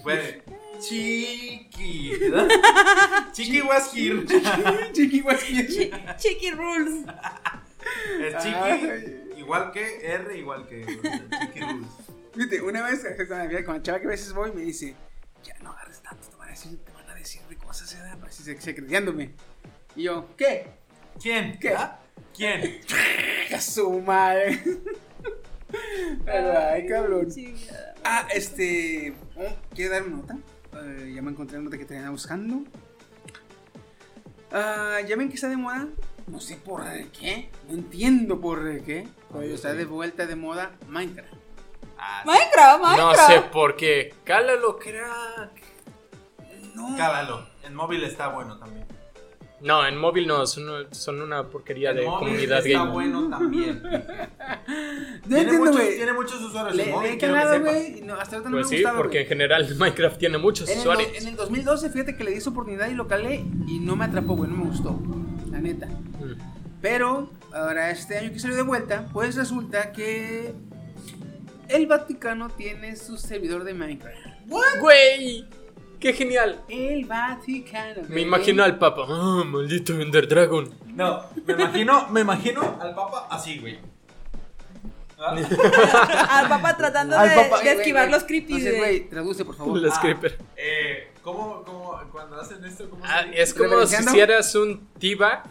Güey, 0.02 0.42
Chiqui. 0.82 2.18
¿verdad? 2.20 2.48
Chiqui 3.34 3.62
was 3.62 3.94
here. 3.96 4.26
Chiqui 4.94 5.22
guasquilla. 5.22 6.16
Chiqui 6.18 6.52
Rules. 6.52 7.06
Es 8.20 8.44
Chiqui, 8.44 8.56
Ay. 8.56 9.34
igual 9.38 9.72
que 9.72 10.06
R, 10.06 10.38
igual 10.38 10.68
que 10.68 10.84
Chiqui 10.86 11.60
Rules. 11.62 11.88
Fíjate, 12.34 12.62
una 12.62 12.82
vez 12.84 13.06
con 13.28 13.38
la, 13.38 13.64
con 13.64 13.76
la 13.76 13.82
chava 13.84 14.00
que 14.00 14.08
a 14.08 14.10
veces 14.10 14.34
voy 14.34 14.52
me 14.52 14.64
dice, 14.64 14.96
ya 15.44 15.54
no 15.60 15.72
agarres 15.72 16.02
tanto, 16.02 16.28
te 16.28 16.36
van 16.36 16.48
a 16.48 16.52
decir, 16.52 16.78
te 16.84 16.92
van 16.92 17.08
a 17.10 17.14
decir 17.14 17.42
de 17.44 17.56
cosas, 17.58 17.94
¿verdad? 17.94 18.18
Así 18.28 18.44
se- 18.44 18.60
secreteándome. 18.60 19.36
Y 19.96 20.04
yo, 20.04 20.28
¿qué? 20.36 20.66
¿Quién? 21.22 21.60
¿Qué? 21.60 21.76
¿Ah? 21.76 22.00
¿Quién? 22.36 22.82
¡A 23.56 23.62
su 23.62 24.00
madre! 24.02 24.62
Pero, 26.26 26.60
ay, 26.60 26.86
cabrón. 26.88 27.32
Chingada. 27.32 27.96
Ah, 28.04 28.28
este. 28.34 29.14
oh, 29.36 29.54
¿Quiere 29.74 29.90
dar 29.92 30.04
una 30.04 30.18
nota? 30.18 30.38
Eh, 30.82 31.14
ya 31.16 31.22
me 31.22 31.32
encontré 31.32 31.58
la 31.58 31.64
nota 31.64 31.78
que 31.78 31.86
tenía 31.86 32.10
buscando. 32.10 32.64
Ah, 34.52 35.00
ya 35.08 35.16
ven 35.16 35.30
que 35.30 35.36
está 35.36 35.50
de 35.50 35.58
moda. 35.58 35.88
No 36.28 36.40
sé 36.40 36.58
por 36.58 36.84
qué. 37.12 37.50
No 37.68 37.74
entiendo 37.74 38.40
por 38.40 38.62
qué. 38.84 39.08
Pero 39.32 39.44
está 39.54 39.74
de 39.74 39.86
vuelta 39.86 40.26
de 40.28 40.36
moda 40.36 40.72
Minecraft. 40.88 41.34
Ah, 41.98 42.22
sí. 42.24 42.30
Minecraft, 42.30 42.82
No 42.82 42.88
Minecraft. 42.90 43.32
sé 43.34 43.42
por 43.52 43.76
qué. 43.76 44.14
Cálalo, 44.24 44.78
crack. 44.78 45.62
No. 46.76 46.96
Cálalo. 46.98 47.48
En 47.64 47.74
móvil 47.76 48.04
está 48.04 48.28
bueno 48.30 48.58
también. 48.60 48.83
No, 49.64 49.88
en 49.88 49.98
móvil 49.98 50.28
no, 50.28 50.46
son, 50.46 50.88
son 50.92 51.22
una 51.22 51.48
porquería 51.48 51.92
En 51.92 51.96
de 51.98 52.06
móvil 52.06 52.20
comunidad 52.20 52.58
está 52.66 52.78
gamer. 52.80 52.94
bueno 52.94 53.30
también. 53.30 53.82
Tiene, 55.28 55.42
entiendo, 55.42 55.54
muchos, 55.60 55.76
güey. 55.76 55.96
tiene 55.96 56.14
muchos 56.14 56.42
usuarios 56.42 56.76
Le, 56.76 56.84
en 56.84 56.90
le 56.90 56.96
móvil, 56.96 57.18
que 57.18 57.26
sepas. 57.28 57.60
güey. 57.62 58.02
no, 58.02 58.14
hasta 58.16 58.36
ahorita 58.36 58.50
no 58.50 58.58
Pues 58.58 58.66
me 58.66 58.70
sí, 58.78 58.84
gustado. 58.84 58.98
porque 58.98 59.18
en 59.20 59.24
güey. 59.24 59.30
general 59.30 59.76
Minecraft 59.78 60.18
tiene 60.20 60.38
muchos 60.38 60.68
En 60.68 60.74
el, 60.76 60.80
usuarios. 60.80 61.12
do- 61.12 61.18
en 61.18 61.28
el 61.28 61.36
2012, 61.38 61.90
fíjate 61.90 62.16
que 62.18 62.24
le 62.26 62.32
di 62.32 62.42
su 62.42 62.50
oportunidad 62.50 62.90
y 62.90 62.94
lo 62.94 63.08
calé 63.08 63.46
y 63.68 63.80
no 63.80 63.96
me 63.96 64.06
atrapó, 64.06 64.36
güey. 64.36 64.50
No 64.52 64.58
me 64.58 64.66
gustó. 64.66 65.00
La 65.50 65.60
neta. 65.60 65.86
Mm. 65.88 66.34
Pero 66.82 67.30
ahora 67.54 67.90
este 67.92 68.18
año 68.18 68.32
que 68.34 68.40
salió 68.40 68.58
de 68.58 68.64
vuelta, 68.64 69.08
pues 69.14 69.36
resulta 69.38 69.94
que 69.94 70.54
el 71.70 71.88
Vaticano 71.88 72.50
tiene 72.50 72.98
su 72.98 73.18
servidor 73.18 73.64
de 73.64 73.74
Minecraft. 73.74 74.18
¡Güey! 74.82 75.46
¡Qué 76.04 76.12
genial! 76.12 76.60
El 76.68 77.06
Vaticano. 77.06 78.02
Me 78.10 78.20
imagino 78.20 78.62
al 78.62 78.78
Papa. 78.78 79.06
¡Ah, 79.08 79.42
maldito 79.46 79.94
Ender 79.94 80.28
Dragon! 80.28 80.70
No, 80.88 81.24
me 81.46 81.54
imagino, 81.54 82.08
me 82.10 82.20
imagino 82.22 82.78
al 82.82 82.94
papa 82.94 83.28
así, 83.32 83.58
güey. 83.60 83.80
¿Ah? 85.18 85.34
Al 86.42 86.50
papá 86.50 86.76
tratando 86.76 87.18
Al 87.18 87.30
de, 87.30 87.36
papá, 87.36 87.58
de 87.60 87.64
güey, 87.64 87.78
esquivar 87.78 88.04
güey. 88.10 88.12
los 88.20 88.24
creepy. 88.26 88.54
Entonces, 88.56 88.78
güey, 88.78 89.10
traduce, 89.10 89.46
por 89.46 89.56
favor. 89.56 89.78
Los 89.80 89.94
Ah, 89.96 90.00
creeper. 90.02 90.38
Eh, 90.58 91.14
¿cómo, 91.22 91.64
cómo, 91.64 91.98
cuando 92.12 92.42
hacen 92.42 92.64
esto, 92.66 92.90
cómo 92.90 93.02
Ah, 93.08 93.24
dice? 93.24 93.42
es 93.42 93.54
como 93.54 93.64
si 93.64 93.70
¿Reverenciando? 93.72 94.12
hicieras 94.12 94.56
un 94.56 94.88
T-back, 95.00 95.46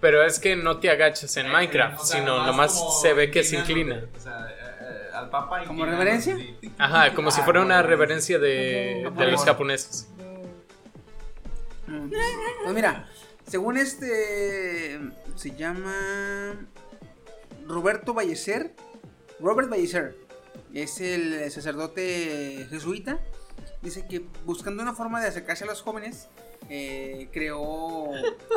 pero 0.00 0.24
es 0.24 0.40
que 0.40 0.56
no 0.56 0.78
te 0.78 0.90
agachas 0.90 1.36
en 1.36 1.46
Eh, 1.46 1.50
Minecraft, 1.52 2.00
o 2.00 2.04
sea, 2.04 2.18
sino 2.18 2.44
nomás 2.44 2.72
como 2.76 2.90
se 2.90 3.12
ve 3.14 3.30
que 3.30 3.44
se 3.44 3.56
inclinando, 3.56 4.04
inclina. 4.06 4.18
O 4.18 4.20
sea, 4.20 4.48
eh, 4.50 4.53
eh, 4.53 4.53
al 5.24 5.30
papa 5.30 5.64
¿Como 5.64 5.84
reverencia? 5.84 6.36
Ajá, 6.78 7.14
como 7.14 7.30
si 7.30 7.40
Ah, 7.40 7.44
fuera 7.44 7.62
una 7.62 7.76
bueno. 7.76 7.88
reverencia 7.88 8.38
de, 8.38 9.10
de 9.16 9.26
los 9.30 9.44
japoneses. 9.44 10.08
Mm. 11.86 12.10
Pues 12.62 12.74
mira, 12.74 13.08
según 13.46 13.76
este 13.76 14.98
se 15.36 15.50
llama 15.54 16.54
Roberto 17.66 18.14
Vallecer, 18.14 18.74
Robert 19.40 19.68
Vallecer, 19.70 20.16
es 20.72 21.00
el 21.00 21.50
sacerdote 21.50 22.66
jesuita, 22.70 23.20
dice 23.82 24.06
que 24.08 24.24
buscando 24.44 24.82
una 24.82 24.94
forma 24.94 25.20
de 25.20 25.28
acercarse 25.28 25.64
a 25.64 25.66
los 25.66 25.82
jóvenes, 25.82 26.28
eh, 26.70 27.28
creó 27.32 27.60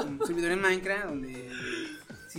un 0.06 0.22
servidor 0.26 0.52
en 0.52 0.62
Minecraft 0.62 1.06
donde 1.06 1.50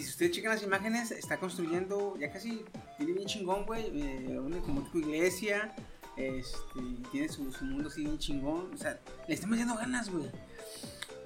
si 0.03 0.09
ustedes 0.11 0.33
checan 0.33 0.53
las 0.53 0.63
imágenes 0.63 1.11
está 1.11 1.39
construyendo 1.39 2.17
ya 2.19 2.31
casi 2.31 2.63
tiene 2.97 3.13
bien 3.13 3.27
chingón, 3.27 3.65
güey, 3.67 3.85
eh, 3.95 4.39
una 4.39 4.59
como 4.59 4.83
tipo 4.83 4.99
iglesia. 4.99 5.75
Este, 6.17 6.81
tiene 7.13 7.29
su, 7.29 7.43
mundo 7.61 7.89
así 7.89 8.03
bien 8.03 8.19
chingón. 8.19 8.71
O 8.75 8.77
sea, 8.77 8.99
le 9.29 9.35
están 9.35 9.51
metiendo 9.51 9.77
ganas, 9.77 10.11
güey. 10.11 10.25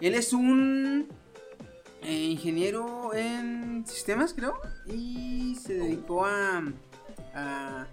Él 0.02 0.14
es 0.14 0.32
un 0.34 1.08
eh, 2.02 2.12
ingeniero 2.24 3.14
en 3.14 3.86
sistemas, 3.86 4.34
creo, 4.34 4.54
y 4.86 5.54
se 5.54 5.74
dedicó 5.74 6.26
a, 6.26 6.62
a, 7.34 7.86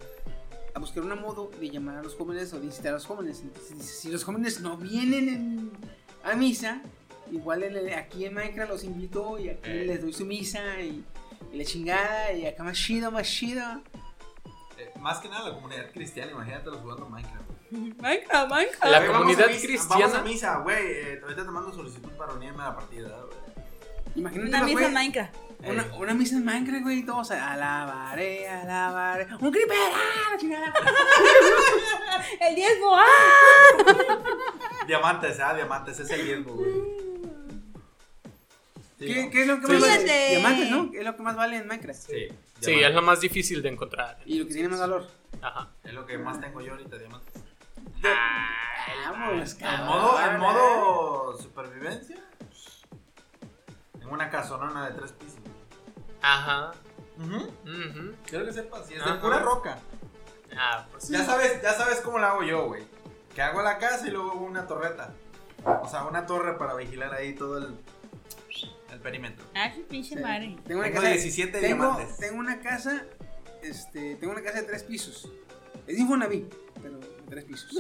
a 0.74 0.80
buscar 0.80 1.04
una 1.04 1.16
modo 1.16 1.52
de 1.60 1.70
llamar 1.70 1.98
a 1.98 2.04
los 2.04 2.16
jóvenes 2.16 2.52
o 2.54 2.60
de 2.60 2.66
incitar 2.66 2.90
a 2.92 2.96
los 2.96 3.06
jóvenes. 3.06 3.42
Entonces 3.44 3.86
si 3.86 4.12
los 4.12 4.24
jóvenes 4.26 4.60
no 4.60 4.76
vienen 4.76 5.30
en- 5.30 5.72
a 6.24 6.36
misa, 6.36 6.82
igual 7.32 7.64
en- 7.64 7.94
aquí 7.94 8.26
en 8.26 8.34
Minecraft 8.34 8.72
los 8.72 8.84
invito 8.84 9.38
y 9.40 9.50
aquí 9.50 9.70
Eh. 9.70 9.86
les 9.86 10.02
doy 10.02 10.14
su 10.14 10.26
misa 10.26 10.80
y, 10.82 11.04
y 11.52 11.58
la 11.58 11.64
chingada 11.66 12.32
y 12.34 12.46
acá 12.46 12.64
más 12.64 12.78
chido, 12.78 13.12
más 13.12 13.28
chido. 13.28 13.64
Eh, 14.78 14.92
más 15.00 15.20
que 15.20 15.28
nada 15.30 15.50
la 15.50 15.56
comunidad 15.56 15.92
cristiana, 15.92 16.32
imagínate 16.32 16.66
los 16.70 16.80
jugando 16.80 17.08
Minecraft. 17.10 17.50
Minecraft, 17.72 18.50
Minecraft. 18.52 18.86
La 18.86 19.00
vamos 19.00 19.18
comunidad 19.18 19.46
a 19.46 19.48
misa, 19.52 19.68
cristiana- 19.68 20.00
Vamos 20.08 20.16
a 20.18 20.24
misa, 20.24 20.58
güey. 20.60 20.78
eh, 20.92 21.20
ahorita 21.22 21.44
te 21.46 21.52
mando 21.52 21.74
solicitud 21.74 22.12
para 22.12 22.34
unirme 22.34 22.62
a 22.64 22.70
la 22.70 22.76
partida, 22.76 23.10
güey. 23.26 23.38
Imagínate 24.16 24.50
Una 24.50 24.64
misa 24.64 24.90
Minecraft. 24.90 25.36
Una, 25.64 25.84
Eh. 25.84 25.92
una 25.98 26.14
misa 26.14 26.36
en 26.38 26.46
Minecraft, 26.46 26.84
güey, 26.84 27.00
y 27.00 27.06
todos 27.06 27.32
a- 27.32 27.52
alabaré, 27.54 28.48
alabaré. 28.48 29.28
¡Un 29.40 29.52
creeper! 29.52 29.78
¡Ah, 29.94 30.38
chingada! 30.38 30.74
El 32.42 32.56
diezmo. 32.56 32.96
¡Ah! 32.96 33.06
Diamantes, 34.88 35.40
ah, 35.40 35.54
diamantes, 35.54 36.00
es 36.00 36.10
el 36.10 36.26
diezmo, 36.26 36.54
güey. 36.54 36.72
Sí, 38.98 39.06
¿Qué, 39.06 39.24
¿no? 39.26 39.32
qué 39.32 39.42
es 39.42 39.48
lo 39.48 39.60
que 39.60 39.68
Sí, 39.68 39.72
más 39.74 39.82
vale? 39.82 40.30
Diamantes, 40.30 40.72
¿no? 40.72 40.92
¿Qué 40.92 40.98
es 41.00 41.06
lo 41.06 41.16
que 41.16 41.22
más 41.24 41.36
vale 41.36 41.58
en 41.58 41.68
Minecraft? 41.68 42.00
Sí, 42.00 42.28
Sí, 42.62 42.74
es 42.74 42.94
lo 42.94 43.02
más 43.02 43.22
difícil 43.22 43.62
de 43.62 43.70
encontrar. 43.70 44.18
Y 44.26 44.40
lo 44.40 44.48
que 44.48 44.54
tiene 44.54 44.68
más 44.70 44.80
valor. 44.80 45.08
Ajá. 45.42 45.70
Es 45.84 45.94
lo 45.94 46.06
que 46.06 46.18
más 46.18 46.40
tengo 46.42 46.60
yo 46.62 46.72
ahorita, 46.74 46.98
diamantes. 46.98 47.42
Vamos, 49.06 49.58
En 49.62 49.86
modo, 49.86 50.20
en 50.22 50.40
modo 50.40 51.38
supervivencia. 51.38 52.18
En 54.02 54.08
una 54.10 54.30
casonona 54.30 54.90
de 54.90 54.96
tres 55.00 55.12
pisos. 55.14 55.39
Ajá. 56.22 56.72
Ujú. 57.18 57.36
ujú. 57.38 58.16
Quiero 58.26 58.46
que 58.46 58.54
sepas, 58.54 58.86
si 58.88 58.94
es 58.96 59.04
de 59.06 59.14
pura 59.16 59.40
roca. 59.40 59.78
Ah, 60.58 60.86
pues 60.92 61.10
Ya 61.10 61.26
sabes, 61.26 61.62
ya 61.62 61.74
sabes 61.74 62.00
cómo 62.02 62.18
la 62.20 62.32
hago 62.32 62.44
yo, 62.44 62.68
güey. 62.68 62.84
Que 63.36 63.42
hago 63.42 63.62
la 63.62 63.78
casa 63.78 64.08
y 64.08 64.12
luego 64.12 64.34
una 64.34 64.66
torreta. 64.68 65.14
O 65.84 65.88
sea, 65.88 66.06
una 66.06 66.26
torre 66.26 66.58
para 66.58 66.74
vigilar 66.76 67.14
ahí 67.14 67.34
todo 67.36 67.58
el, 67.60 67.76
el 68.92 69.00
perímetro. 69.00 69.46
Ah, 69.56 69.72
su 69.74 69.84
pinche 69.84 70.16
Sí. 70.16 70.22
madre. 70.22 70.58
Tengo 70.66 70.80
una 70.82 70.92
casa. 70.92 71.08
17 71.08 71.52
tengo, 71.60 71.66
diamantes. 71.86 72.18
tengo 72.18 72.40
una 72.40 72.60
casa. 72.62 73.04
Este, 73.62 74.16
tengo 74.16 74.34
una 74.34 74.42
casa 74.42 74.62
de 74.62 74.64
tres 74.68 74.84
pisos. 74.84 75.30
Es 75.86 75.98
Infonavit, 76.00 76.54
pero 76.82 76.98
de 76.98 77.09
tres 77.30 77.44
pisos. 77.46 77.72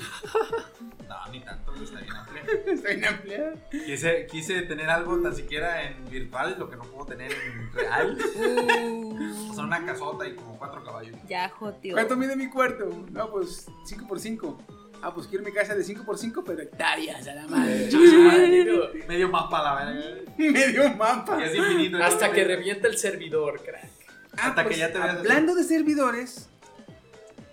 No, 1.07 1.31
ni 1.31 1.41
tanto, 1.41 1.73
está 1.76 1.99
bien 1.99 2.15
amplia. 2.15 2.43
Está 2.73 2.89
bien 2.89 3.05
amplia. 3.05 3.53
Quise, 3.71 4.27
quise 4.27 4.61
tener 4.63 4.89
algo 4.89 5.19
tan 5.21 5.35
siquiera 5.35 5.84
en 5.84 6.09
virtual, 6.09 6.55
lo 6.59 6.69
que 6.69 6.76
no 6.76 6.84
puedo 6.84 7.05
tener 7.05 7.31
en 7.31 7.73
real. 7.73 8.17
O 9.49 9.53
sea, 9.53 9.63
una 9.63 9.85
casota 9.85 10.27
y 10.27 10.35
como 10.35 10.57
cuatro 10.57 10.84
caballos. 10.84 11.15
Ya, 11.27 11.49
jotio. 11.49 11.93
¿Cuánto 11.93 12.15
mide 12.15 12.35
mi 12.35 12.49
cuarto? 12.49 13.05
No, 13.11 13.30
pues 13.30 13.67
5 13.85 14.07
por 14.07 14.19
5 14.19 14.57
Ah, 15.01 15.13
pues 15.13 15.27
quiero 15.27 15.45
mi 15.45 15.51
casa 15.53 15.76
de 15.76 15.84
5x5, 15.84 16.43
pero 16.45 16.61
hectáreas, 16.61 17.26
a 17.27 17.34
la 17.35 17.47
madre. 17.47 17.89
Medio 19.07 19.30
mapa 19.30 19.63
la 19.63 19.85
verga. 19.85 20.31
Medio 20.38 20.93
mapa. 20.95 21.39
Y 21.39 21.43
es 21.43 21.55
infinito. 21.55 22.03
Hasta 22.03 22.31
que 22.31 22.43
revienta 22.43 22.88
el 22.88 22.97
servidor, 22.97 23.61
crack. 23.63 23.89
Ah, 24.38 24.49
Hasta 24.49 24.63
que 24.63 24.69
pues, 24.69 24.77
ya 24.77 24.91
te 24.91 24.99
veas 24.99 25.09
así. 25.11 25.19
Hablando 25.19 25.55
de 25.55 25.63
servidores, 25.63 26.49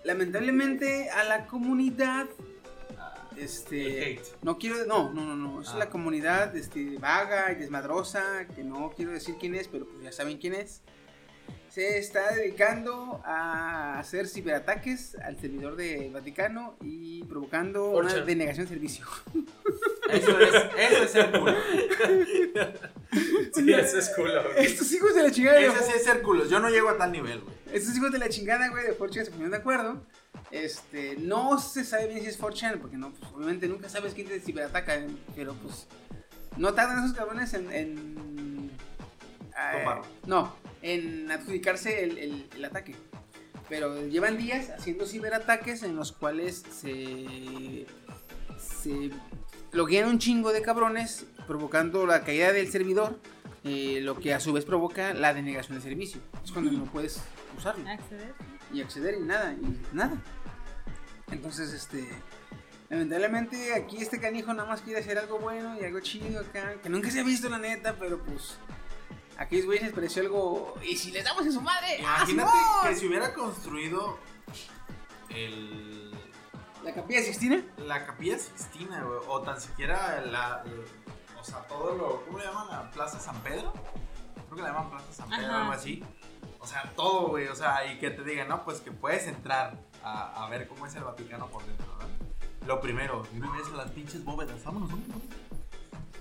lamentablemente 0.07 1.11
a 1.11 1.25
la 1.25 1.47
comunidad. 1.47 2.27
Este. 3.37 4.21
No 4.43 4.57
quiero. 4.59 4.87
No, 4.87 5.13
no, 5.13 5.23
no, 5.23 5.37
no. 5.37 5.61
Es 5.63 5.69
Ah. 5.71 5.79
la 5.79 5.91
comunidad 5.91 6.57
este, 6.57 6.97
vaga 6.99 7.53
y 7.53 7.57
desmadrosa. 7.57 8.47
Que 8.55 8.65
no 8.65 8.91
quiero 8.97 9.13
decir 9.13 9.35
quién 9.39 9.55
es, 9.55 9.69
pero 9.69 9.87
pues 9.87 10.03
ya 10.03 10.13
saben 10.13 10.39
quién 10.39 10.55
es. 10.55 10.81
Se 11.69 11.99
está 11.99 12.33
dedicando 12.35 13.21
a 13.27 13.99
hacer 13.99 14.27
ciberataques 14.29 15.15
al 15.17 15.39
servidor 15.39 15.77
del 15.77 16.11
Vaticano 16.11 16.77
y 16.81 17.23
provocando 17.25 17.91
una 17.91 18.09
4chan. 18.09 18.25
denegación 18.25 18.65
de 18.67 18.73
servicio. 18.75 19.05
Eso 20.11 20.39
es, 20.41 20.55
eso 20.79 21.03
es 21.05 21.11
ser 21.11 21.31
culo. 21.33 21.55
Sí, 23.55 23.73
eso 23.73 23.99
es 23.99 24.09
culo. 24.11 24.43
güey. 24.43 24.67
Estos 24.67 24.93
hijos 24.93 25.15
de 25.15 25.23
la 25.23 25.31
chingada 25.31 25.59
Ese 25.61 25.83
sí 25.85 25.93
es 25.97 26.05
ser 26.05 26.21
culo. 26.23 26.45
Yo 26.47 26.61
no 26.61 26.69
llego 26.69 26.91
a 26.91 26.99
tal 26.99 27.13
nivel, 27.13 27.41
güey. 27.41 27.55
Estos 27.73 27.97
hijos 27.97 28.13
de 28.13 28.19
la 28.19 28.29
chingada, 28.29 28.69
güey, 28.69 28.85
de 28.85 28.99
4chan 28.99 29.25
se 29.25 29.31
pusieron 29.31 29.51
de 29.53 29.57
acuerdo. 29.57 30.03
Este, 30.51 31.17
no 31.19 31.59
se 31.59 31.85
sabe 31.85 32.09
bien 32.09 32.21
si 32.21 32.27
es 32.29 32.39
4chan, 32.39 32.79
porque 32.79 32.97
no, 32.99 33.13
pues, 33.13 33.33
obviamente 33.33 33.69
nunca 33.69 33.89
sabes 33.89 34.13
quién 34.13 34.29
te 34.29 34.39
ciberataca, 34.41 34.97
eh, 34.97 35.09
pero 35.35 35.55
pues 35.55 35.87
no 36.57 36.75
tardan 36.75 37.03
esos 37.05 37.17
cabrones 37.17 37.55
en... 37.55 37.73
en 37.73 38.71
eh, 39.59 39.79
Tomarlo. 39.79 40.05
no, 40.27 40.55
en 40.83 41.31
adjudicarse 41.31 42.05
el, 42.05 42.19
el- 42.19 42.49
el 42.55 42.65
ataque. 42.65 42.95
Pero 43.69 44.07
llevan 44.07 44.37
días 44.37 44.71
haciendo 44.71 45.07
ciberataques 45.07 45.83
en 45.83 45.97
los 45.97 46.13
cuales 46.13 46.63
se, 46.71 47.87
se 48.59 49.11
loguean 49.73 50.09
un 50.09 50.19
chingo 50.19 50.53
de 50.53 50.63
cabrones, 50.63 51.27
provocando 51.47 52.07
la 52.07 52.25
caída 52.25 52.53
del 52.53 52.71
servidor, 52.71 53.19
eh, 53.65 54.01
lo 54.03 54.19
que 54.19 54.33
a 54.35 54.41
su 54.41 54.53
vez 54.53 54.65
provoca 54.65 55.15
la 55.15 55.35
denegación 55.35 55.77
de 55.79 55.83
servicio. 55.83 56.21
Es 56.45 56.53
cuando 56.53 56.71
no 56.71 56.85
puedes 56.85 57.21
usarlo 57.57 57.89
Acceder. 57.89 58.35
y 58.73 58.81
acceder 58.81 59.17
y 59.19 59.23
nada, 59.23 59.53
y 59.55 59.95
nada. 59.95 60.17
Entonces, 61.31 61.73
este. 61.73 62.09
Lamentablemente 62.89 63.75
aquí 63.75 63.97
este 63.97 64.21
canijo 64.21 64.55
nada 64.55 64.69
más 64.69 64.81
quiere 64.81 65.01
hacer 65.01 65.19
algo 65.19 65.41
bueno 65.41 65.77
y 65.81 65.85
algo 65.85 65.99
chido 65.99 66.39
acá, 66.41 66.75
que 66.81 66.89
nunca 66.89 67.11
se 67.11 67.19
ha 67.19 67.25
visto 67.25 67.49
la 67.49 67.59
neta, 67.59 67.97
pero 67.99 68.19
pues. 68.23 68.59
Aquí 69.39 69.61
güeyes 69.63 69.85
les 69.85 69.93
pareció 69.93 70.23
algo. 70.23 70.79
¿Y 70.89 70.97
si 70.97 71.11
les 71.11 71.25
damos 71.25 71.45
en 71.45 71.53
su 71.53 71.61
madre? 71.61 72.01
¡Ah, 72.07 72.25
Imagínate 72.29 72.53
que 72.89 72.95
si 72.97 73.07
hubiera 73.07 73.35
construido 73.35 74.19
el, 75.29 76.06
La 76.87 76.95
capilla 76.95 77.23
Sixtina. 77.23 77.63
la 77.79 78.07
capilla 78.07 78.39
Sixtina, 78.39 79.03
güey, 79.03 79.19
o 79.29 79.41
tan 79.43 79.61
siquiera 79.61 80.21
la, 80.25 80.63
o 81.41 81.45
sea, 81.45 81.59
todo 81.69 81.95
lo, 81.97 82.25
¿cómo 82.25 82.39
le 82.39 82.45
llaman? 82.45 82.69
La 82.71 82.91
Plaza 82.93 83.19
San 83.19 83.39
Pedro. 83.43 83.73
Creo 84.35 84.57
que 84.57 84.63
la 84.63 84.69
llaman 84.69 84.91
Plaza 84.91 85.13
San 85.13 85.29
Pedro, 85.29 85.47
Ajá. 85.47 85.61
algo 85.63 85.73
así. 85.73 86.05
O 86.61 86.67
sea, 86.67 86.93
todo, 86.97 87.29
güey, 87.29 87.49
o 87.49 87.55
sea, 87.57 87.93
y 87.93 87.99
que 87.99 88.11
te 88.11 88.23
digan, 88.25 88.49
no, 88.49 88.65
pues 88.65 88.81
que 88.81 88.93
puedes 88.93 89.27
entrar 89.27 89.75
a, 90.03 90.45
a 90.45 90.49
ver 90.49 90.67
cómo 90.69 90.87
es 90.87 90.95
el 90.95 91.05
Vaticano 91.05 91.49
por 91.49 91.65
dentro, 91.67 91.87
¿verdad? 91.99 92.09
Lo 92.67 92.81
primero, 92.81 93.25
y 93.35 93.39
una 93.39 93.53
vez 93.53 93.69
las 93.71 93.91
pinches 93.91 94.25
bóvedas, 94.25 94.63
vámonos, 94.65 94.89
vámonos. 94.91 95.23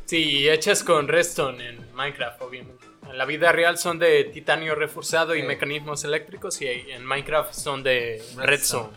Sí, 0.06 0.48
hechas 0.50 0.84
con 0.84 1.08
redstone 1.08 1.68
en 1.70 1.96
Minecraft, 1.96 2.42
obviamente. 2.44 2.86
En 3.10 3.18
la 3.18 3.26
vida 3.26 3.52
real 3.52 3.78
son 3.78 3.98
de 4.00 4.24
titanio 4.26 4.76
reforzado 4.76 5.36
y 5.36 5.42
Sí. 5.42 5.48
mecanismos 5.48 6.04
eléctricos 6.04 6.62
y 6.62 6.68
en 6.68 7.06
Minecraft 7.06 7.54
son 7.54 7.82
de 7.84 8.24
redstone. 8.38 8.90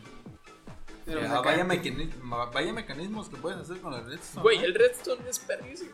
Pero 1.09 1.21
pues 1.21 1.43
vaya, 1.43 1.65
mecanismos, 1.65 2.53
vaya 2.53 2.73
mecanismos 2.73 3.29
que 3.29 3.37
puedes 3.37 3.59
hacer 3.59 3.81
con 3.81 3.95
el 3.95 4.05
redstone. 4.05 4.43
Güey, 4.43 4.59
¿no? 4.59 4.65
el 4.67 4.75
redstone 4.75 5.29
es 5.29 5.39
perrísimo. 5.39 5.91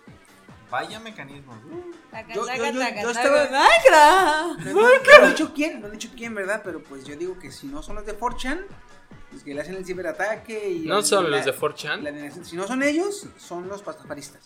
Vaya 0.71 0.99
mecanismos. 0.99 1.57
Taca, 2.11 2.35
Yo- 2.35 2.45
taca, 2.47 2.57
yo- 2.59 2.73
yo- 2.73 2.79
taca, 2.81 3.03
yo 3.03 3.13
taca. 3.13 3.21
estaba- 3.23 3.63
Minecraft. 3.63 4.75
No, 4.75 4.83
no 4.83 5.25
han 5.25 5.31
dicho 5.31 5.53
quién, 5.55 5.81
no 5.81 5.87
han 5.87 5.93
dicho 5.93 6.09
quién, 6.17 6.35
¿verdad? 6.35 6.63
Pero 6.65 6.83
pues 6.83 7.05
yo 7.05 7.15
digo 7.17 7.39
que 7.39 7.53
si 7.53 7.69
no 7.69 7.83
son 7.83 7.97
los 7.97 8.07
de 8.07 8.19
4chan, 8.19 8.67
pues 9.31 9.45
que 9.45 9.55
le 9.55 9.61
hacen 9.61 9.77
el 9.77 9.85
ciberataque 9.85 10.71
y. 10.71 10.87
No 10.87 11.01
son 11.03 11.31
la- 11.31 11.37
los 11.37 11.47
de 11.47 11.53
la 11.53 11.59
4chan. 11.59 12.03
denegación. 12.03 12.45
Si 12.45 12.57
no 12.57 12.67
son 12.67 12.83
ellos, 12.83 13.27
son 13.39 13.69
los 13.69 13.83
pastafaristas. 13.83 14.43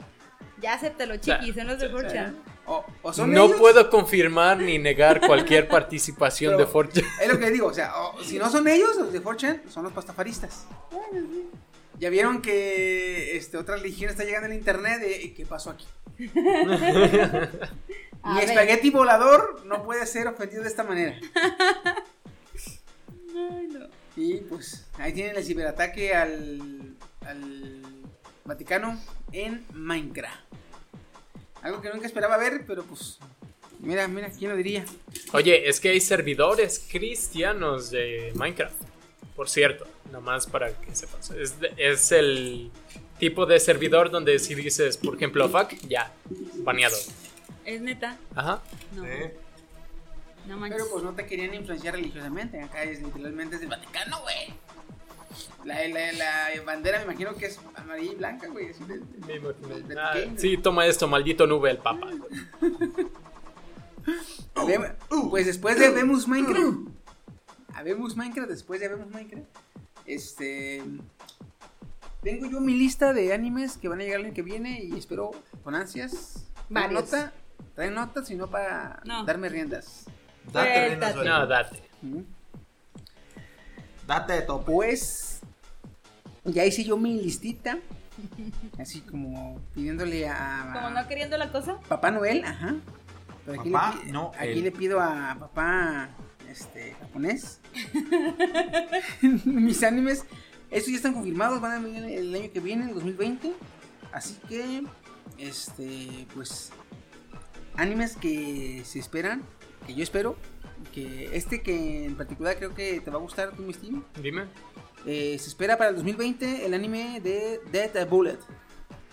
Ya 0.60 0.74
acéptalo, 0.74 1.16
chiquis, 1.18 1.54
son 1.54 1.66
los 1.68 1.78
de. 1.78 2.32
O, 2.70 2.84
o 3.02 3.12
son 3.14 3.32
No 3.32 3.44
ellos, 3.46 3.56
puedo 3.58 3.88
confirmar 3.88 4.58
ni 4.58 4.78
negar 4.78 5.20
cualquier 5.26 5.68
participación 5.70 6.54
Pero- 6.56 6.66
de 6.66 6.72
4chan. 6.72 7.06
Es 7.22 7.28
lo 7.28 7.38
que 7.38 7.50
digo, 7.50 7.66
o 7.68 7.72
sea, 7.74 7.96
o- 7.96 8.22
si 8.22 8.38
no 8.38 8.50
son 8.50 8.68
ellos, 8.68 8.96
los 8.96 9.12
de 9.12 9.22
4chan, 9.22 9.62
son 9.70 9.84
los 9.84 9.92
pastafaristas. 9.92 10.66
Ya 11.98 12.10
vieron 12.10 12.42
que 12.42 13.36
este, 13.36 13.56
otra 13.56 13.76
religión 13.76 14.10
está 14.10 14.24
llegando 14.24 14.46
en 14.48 14.52
internet. 14.54 15.00
de, 15.00 15.32
¿Qué 15.34 15.46
pasó 15.46 15.70
aquí? 15.70 15.86
Mi 18.24 18.40
espagueti 18.40 18.90
volador 18.90 19.62
no 19.64 19.82
puede 19.84 20.04
ser 20.06 20.26
ofendido 20.26 20.62
de 20.62 20.68
esta 20.68 20.82
manera. 20.84 21.16
Ay, 23.34 23.68
no. 23.68 23.86
Y 24.16 24.38
pues 24.42 24.84
ahí 24.98 25.12
tienen 25.12 25.36
el 25.36 25.44
ciberataque 25.44 26.14
al, 26.14 26.96
al 27.24 27.82
Vaticano 28.48 28.98
en 29.32 29.64
Minecraft. 29.74 30.40
Algo 31.62 31.80
que 31.80 31.90
nunca 31.90 32.06
esperaba 32.06 32.36
ver, 32.38 32.64
pero 32.66 32.82
pues 32.82 33.18
mira, 33.80 34.08
mira, 34.08 34.30
¿quién 34.30 34.50
lo 34.50 34.56
diría? 34.56 34.84
Oye, 35.32 35.68
es 35.68 35.80
que 35.80 35.90
hay 35.90 36.00
servidores 36.00 36.86
cristianos 36.90 37.90
de 37.90 38.32
Minecraft. 38.34 38.74
Por 39.36 39.48
cierto, 39.48 39.86
nomás 40.10 40.46
para 40.46 40.72
que 40.72 40.94
sepas. 40.96 41.30
Es, 41.30 41.56
es 41.76 42.10
el 42.10 42.72
tipo 43.18 43.46
de 43.46 43.60
servidor 43.60 44.10
donde 44.10 44.38
si 44.38 44.54
dices, 44.54 44.96
por 44.96 45.16
ejemplo, 45.16 45.48
fuck, 45.48 45.74
ya, 45.86 46.12
baneado. 46.58 46.96
Es 47.64 47.80
neta. 47.80 48.16
Ajá. 48.34 48.62
No, 48.94 49.02
no 50.46 50.56
manches. 50.56 50.78
Pero 50.78 50.90
pues 50.90 51.04
no 51.04 51.12
te 51.14 51.26
querían 51.26 51.54
influenciar 51.54 51.94
religiosamente. 51.94 52.60
Acá 52.62 52.82
es 52.82 53.02
literalmente 53.02 53.56
es 53.56 53.60
del 53.60 53.70
Vaticano, 53.70 54.22
güey. 54.22 54.54
La, 55.64 55.86
la, 55.88 56.12
la 56.12 56.62
bandera 56.64 56.98
me 56.98 57.04
imagino 57.04 57.34
que 57.34 57.46
es 57.46 57.58
amarilla 57.74 58.12
y 58.12 58.16
blanca, 58.16 58.48
güey. 58.48 58.70
así 58.70 58.84
de- 58.84 58.98
de- 58.98 59.26
Me 59.26 59.34
imagino. 59.36 59.88
de 59.88 60.00
Ah, 60.00 60.14
sí, 60.36 60.56
toma 60.58 60.86
esto, 60.86 61.08
maldito 61.08 61.46
nube, 61.46 61.70
el 61.70 61.78
papa. 61.78 62.08
Pues 65.30 65.46
después 65.46 65.78
de 65.78 65.90
Vemos 65.90 66.26
Minecraft. 66.28 66.88
A 67.74 67.82
Vemos 67.82 68.16
Minecraft, 68.16 68.48
después 68.50 68.80
de 68.80 68.88
Vemos 68.88 69.08
Minecraft. 69.10 69.46
Este. 70.06 70.82
Tengo 72.22 72.46
yo 72.50 72.60
mi 72.60 72.74
lista 72.74 73.12
de 73.12 73.32
animes 73.32 73.76
que 73.76 73.88
van 73.88 74.00
a 74.00 74.04
llegar 74.04 74.20
el 74.20 74.26
año 74.26 74.34
que 74.34 74.42
viene 74.42 74.82
y 74.82 74.96
espero 74.96 75.30
con 75.62 75.74
ansias. 75.74 76.46
¿Traen 76.68 76.94
Varios. 76.94 77.04
nota? 77.12 77.32
Traen 77.74 77.94
notas, 77.94 78.26
sino 78.26 78.48
para 78.48 79.00
No. 79.04 79.24
darme 79.24 79.48
riendas. 79.48 80.04
Date 80.52 80.68
Suéltate. 80.68 80.88
rienda 80.88 81.12
suelta. 81.12 81.38
No, 81.38 81.46
date. 81.46 81.82
Ujú. 82.02 82.24
Date 84.06 84.32
de 84.32 84.42
tope. 84.42 84.72
Pues. 84.72 85.27
Ya 86.48 86.64
hice 86.64 86.84
yo 86.84 86.96
mi 86.96 87.20
listita. 87.20 87.78
Así 88.78 89.00
como 89.00 89.60
pidiéndole 89.74 90.28
a. 90.28 90.70
Como 90.74 90.90
no 90.90 91.06
queriendo 91.08 91.36
la 91.38 91.52
cosa. 91.52 91.78
Papá 91.88 92.10
Noel, 92.10 92.44
ajá. 92.44 92.76
Pero 93.44 93.60
aquí, 93.60 93.70
Papá 93.70 94.00
le, 94.04 94.12
Noel. 94.12 94.38
aquí 94.38 94.60
le 94.60 94.72
pido 94.72 95.00
a 95.00 95.36
papá 95.38 96.10
este 96.48 96.94
japonés. 97.00 97.60
Mis 99.44 99.82
animes, 99.82 100.24
estos 100.70 100.90
ya 100.90 100.96
están 100.96 101.14
confirmados, 101.14 101.60
van 101.60 101.72
a 101.72 101.78
venir 101.80 102.04
el 102.04 102.34
año 102.34 102.50
que 102.52 102.60
viene, 102.60 102.86
el 102.86 102.94
2020. 102.94 103.52
Así 104.12 104.38
que, 104.48 104.82
este, 105.38 106.26
pues, 106.34 106.72
animes 107.76 108.16
que 108.16 108.82
se 108.84 108.98
esperan, 108.98 109.42
que 109.86 109.94
yo 109.94 110.02
espero, 110.02 110.36
que 110.92 111.36
este 111.36 111.62
que 111.62 112.06
en 112.06 112.16
particular 112.16 112.56
creo 112.56 112.74
que 112.74 113.00
te 113.00 113.10
va 113.10 113.18
a 113.18 113.20
gustar, 113.20 113.54
tú, 113.54 113.62
mi 113.62 113.72
Steam. 113.72 114.02
Dime. 114.20 114.44
Eh, 115.06 115.36
se 115.38 115.48
espera 115.48 115.76
para 115.78 115.90
el 115.90 115.96
2020 115.96 116.66
el 116.66 116.74
anime 116.74 117.20
de 117.20 117.60
Dead 117.70 118.06
Bullet, 118.08 118.38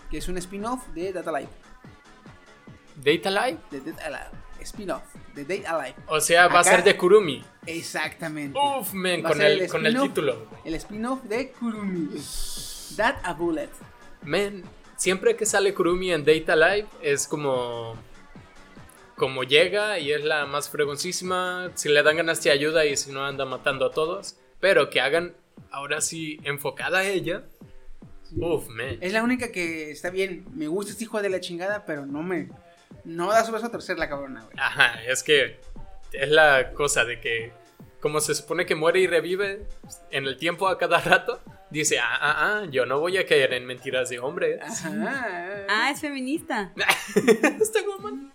que 0.10 0.18
es 0.18 0.28
un 0.28 0.38
spin-off 0.38 0.88
de 0.90 1.14
Data 1.14 1.32
Life. 1.32 1.52
Data 2.95 3.30
Live. 3.30 3.60
de 3.72 3.82
Dead 3.82 3.99
Alive. 3.99 4.45
Spin-off 4.62 5.03
de 5.36 5.45
Dead 5.45 5.66
Alive. 5.66 5.95
O 6.07 6.20
sea, 6.20 6.48
va 6.48 6.60
a 6.60 6.64
ser 6.64 6.84
de 6.84 6.98
Kurumi. 6.98 7.44
Exactamente. 7.66 8.57
Uf, 8.57 8.90
a 8.90 9.22
con 9.28 9.41
el, 9.41 9.68
con 9.70 9.86
el 9.86 9.99
título. 9.99 10.48
El 10.64 10.74
spin-off 10.76 11.24
de 11.24 11.52
Kurumi. 11.52 12.10
That 12.98 13.18
a 13.24 13.34
Bullet. 13.34 13.70
Men, 14.24 14.64
siempre 14.95 15.36
que 15.36 15.45
sale 15.45 15.74
Kurumi 15.74 16.12
en 16.12 16.26
Data 16.26 16.56
Live 16.56 16.88
es 17.02 17.28
como. 17.28 17.95
Como 19.16 19.44
llega 19.44 19.98
y 19.98 20.12
es 20.12 20.26
la 20.26 20.45
más 20.45 20.70
fregoncísima. 20.70 21.72
Si 21.76 21.88
le 21.88 22.03
dan 22.03 22.18
ganas 22.18 22.41
te 22.41 22.52
ayuda 22.52 22.86
y 22.86 22.98
si 22.98 23.14
no 23.14 23.26
anda 23.26 23.45
matando 23.45 23.86
a 23.86 23.91
todos. 23.91 24.36
Pero 24.60 24.90
que 24.90 24.99
hagan 24.99 25.36
ahora 25.72 26.02
sí 26.02 26.40
enfocada 26.44 26.99
a 26.99 27.03
ella. 27.06 27.44
Uf, 28.36 28.68
men. 28.69 28.98
Es 29.02 29.14
la 29.14 29.23
única 29.23 29.52
que 29.52 29.91
está 29.91 30.10
bien. 30.10 30.45
Me 30.53 30.68
gusta 30.68 30.91
este 30.91 31.03
hijo 31.03 31.22
de 31.22 31.30
la 31.30 31.40
chingada, 31.40 31.86
pero 31.86 32.06
no 32.06 32.23
me. 32.23 32.49
No 33.03 33.32
da 33.32 33.44
su 33.45 33.52
beso 33.52 33.68
a 33.68 33.72
torcer 33.72 33.98
la 33.98 34.10
cabrona, 34.10 34.41
güey. 34.44 34.56
Ajá, 34.57 35.03
es 35.03 35.23
que 35.23 35.60
es 36.11 36.30
la 36.30 36.72
cosa 36.73 37.06
de 37.06 37.19
que 37.19 37.52
como 38.06 38.19
se 38.22 38.36
supone 38.36 38.68
que 38.68 38.76
muere 38.76 38.99
y 38.99 39.07
revive 39.07 39.65
en 40.11 40.26
el 40.26 40.38
tiempo 40.38 40.68
a 40.68 40.77
cada 40.77 40.99
rato, 40.99 41.40
dice, 41.72 41.98
ah, 41.98 42.18
ah, 42.22 42.36
ah, 42.38 42.68
yo 42.69 42.86
no 42.86 42.99
voy 42.99 43.18
a 43.18 43.26
caer 43.26 43.53
en 43.53 43.65
mentiras 43.65 44.10
de 44.10 44.19
hombres. 44.19 44.61
Ajá. 44.61 45.65
Ah, 45.68 45.90
es 45.91 46.02
feminista. 46.02 46.72
Está 47.60 47.80
mamón. 47.88 48.32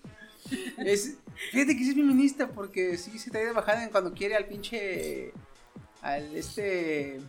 Es, 0.79 1.19
fíjate 1.53 1.77
que 1.77 1.85
sí 1.85 1.91
es 1.91 1.95
feminista 1.95 2.49
porque 2.49 2.99
sí 2.99 3.17
se 3.17 3.31
trae 3.31 3.47
de 3.47 3.53
bajada 3.53 3.85
en 3.85 3.91
cuando 3.91 4.13
quiere 4.13 4.35
al 4.35 4.47
pinche. 4.47 5.33
Al 6.03 6.35
este. 6.37 7.21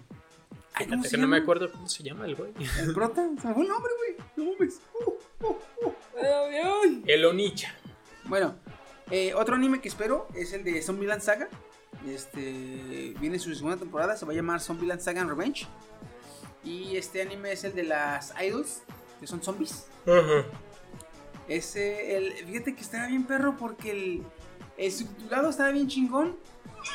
Ay, 0.73 0.85
¿cómo 0.85 1.03
Fíjate 1.03 1.09
se 1.09 1.15
que 1.15 1.21
no 1.21 1.27
me 1.27 1.37
acuerdo 1.37 1.71
cómo 1.71 1.87
se 1.89 2.03
llama 2.03 2.25
el 2.25 2.35
güey. 2.35 2.53
El 2.79 2.93
prota. 2.93 3.27
Se 3.41 3.47
me 3.47 3.53
fue 3.53 3.63
el 3.63 3.69
nombre, 3.69 3.91
güey. 3.97 4.27
No 4.37 4.53
mames. 4.53 4.79
Uh, 4.93 5.45
uh, 5.45 5.87
uh. 5.87 7.03
El 7.05 7.25
Onicha. 7.25 7.75
Bueno, 8.25 8.55
eh, 9.09 9.33
otro 9.33 9.55
anime 9.55 9.81
que 9.81 9.89
espero 9.89 10.27
es 10.33 10.53
el 10.53 10.63
de 10.63 10.81
Zombieland 10.81 11.21
Saga. 11.21 11.49
Este 12.07 13.13
viene 13.19 13.37
su 13.37 13.53
segunda 13.53 13.77
temporada, 13.77 14.15
se 14.15 14.25
va 14.25 14.31
a 14.31 14.35
llamar 14.35 14.61
Zombieland 14.61 15.01
Saga 15.01 15.21
and 15.21 15.29
Revenge. 15.29 15.67
Y 16.63 16.95
este 16.95 17.21
anime 17.21 17.51
es 17.51 17.63
el 17.63 17.73
de 17.73 17.83
las 17.83 18.33
idols, 18.41 18.83
que 19.19 19.27
son 19.27 19.43
zombies. 19.43 19.87
Ese, 21.47 22.15
el, 22.15 22.33
fíjate 22.45 22.75
que 22.75 22.81
estaba 22.81 23.07
bien 23.07 23.25
perro 23.25 23.57
porque 23.57 23.91
el, 23.91 24.23
el 24.77 24.91
subtitulado 24.91 25.49
estaba 25.49 25.71
bien 25.71 25.87
chingón. 25.87 26.37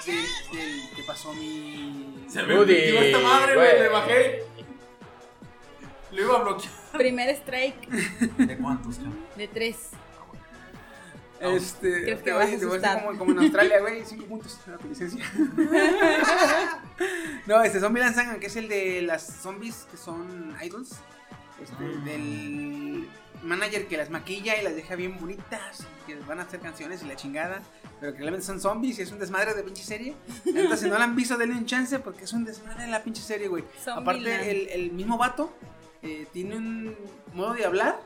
Del, 0.06 0.24
del 0.52 0.90
que 0.96 1.02
pasó 1.04 1.32
mi. 1.34 2.24
Se 2.28 2.42
me 2.42 2.56
Woody, 2.58 2.72
metió 2.74 3.00
esta 3.00 3.18
madre, 3.20 3.54
güey. 3.56 3.80
Le 3.80 3.88
bajé. 3.88 4.42
Lo 6.12 6.22
iba 6.22 6.36
a 6.38 6.42
bloquear. 6.42 6.72
Primer 6.92 7.30
strike 7.36 7.88
¿De 7.90 8.56
cuántos, 8.58 8.96
cabrón? 8.96 9.18
de 9.36 9.48
tres. 9.48 9.76
Este, 11.38 12.02
Creo 12.04 12.16
que 12.16 12.22
te 12.22 12.32
vas 12.32 12.46
voy, 12.46 12.54
a 12.54 12.56
asustar. 12.56 13.04
como, 13.04 13.18
como 13.18 13.32
en 13.32 13.38
Australia, 13.40 13.80
güey, 13.80 14.02
5 14.06 14.24
puntos 14.24 14.58
a 14.72 14.78
tu 14.78 14.88
licencia. 14.88 15.22
no, 17.46 17.62
este 17.62 17.78
Zombieland 17.80 18.14
Saga, 18.14 18.38
que 18.40 18.46
es 18.46 18.56
el 18.56 18.68
de 18.68 19.02
las 19.02 19.26
zombies 19.42 19.86
que 19.90 19.98
son 19.98 20.56
idols. 20.62 20.92
Este, 21.62 21.84
Mm. 21.84 22.04
del 22.04 23.08
manager 23.42 23.86
que 23.86 23.96
las 23.96 24.10
maquilla 24.10 24.60
y 24.60 24.64
las 24.64 24.74
deja 24.74 24.94
bien 24.96 25.18
bonitas, 25.18 25.86
que 26.06 26.16
van 26.16 26.40
a 26.40 26.42
hacer 26.42 26.60
canciones 26.60 27.02
y 27.02 27.06
la 27.06 27.16
chingada, 27.16 27.62
pero 28.00 28.12
que 28.12 28.18
realmente 28.18 28.46
son 28.46 28.60
zombies 28.60 28.98
y 28.98 29.02
es 29.02 29.12
un 29.12 29.18
desmadre 29.18 29.54
de 29.54 29.62
pinche 29.62 29.82
serie. 29.82 30.14
Entonces, 30.44 30.80
si 30.80 30.88
no 30.88 30.98
la 30.98 31.04
han 31.04 31.16
visto, 31.16 31.36
denle 31.36 31.54
un 31.56 31.66
chance 31.66 31.98
porque 31.98 32.24
es 32.24 32.32
un 32.32 32.44
desmadre 32.44 32.86
la 32.88 33.02
pinche 33.02 33.22
serie, 33.22 33.48
güey. 33.48 33.64
Aparte, 34.00 34.50
el, 34.50 34.68
el 34.68 34.92
mismo 34.92 35.16
vato 35.18 35.52
eh, 36.02 36.26
tiene 36.32 36.56
un 36.56 36.96
modo 37.34 37.54
de 37.54 37.64
hablar 37.64 38.00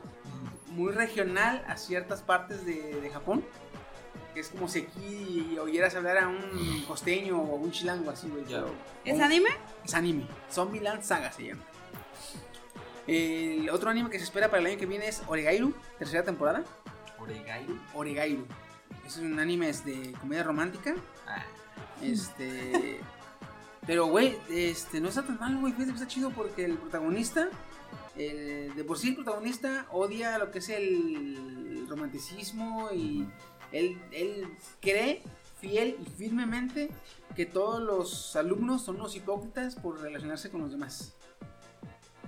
muy 0.69 0.91
regional 0.91 1.63
a 1.67 1.75
ciertas 1.77 2.21
partes 2.21 2.65
de, 2.65 3.01
de 3.01 3.09
Japón. 3.09 3.43
Que 4.33 4.39
es 4.39 4.47
como 4.47 4.69
si 4.69 4.79
aquí 4.79 5.57
oyeras 5.61 5.93
hablar 5.95 6.17
a 6.19 6.27
un 6.29 6.83
costeño 6.87 7.37
o 7.41 7.55
un 7.55 7.69
chilango 7.71 8.11
así, 8.11 8.29
güey. 8.29 8.45
¿Es 9.03 9.19
anime? 9.19 9.49
Es 9.83 9.93
anime. 9.93 10.25
Zombieland 10.49 11.03
Saga 11.03 11.31
se 11.33 11.47
llama. 11.47 11.63
El 13.07 13.69
otro 13.69 13.89
anime 13.89 14.09
que 14.09 14.17
se 14.19 14.25
espera 14.25 14.47
para 14.49 14.61
el 14.61 14.67
año 14.67 14.77
que 14.77 14.85
viene 14.85 15.07
es 15.07 15.21
Oregairu, 15.27 15.73
tercera 15.97 16.23
temporada. 16.23 16.63
Oregairu. 17.19 17.77
Oregairu. 17.93 18.45
Es 19.05 19.17
un 19.17 19.39
anime 19.39 19.69
es 19.69 19.83
de 19.85 20.13
comedia 20.19 20.43
romántica. 20.43 20.95
Ah. 21.27 21.43
Este. 22.01 22.99
Pero, 23.85 24.05
güey, 24.07 24.37
este, 24.49 25.01
no 25.01 25.09
está 25.09 25.23
tan 25.23 25.39
mal, 25.39 25.57
güey. 25.57 25.73
Está 25.79 26.07
chido 26.07 26.29
porque 26.29 26.65
el 26.65 26.75
protagonista, 26.77 27.49
el- 28.15 28.73
de 28.75 28.83
por 28.83 28.97
sí 28.97 29.09
el 29.09 29.15
protagonista 29.15 29.87
odia 29.91 30.37
lo 30.37 30.51
que 30.51 30.59
es 30.59 30.69
el 30.69 31.85
romanticismo 31.89 32.89
y 32.93 33.27
él, 33.71 33.99
él 34.11 34.47
cree 34.81 35.23
fiel 35.59 35.97
y 35.99 36.05
firmemente 36.11 36.89
que 37.35 37.45
todos 37.45 37.81
los 37.81 38.35
alumnos 38.35 38.83
son 38.83 38.95
unos 38.97 39.15
hipócritas 39.15 39.75
por 39.75 39.99
relacionarse 39.99 40.49
con 40.51 40.61
los 40.61 40.71
demás. 40.71 41.13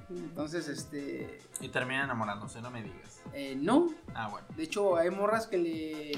Entonces, 0.09 0.67
este, 0.67 1.39
Y 1.61 1.69
termina 1.69 2.03
enamorándose, 2.03 2.61
no 2.61 2.69
me 2.71 2.83
digas. 2.83 3.21
eh, 3.33 3.55
no. 3.57 3.87
Ah, 4.13 4.27
bueno. 4.29 4.45
De 4.55 4.63
hecho, 4.63 4.97
hay 4.97 5.09
morras 5.09 5.47
que 5.47 5.57
le, 5.57 6.11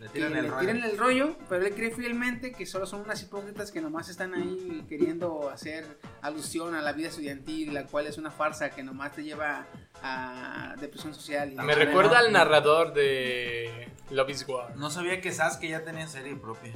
Le 0.00 0.06
que 0.06 0.08
tiran 0.12 0.32
le 0.32 0.38
el 0.40 0.48
rollo. 0.50 0.60
tiran 0.60 0.84
el 0.84 0.98
rollo, 0.98 1.36
pero 1.48 1.66
él 1.66 1.74
cree 1.74 1.90
fielmente 1.90 2.52
que 2.52 2.64
solo 2.66 2.86
son 2.86 3.00
unas 3.02 3.20
hipócritas 3.22 3.70
que 3.70 3.80
nomás 3.80 4.08
están 4.08 4.34
ahí 4.34 4.84
queriendo 4.88 5.50
hacer 5.50 5.84
alusión 6.22 6.74
a 6.74 6.80
la 6.82 6.92
vida 6.92 7.08
estudiantil, 7.08 7.74
la 7.74 7.86
cual 7.86 8.06
es 8.06 8.16
una 8.18 8.30
farsa 8.30 8.70
que 8.70 8.82
nomás 8.82 9.12
te 9.12 9.24
lleva 9.24 9.66
a 10.02 10.74
depresión 10.80 11.14
social. 11.14 11.52
y- 11.52 11.56
Me 11.56 11.74
recuerda 11.74 12.18
al 12.18 12.32
narrador 12.32 12.94
de 12.94 13.88
Love 14.10 14.30
is 14.30 14.48
War. 14.48 14.76
No 14.76 14.90
sabía 14.90 15.20
que 15.20 15.32
Sasuke 15.32 15.68
ya 15.68 15.84
tenía 15.84 16.06
serie 16.06 16.36
propia. 16.36 16.72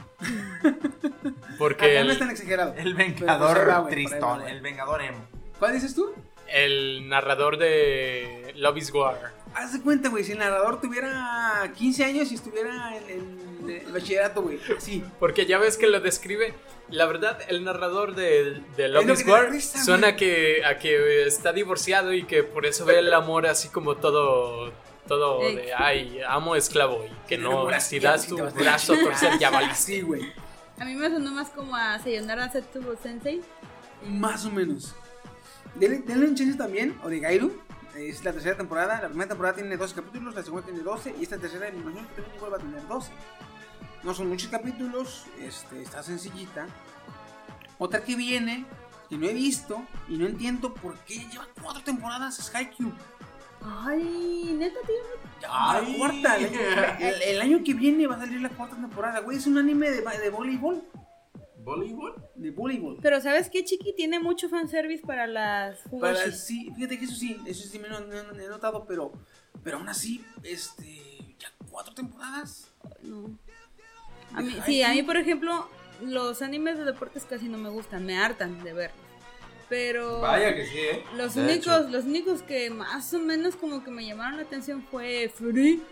Porque 1.59 1.97
Acá 1.99 2.05
no 2.05 2.11
es 2.11 2.15
el, 2.15 2.19
tan 2.19 2.31
exagerado. 2.31 2.75
El 2.75 2.95
pues, 2.95 2.97
vengador 2.97 3.71
ahí 3.71 3.85
tristón, 3.91 4.43
el 4.49 4.61
vengador 4.61 5.03
emo. 5.03 5.19
¿Cuál 5.59 5.73
dices 5.73 5.95
tú? 5.95 6.13
El 6.53 7.09
narrador 7.09 7.59
de 7.59 8.53
Love 8.57 8.79
is 8.79 8.93
War. 8.93 9.33
Haz 9.55 9.73
de 9.73 9.81
cuenta, 9.81 10.09
güey, 10.09 10.25
si 10.25 10.33
el 10.33 10.39
narrador 10.39 10.81
tuviera 10.81 11.73
15 11.77 12.05
años 12.05 12.31
y 12.31 12.35
estuviera 12.35 12.97
en, 13.09 13.69
el 13.69 13.93
bachillerato, 13.93 14.43
güey. 14.43 14.59
Sí. 14.79 15.03
Porque 15.19 15.47
ya 15.47 15.59
ves 15.59 15.77
que 15.77 15.87
lo 15.87 16.01
describe. 16.01 16.55
La 16.91 17.05
verdad, 17.07 17.39
el 17.49 17.65
narrador 17.65 18.15
de, 18.15 18.63
de 18.77 18.89
Love 18.89 19.11
is 19.11 19.27
War 19.27 19.51
risa, 19.51 19.83
suena 19.85 20.09
güey. 20.09 20.17
que, 20.17 20.65
a 20.65 20.79
que 20.79 21.27
está 21.27 21.53
divorciado 21.53 22.13
y 22.15 22.25
que 22.25 22.43
por 22.45 22.65
eso 22.67 22.85
ve 22.87 22.99
el 22.99 23.13
amor 23.13 23.47
así 23.47 23.69
como 23.69 23.97
todo. 23.97 24.73
Todo 25.07 25.41
Ey. 25.43 25.57
de 25.57 25.73
ay, 25.73 26.21
amo 26.29 26.55
esclavo 26.55 27.03
y 27.03 27.27
que 27.27 27.39
no, 27.39 27.67
si 27.81 27.99
das 27.99 28.27
tu 28.27 28.39
a- 28.45 28.51
brazo 28.51 28.93
a 28.93 29.01
torcer 29.01 29.39
ya 29.39 29.49
valiste. 29.51 29.77
Sí, 29.95 30.01
güey. 30.03 30.31
A 30.79 30.85
mí 30.85 30.95
me 30.95 31.09
sonó 31.09 31.31
más 31.33 31.49
como 31.49 31.75
a 31.75 31.99
Sayonara 31.99 32.51
Setsubo 32.53 32.95
Sensei. 33.03 33.41
Más 34.07 34.45
o 34.45 34.51
menos. 34.51 34.95
Denle, 35.79 35.99
denle 36.01 36.27
un 36.29 36.35
chance 36.35 36.57
también, 36.57 36.99
Oregairu. 37.03 37.53
Es 37.97 38.25
la 38.25 38.33
tercera 38.33 38.57
temporada. 38.57 39.01
La 39.03 39.09
primera 39.09 39.29
temporada 39.29 39.55
tiene 39.57 39.77
12 39.77 39.95
capítulos, 39.95 40.35
la 40.35 40.43
segunda 40.43 40.65
tiene 40.67 40.81
12. 40.83 41.15
Y 41.19 41.23
esta 41.25 41.37
tercera, 41.39 41.71
me 41.71 41.79
imagino 41.79 42.07
que 42.09 42.15
también 42.23 42.37
igual 42.37 42.53
va 42.53 42.57
a 42.57 42.61
tener 42.61 42.87
12. 42.87 43.11
No 44.05 44.15
son 44.15 44.29
muchos 44.29 44.49
capítulos, 44.49 45.25
este, 45.41 45.83
está 45.83 46.03
sencillita. 46.03 46.67
Otra 47.79 48.03
que 48.05 48.15
viene, 48.15 48.65
que 49.09 49.17
no 49.17 49.27
he 49.27 49.33
visto 49.35 49.83
y 50.09 50.17
no 50.17 50.27
entiendo 50.27 50.75
por 50.75 50.97
qué 51.01 51.15
lleva 51.31 51.47
cuatro 51.61 51.83
temporadas, 51.83 52.39
es 52.39 52.55
Haikyuu. 52.55 52.93
Ay, 53.65 54.55
neta, 54.57 54.79
tío. 54.87 55.49
Va 55.51 55.81
la 55.81 55.97
cuarta. 55.97 56.37
El, 56.37 56.55
el- 57.01 57.23
el 57.23 57.41
año 57.41 57.61
que 57.65 57.75
viene 57.75 58.07
va 58.07 58.15
a 58.17 58.19
salir 58.21 58.41
la 58.41 58.51
cuarta 58.51 58.77
temporada, 58.77 59.21
güey. 59.21 59.37
Es 59.39 59.47
un 59.49 59.59
anime 59.59 59.91
de, 59.91 60.03
de 60.03 60.31
voleibol. 60.31 60.83
¿Voleibol? 61.77 62.15
De 62.35 62.51
voleibol. 62.51 62.99
Pero 63.03 63.21
¿sabes 63.21 63.51
qué, 63.51 63.65
Chiqui? 63.65 63.93
Tiene 63.95 64.19
mucho 64.19 64.49
fanservice 64.49 65.05
para 65.07 65.27
las 65.27 65.79
Para, 66.01 66.15
Fugoshis. 66.17 66.41
sí, 66.45 66.71
fíjate 66.75 66.99
que 66.99 67.05
eso 67.05 67.15
sí, 67.15 67.37
eso 67.47 67.69
sí 67.69 67.79
me 67.79 67.89
lo 67.89 67.99
he 67.99 68.49
notado, 68.49 68.85
pero, 68.87 69.13
pero 69.63 69.77
aún 69.79 69.89
así, 69.89 70.25
este, 70.43 70.97
ya 71.39 71.53
cuatro 71.71 71.95
temporadas. 71.95 72.73
No. 73.03 73.39
A 74.35 74.41
mí, 74.43 74.55
sí, 74.67 74.83
a 74.83 74.91
mí, 74.93 75.03
por 75.03 75.17
ejemplo, 75.17 75.69
los 76.03 76.43
animes 76.43 76.79
de 76.79 76.85
deportes 76.85 77.25
casi 77.25 77.49
no 77.49 77.59
me 77.59 77.69
gustan, 77.71 78.05
me 78.07 78.17
hartan 78.19 78.63
de 78.63 78.73
verlos. 78.73 79.01
Pero 79.69 80.21
Vaya 80.23 80.55
que 80.55 80.65
sí, 80.65 80.79
¿eh? 80.79 81.05
los 81.17 81.35
De 81.35 81.43
únicos, 81.43 81.67
hecho. 81.81 81.89
los 81.91 82.05
únicos 82.07 82.43
que 82.43 82.71
más 82.71 83.13
o 83.13 83.19
menos 83.19 83.55
como 83.57 83.85
que 83.85 83.91
me 83.91 84.07
llamaron 84.07 84.39
la 84.39 84.43
atención 84.45 84.83
fue 84.91 85.31
Free 85.35 85.83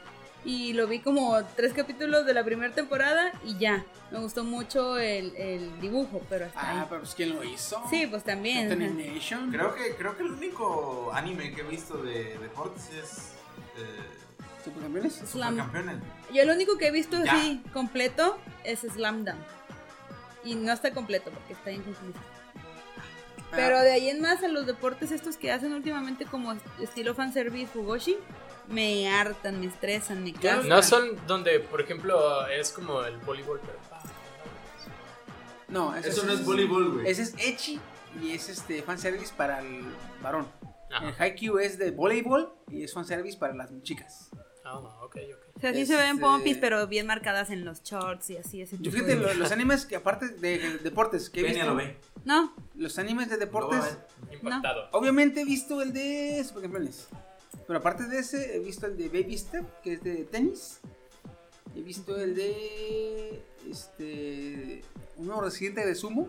y 0.47 0.73
lo 0.73 0.86
vi 0.86 1.01
como 1.01 1.36
tres 1.56 1.73
capítulos 1.74 2.24
de 2.24 2.32
la 2.32 2.44
primera 2.44 2.73
temporada 2.73 3.32
y 3.44 3.59
ya. 3.59 3.85
Me 4.12 4.20
gustó 4.20 4.44
mucho 4.44 4.97
el, 4.98 5.35
el 5.36 5.81
dibujo, 5.81 6.23
pero 6.28 6.47
hasta 6.47 6.60
Ah, 6.60 6.81
ahí. 6.82 6.86
pero 6.89 7.01
pues 7.02 7.14
¿quién 7.14 7.31
lo 7.35 7.43
hizo? 7.43 7.82
Sí, 7.90 8.06
pues 8.06 8.23
también. 8.23 8.70
Animation. 8.70 9.51
Creo 9.51 9.74
que, 9.74 9.97
creo 9.97 10.16
que 10.16 10.23
el 10.23 10.31
único 10.31 11.10
anime 11.12 11.52
que 11.52 11.62
he 11.62 11.64
visto 11.64 11.98
de 11.98 12.39
deportes 12.39 12.89
es. 12.94 13.32
Eh, 13.77 14.62
¿Supercampeones? 14.64 15.14
Slam. 15.14 15.55
Supercampeones. 15.56 15.97
Yo 16.32 16.44
lo 16.44 16.52
único 16.55 16.78
que 16.78 16.86
he 16.86 16.90
visto 16.93 17.23
Ya. 17.24 17.35
así 17.35 17.60
completo 17.73 18.39
es 18.64 18.81
Slam 18.81 19.24
Dunk. 19.24 19.36
Y 20.44 20.55
no 20.55 20.73
está 20.73 20.93
completo 20.93 21.31
porque 21.32 21.55
está 21.55 21.73
inconcluso. 21.73 22.18
Pero 23.51 23.81
de 23.81 23.93
ahí 23.93 24.09
en 24.10 24.20
más 24.20 24.43
a 24.43 24.48
los 24.48 24.66
deportes 24.66 25.10
estos 25.12 25.36
que 25.36 25.51
hacen 25.51 25.73
últimamente 25.73 26.24
como 26.27 26.52
est- 26.52 26.64
estilo 26.81 27.14
fanservice 27.14 27.66
Fugoshi, 27.73 28.16
me 28.68 29.09
hartan, 29.09 29.60
me 29.60 29.66
estresan, 29.66 30.22
me 30.24 30.32
cansan. 30.32 30.68
No 30.68 30.82
son 30.82 31.16
donde, 31.26 31.60
por 31.60 31.80
ejemplo, 31.80 32.47
es 32.48 32.70
como 32.70 33.02
el 33.05 33.16
voleibol, 33.18 33.60
pero. 33.60 33.78
No, 35.68 35.94
ese 35.97 36.10
Eso 36.10 36.24
no 36.24 36.32
es 36.32 36.44
voleibol, 36.44 36.93
güey. 36.94 37.09
Ese 37.10 37.22
es 37.22 37.34
Echi 37.38 37.80
y 38.22 38.30
es 38.32 38.48
este 38.48 38.82
fanservice 38.82 39.32
para 39.36 39.60
el 39.60 39.82
varón. 40.22 40.47
Ajá. 40.93 41.09
El 41.09 41.14
Haikyuu 41.20 41.59
es 41.59 41.76
de 41.78 41.90
voleibol 41.90 42.52
y 42.70 42.84
es 42.84 42.94
fanservice 42.94 43.36
para 43.36 43.52
las 43.55 43.70
chicas. 43.82 44.30
Ah, 44.64 44.78
ok, 44.78 45.16
ok. 45.16 45.56
O 45.56 45.60
sea, 45.60 45.72
sí 45.72 45.86
se 45.86 45.97
ven 45.97 46.18
pompis, 46.18 46.56
pero 46.59 46.86
bien 46.86 47.06
marcadas 47.06 47.51
en 47.51 47.64
los 47.64 47.82
shorts 47.82 48.30
y 48.30 48.36
así, 48.36 48.62
ese 48.62 48.76
Yo 48.80 48.90
fíjate, 48.93 49.16
de- 49.16 49.20
lo- 49.22 49.34
los 49.34 49.51
animes 49.52 49.86
que 49.86 49.97
aparte 49.97 50.28
de, 50.28 50.59
de 50.59 50.78
deportes 50.78 51.30
que 51.30 51.40
he 51.40 51.44
visto, 51.44 51.64
lo 51.66 51.74
ve. 51.76 51.97
No, 52.24 52.55
los 52.76 52.98
animes 52.98 53.28
de 53.28 53.36
deportes, 53.36 53.80
ver. 53.82 54.34
Impactado. 54.34 54.88
obviamente 54.93 55.40
he 55.40 55.44
visto 55.44 55.80
el 55.82 55.93
de 55.93 56.44
Supercampeones. 56.47 57.09
Pero 57.66 57.78
aparte 57.80 58.05
de 58.05 58.18
ese, 58.18 58.56
he 58.56 58.60
visto 58.60 58.86
el 58.86 58.97
de 58.97 59.09
Baby 59.09 59.36
Step, 59.38 59.64
que 59.82 59.94
es 59.94 60.02
de 60.02 60.24
tenis. 60.24 60.80
He 61.74 61.82
visto 61.82 62.16
el 62.16 62.34
de. 62.34 63.44
Este. 63.68 64.82
Uno 65.16 65.40
reciente 65.40 65.84
de 65.84 65.94
sumo. 65.94 66.28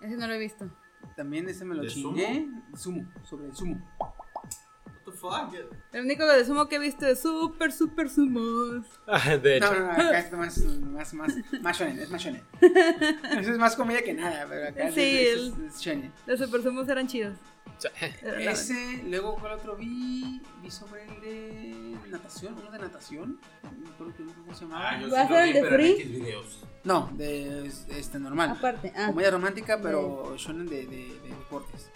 ese 0.00 0.16
no 0.16 0.26
lo 0.26 0.34
he 0.34 0.38
visto. 0.38 0.68
También 1.16 1.48
ese 1.48 1.64
me 1.64 1.74
lo 1.74 1.82
¿De 1.82 1.88
chingué. 1.88 2.46
Sumo, 2.76 3.06
sobre 3.24 3.46
el 3.46 3.54
sumo. 3.54 3.76
What 4.00 5.04
the 5.04 5.12
fuck? 5.12 5.54
El 5.92 6.04
único 6.04 6.26
de 6.26 6.44
sumo 6.44 6.68
que 6.68 6.76
he 6.76 6.78
visto 6.78 7.06
es 7.06 7.20
super, 7.20 7.72
super 7.72 8.10
sumos. 8.10 8.84
Ah, 9.06 9.36
De 9.36 9.56
hecho. 9.56 9.72
No, 9.72 9.80
no, 9.80 9.86
no, 9.86 9.92
acá 9.92 10.18
es 10.18 10.32
más, 10.32 10.58
más, 10.58 11.14
más, 11.14 11.34
más 11.62 11.78
shonen, 11.78 11.98
es 11.98 12.10
más 12.10 12.22
shonen. 12.22 12.42
Eso 12.60 13.52
es 13.52 13.58
más 13.58 13.74
comedia 13.76 14.02
que 14.02 14.12
nada, 14.14 14.44
pero 14.48 14.68
acá 14.68 14.92
Sí, 14.92 15.00
es, 15.00 15.38
es- 15.38 15.58
es 15.76 15.80
shonen. 15.80 16.12
Los 16.26 16.38
super 16.40 16.62
sumos 16.62 16.88
eran 16.88 17.06
chidos. 17.06 17.36
O 17.76 17.80
sea, 17.80 17.92
Eran 18.22 18.44
la- 18.44 18.50
Ese, 18.52 19.02
luego 19.04 19.36
cuál 19.36 19.52
otro 19.52 19.76
vi, 19.76 20.40
vi 20.62 20.70
sobre 20.70 21.04
el 21.04 21.20
de 21.20 21.96
natación, 22.10 22.54
uno 22.60 22.70
de 22.70 22.78
natación, 22.78 23.40
no 23.62 23.70
me 23.70 23.88
acuerdo 23.90 24.16
que- 24.16 24.24
cómo 24.24 24.54
se 24.54 24.64
llamaba. 24.64 24.90
Ah, 24.90 25.00
yo 25.00 25.10
¿Va 25.10 25.20
a 25.22 25.26
sí 25.28 25.32
vi, 25.34 25.38
el 25.38 25.52
de 25.54 25.60
pero 25.60 25.74
en 25.74 25.80
Free? 25.80 25.90
X 26.02 26.10
videos. 26.10 26.64
No, 26.84 27.10
de 27.14 27.66
este 27.90 28.18
normal. 28.18 28.50
Aparte, 28.50 28.92
ah. 28.96 29.06
Comedia 29.08 29.30
romántica, 29.30 29.78
pero 29.80 30.36
shonen 30.36 30.66
de, 30.66 30.86
de, 30.86 30.96
de 31.20 31.28
deportes. 31.28 31.90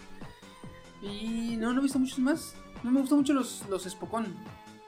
Y 1.01 1.57
no, 1.57 1.73
no 1.73 1.79
he 1.79 1.83
visto 1.83 1.99
muchos 1.99 2.19
más. 2.19 2.55
No 2.83 2.91
me 2.91 2.99
gustan 3.01 3.19
mucho 3.19 3.33
los, 3.33 3.63
los 3.69 3.83
Spokon. 3.83 4.33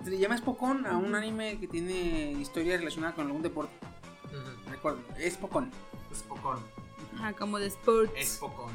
Se 0.04 0.10
le 0.10 0.18
llama 0.20 0.38
Spokon 0.38 0.86
a 0.86 0.98
un 0.98 1.16
anime 1.16 1.60
que 1.60 1.68
tiene 1.68 2.34
historia 2.34 2.78
relacionada 2.78 3.14
con 3.16 3.26
algún 3.26 3.42
deporte. 3.42 3.74
Recuerdo, 4.70 5.02
Spokon. 5.30 5.72
Es 6.12 6.24
pocón. 6.24 6.60
Ajá, 7.16 7.34
como 7.34 7.58
de 7.60 7.68
sports. 7.68 8.12
Es 8.16 8.38
pocón. 8.38 8.72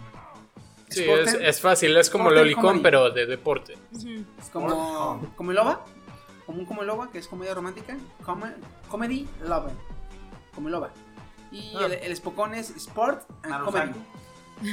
Sí, 0.91 1.05
es, 1.09 1.35
es 1.35 1.61
fácil, 1.61 1.97
es 1.97 2.11
como 2.11 2.31
Sporten 2.31 2.55
comedy. 2.57 2.81
pero 2.83 3.11
de 3.11 3.27
deporte. 3.27 3.79
Ujú. 3.93 4.09
Es 4.39 4.49
como, 4.53 5.33
como 5.37 5.51
el 5.51 5.57
Loba. 5.57 5.85
Como 6.47 6.59
un 6.59 6.65
como 6.67 6.81
el 6.83 6.89
Loba, 6.89 7.11
que 7.11 7.19
es 7.19 7.29
comedia 7.29 7.55
romántica. 7.55 7.97
Come- 8.25 8.55
comedy 8.89 9.29
Lover. 9.47 9.73
Como 10.55 10.69
el 10.69 10.73
Loba. 10.73 10.93
Y 11.53 11.73
Ah. 11.77 11.87
el, 11.87 11.93
el 11.95 12.17
Spokon 12.17 12.55
es 12.55 12.71
Sport 12.71 13.23
and 13.45 13.65
Comedy. 13.65 13.93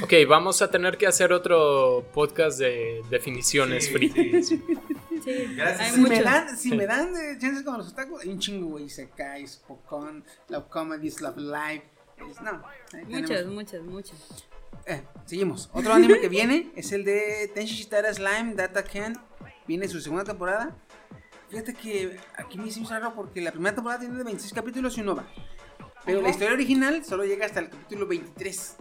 Ok, 0.02 0.12
vamos 0.28 0.60
a 0.60 0.70
tener 0.70 0.98
que 0.98 1.06
hacer 1.06 1.32
otro 1.32 2.04
podcast 2.12 2.58
de 2.58 3.02
definiciones 3.08 3.86
Sí, 3.86 3.92
free. 3.92 4.10
sí, 4.10 4.42
sí. 4.42 4.64
Sí, 5.24 5.32
Gracias. 5.56 5.94
Si 5.94 6.00
me 6.00 6.22
dan, 6.22 6.56
si 6.56 6.76
me 6.76 6.86
dan 6.86 7.08
eh, 7.16 7.36
chances 7.40 7.64
con 7.64 7.76
los 7.78 7.88
otakus, 7.88 8.22
hay 8.22 8.28
un 8.28 8.38
chingo, 8.38 8.68
güey. 8.68 8.88
Sekai, 8.88 9.46
Spokon, 9.46 10.24
Love 10.48 10.68
Comedies, 10.68 11.20
Love 11.20 11.36
Live. 11.38 11.82
Es- 12.30 12.40
no, 12.40 12.62
Muchas, 13.08 13.46
muchas, 13.46 13.82
muchas. 13.82 14.47
Eh, 14.86 15.02
seguimos. 15.26 15.68
Otro 15.72 15.92
anime 15.92 16.20
que 16.20 16.28
viene 16.28 16.72
es 16.76 16.92
el 16.92 17.04
de 17.04 17.50
Tenshi 17.54 17.74
Shitara 17.74 18.12
Slime 18.12 18.54
Data 18.54 18.82
Ken. 18.84 19.14
Viene 19.66 19.86
su 19.88 20.00
segunda 20.00 20.24
temporada. 20.24 20.74
Fíjate 21.50 21.74
que 21.74 22.18
aquí 22.36 22.58
me 22.58 22.68
hizo 22.68 22.82
raro 22.88 23.14
porque 23.14 23.40
la 23.40 23.50
primera 23.52 23.74
temporada 23.74 24.00
tiene 24.00 24.22
26 24.22 24.52
capítulos 24.52 24.96
y 24.98 25.02
un 25.02 25.10
OVA. 25.10 25.26
Pero 26.04 26.22
la 26.22 26.30
historia 26.30 26.54
original 26.54 27.04
solo 27.04 27.24
llega 27.24 27.44
hasta 27.46 27.60
el 27.60 27.68
capítulo 27.70 28.06
23. 28.06 28.76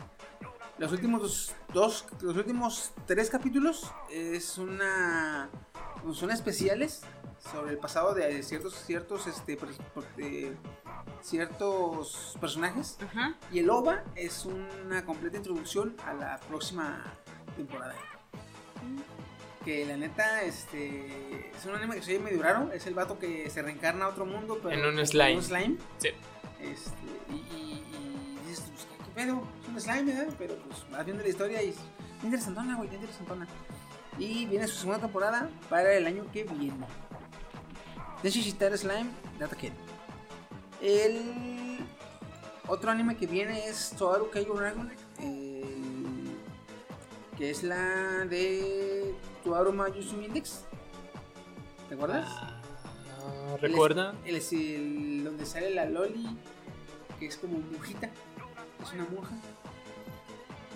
Los 0.78 0.92
últimos 0.92 1.22
dos, 1.22 1.56
dos- 1.74 2.06
los 2.22 2.38
últimos 2.38 2.92
tres 3.06 3.30
capítulos 3.30 3.92
es 4.10 4.58
una 4.58 5.50
son 6.14 6.32
especiales 6.32 7.02
sobre 7.52 7.72
el 7.72 7.78
pasado 7.78 8.14
de 8.14 8.44
ciertos 8.44 8.76
ciertos 8.76 9.28
este 9.28 9.56
per- 9.58 9.70
de 10.18 10.56
ciertos 11.22 12.38
personajes 12.40 12.98
Ajá. 13.06 13.36
y 13.52 13.60
el 13.60 13.70
OVA 13.70 14.04
es 14.16 14.46
una 14.46 15.06
completa 15.06 15.38
introducción 15.38 15.96
a 16.06 16.14
la 16.14 16.40
próxima 16.48 17.04
temporada. 17.56 17.96
Que 19.66 19.86
la 19.86 19.98
neta, 19.98 20.44
este. 20.44 21.52
Es 21.56 21.66
un 21.66 21.76
anime 21.76 21.96
que 21.96 22.02
se 22.02 22.12
oye 22.16 22.20
medio 22.24 22.42
raro. 22.42 22.72
Es 22.72 22.88
el 22.88 22.94
vato 22.94 23.20
que 23.20 23.50
se 23.50 23.62
reencarna 23.62 24.06
a 24.06 24.10
otro 24.10 24.26
mundo, 24.26 24.60
pero. 24.64 24.74
En 24.76 24.98
un 24.98 25.06
slime. 25.06 25.36
un 25.36 25.44
slime. 25.44 25.78
Sí. 25.98 26.10
Este, 26.62 26.92
y, 27.30 27.84
dices, 28.48 28.64
pues, 28.74 28.88
¿qué, 29.06 29.12
pedo? 29.14 29.44
Es 29.62 29.68
un 29.68 29.82
slime, 29.82 30.14
¿verdad? 30.14 30.34
Pero 30.38 30.56
pues 30.56 30.90
vas 30.90 31.04
viendo 31.06 31.22
la 31.22 31.30
historia 31.30 31.62
y 31.62 31.76
interesantona, 32.24 32.78
güey, 32.78 32.94
interesantona. 32.94 33.46
Y 34.18 34.46
viene 34.46 34.68
su 34.68 34.78
segunda 34.78 35.02
temporada 35.02 35.50
para 35.70 35.94
el 35.94 36.08
año 36.08 36.26
que 36.32 36.46
viene. 36.46 36.86
Shitara 38.24 38.78
Slime, 38.78 39.10
Data 39.40 39.56
Kid. 39.56 39.72
El 40.82 41.80
otro 42.68 42.92
anime 42.92 43.16
que 43.18 43.28
viene 43.28 43.66
es 43.68 43.92
Toaru 43.98 44.30
Kaigo 44.30 44.56
Dragon, 44.56 44.92
el- 45.20 46.36
que 47.38 47.50
es 47.52 47.64
la 47.64 48.26
de 48.26 49.16
Toaru 49.44 49.72
Mayusu 49.74 50.20
Index. 50.22 50.64
¿Te 51.88 51.96
acuerdas? 51.96 52.28
Ah, 52.30 53.58
¿Recuerda? 53.62 54.14
Es 54.26 54.52
el 54.54 55.24
donde 55.24 55.46
sale 55.46 55.74
la 55.74 55.86
Loli, 55.86 56.28
que 57.20 57.28
es 57.28 57.38
como 57.38 57.60
monjita, 57.60 58.10
es 58.84 58.94
una 58.94 59.06
monja. 59.06 59.36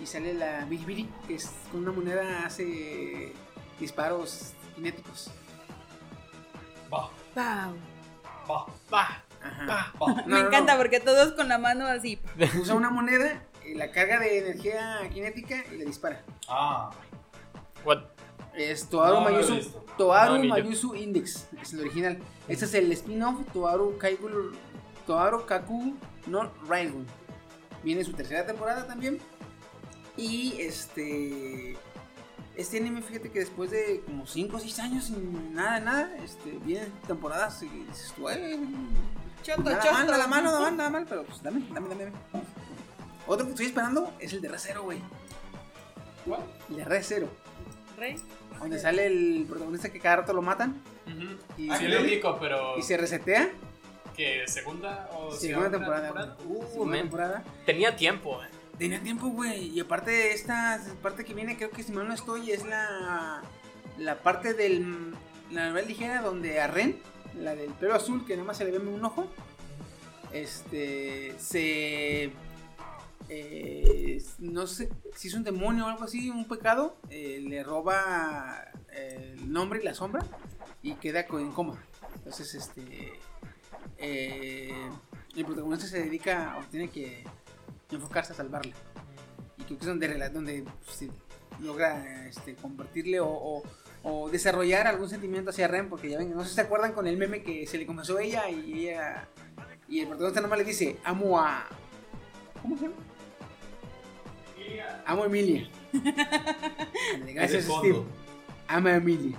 Y 0.00 0.06
sale 0.06 0.34
la 0.34 0.64
Bilibili, 0.64 1.08
que 1.28 1.34
es 1.36 1.50
con 1.70 1.80
una 1.82 1.92
moneda 1.92 2.46
hace 2.46 3.32
disparos 3.78 4.52
cinéticos. 4.74 5.30
No, 7.34 7.76
Me 10.26 10.26
no, 10.26 10.38
encanta 10.46 10.72
no. 10.74 10.78
porque 10.78 11.00
todos 11.00 11.32
con 11.32 11.48
la 11.48 11.58
mano 11.58 11.86
así. 11.86 12.18
Usa 12.60 12.74
una 12.74 12.90
moneda, 12.90 13.42
y 13.66 13.74
la 13.74 13.90
carga 13.90 14.18
de 14.18 14.38
energía 14.38 15.00
cinética 15.12 15.64
y 15.72 15.76
le 15.76 15.84
dispara. 15.84 16.22
Ah. 16.48 16.90
What? 17.84 18.04
Es 18.54 18.88
Toaru 18.88 19.20
Mayusu. 19.20 19.60
Toaru 19.96 20.34
No, 20.34 20.38
ni 20.38 20.48
yo. 20.48 20.54
Mayusu 20.54 20.94
Index, 20.94 21.48
es 21.60 21.72
el 21.72 21.80
original. 21.80 22.18
Este 22.48 22.64
es 22.66 22.74
el 22.74 22.92
spin-off 22.92 23.40
Toaru 23.52 23.96
Kaigu, 23.98 24.52
Toaru 25.06 25.46
Kaku 25.46 25.96
no 26.26 26.50
Railgun. 26.68 27.06
Viene 27.82 28.04
su 28.04 28.12
tercera 28.12 28.46
temporada 28.46 28.86
también. 28.86 29.18
Y 30.16 30.60
este 30.60 31.76
este 32.56 32.78
anime, 32.78 33.02
fíjate 33.02 33.30
que 33.30 33.40
después 33.40 33.70
de 33.70 34.02
como 34.06 34.26
5 34.26 34.56
o 34.56 34.60
6 34.60 34.78
años 34.80 35.04
sin 35.04 35.54
nada, 35.54 35.80
nada, 35.80 36.16
este, 36.22 36.50
vienen 36.64 36.92
temporadas 37.06 37.62
y 37.62 37.68
dices, 37.68 38.12
tú, 38.16 38.28
"Ay, 38.28 38.58
Choto, 39.42 39.62
nada 39.62 39.92
mal, 39.92 40.06
nada 40.06 40.26
mal, 40.28 40.44
nada 40.44 40.60
mal, 40.60 40.76
nada 40.76 40.90
mal, 40.90 41.06
pero 41.08 41.24
pues 41.24 41.42
dame, 41.42 41.64
dame, 41.72 41.88
dame, 41.88 42.04
dame. 42.04 42.16
Otro 43.26 43.44
que 43.46 43.50
estoy 43.52 43.66
esperando 43.66 44.12
es 44.20 44.32
el 44.32 44.40
de 44.40 44.48
Recero, 44.48 44.82
güey. 44.84 44.98
¿Cuál? 46.24 46.42
El 46.70 46.76
de 46.76 46.84
Recero. 46.84 47.28
Rey. 47.98 48.16
Donde 48.60 48.78
sale 48.78 49.06
el 49.06 49.44
protagonista 49.48 49.90
que 49.90 49.98
cada 49.98 50.16
rato 50.16 50.32
lo 50.32 50.42
matan 50.42 50.80
Ujú. 51.06 51.36
y, 51.60 51.68
Ah, 51.70 51.76
Sí, 51.78 51.88
lo 51.88 52.00
ubico, 52.02 52.38
pero. 52.40 52.78
y 52.78 52.82
se 52.82 52.96
resetea. 52.96 53.50
¿Qué? 54.16 54.44
¿Segunda 54.46 55.08
o 55.12 55.32
Segunda 55.32 55.68
otra 55.68 55.78
temporada. 55.78 56.36
Uh, 56.46 56.62
Segunda 56.66 56.90
man. 56.92 57.00
temporada. 57.00 57.44
Tenía 57.66 57.96
tiempo, 57.96 58.40
eh. 58.44 58.46
Tenía 58.78 59.02
tiempo, 59.02 59.28
güey. 59.28 59.68
Y 59.68 59.80
aparte, 59.80 60.32
esta 60.32 60.80
parte 61.02 61.24
que 61.24 61.34
viene, 61.34 61.56
creo 61.56 61.70
que 61.70 61.82
si 61.82 61.92
mal 61.92 62.08
no 62.08 62.14
estoy, 62.14 62.50
es 62.50 62.64
la, 62.64 63.42
la 63.98 64.18
parte 64.22 64.54
del. 64.54 65.14
La 65.50 65.68
novela 65.68 65.86
ligera 65.86 66.22
donde 66.22 66.60
a 66.60 66.66
Ren, 66.66 66.98
la 67.38 67.54
del 67.54 67.72
pelo 67.74 67.94
azul, 67.94 68.24
que 68.26 68.34
nada 68.34 68.46
más 68.46 68.56
se 68.56 68.64
le 68.64 68.70
ve 68.70 68.78
un 68.78 69.04
ojo, 69.04 69.26
este. 70.32 71.34
Se. 71.38 72.32
eh, 73.28 74.22
no 74.38 74.66
sé 74.66 74.88
si 75.14 75.28
es 75.28 75.34
un 75.34 75.44
demonio 75.44 75.86
o 75.86 75.88
algo 75.88 76.04
así, 76.04 76.30
un 76.30 76.48
pecado, 76.48 76.96
eh, 77.10 77.40
le 77.46 77.62
roba 77.62 78.64
el 78.92 79.52
nombre 79.52 79.80
y 79.80 79.84
la 79.84 79.94
sombra 79.94 80.24
y 80.82 80.94
queda 80.94 81.20
en 81.30 81.52
coma. 81.52 81.82
Entonces, 82.16 82.54
este. 82.54 83.12
eh, 83.98 84.72
el 85.36 85.44
protagonista 85.44 85.86
se 85.86 86.02
dedica 86.02 86.56
o 86.58 86.64
tiene 86.70 86.90
que 86.90 87.24
enfocarse 87.96 88.32
a 88.32 88.36
salvarla. 88.36 88.72
Y 89.58 89.62
creo 89.64 89.78
que 89.78 89.84
es 89.84 89.86
donde, 89.88 90.28
donde 90.30 90.64
pues, 90.84 90.96
se 90.96 91.10
logra 91.60 92.26
este, 92.28 92.54
convertirle 92.56 93.20
o, 93.20 93.28
o- 93.28 93.62
o 94.04 94.28
desarrollar 94.30 94.88
algún 94.88 95.08
sentimiento 95.08 95.50
hacia 95.50 95.68
Ren, 95.68 95.88
porque 95.88 96.10
ya 96.10 96.18
ven, 96.18 96.34
no 96.34 96.42
sé 96.42 96.48
si 96.48 96.54
se 96.56 96.60
acuerdan 96.62 96.92
con 96.92 97.06
el 97.06 97.16
meme 97.16 97.42
que 97.44 97.66
se 97.68 97.78
le 97.78 97.86
confesó 97.86 98.18
a 98.18 98.22
ella 98.22 98.50
y 98.50 98.88
ella. 98.88 99.28
Y 99.88 100.00
el 100.00 100.08
protagonista 100.08 100.40
nomás 100.40 100.58
le 100.58 100.64
dice: 100.64 100.96
Amo 101.04 101.38
a. 101.38 101.66
¿Cómo 102.60 102.76
se 102.76 102.84
llama? 102.84 102.96
Amo 105.06 105.22
a 105.22 105.26
Emilia. 105.26 105.70
Gracias, 107.34 107.64
Steve. 107.64 108.02
Amo 108.68 108.88
a 108.88 108.94
Emilia. 108.96 109.38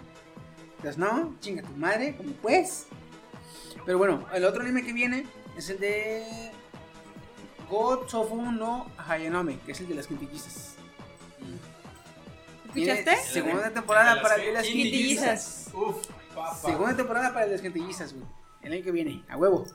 Entonces, 0.77 0.97
no, 0.97 1.35
chinga 1.41 1.61
tu 1.63 1.71
madre, 1.73 2.15
como 2.15 2.31
pues. 2.33 2.87
Pero 3.85 3.97
bueno, 3.97 4.25
el 4.33 4.45
otro 4.45 4.61
anime 4.61 4.83
que 4.85 4.93
viene 4.93 5.25
es 5.57 5.69
el 5.69 5.79
de 5.79 6.51
God 7.69 8.07
Tofu 8.07 8.41
no 8.51 8.91
Hayanome, 8.97 9.59
que 9.59 9.71
es 9.71 9.79
el 9.79 9.87
de 9.87 9.95
las 9.95 10.07
quintillizas. 10.07 10.75
¿Escuchaste? 12.65 13.17
Segunda 13.17 13.69
temporada 13.71 14.21
para 14.21 14.35
el 14.35 14.45
de 14.45 14.51
las 14.53 14.65
Quintillizas. 14.65 15.69
Uf, 15.73 16.07
papá. 16.33 16.55
Segunda 16.55 16.95
temporada 16.95 17.31
para 17.31 17.45
el 17.45 17.51
de 17.51 17.57
las 17.57 17.61
quintillizas, 17.61 18.13
güey. 18.13 18.25
El 18.63 18.73
año 18.73 18.83
que 18.83 18.91
viene, 18.91 19.23
a 19.29 19.37
huevo. 19.37 19.67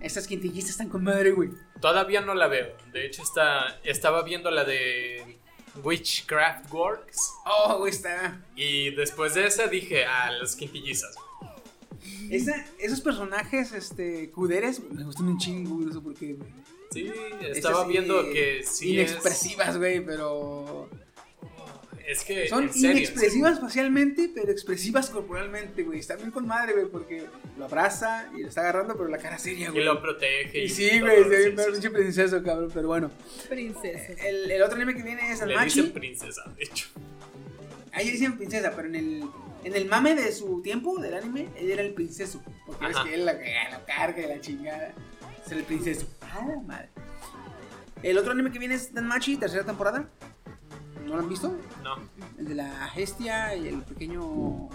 Estas 0.00 0.26
quintillizas 0.26 0.70
están 0.70 0.88
con 0.88 1.04
madre, 1.04 1.32
güey. 1.32 1.50
Todavía 1.80 2.22
no 2.22 2.34
la 2.34 2.46
veo. 2.46 2.74
De 2.92 3.04
hecho, 3.04 3.22
está, 3.22 3.78
estaba 3.84 4.22
viendo 4.22 4.50
la 4.50 4.64
de 4.64 5.38
Witchcraft 5.82 6.72
Works. 6.72 7.34
Oh, 7.44 7.78
güey, 7.78 7.92
está. 7.92 8.40
Y 8.56 8.94
después 8.94 9.34
de 9.34 9.46
esa 9.46 9.66
dije, 9.66 10.06
ah, 10.06 10.30
las 10.30 10.56
quintillizas. 10.56 11.14
Esa- 12.30 12.64
esos 12.78 13.00
personajes, 13.00 13.72
este, 13.72 14.30
cuderes, 14.30 14.80
me 14.90 15.04
gustan 15.04 15.26
un 15.28 15.38
chingo, 15.38 15.74
güey, 15.76 15.86
no 15.86 15.92
sé 15.94 16.00
por 16.00 16.14
qué, 16.14 16.32
güey. 16.34 16.48
Sí, 16.92 17.10
estaba 17.54 17.84
sí, 17.84 17.92
viendo 17.92 18.22
que 18.32 18.62
sí 18.64 18.98
es- 18.98 19.10
Inexpresivas, 19.10 19.76
güey, 19.78 20.04
pero. 20.04 20.88
Es, 22.06 22.24
que 22.24 22.48
Son 22.48 22.64
en 22.64 22.72
serio, 22.72 22.90
inexpresivas 22.96 23.60
facialmente, 23.60 24.28
pero 24.34 24.50
expresivas 24.50 25.10
corporalmente, 25.10 25.84
güey. 25.84 26.00
Está 26.00 26.16
bien 26.16 26.32
con 26.32 26.44
madre, 26.44 26.72
güey, 26.72 26.86
porque 26.86 27.24
lo 27.56 27.66
abraza 27.66 28.28
y 28.36 28.40
lo 28.42 28.48
está 28.48 28.62
agarrando, 28.62 28.96
pero 28.96 29.08
la 29.08 29.18
cara 29.18 29.38
seria, 29.38 29.68
Y 29.68 29.70
güey. 29.70 29.84
lo 29.84 30.02
protege. 30.02 30.64
Y 30.64 30.68
sí, 30.68 30.88
todo, 30.90 31.00
güey, 31.02 31.20
está 31.20 31.28
sí, 31.36 31.42
bien, 31.44 31.56
sí, 31.56 31.64
sí. 31.66 31.70
pinche 31.72 31.90
princeso, 31.90 32.42
cabrón, 32.42 32.70
pero 32.74 32.88
bueno. 32.88 33.12
Princesa. 33.48 34.12
El, 34.26 34.50
el 34.50 34.60
otro 34.62 34.74
anime 34.74 34.96
que 34.96 35.04
viene 35.04 35.30
es 35.30 35.38
Le 35.38 35.54
Almachi. 35.54 35.82
dicen 35.82 35.92
princesa, 35.92 36.42
de 36.56 36.64
hecho. 36.64 36.88
Ahí 37.92 38.10
dicen 38.10 38.36
princesa, 38.36 38.72
pero 38.74 38.88
en 38.88 38.94
el, 38.96 39.24
en 39.64 39.74
el 39.74 39.86
mame 39.86 40.14
de 40.14 40.32
su 40.32 40.62
tiempo 40.62 40.98
del 40.98 41.14
anime, 41.14 41.48
él 41.56 41.70
era 41.70 41.82
el 41.82 41.92
princeso. 41.94 42.42
Porque 42.66 42.86
ves 42.86 42.96
Ajá. 42.96 43.04
que 43.06 43.14
él 43.14 43.24
la, 43.24 43.34
la 43.34 43.84
carga 43.84 44.22
y 44.22 44.26
la 44.26 44.40
chingada. 44.40 44.92
Es 45.44 45.52
el 45.52 45.64
princeso. 45.64 46.06
Ah, 46.22 46.46
la 46.48 46.60
madre. 46.62 46.88
El 48.02 48.16
otro 48.16 48.32
anime 48.32 48.50
que 48.50 48.58
viene 48.58 48.74
es 48.74 48.94
Danmachi, 48.94 49.36
tercera 49.36 49.64
temporada. 49.64 50.08
¿No 51.04 51.16
lo 51.16 51.18
han 51.18 51.28
visto? 51.28 51.54
No. 51.82 51.96
El 52.38 52.48
de 52.48 52.54
la 52.54 52.88
Gestia 52.88 53.54
y 53.54 53.68
el 53.68 53.82
pequeño 53.82 54.68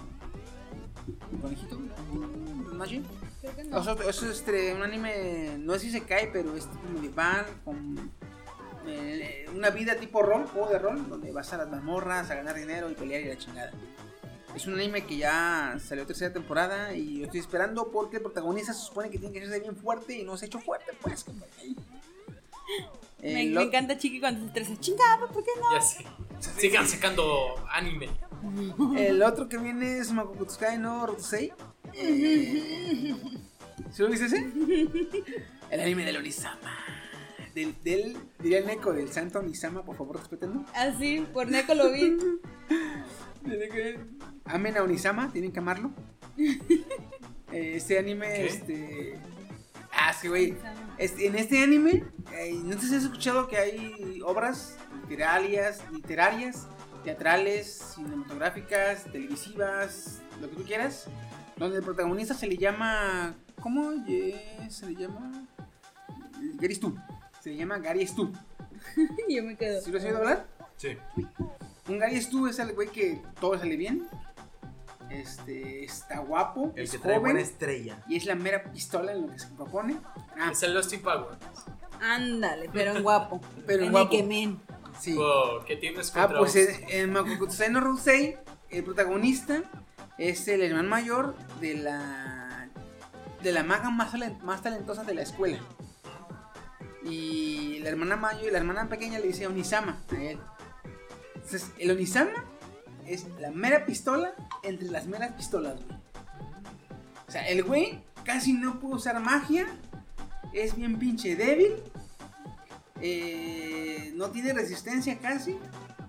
conejito. 1.42 1.80
Danmachi. 2.70 3.04
No. 3.70 3.78
O 3.78 3.84
sea, 3.84 3.96
es 4.08 4.24
este, 4.24 4.74
un 4.74 4.82
anime, 4.84 5.58
no 5.60 5.74
sé 5.74 5.80
si 5.82 5.92
se 5.92 6.02
cae, 6.02 6.30
pero 6.32 6.56
es 6.56 6.66
tipo 6.70 6.90
medieval, 6.94 7.46
con 7.64 8.12
eh, 8.88 9.48
una 9.54 9.70
vida 9.70 9.96
tipo 9.96 10.22
rol, 10.22 10.48
juego 10.48 10.70
de 10.70 10.80
rol, 10.80 11.08
donde 11.10 11.32
vas 11.32 11.54
a 11.54 11.58
las 11.58 11.70
mazmorras 11.70 12.30
a 12.32 12.36
ganar 12.36 12.56
dinero 12.56 12.90
y 12.90 12.96
pelear 12.96 13.22
y 13.22 13.26
la 13.26 13.38
chingada. 13.38 13.72
Es 14.56 14.68
un 14.68 14.76
anime 14.76 15.06
que 15.06 15.18
ya 15.18 15.78
salió 15.86 16.06
tercera 16.06 16.32
temporada 16.34 16.96
y 16.96 17.20
yo 17.20 17.26
estoy 17.26 17.42
esperando 17.42 17.92
porque 17.92 18.18
el 18.18 18.22
protagonista 18.24 18.74
se 18.74 18.86
supone 18.86 19.10
que 19.10 19.20
tiene 19.20 19.38
que 19.38 19.46
ser 19.46 19.62
bien 19.62 19.76
fuerte 19.76 20.18
y 20.18 20.24
no 20.24 20.38
se 20.38 20.46
ha 20.46 20.48
hecho 20.48 20.60
fuerte, 20.60 20.94
pues. 21.02 21.26
Me, 23.22 23.42
El 23.44 23.54
me 23.54 23.64
encanta 23.64 23.98
Chiqui 23.98 24.20
cuando 24.20 24.42
se 24.42 24.48
estresa. 24.48 24.80
Chingado, 24.80 25.28
¿por 25.28 25.44
qué 25.44 25.52
no? 25.60 25.74
Ya 25.74 25.82
sé. 25.82 26.06
Sigan 26.58 26.88
sacando 26.88 27.56
anime. 27.72 28.10
El 28.98 29.22
otro 29.24 29.50
que 29.50 29.58
viene 29.58 29.98
es 30.00 30.12
Makokutsukai 30.12 30.78
no 30.78 31.06
Rotusei. 31.08 31.52
Eh, 31.94 33.16
¿Sí 33.92 34.02
lo 34.04 34.10
viste 34.10 34.26
ese? 34.28 34.38
El 35.70 35.80
anime 35.80 36.06
del 36.06 36.18
Onisama. 36.18 36.78
Del, 37.54 37.76
del, 37.84 38.18
diría 38.40 38.60
el 38.60 38.68
Neko, 38.68 38.94
del 38.94 39.12
santo 39.12 39.40
Onisama, 39.40 39.84
por 39.84 39.96
favor, 39.98 40.18
respétenlo. 40.18 40.64
Así, 40.76 41.26
por 41.34 41.50
Neko 41.50 41.74
lo 41.74 41.92
vi. 41.92 42.18
Que- 43.46 44.00
Amen 44.46 44.78
a 44.78 44.84
Onisama, 44.84 45.32
tienen 45.32 45.52
que 45.52 45.60
amarlo. 45.60 45.92
Eh, 47.52 47.76
Este 47.78 47.98
anime, 47.98 48.28
¿Qué? 48.28 48.46
este. 48.48 49.20
Ah, 49.94 50.12
sí, 50.14 50.28
güey. 50.28 50.56
Este, 50.98 51.28
en 51.28 51.36
este 51.36 51.64
anime, 51.64 52.04
eh, 52.34 52.54
no 52.64 52.74
sé 52.82 52.88
si 52.90 52.96
has 52.96 53.04
escuchado 53.04 53.48
que 53.48 53.56
hay 53.56 54.20
obras 54.26 54.76
literarias, 55.04 55.80
literarias, 55.94 56.68
teatrales, 57.06 57.94
cinematográficas, 57.96 59.06
televisivas, 59.06 60.20
lo 60.42 60.50
que 60.50 60.56
tú 60.58 60.64
quieras, 60.64 61.06
donde 61.56 61.78
el 61.78 61.84
protagonista 61.84 62.34
se 62.34 62.48
le 62.48 62.58
llama. 62.58 63.36
¿Cómo 63.62 63.94
Ye- 64.06 64.70
se 64.70 64.88
le 64.88 64.96
llama? 64.96 65.48
Gary 66.56 66.76
Stu. 66.76 66.94
Se 67.40 67.52
le 67.52 67.56
llama 67.58 67.78
Gary 67.78 68.06
Stu. 68.06 68.34
Yo 69.30 69.44
me 69.44 69.56
quedo. 69.56 69.82
¿Sí 69.82 69.92
lo 69.92 70.00
has 70.00 70.04
oído 70.04 70.18
hablar? 70.18 70.46
Sí. 70.76 70.98
Un 71.88 72.00
Gary 72.00 72.20
Stu 72.22 72.48
es 72.48 72.60
el 72.60 72.74
güey 72.74 72.90
que 72.90 73.22
todo 73.40 73.58
sale 73.58 73.78
bien. 73.78 74.06
Este, 75.10 75.84
está 75.86 76.20
guapo, 76.20 76.74
El 76.76 76.84
es 76.86 76.92
que 76.92 76.98
trae 76.98 77.20
buena 77.20 77.40
joven 77.40 77.46
estrella. 77.46 78.04
y 78.08 78.16
es 78.18 78.26
la 78.26 78.36
mera 78.36 78.64
pistola 78.64 79.12
en 79.14 79.24
lo 79.28 79.32
que 79.34 79.40
se 79.40 79.48
propone. 79.50 79.98
Ah, 80.38 80.50
Es 80.52 80.64
el 80.64 80.74
Lost 80.74 80.94
in 80.94 81.02
Power. 81.02 81.38
Ándale, 82.02 82.70
pero 82.74 82.96
en 82.96 83.04
guapo. 83.04 83.40
Pero 83.66 83.80
en 83.80 83.86
en 83.88 83.92
guapo. 83.92 84.14
Ikemen. 84.14 84.60
sí. 85.00 85.16
Oh, 85.18 85.64
¿Qué 85.66 85.76
tienes 85.78 86.12
Ah, 86.16 86.22
contra 86.24 86.40
pues 86.40 86.56
Oz? 86.56 86.80
en, 86.90 87.14
no 87.14 87.80
Rusei, 87.82 88.38
el 88.70 88.84
protagonista 88.84 89.64
es 90.18 90.48
el 90.48 90.62
hermano 90.62 90.90
mayor 90.90 91.36
de 91.62 91.76
la 91.76 92.68
de 93.42 93.52
la 93.52 93.64
maga 93.64 93.90
más, 93.92 94.12
más 94.44 94.62
talentosa 94.64 95.04
de 95.04 95.14
la 95.14 95.22
escuela. 95.22 95.60
Y 97.04 97.80
la 97.80 97.90
hermana 97.90 98.16
mayor 98.16 98.48
y 98.48 98.52
la 98.52 98.58
hermana 98.58 98.90
pequeña 98.90 99.20
le 99.20 99.28
dice 99.28 99.46
Onisama 99.46 99.98
a 100.12 100.16
él. 100.24 100.40
Entonces, 101.36 101.70
el 101.78 101.92
Onisama 101.92 102.44
es 103.06 103.26
la 103.40 103.52
mera 103.52 103.86
pistola 103.86 104.34
entre 104.64 104.90
las 104.90 105.06
meras 105.08 105.32
pistolas, 105.34 105.76
güey. 105.86 106.00
O 107.28 107.32
sea, 107.32 107.48
el 107.48 107.64
güey 107.64 108.00
casi 108.24 108.54
no 108.54 108.80
puede 108.80 108.96
usar 108.96 109.20
magia, 109.20 109.68
es 110.54 110.76
bien 110.76 110.98
pinche 111.00 111.36
débil, 111.36 111.74
eh, 113.02 114.12
no 114.16 114.30
tiene 114.32 114.54
resistencia 114.54 115.18
casi, 115.20 115.58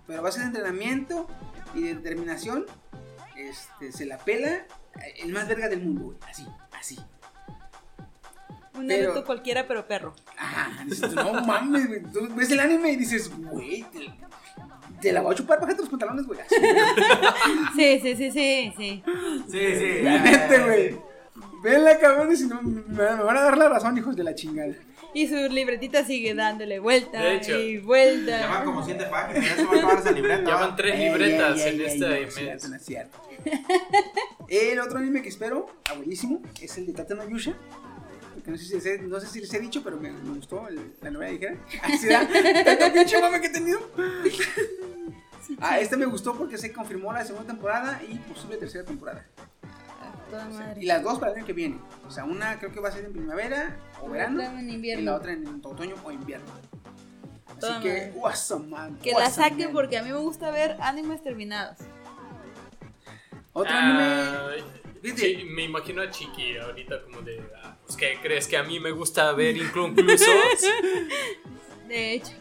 pero 0.06 0.20
a 0.20 0.22
base 0.22 0.40
de 0.40 0.46
entrenamiento 0.46 1.26
y 1.74 1.82
de 1.82 1.94
determinación, 1.94 2.64
este, 3.36 3.92
se 3.92 4.06
la 4.06 4.18
pela 4.18 4.50
eh, 4.54 4.66
el 5.22 5.32
más 5.32 5.48
verga 5.48 5.68
del 5.68 5.82
mundo, 5.82 6.04
güey. 6.06 6.18
Así, 6.30 6.46
así. 6.78 6.98
Un 8.74 8.86
Pero- 8.86 9.08
Naruto 9.08 9.26
cualquiera, 9.26 9.66
pero 9.66 9.86
perro. 9.88 10.14
Ajá, 10.38 10.84
dices, 10.84 11.08
tú, 11.10 11.14
no 11.16 11.32
mames, 11.44 11.88
güey. 11.88 12.02
Tú 12.02 12.28
ves 12.34 12.50
el 12.50 12.60
anime 12.60 12.92
y 12.92 12.96
dices, 12.96 13.30
güey, 13.34 13.82
te, 13.84 14.06
te 15.00 15.12
la 15.12 15.20
voy 15.22 15.32
a 15.32 15.36
chupar, 15.36 15.60
bájate 15.60 15.80
los 15.80 15.88
pantalones, 15.90 16.26
güey. 16.26 16.38
Sí, 17.76 18.00
sí, 18.00 18.16
sí, 18.16 18.30
sí, 18.30 18.72
sí. 18.76 19.02
Sí, 19.50 19.66
sí. 19.76 20.02
la 20.02 20.18
neta, 20.18 20.64
güey. 20.64 20.96
Venla, 21.62 21.98
cabrones, 21.98 22.40
y 22.42 22.46
no, 22.46 22.62
me, 22.62 22.82
me 22.82 23.04
van 23.22 23.36
a 23.36 23.42
dar 23.42 23.58
la 23.58 23.68
razón, 23.68 23.96
hijos 23.98 24.14
de 24.16 24.24
la 24.24 24.34
chingada. 24.34 24.72
Y 25.14 25.28
su 25.28 25.34
libretita 25.48 26.04
sigue 26.04 26.34
dándole 26.34 26.78
vuelta 26.78 27.20
De 27.22 27.36
hecho. 27.36 27.58
y 27.58 27.78
vuelta. 27.78 28.38
Ya 28.40 28.46
van 28.48 28.64
como 28.66 28.84
siete 28.84 29.04
páginas, 29.06 29.44
ya 29.48 29.56
se 29.56 29.64
va 29.64 29.72
a 29.72 29.76
acabar 29.78 29.98
esa 29.98 30.12
libreta. 30.12 30.44
Ya 30.44 30.54
van 30.56 30.76
tres 30.76 30.94
Ey, 30.94 31.04
libretas 31.06 31.60
ey, 31.60 31.74
en 31.74 31.80
ey, 31.80 31.86
este 31.86 31.98
no, 31.98 32.08
mes. 32.08 32.28
es 32.28 32.34
cierto, 32.34 32.68
no 32.68 32.76
es 32.76 32.84
cierto. 32.84 33.18
El 34.48 34.80
otro 34.80 34.98
anime 34.98 35.22
que 35.22 35.28
espero, 35.30 35.68
abuelísimo, 35.90 36.42
es 36.60 36.76
el 36.78 36.86
de 36.86 36.92
Tate 36.92 37.14
no 37.14 37.28
Yusha. 37.28 37.54
No 38.46 38.56
sé 38.56 38.64
si 38.64 38.74
les 38.74 38.86
he, 38.86 38.98
no 38.98 39.18
sé 39.20 39.26
si 39.26 39.40
les 39.40 39.52
he 39.54 39.58
dicho, 39.60 39.82
pero 39.82 39.96
me, 39.96 40.10
me 40.12 40.34
gustó 40.36 40.68
el- 40.68 40.94
la 41.02 41.10
novela 41.10 41.32
ligera. 41.32 41.56
Así 41.82 42.06
da, 42.08 42.20
tanto 42.64 42.92
pinche 42.94 43.20
mame 43.20 43.40
que 43.40 43.46
he 43.48 43.50
tenido. 43.50 43.80
Ah, 45.60 45.78
este 45.78 45.96
me 45.96 46.06
gustó 46.06 46.34
porque 46.36 46.58
se 46.58 46.72
confirmó 46.72 47.12
la 47.12 47.24
segunda 47.24 47.46
temporada 47.46 48.00
y 48.08 48.18
posible 48.18 48.56
tercera 48.56 48.84
temporada. 48.84 49.24
A 50.00 50.30
toda 50.30 50.44
madre. 50.48 50.82
Y 50.82 50.86
las 50.86 51.02
dos 51.02 51.18
para 51.18 51.32
el 51.32 51.38
año 51.38 51.46
que 51.46 51.52
viene. 51.52 51.78
O 52.06 52.10
sea, 52.10 52.24
una 52.24 52.58
creo 52.58 52.72
que 52.72 52.80
va 52.80 52.88
a 52.88 52.92
ser 52.92 53.04
en 53.04 53.12
primavera 53.12 53.76
o 54.02 54.08
verano. 54.10 54.42
Y 54.62 54.96
la 55.02 55.14
otra 55.14 55.32
en 55.32 55.46
otoño 55.64 55.94
o 56.04 56.10
invierno. 56.12 56.46
Así 57.48 57.60
Toda 57.60 57.80
que, 57.80 58.12
awesome, 58.22 58.66
man. 58.68 58.98
Que 59.02 59.12
la 59.12 59.26
awesome, 59.26 59.44
saque 59.50 59.64
man. 59.64 59.72
porque 59.72 59.98
a 59.98 60.02
mí 60.02 60.10
me 60.10 60.18
gusta 60.18 60.50
ver 60.50 60.76
animes 60.80 61.22
terminados. 61.22 61.78
Otro 63.52 63.72
Ah, 63.74 64.50
anime. 64.50 64.64
Sí, 65.14 65.44
me 65.48 65.64
imagino 65.64 66.02
a 66.02 66.10
Chiqui 66.10 66.56
ahorita 66.56 67.02
como 67.04 67.22
de, 67.22 67.42
ah, 67.62 67.76
pues 67.84 67.96
¿qué 67.96 68.18
crees 68.22 68.48
que 68.48 68.56
a 68.56 68.62
mí 68.62 68.80
me 68.80 68.90
gusta 68.90 69.32
ver 69.32 69.56
inconclusos? 69.56 70.28
De 71.88 72.14
hecho, 72.14 72.32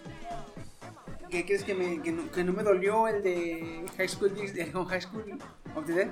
¿Qué 1.30 1.46
crees 1.46 1.64
que, 1.64 1.74
me, 1.74 2.02
que, 2.02 2.12
no, 2.12 2.32
que 2.32 2.44
no 2.44 2.54
me 2.54 2.64
dolió 2.64 3.08
el 3.08 3.22
de 3.22 3.84
High 3.98 4.08
School, 4.08 4.34
de 4.34 4.66
High 4.66 5.02
School 5.02 5.38
of 5.76 5.86
the 5.86 5.94
Dead? 5.94 6.08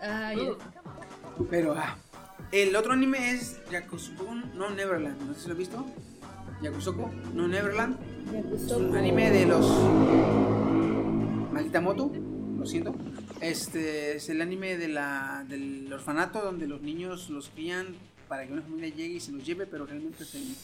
ay, 0.00 0.50
Pero, 1.48 1.74
ah. 1.76 1.96
El 2.52 2.74
otro 2.74 2.92
anime 2.92 3.32
es 3.32 3.60
Yakusoku 3.70 4.24
no 4.54 4.70
Neverland. 4.70 5.20
No 5.22 5.34
sé 5.34 5.40
si 5.40 5.46
lo 5.46 5.52
has 5.52 5.58
visto. 5.58 5.86
Yakusoku 6.62 7.08
no 7.32 7.46
Neverland. 7.46 7.96
Es 8.52 8.72
un 8.72 8.96
anime 8.96 9.30
de 9.30 9.46
los. 9.46 9.66
Maldita 11.52 11.80
Moto. 11.80 12.10
Lo 12.58 12.66
siento. 12.66 12.92
Este 13.40 14.16
es 14.16 14.28
el 14.28 14.42
anime 14.42 14.76
de 14.76 14.88
la, 14.88 15.44
del 15.48 15.90
orfanato 15.92 16.42
donde 16.42 16.66
los 16.66 16.82
niños 16.82 17.30
los 17.30 17.48
crían 17.48 17.96
para 18.28 18.46
que 18.46 18.52
una 18.52 18.62
familia 18.62 18.88
llegue 18.90 19.14
y 19.14 19.20
se 19.20 19.32
los 19.32 19.44
lleve, 19.44 19.66
pero 19.66 19.86
realmente 19.86 20.24
es 20.24 20.34
en, 20.34 20.54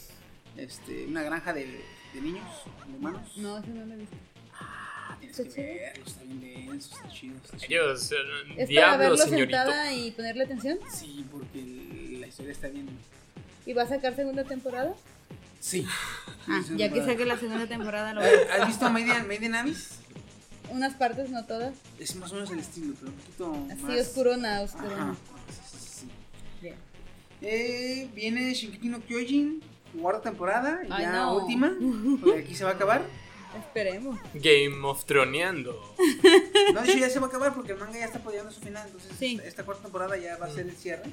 este, 0.57 1.07
una 1.07 1.23
granja 1.23 1.53
de, 1.53 1.65
de 2.12 2.20
niños, 2.20 2.44
de 2.86 2.97
humanos. 2.97 3.32
no, 3.39 3.59
eso 3.59 3.66
no 3.69 3.86
lo 3.86 3.94
he 3.94 3.97
visto. 3.97 4.16
Ah, 4.61 5.16
tienes 5.19 5.39
Está 5.39 5.55
que 5.55 5.62
chido. 5.62 5.74
verlo, 5.74 6.05
está 6.07 6.23
bien 6.24 6.66
denso, 6.66 6.94
está 6.97 7.09
chido, 7.09 7.36
está 7.43 7.57
chido. 7.57 7.82
Ellos, 7.85 8.12
eh, 8.12 8.16
¿Es 8.16 8.55
para 8.57 8.66
diablo, 8.66 8.98
verlo 8.98 9.16
señorito. 9.16 9.57
sentada 9.57 9.93
y 9.94 10.11
ponerle 10.12 10.44
atención? 10.44 10.78
Sí, 10.93 11.27
porque 11.32 12.16
la 12.20 12.27
historia 12.27 12.53
está 12.53 12.69
bien. 12.69 12.89
¿Y 13.65 13.73
va 13.73 13.82
a 13.82 13.89
sacar 13.89 14.15
segunda 14.15 14.44
temporada? 14.44 14.94
Sí. 15.61 15.85
Ah, 16.47 16.62
ya 16.77 16.93
que 16.93 17.05
saque 17.05 17.24
la 17.24 17.36
segunda 17.39 17.66
temporada 17.66 18.12
lo 18.15 18.20
veo. 18.20 18.40
¿Has 18.53 18.69
visto 18.69 18.89
Made 18.90 19.07
in, 19.19 19.27
Made 19.27 19.44
in 19.47 19.55
Abyss? 19.55 19.98
Unas 20.71 20.95
partes, 20.95 21.31
no 21.31 21.45
todas. 21.47 21.75
Es 21.99 22.17
más 22.17 22.33
o 22.33 22.35
menos 22.35 22.51
el 22.51 22.59
estilo, 22.61 22.95
pero 22.99 23.13
un 23.13 23.17
poquito 23.19 23.67
Así 23.73 23.83
más... 23.83 24.01
oscurona, 24.09 24.55
Ajá. 24.57 24.63
oscurona. 24.65 25.17
Sí, 25.49 25.79
sí, 25.79 25.89
sí. 26.01 26.07
Bien. 26.61 26.75
Eh, 27.43 28.09
viene 28.15 28.53
Shinkeki 28.53 28.89
no 28.89 29.01
Kyojin, 29.01 29.63
cuarta 30.01 30.23
temporada, 30.31 30.81
Ay, 30.91 31.03
ya 31.03 31.13
no. 31.13 31.37
última, 31.37 31.73
porque 32.21 32.41
aquí 32.41 32.55
se 32.55 32.65
va 32.65 32.71
a 32.71 32.75
acabar. 32.75 33.03
Esperemos. 33.59 34.19
Game 34.35 34.85
of 34.87 35.05
Troneando. 35.05 35.95
No, 36.75 36.83
de 36.83 36.91
hecho 36.91 36.99
ya 36.99 37.09
se 37.09 37.21
va 37.21 37.27
a 37.27 37.29
acabar 37.29 37.55
porque 37.55 37.73
el 37.73 37.79
manga 37.79 37.97
ya 37.99 38.05
está 38.07 38.19
apoyando 38.19 38.51
su 38.51 38.61
final, 38.61 38.85
entonces 38.87 39.13
Sí. 39.19 39.37
esta, 39.37 39.47
esta 39.49 39.65
cuarta 39.65 39.85
temporada 39.85 40.17
ya 40.19 40.37
va 40.37 40.47
a 40.47 40.51
ser 40.51 40.67
el 40.67 40.77
cierre 40.77 41.05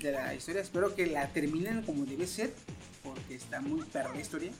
de 0.00 0.10
la 0.12 0.34
historia. 0.34 0.60
Espero 0.62 0.94
que 0.96 1.06
la 1.06 1.28
terminen 1.28 1.82
como 1.82 2.04
debe 2.04 2.26
ser. 2.26 2.52
porque 3.04 3.36
está 3.36 3.60
muy 3.60 3.82
perra 3.84 4.12
la 4.12 4.20
historia. 4.20 4.50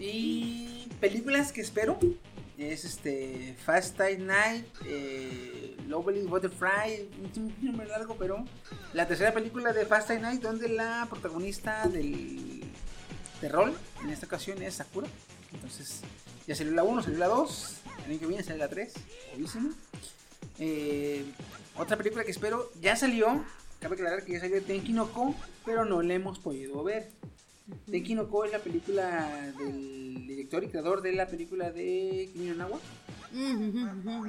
Y 0.00 0.88
películas 1.00 1.52
que 1.52 1.60
espero 1.60 1.98
es 2.58 2.84
este 2.84 3.56
Fast 3.64 3.98
Night 3.98 4.18
Night, 4.20 4.66
eh, 4.86 5.76
Lovely 5.88 6.22
Butterfly, 6.22 7.08
un 7.34 7.88
largo, 7.88 8.16
pero 8.16 8.44
la 8.92 9.06
tercera 9.06 9.32
película 9.32 9.72
de 9.72 9.86
Fast 9.86 10.10
Night 10.10 10.22
Night 10.22 10.42
donde 10.42 10.68
la 10.68 11.06
protagonista 11.08 11.88
del 11.88 12.62
de 13.40 13.48
rol 13.48 13.76
en 14.02 14.10
esta 14.10 14.26
ocasión 14.26 14.62
es 14.62 14.74
Sakura. 14.74 15.08
Entonces 15.52 16.00
ya 16.46 16.54
salió 16.54 16.72
la 16.72 16.84
1, 16.84 17.02
salió 17.02 17.18
la 17.18 17.28
2, 17.28 17.76
el 18.04 18.10
año 18.10 18.20
que 18.20 18.26
viene 18.26 18.42
sale 18.42 18.58
la 18.58 18.68
3, 18.68 18.92
obvísimo. 19.36 19.70
Eh, 20.58 21.24
otra 21.76 21.96
película 21.96 22.24
que 22.24 22.30
espero 22.30 22.70
ya 22.80 22.96
salió, 22.96 23.44
cabe 23.80 23.94
aclarar 23.96 24.24
que 24.24 24.32
ya 24.32 24.40
salió 24.40 24.62
Tenki 24.62 24.92
no 24.92 25.12
Ko, 25.12 25.34
pero 25.64 25.84
no 25.84 26.02
la 26.02 26.14
hemos 26.14 26.38
podido 26.38 26.82
ver. 26.84 27.10
Tenki 27.90 28.14
no 28.14 28.28
Ko 28.28 28.44
es 28.44 28.52
la 28.52 28.58
película 28.60 29.52
del 29.58 30.01
director 30.14 30.62
y 30.64 30.68
creador 30.68 31.02
de 31.02 31.12
la 31.12 31.26
película 31.26 31.70
de 31.70 32.30
Kimi 32.32 32.50
no. 32.50 32.80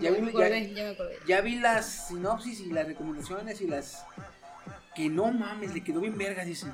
Ya 0.02 0.12
vi- 0.12 0.32
ya- 1.28 1.42
vi 1.42 1.56
las 1.60 2.08
sinopsis 2.08 2.60
y 2.62 2.66
las 2.68 2.88
recomendaciones 2.88 3.60
y 3.62 3.68
las 3.68 4.04
que 4.96 5.10
no 5.10 5.32
mames, 5.32 5.74
le 5.74 5.84
quedó 5.84 6.00
bien 6.00 6.18
verga, 6.18 6.46
dicen. 6.46 6.72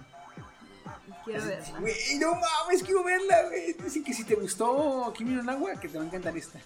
Quiero 1.25 1.43
verla. 1.45 1.79
Güey, 1.79 1.93
no 2.19 2.33
mames, 2.35 2.83
quiero 2.83 3.03
verla, 3.03 3.43
güey. 3.47 3.73
Dicen 3.73 4.03
que 4.03 4.13
si 4.13 4.23
te 4.23 4.35
gustó 4.35 5.11
Kimi 5.17 5.33
no 5.33 5.43
que 5.79 5.89
te 5.89 5.97
va 5.97 6.03
a 6.03 6.07
encantar 6.07 6.35
esta. 6.37 6.59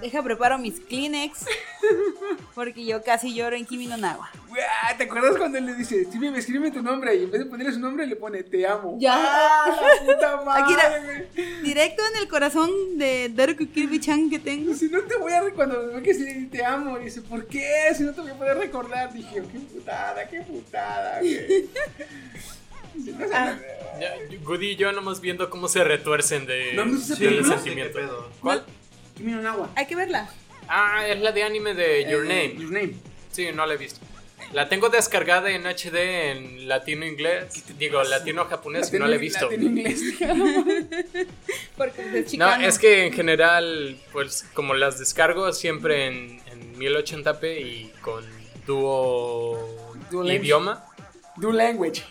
Deja 0.00 0.22
preparo 0.22 0.58
mis 0.58 0.80
Kleenex. 0.80 1.44
Porque 2.54 2.84
yo 2.84 3.02
casi 3.02 3.34
lloro 3.34 3.56
en 3.56 3.66
Kimi 3.66 3.86
no 3.86 3.96
Nawa. 3.96 4.30
¿te 4.96 5.04
acuerdas 5.04 5.36
cuando 5.36 5.58
él 5.58 5.66
le 5.66 5.74
dice, 5.74 6.02
escríbeme, 6.02 6.38
escríbeme 6.38 6.70
tu 6.70 6.80
nombre? 6.82 7.14
Y 7.16 7.24
en 7.24 7.30
vez 7.30 7.40
de 7.40 7.46
ponerle 7.46 7.72
su 7.72 7.80
nombre, 7.80 8.06
le 8.06 8.14
pone, 8.16 8.42
te 8.44 8.66
amo. 8.66 8.96
Ya. 9.00 9.14
¡Ah, 9.16 9.76
la 10.00 10.06
puta 10.14 10.40
madre! 10.44 11.28
Directo 11.62 12.02
en 12.14 12.20
el 12.22 12.28
corazón 12.28 12.70
de 12.96 13.30
Daruku 13.34 13.66
Kirby-chan 13.66 14.30
que 14.30 14.38
tengo. 14.38 14.72
Si 14.74 14.88
no 14.88 15.00
te 15.02 15.16
voy 15.16 15.32
a 15.32 15.40
recordar, 15.42 15.54
cuando 15.76 15.92
me 15.92 16.00
ve 16.00 16.02
que 16.02 16.14
sí, 16.14 16.46
te 16.46 16.64
amo, 16.64 16.98
dice, 16.98 17.22
¿por 17.22 17.46
qué? 17.46 17.92
Si 17.96 18.04
no 18.04 18.12
te 18.12 18.20
voy 18.20 18.30
a 18.30 18.34
poder 18.34 18.56
recordar, 18.58 19.12
dije, 19.12 19.42
qué 19.52 19.58
putada, 19.58 20.28
qué 20.28 20.40
putada, 20.42 21.18
güey. 21.20 21.66
Si 23.04 23.10
no 23.10 23.26
se- 23.26 23.34
Ah. 23.34 23.58
Goody 24.44 24.70
y 24.70 24.76
yo 24.76 24.92
nomás 24.92 25.20
viendo 25.20 25.50
cómo 25.50 25.66
se 25.66 25.82
retuercen 25.82 26.46
de, 26.46 26.74
¿No 26.74 26.82
has 26.82 26.90
visto 26.92 27.14
esa 27.14 27.20
del 27.22 27.28
película? 27.30 27.54
sentimiento. 27.56 27.98
¿Qué 27.98 28.04
pedo? 28.04 28.30
¿Cuál? 28.40 28.64
Kimi 29.16 29.32
no 29.32 29.42
Nawa. 29.42 29.70
Hay 29.76 29.86
que 29.86 29.96
verla. 29.96 30.28
Ah, 30.68 31.06
es 31.06 31.20
la 31.20 31.32
de 31.32 31.42
anime 31.42 31.74
de 31.74 32.10
Your 32.10 32.24
Eh, 32.24 32.48
Name. 32.48 32.62
Your 32.62 32.72
Name. 32.72 32.94
Sí, 33.32 33.48
no 33.52 33.66
la 33.66 33.74
he 33.74 33.76
visto. 33.76 34.00
La 34.52 34.68
tengo 34.68 34.88
descargada 34.88 35.50
en 35.50 35.66
HD 35.66 36.30
en 36.30 36.68
latino 36.68 37.04
inglés. 37.06 37.64
Digo, 37.78 38.02
latino 38.04 38.44
japonés 38.44 38.92
y 38.92 38.98
no 38.98 39.06
la 39.06 39.16
he 39.16 39.18
visto. 39.18 39.50
en 39.50 39.62
inglés. 39.62 40.00
Porque 41.76 42.02
es 42.02 42.24
No, 42.24 42.30
chicano. 42.30 42.66
es 42.66 42.78
que 42.78 43.06
en 43.06 43.12
general, 43.12 43.96
pues 44.12 44.46
como 44.54 44.74
las 44.74 44.98
descargo 44.98 45.52
siempre 45.52 46.06
en, 46.06 46.40
en 46.52 46.76
1080p 46.78 47.60
y 47.60 47.92
con 48.00 48.24
dúo 48.66 49.92
Dual 50.10 50.26
language. 50.28 50.44
idioma, 50.44 50.84
Do 51.36 51.50
language. 51.52 52.04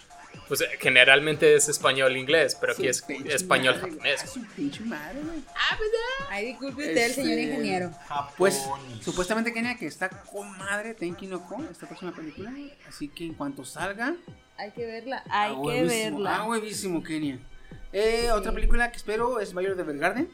Pues 0.48 0.62
eh, 0.62 0.66
generalmente 0.80 1.56
es 1.56 1.70
español-inglés, 1.70 2.58
pero 2.60 2.74
aquí 2.74 2.88
es 2.88 3.04
español-japonés. 3.26 4.24
pinche 4.56 4.82
madre, 4.84 5.20
güey. 5.22 5.44
Ay, 6.30 6.46
disculpe 6.48 6.82
usted, 6.88 6.98
Este- 6.98 7.22
señor 7.24 7.40
ingeniero. 7.40 7.92
Pues, 8.38 8.62
supuestamente 9.02 9.54
Kenia 9.54 9.76
que 9.78 9.86
está 9.88 10.10
con 10.10 10.58
madre 10.58 10.94
Tenki 10.94 11.28
no 11.28 11.46
Ko, 11.48 11.64
esta 11.72 11.88
próxima 11.88 12.14
película. 12.16 12.54
Así 12.88 13.08
que 13.10 13.26
en 13.26 13.34
cuanto 13.34 13.64
salga, 13.66 14.16
Hay 14.58 14.72
que 14.72 14.86
verla. 14.86 15.24
Hay 15.30 15.56
que 15.66 15.84
verla. 15.84 16.36
a 16.38 16.48
huevísimo, 16.48 17.02
Kenia. 17.04 17.40
Eh, 17.92 18.30
Otra 18.32 18.52
película 18.52 18.92
que 18.92 18.98
espero 18.98 19.40
es 19.40 19.54
Bayer 19.54 19.76
de 19.76 19.84
Vergarden. 19.84 20.30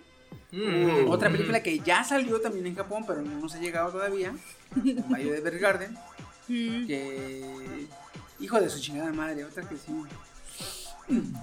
Mm. 0.52 1.10
Otra 1.10 1.30
película 1.30 1.62
que 1.62 1.80
ya 1.80 2.04
salió 2.04 2.40
también 2.42 2.66
en 2.68 2.76
Japón, 2.76 3.04
pero 3.08 3.22
no 3.22 3.40
nos 3.40 3.54
ha 3.56 3.60
llegado 3.60 3.92
todavía. 3.92 4.34
Bayer 5.10 5.36
de 5.36 5.42
Vergarden. 5.42 5.98
Mm. 6.48 6.88
Que. 6.88 7.86
Hijo 8.40 8.60
de 8.60 8.70
su 8.70 8.80
chingada 8.80 9.12
madre, 9.12 9.44
otra 9.44 9.68
que 9.68 9.76
sí. 9.76 9.92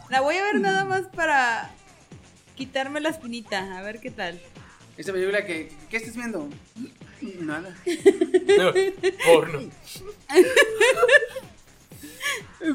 La 0.09 0.21
voy 0.21 0.37
a 0.37 0.45
ver 0.45 0.61
nada 0.61 0.85
más 0.85 1.07
para 1.15 1.71
quitarme 2.55 3.01
la 3.01 3.11
espinita. 3.11 3.79
A 3.79 3.83
ver 3.83 4.01
qué 4.01 4.11
tal. 4.11 4.41
Esta 4.97 5.13
película 5.13 5.45
que. 5.45 5.73
¿Qué 5.91 5.97
estás 5.99 6.17
viendo? 6.17 6.49
Nada. 7.41 7.77
No, 8.59 8.73
porno. 9.27 9.71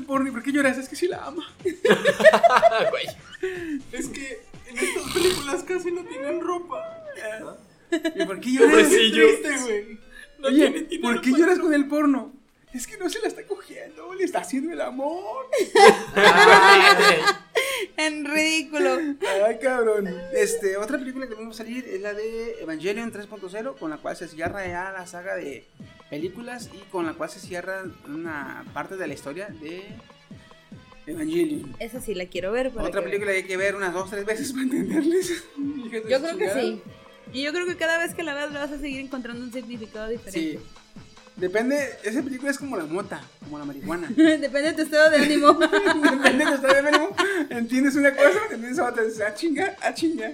Porni, 0.06 0.32
¿por 0.32 0.44
qué 0.44 0.52
lloras? 0.52 0.78
Es 0.78 0.88
que 0.88 0.96
sí 0.96 1.08
la 1.08 1.26
ama. 1.26 1.44
Güey. 1.64 3.08
Es 3.92 4.08
que 4.08 4.44
en 4.68 4.78
estas 4.78 5.14
películas 5.14 5.64
casi 5.64 5.92
no 5.92 6.04
tienen 6.06 6.42
ropa. 6.42 7.04
¿Y 8.16 8.26
por 8.26 8.40
qué 8.40 8.52
lloras? 8.54 8.72
Pobrecillo. 8.72 9.28
Triste, 9.28 9.58
güey. 9.64 10.00
No 10.40 10.48
Oye, 10.48 10.70
tiene 10.84 11.02
¿por 11.02 11.22
qué 11.22 11.32
lloras 11.32 11.60
con 11.60 11.74
el 11.74 11.88
porno? 11.88 12.34
Es 12.74 12.88
que 12.88 12.98
no 12.98 13.10
se 13.10 13.20
la 13.20 13.28
está 13.28 13.46
cogiendo, 13.46 14.14
le 14.14 14.24
está 14.24 14.40
haciendo 14.40 14.72
el 14.72 14.80
amor. 14.82 15.46
Ay, 16.16 17.20
En 17.98 18.26
ridículo. 18.26 18.98
Ay, 19.46 19.58
cabrón. 19.62 20.08
Este, 20.34 20.78
otra 20.78 20.98
película 20.98 21.28
que 21.28 21.36
vamos 21.36 21.60
a 21.60 21.64
salir 21.64 21.86
es 21.86 22.02
la 22.02 22.14
de 22.14 22.62
Evangelion 22.62 23.12
3.0, 23.12 23.78
con 23.78 23.90
la 23.90 23.98
cual 23.98 24.16
se 24.16 24.28
cierra 24.28 24.66
ya 24.66 24.92
la 24.92 25.06
saga 25.06 25.36
de 25.36 25.66
películas 26.10 26.70
y 26.74 26.80
con 26.92 27.06
la 27.06 27.14
cual 27.14 27.30
se 27.30 27.40
cierra 27.40 27.84
una 28.08 28.66
parte 28.74 28.96
de 28.96 29.08
la 29.08 29.14
historia 29.14 29.48
de 29.48 29.84
Evangelion. 31.08 31.76
Esa 31.80 32.00
sí 32.00 32.14
la 32.14 32.28
quiero 32.28 32.52
ver. 32.52 32.72
para 32.72 32.88
Otra 32.88 33.02
que 33.02 33.08
película 33.08 33.32
que 33.32 33.38
hay 33.40 33.44
que 33.44 33.58
ver 33.58 33.76
unas 33.76 33.94
dos, 33.94 34.10
tres 34.10 34.26
veces 34.26 34.52
para 34.54 34.64
entenderles. 34.64 35.44
Yo 36.10 36.22
creo 36.22 36.38
que 36.38 36.50
sí. 36.50 36.82
Y 37.34 37.44
yo 37.44 37.52
creo 37.52 37.66
que 37.66 37.76
cada 37.78 37.98
vez 37.98 38.14
que 38.14 38.24
la 38.24 38.34
veas 38.34 38.52
le 38.52 38.60
vas 38.60 38.72
a 38.72 38.80
seguir 38.80 39.00
encontrando 39.02 39.44
un 39.44 39.52
significado 39.52 40.10
Sí. 40.28 40.60
Depende, 41.36 41.98
esa 42.04 42.22
película 42.22 42.52
es 42.52 42.58
como 42.58 42.78
la 42.78 42.86
mota, 42.86 43.22
como 43.44 43.58
la 43.58 43.66
marihuana. 43.66 44.08
Depende 44.16 44.62
de 44.62 44.74
tu 44.74 44.82
estado 44.84 45.10
de 45.10 45.18
ánimo. 45.18 45.54
Depende 45.54 46.46
de 46.46 46.56
estado 46.56 46.74
de 46.74 46.80
ánimo. 46.80 47.16
Entiendes 47.50 47.96
una 47.96 48.12
cosa, 48.12 48.40
entiendes 48.52 48.80
otra. 48.80 49.04
Dices, 49.04 49.22
ah, 49.22 49.34
chinga, 49.34 49.76
ah, 49.82 49.94
chinga. 49.94 50.34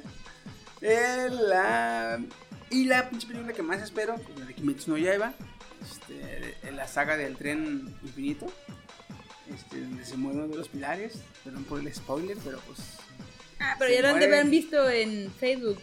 Eh, 0.82 1.30
la... 1.32 2.20
Y 2.70 2.86
la 2.86 3.10
pinche 3.10 3.28
película 3.28 3.54
que 3.54 3.62
más 3.62 3.82
espero, 3.82 4.16
la 4.38 4.46
de 4.46 4.54
Kimetsu 4.54 4.92
no 4.92 4.98
Yaiba, 4.98 5.34
este, 5.82 6.54
la 6.74 6.86
saga 6.86 7.16
del 7.16 7.38
tren 7.38 7.96
infinito, 8.04 8.48
este, 9.54 9.80
donde 9.80 10.04
se 10.06 10.18
mueve 10.18 10.40
uno 10.40 10.48
de 10.50 10.58
los 10.58 10.68
pilares. 10.68 11.20
Perdón 11.46 11.64
por 11.64 11.80
el 11.80 11.94
spoiler, 11.94 12.38
pero 12.44 12.60
pues. 12.68 12.80
Ah, 13.60 13.76
pero 13.80 13.94
ya 13.94 14.02
lo 14.02 14.10
han 14.10 14.20
de 14.20 14.26
haber 14.26 14.48
visto 14.48 14.90
en 14.90 15.32
Facebook. 15.32 15.80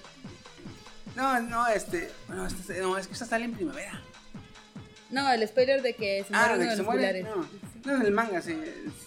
No, 1.16 1.40
no, 1.40 1.66
este. 1.68 2.10
Bueno, 2.26 2.46
este- 2.46 2.80
no, 2.82 2.98
es 2.98 3.06
que 3.06 3.14
esta 3.14 3.24
sale 3.24 3.46
en 3.46 3.54
primavera. 3.54 4.02
No, 5.14 5.30
el 5.32 5.46
spoiler 5.48 5.80
de 5.82 5.94
que 5.94 6.24
se 6.24 6.34
Ah, 6.34 6.48
muere 6.48 6.52
de 6.52 6.54
uno 6.54 6.64
que 6.64 6.64
de 6.64 6.70
se 6.70 6.76
los 6.82 6.86
muere. 6.86 7.00
pilares. 7.22 7.24
No, 7.84 7.92
no, 7.92 8.00
en 8.00 8.06
el 8.06 8.12
manga, 8.12 8.42
sí. 8.42 8.52
es- 8.52 9.04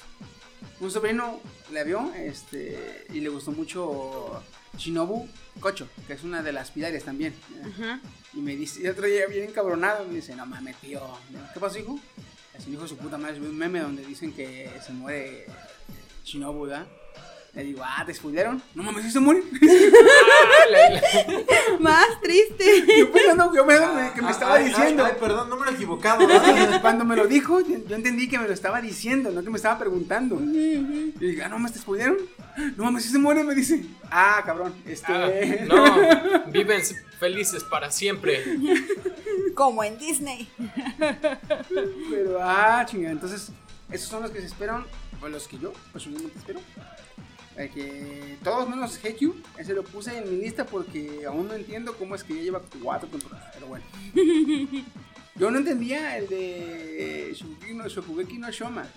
Un 0.79 0.91
sobrino 0.91 1.39
la 1.71 1.83
vio 1.83 2.13
este, 2.15 3.05
y 3.11 3.19
le 3.19 3.29
gustó 3.29 3.51
mucho 3.51 4.43
Shinobu 4.77 5.27
Kocho, 5.59 5.87
que 6.05 6.13
es 6.13 6.23
una 6.23 6.43
de 6.43 6.51
las 6.53 6.69
pilares 6.71 7.03
también. 7.03 7.33
Ajá. 7.65 7.99
Y 8.33 8.37
me 8.41 8.55
dice, 8.55 8.81
y 8.83 8.87
otro 8.87 9.07
día 9.07 9.25
bien 9.25 9.49
encabronado, 9.49 10.05
me 10.07 10.15
dice, 10.15 10.35
no 10.35 10.45
mames, 10.45 10.75
tío. 10.77 11.01
¿Qué 11.53 11.59
pasó, 11.59 11.79
hijo? 11.79 11.99
Así 12.55 12.69
dijo 12.69 12.87
su 12.87 12.95
puta 12.97 13.17
madre, 13.17 13.39
vi 13.39 13.47
un 13.47 13.57
meme 13.57 13.79
donde 13.79 14.05
dicen 14.05 14.31
que 14.33 14.69
se 14.85 14.91
muere 14.93 15.45
Shinobu, 16.23 16.67
¿verdad? 16.67 16.85
Le 17.57 17.63
digo, 17.63 17.81
ah, 17.83 18.03
¿te 18.05 18.13
spoilearon? 18.13 18.61
No 18.75 18.83
mames, 18.83 19.03
¿sí 19.05 19.09
se 19.11 19.19
muere? 19.19 19.41
Ah, 20.69 21.77
Más 21.79 22.21
triste. 22.21 22.85
yo 22.99 23.11
pensando 23.11 23.51
que, 23.51 23.63
me, 23.63 24.13
que 24.13 24.21
me 24.21 24.29
estaba 24.31 24.55
Ay, 24.55 24.63
ay, 24.65 24.69
diciendo. 24.69 25.05
Ay, 25.05 25.13
perdón, 25.19 25.49
no 25.49 25.57
me 25.57 25.65
lo 25.65 25.71
he 25.71 25.73
equivocado. 25.73 26.27
Cuando 26.81 27.03
me 27.03 27.15
lo 27.15 27.25
dijo, 27.25 27.61
yo 27.61 27.77
yo 27.87 27.95
entendí 27.95 28.29
que 28.29 28.37
me 28.37 28.47
lo 28.47 28.53
estaba 28.53 28.79
diciendo, 28.79 29.31
no 29.31 29.43
que 29.43 29.49
me 29.49 29.55
estaba 29.55 29.79
preguntando. 29.79 30.39
Y 30.39 31.13
dije, 31.19 31.43
ah, 31.43 31.49
no, 31.49 31.57
¿me 31.57 31.71
te 31.71 31.79
spoilearon? 31.79 32.17
No 32.75 32.83
mames, 32.83 33.03
si 33.05 33.09
se 33.09 33.17
muere, 33.17 33.43
me 33.43 33.55
dice. 33.55 33.83
Ah, 34.11 34.43
cabrón, 34.45 34.75
este. 34.85 35.11
ah, 35.11 35.29
no, 35.67 36.51
viven 36.51 36.81
felices 37.19 37.63
para 37.63 37.89
siempre. 37.89 38.43
Como 39.55 39.83
en 39.83 39.97
Disney. 39.97 40.47
Pero, 42.11 42.39
ah, 42.39 42.85
chingada. 42.85 43.13
Entonces, 43.13 43.51
esos 43.91 44.09
son 44.09 44.21
los 44.21 44.31
que 44.31 44.41
se 44.41 44.47
esperan, 44.47 44.85
o 45.21 45.27
los 45.27 45.47
que 45.47 45.57
yo 45.57 45.73
personalmente 45.91 46.37
espero. 46.37 46.59
Que 47.57 48.37
todos 48.43 48.69
menos 48.69 48.99
GQ, 49.01 49.33
ese 49.57 49.73
lo 49.73 49.83
puse 49.83 50.15
en 50.17 50.29
mi 50.29 50.37
lista 50.43 50.65
porque 50.65 51.23
aún 51.27 51.47
no 51.47 51.55
entiendo 51.55 51.95
cómo 51.97 52.13
es 52.13 52.23
que 52.23 52.35
ya 52.35 52.41
lleva 52.43 52.61
cuatro 52.83 53.09
temporadas, 53.09 53.49
pero 53.53 53.65
bueno. 53.67 53.83
Yo 55.35 55.51
no 55.51 55.59
entendía 55.59 56.17
el 56.17 56.27
de 56.29 57.31
Shokugeki 57.35 57.73
no, 57.75 57.87
Shokugeki 57.87 58.37
no 58.39 58.49
Shoma. 58.49 58.87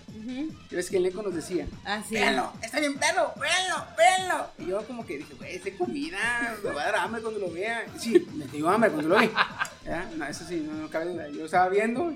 Ya 0.71 0.77
ves 0.77 0.89
que 0.89 0.97
el 0.97 1.03
Neko 1.03 1.21
nos 1.21 1.35
decía, 1.35 1.67
Ah, 1.85 2.01
sí. 2.07 2.15
véanlo, 2.15 2.51
está 2.63 2.79
bien 2.79 2.97
perro, 2.97 3.31
véanlo, 3.39 3.85
véanlo. 3.95 4.47
Y 4.57 4.65
yo 4.65 4.83
como 4.87 5.05
que 5.05 5.17
dije, 5.19 5.35
güey, 5.35 5.55
es 5.57 5.63
de 5.63 5.75
comida, 5.77 6.57
me 6.63 6.71
va 6.71 6.81
a 6.81 6.85
dar 6.85 6.95
hambre 6.95 7.21
cuando 7.21 7.39
lo 7.41 7.51
vea. 7.51 7.85
Sí, 7.99 8.27
me 8.33 8.45
dio 8.47 8.67
hambre 8.69 8.89
cuando 8.89 9.09
lo 9.09 9.19
vi. 9.19 9.29
¿Ya? 9.85 10.09
No, 10.17 10.25
eso 10.25 10.43
sí, 10.47 10.65
no, 10.67 10.73
no 10.73 10.89
cabe 10.89 11.05
duda. 11.13 11.29
Yo 11.29 11.45
estaba 11.45 11.69
viendo 11.69 12.11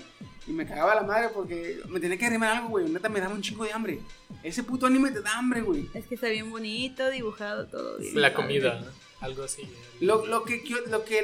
Y 0.46 0.52
me 0.52 0.66
cagaba 0.66 0.94
la 0.94 1.02
madre 1.02 1.30
porque 1.34 1.80
me 1.88 1.98
tenía 1.98 2.16
que 2.16 2.26
arrimar 2.26 2.56
algo, 2.56 2.68
güey. 2.68 2.88
Neta 2.88 3.08
me 3.08 3.20
daba 3.20 3.34
un 3.34 3.42
chingo 3.42 3.64
de 3.64 3.72
hambre. 3.72 4.00
Ese 4.42 4.62
puto 4.62 4.86
anime 4.86 5.10
te 5.10 5.20
da 5.20 5.36
hambre, 5.38 5.60
güey. 5.60 5.88
Es 5.92 6.06
que 6.06 6.14
está 6.14 6.28
bien 6.28 6.50
bonito, 6.50 7.10
dibujado 7.10 7.66
todo 7.66 7.98
bien. 7.98 8.20
La 8.20 8.32
padre. 8.32 8.46
comida, 8.46 8.92
algo 9.20 9.42
así. 9.42 9.62
Lo, 10.00 10.24
lo 10.26 10.44
que, 10.44 10.62
lo 10.88 11.04
que 11.04 11.18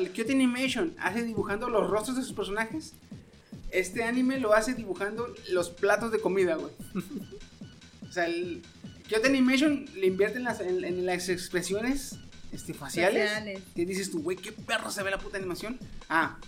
el 0.00 0.12
Kyoto 0.12 0.32
Animation 0.32 0.94
hace 1.00 1.24
dibujando 1.24 1.68
los 1.68 1.90
rostros 1.90 2.16
de 2.16 2.22
sus 2.22 2.34
personajes, 2.34 2.94
este 3.72 4.04
anime 4.04 4.38
lo 4.38 4.54
hace 4.54 4.74
dibujando 4.74 5.34
los 5.50 5.70
platos 5.70 6.12
de 6.12 6.20
comida, 6.20 6.56
güey. 6.56 6.72
O 8.08 8.14
sea, 8.14 8.26
el 8.26 8.60
Kyoto 9.08 9.26
Animation 9.26 9.86
le 9.96 10.06
invierte 10.06 10.36
en 10.36 10.44
las, 10.44 10.60
en, 10.60 10.84
en 10.84 11.06
las 11.06 11.30
expresiones 11.30 12.18
este, 12.52 12.74
faciales. 12.74 13.26
Faciales. 13.30 13.62
Que 13.74 13.86
dices 13.86 14.10
tú, 14.10 14.22
güey, 14.22 14.36
qué 14.36 14.52
perro 14.52 14.90
se 14.90 15.02
ve 15.02 15.10
la 15.10 15.18
puta 15.18 15.38
animación. 15.38 15.78
Ah, 16.10 16.38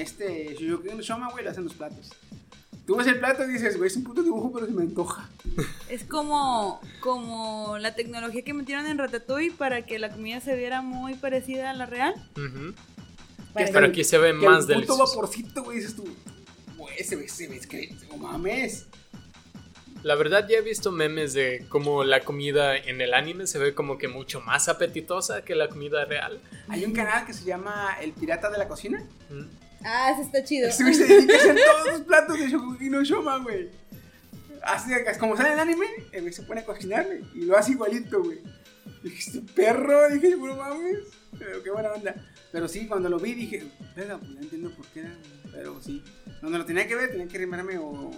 este 0.00 0.54
Shoujoku 0.54 0.94
no 0.96 1.02
Shoma, 1.02 1.30
güey, 1.30 1.44
lo 1.44 1.50
hacen 1.50 1.64
los 1.64 1.74
platos. 1.74 2.10
Tú 2.86 2.96
ves 2.96 3.06
el 3.06 3.18
plato 3.18 3.44
y 3.44 3.52
dices, 3.52 3.78
güey, 3.78 3.88
es 3.88 3.96
un 3.96 4.04
puto 4.04 4.22
dibujo, 4.22 4.52
pero 4.52 4.66
se 4.66 4.72
me 4.72 4.82
antoja. 4.82 5.30
Es 5.88 6.04
como, 6.04 6.80
como 7.00 7.78
la 7.78 7.94
tecnología 7.94 8.42
que 8.42 8.52
metieron 8.52 8.86
en 8.86 8.98
Ratatouille 8.98 9.52
para 9.52 9.86
que 9.86 9.98
la 9.98 10.10
comida 10.10 10.40
se 10.40 10.54
viera 10.54 10.82
muy 10.82 11.14
parecida 11.14 11.70
a 11.70 11.74
la 11.74 11.86
real. 11.86 12.14
Ujú. 12.36 12.74
Que 13.56 13.70
Pero 13.72 13.86
aquí 13.86 14.04
se 14.04 14.18
ve 14.18 14.38
que 14.38 14.46
más 14.46 14.68
el 14.68 14.74
puto 14.80 14.96
delicioso. 14.96 15.06
vaporcito, 15.06 15.62
güey, 15.62 15.78
dices 15.78 15.96
tú, 15.96 16.04
güey, 16.76 17.02
se 17.04 17.16
ve, 17.16 17.28
se 17.28 17.48
ve, 17.48 17.56
es 17.56 17.66
que, 17.66 17.94
no 18.10 18.18
mames. 18.18 18.86
La 20.02 20.16
verdad 20.16 20.46
ya 20.46 20.58
he 20.58 20.60
visto 20.60 20.92
memes 20.92 21.32
de 21.32 21.64
cómo 21.70 22.04
la 22.04 22.20
comida 22.20 22.76
en 22.76 23.00
el 23.00 23.14
anime 23.14 23.46
se 23.46 23.58
ve 23.58 23.74
como 23.74 23.96
que 23.96 24.08
mucho 24.08 24.42
más 24.42 24.68
apetitosa 24.68 25.42
que 25.42 25.54
la 25.54 25.68
comida 25.68 26.04
real. 26.04 26.42
Hay 26.68 26.84
un 26.84 26.92
canal 26.92 27.24
que 27.24 27.32
se 27.32 27.44
llama 27.44 27.96
El 28.02 28.12
Pirata 28.12 28.50
de 28.50 28.58
la 28.58 28.68
Cocina. 28.68 29.02
Mm. 29.30 29.63
Ah, 29.84 30.10
eso 30.12 30.22
está 30.22 30.42
chido. 30.42 30.68
Este 30.68 30.82
güey 30.82 30.94
se 30.94 31.06
dedica 31.06 31.34
a 31.34 31.36
hacer 31.36 31.56
todos 31.56 31.86
los 31.92 32.00
platos 32.02 32.38
de 32.38 32.48
Shokugeki 32.48 32.90
no 32.90 33.04
Shoma, 33.04 33.38
güey. 33.38 33.70
Así 34.62 34.92
es 34.92 35.18
como 35.18 35.36
sale 35.36 35.52
el 35.52 35.58
anime, 35.58 35.86
el 36.12 36.22
güey 36.22 36.32
se 36.32 36.42
pone 36.42 36.62
a 36.62 36.64
cocinar 36.64 37.06
y 37.34 37.42
lo 37.42 37.56
hace 37.56 37.72
igualito, 37.72 38.22
güey. 38.22 38.40
Dije, 39.02 39.18
este 39.18 39.40
perro, 39.54 40.08
dije, 40.08 40.30
yo, 40.30 40.38
no 40.38 40.56
mames. 40.56 41.00
Pero 41.38 41.62
qué 41.62 41.70
buena 41.70 41.90
onda. 41.90 42.14
Pero 42.50 42.68
sí, 42.68 42.86
cuando 42.86 43.10
lo 43.10 43.18
vi 43.18 43.34
dije, 43.34 43.64
venga, 43.94 44.16
pues 44.16 44.32
ya 44.32 44.40
entiendo 44.40 44.70
por 44.70 44.86
qué 44.86 45.00
era. 45.00 45.14
Pero 45.52 45.82
sí, 45.82 46.02
cuando 46.40 46.58
lo 46.58 46.64
tenía 46.64 46.88
que 46.88 46.94
ver, 46.94 47.10
tenía 47.10 47.28
que 47.28 47.38
rimarme 47.38 47.76
o, 47.78 48.10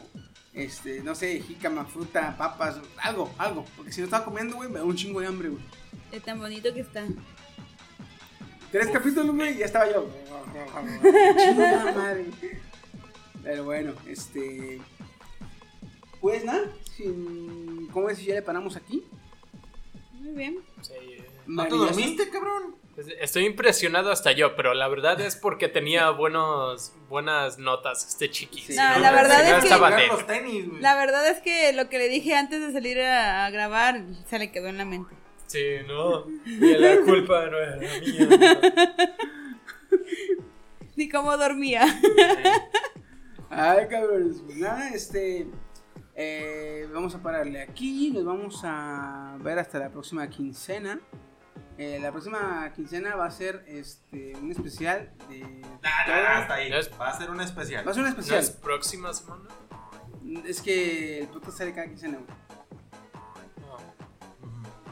este, 0.52 1.02
no 1.02 1.14
sé, 1.14 1.40
jícama, 1.40 1.84
fruta, 1.86 2.36
papas, 2.36 2.76
algo, 3.02 3.34
algo. 3.38 3.64
Porque 3.76 3.92
si 3.92 4.00
no 4.00 4.04
estaba 4.04 4.24
comiendo, 4.24 4.56
güey, 4.56 4.68
me 4.68 4.78
da 4.78 4.84
un 4.84 4.94
chingo 4.94 5.20
de 5.20 5.26
hambre, 5.26 5.48
güey. 5.48 5.62
Es 6.12 6.22
tan 6.22 6.38
bonito 6.38 6.72
que 6.72 6.80
está. 6.80 7.04
Tres 8.78 8.90
capítulos, 8.90 9.34
güey, 9.34 9.54
y 9.54 9.58
ya 9.58 9.64
estaba 9.66 9.90
yo. 9.90 10.06
Chingada 11.38 11.92
madre. 11.92 12.26
Pero 13.42 13.64
bueno, 13.64 13.92
este. 14.06 14.80
Pues 16.20 16.44
nada, 16.44 16.64
sin- 16.96 17.88
¿cómo 17.92 18.10
es 18.10 18.18
si 18.18 18.26
ya 18.26 18.34
le 18.34 18.42
paramos 18.42 18.76
aquí? 18.76 19.04
Muy 20.12 20.32
bien. 20.34 20.58
Sí, 20.82 20.92
eh. 20.94 21.24
¿No 21.46 21.64
te 21.64 21.70
dormiste, 21.76 22.28
cabrón? 22.28 22.74
Estoy 23.20 23.44
impresionado 23.44 24.10
hasta 24.10 24.32
yo, 24.32 24.56
pero 24.56 24.72
la 24.74 24.88
verdad 24.88 25.20
es 25.20 25.36
porque 25.36 25.68
tenía 25.68 26.10
buenos, 26.10 26.92
buenas 27.10 27.58
notas 27.58 28.06
este 28.08 28.30
chiquis. 28.30 28.64
Sí. 28.66 28.74
No, 28.76 28.98
la 28.98 29.12
verdad 29.12 29.40
es 29.58 29.64
que- 29.64 30.06
los 30.08 30.26
tenis, 30.26 30.68
güey. 30.68 30.80
La 30.82 30.96
verdad 30.96 31.28
es 31.28 31.40
que 31.40 31.72
lo 31.74 31.88
que 31.88 31.98
le 31.98 32.08
dije 32.08 32.34
antes 32.34 32.60
de 32.60 32.72
salir 32.72 33.00
a, 33.00 33.46
a 33.46 33.50
grabar 33.50 34.02
se 34.28 34.38
le 34.38 34.50
quedó 34.50 34.68
en 34.68 34.78
la 34.78 34.84
mente. 34.86 35.14
Sí, 35.46 35.64
no. 35.86 36.26
Y 36.44 36.74
la 36.76 36.96
culpa 37.04 37.46
no 37.46 37.56
era 37.58 37.76
mía. 37.76 39.16
Ni 40.96 41.08
cómo 41.08 41.36
dormía. 41.36 41.84
Ay, 43.50 43.86
cabrones, 43.88 44.42
pues 44.44 44.56
nada, 44.56 44.88
este. 44.90 45.46
eh, 46.14 46.88
vamos 46.92 47.14
a 47.14 47.22
pararle 47.22 47.62
aquí. 47.62 48.10
Nos 48.12 48.24
vamos 48.24 48.60
a 48.64 49.36
ver 49.40 49.58
hasta 49.58 49.78
la 49.78 49.90
próxima 49.90 50.28
quincena. 50.28 50.98
Eh, 51.78 51.98
la 52.00 52.10
próxima 52.10 52.72
quincena 52.74 53.14
va 53.16 53.26
a 53.26 53.30
ser 53.30 53.62
este 53.68 54.34
un 54.40 54.50
especial 54.50 55.12
de. 55.28 55.40
Nah, 55.40 56.06
nah, 56.08 56.22
nah, 56.22 56.38
hasta 56.38 56.54
ahí. 56.54 56.70
No 56.70 56.78
es- 56.78 56.90
Va 56.98 57.08
a 57.08 57.18
ser 57.18 57.30
un 57.30 57.40
especial. 57.40 57.86
Va 57.86 57.90
a 57.90 57.94
ser 57.94 58.02
un 58.02 58.08
¿No 58.08 58.16
especial. 58.16 58.40
es 58.40 58.50
próxima 58.50 59.12
semana? 59.12 59.44
Es 60.46 60.60
que 60.62 61.20
el 61.20 61.28
podcast 61.28 61.58
sale 61.58 61.72
cada 61.74 61.86
quincena, 61.86 62.18
güey. 62.18 62.45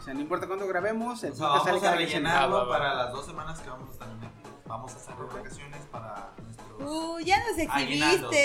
O 0.05 0.06
sea, 0.06 0.12
no 0.12 0.20
importa 0.20 0.47
cuándo 0.47 0.66
grabemos, 0.68 1.24
el 1.24 1.32
O 1.32 1.35
sea, 1.35 1.47
podcast 1.47 1.64
sale 1.64 1.78
vamos 1.78 1.82
a 1.82 1.86
cada 1.86 1.97
rellenarlo 1.97 2.68
para 2.68 2.94
las 2.94 3.10
dos 3.10 3.24
semanas 3.24 3.59
que 3.59 3.70
vamos 3.70 3.89
a 3.89 3.93
estar 3.94 4.09
en 4.10 4.20
México. 4.20 4.51
Vamos 4.66 4.93
a 4.93 4.97
hacer 4.97 5.14
vacaciones 5.14 5.81
para 5.90 6.28
nuestros. 6.43 6.82
Uh, 6.82 7.20
ya 7.20 7.39
nos 7.39 7.56
exhibiste. 7.56 8.36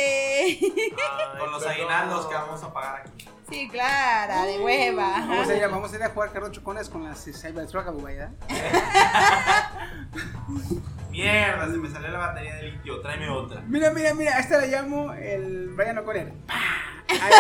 Ay, 0.42 0.94
con 1.38 1.52
los 1.52 1.62
perdón. 1.62 1.78
aguinaldos 1.78 2.28
que 2.28 2.34
vamos 2.34 2.64
a 2.64 2.72
pagar 2.74 2.96
aquí. 3.02 3.30
Sí, 3.50 3.68
clara, 3.68 4.46
de 4.46 4.62
hueva. 4.62 5.20
Vamos 5.20 5.50
a 5.50 5.58
ir 5.58 5.64
a, 5.66 5.68
vamos 5.68 5.92
a, 5.92 5.96
ir 5.98 6.04
a 6.04 6.10
jugar 6.12 6.32
carros 6.32 6.52
chocones 6.52 6.88
con 6.88 7.04
las 7.04 7.28
eh, 7.28 7.34
Cybertruck, 7.34 7.88
¿verdad? 8.04 8.32
Mierda, 11.10 11.66
se 11.66 11.78
me 11.78 11.90
salió 11.90 12.08
la 12.08 12.20
batería 12.20 12.56
de 12.56 12.72
litio. 12.72 13.02
Tráeme 13.02 13.30
otra. 13.32 13.62
Mira, 13.68 13.92
mira, 13.92 14.14
mira, 14.14 14.38
a 14.38 14.40
esta 14.40 14.60
la 14.60 14.68
llamo 14.68 15.12
el 15.12 15.72
Brian 15.76 15.98
O'Connor. 15.98 16.32
¡Pah! 16.48 17.04
Ay, 17.10 17.32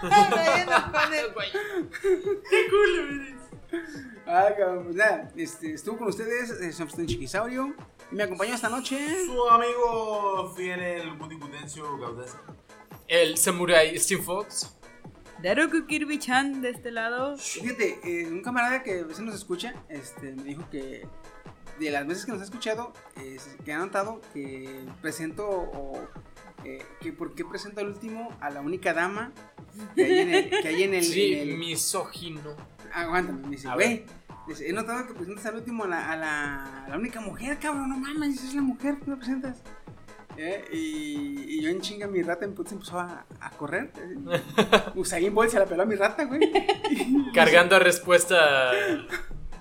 Brian 0.00 0.68
O'Connor. 0.70 1.34
Ay, 2.50 3.37
cabrón, 4.24 4.84
pues 4.84 4.96
nada, 4.96 5.30
este, 5.36 5.74
estuvo 5.74 5.98
con 5.98 6.08
ustedes, 6.08 6.50
eh, 6.60 6.82
Austin 6.82 7.06
Chiquisaurio, 7.06 7.74
y 8.10 8.14
me 8.14 8.22
acompañó 8.24 8.54
esta 8.54 8.68
noche. 8.68 8.98
Su 9.26 9.48
amigo 9.48 10.52
fiel, 10.56 10.80
el 10.80 11.12
Budicudencio 11.12 11.98
Gaudesa. 11.98 12.40
El 13.06 13.36
Samurai 13.36 13.98
Steve 13.98 14.22
Fox. 14.22 14.74
Daruku 15.42 15.86
Kirby-chan 15.86 16.62
de 16.62 16.70
este 16.70 16.90
lado. 16.90 17.36
Fíjate, 17.36 18.00
eh, 18.02 18.26
un 18.26 18.42
camarada 18.42 18.82
que 18.82 19.00
a 19.00 19.04
veces 19.04 19.20
nos 19.20 19.34
escucha, 19.34 19.74
este, 19.88 20.34
me 20.34 20.42
dijo 20.42 20.68
que 20.70 21.06
de 21.78 21.90
las 21.90 22.06
veces 22.06 22.26
que 22.26 22.32
nos 22.32 22.40
ha 22.40 22.44
escuchado, 22.44 22.92
eh, 23.16 23.38
que 23.64 23.72
ha 23.72 23.78
notado 23.78 24.20
que 24.34 24.84
presento 25.00 25.48
o 25.48 26.08
eh, 26.64 26.82
que 27.00 27.12
por 27.12 27.34
qué 27.34 27.44
presento 27.44 27.80
al 27.80 27.88
último 27.88 28.30
a 28.40 28.50
la 28.50 28.60
única 28.60 28.92
dama 28.94 29.32
que 29.94 30.04
hay 30.04 30.18
en 30.18 30.34
el, 30.34 30.50
que 30.50 30.68
hay 30.68 30.82
en 30.82 30.94
el, 30.94 31.04
Sí, 31.04 31.34
en 31.34 31.50
el- 31.50 31.58
misógino. 31.58 32.40
Aguántame, 32.92 33.42
me 33.42 33.50
dice, 33.50 33.68
A 33.68 33.74
güey. 33.74 34.04
dice, 34.48 34.68
He 34.68 34.72
notado 34.72 35.06
que 35.06 35.14
presentas 35.14 35.46
al 35.46 35.56
último 35.56 35.84
a 35.84 35.88
la, 35.88 36.10
a 36.12 36.16
la, 36.16 36.84
a 36.84 36.88
la 36.88 36.96
única 36.96 37.20
mujer, 37.20 37.58
cabrón. 37.58 37.88
No 37.90 37.96
mames, 37.98 38.42
es 38.42 38.54
la 38.54 38.62
mujer 38.62 38.96
que 39.04 39.10
me 39.10 39.16
presentas. 39.16 39.62
Eh, 40.36 40.64
Y, 40.72 41.44
y 41.58 41.62
yo 41.62 41.68
en 41.68 41.80
chinga 41.80 42.06
mi 42.06 42.22
rata 42.22 42.44
empezó 42.44 42.98
a, 43.00 43.26
a 43.40 43.50
correr. 43.50 43.92
Usain 44.94 45.34
Bolt 45.34 45.50
se 45.50 45.58
la 45.58 45.66
peló 45.66 45.82
a 45.82 45.86
mi 45.86 45.96
rata, 45.96 46.24
güey. 46.24 46.40
Cargando 47.34 47.78
respuesta. 47.78 48.70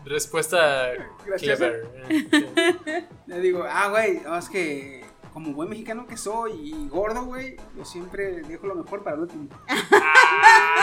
Respuesta 0.06 0.88
Graciosa. 1.26 1.66
clever. 1.68 1.88
Eh, 2.86 3.08
Le 3.28 3.40
digo, 3.42 3.64
ah, 3.70 3.90
güey, 3.90 4.22
no, 4.22 4.38
es 4.38 4.48
que 4.50 5.04
como 5.38 5.54
buen 5.54 5.70
mexicano 5.70 6.08
que 6.08 6.18
soy 6.18 6.52
y 6.74 6.88
gordo, 6.90 7.26
güey, 7.26 7.58
yo 7.78 7.86
siempre 7.86 8.42
dejo 8.42 8.66
lo 8.66 8.74
mejor 8.74 9.04
para 9.04 9.18
el 9.18 9.22
último. 9.22 9.48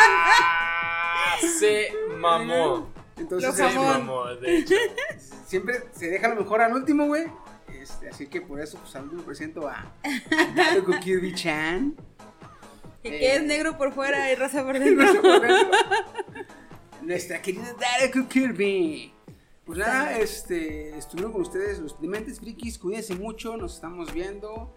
Ah, 0.06 1.36
se 1.58 1.88
mamó. 2.18 2.88
Entonces, 3.16 3.52
Se 3.56 3.64
mamó, 3.76 4.26
de 4.26 4.58
hecho. 4.58 4.74
siempre 5.44 5.82
se 5.92 6.08
deja 6.08 6.28
lo 6.28 6.36
mejor 6.36 6.60
al 6.62 6.72
último, 6.72 7.06
güey. 7.06 7.24
Este, 7.80 8.08
así 8.10 8.28
que 8.28 8.40
por 8.42 8.60
eso, 8.60 8.78
pues, 8.78 8.94
al 8.94 9.04
último 9.04 9.22
presento 9.22 9.66
a, 9.68 9.74
a 10.04 10.44
Daruko 10.54 10.92
Kirby-chan. 11.00 11.96
Que 13.02 13.08
Eh. 13.08 13.18
quede 13.18 13.40
negro 13.46 13.76
por 13.76 13.92
fuera 13.92 14.30
y 14.30 14.36
rosa 14.36 14.62
por 14.64 14.78
dentro. 14.78 15.04
Nuestra 17.02 17.42
querida 17.42 17.74
Daruko 17.74 18.28
Kirby. 18.28 19.13
Pues 19.64 19.78
nada, 19.78 20.18
este, 20.18 20.96
estuvieron 20.98 21.32
con 21.32 21.40
ustedes 21.42 21.78
los 21.78 21.98
Dementes 22.00 22.38
Frikis. 22.38 22.78
Cuídense 22.78 23.14
mucho, 23.14 23.56
nos 23.56 23.74
estamos 23.76 24.12
viendo. 24.12 24.76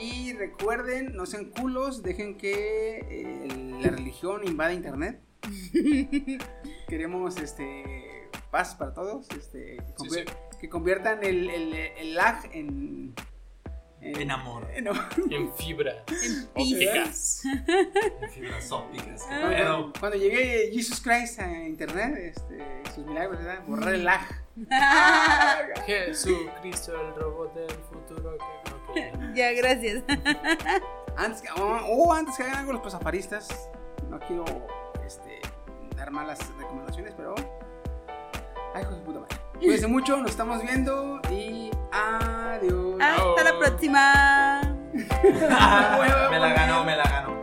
Y 0.00 0.32
recuerden, 0.34 1.14
no 1.16 1.26
sean 1.26 1.46
culos, 1.46 2.02
dejen 2.02 2.36
que 2.38 2.98
eh, 3.10 3.48
la 3.82 3.90
religión 3.90 4.46
invada 4.46 4.72
internet. 4.72 5.20
Queremos 6.88 7.36
este 7.38 8.28
paz 8.50 8.74
para 8.74 8.94
todos, 8.94 9.26
este, 9.36 9.76
que, 9.76 9.82
Sí, 9.86 9.92
convier- 9.96 10.58
que 10.60 10.68
conviertan 10.68 11.24
el, 11.24 11.50
el- 11.50 11.74
el 11.74 12.14
lag 12.14 12.48
en, 12.52 13.14
En 14.04 14.30
amor. 14.30 14.66
en- 14.74 14.88
En 15.30 15.52
fibra. 15.54 16.04
En 16.08 16.48
ópticas. 16.54 17.42
En 17.44 18.30
fibras 18.30 18.72
ópticas. 18.72 19.26
Ah. 19.30 19.40
Cuando, 19.56 19.92
cuando 20.00 20.18
llegue 20.18 20.70
Jesus 20.72 21.00
Christ 21.00 21.38
a 21.38 21.48
internet, 21.64 22.16
este, 22.36 22.82
sus 22.94 23.06
milagros, 23.06 23.38
¿verdad? 23.38 23.62
Borrar 23.66 23.94
el 23.94 24.04
lag. 24.04 24.20
Jesucristo, 25.86 26.92
el 27.00 27.14
robot 27.14 27.54
del 27.54 27.70
futuro. 27.70 28.36
que- 28.94 29.10
ok. 29.10 29.18
ya, 29.34 29.52
gracias. 29.52 30.02
Antes 31.16 31.42
que, 31.42 31.48
o 31.60 31.64
o 31.64 32.12
antes 32.12 32.36
que 32.36 32.42
hagan 32.42 32.56
algo 32.60 32.72
los 32.74 32.82
pasafaristas, 32.82 33.68
no 34.10 34.18
quiero 34.20 34.44
este, 35.06 35.40
dar 35.96 36.10
malas 36.10 36.38
recomendaciones, 36.58 37.14
pero. 37.16 37.34
Ay, 38.74 38.82
hijo 38.82 38.92
de 38.94 39.00
puta 39.02 39.20
madre. 39.20 39.36
Cuídense 39.58 39.86
mucho, 39.86 40.16
nos 40.16 40.30
estamos 40.32 40.62
viendo 40.62 41.20
y 41.30 41.70
adiós. 41.92 43.00
Hasta 43.00 43.44
la 43.44 43.58
próxima. 43.58 44.60
me 44.92 46.38
la 46.38 46.52
ganó, 46.52 46.84
me 46.84 46.96
la 46.96 47.04
ganó. 47.04 47.41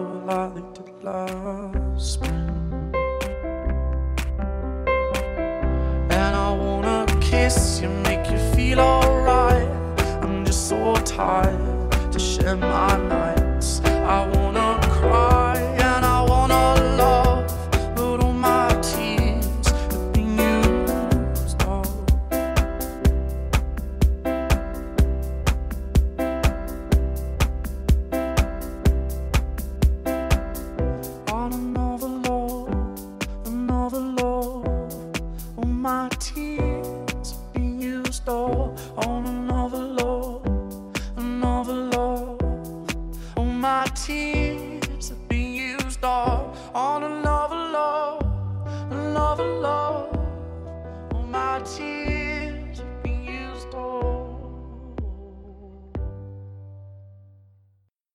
all 0.00 0.30
I 0.30 0.49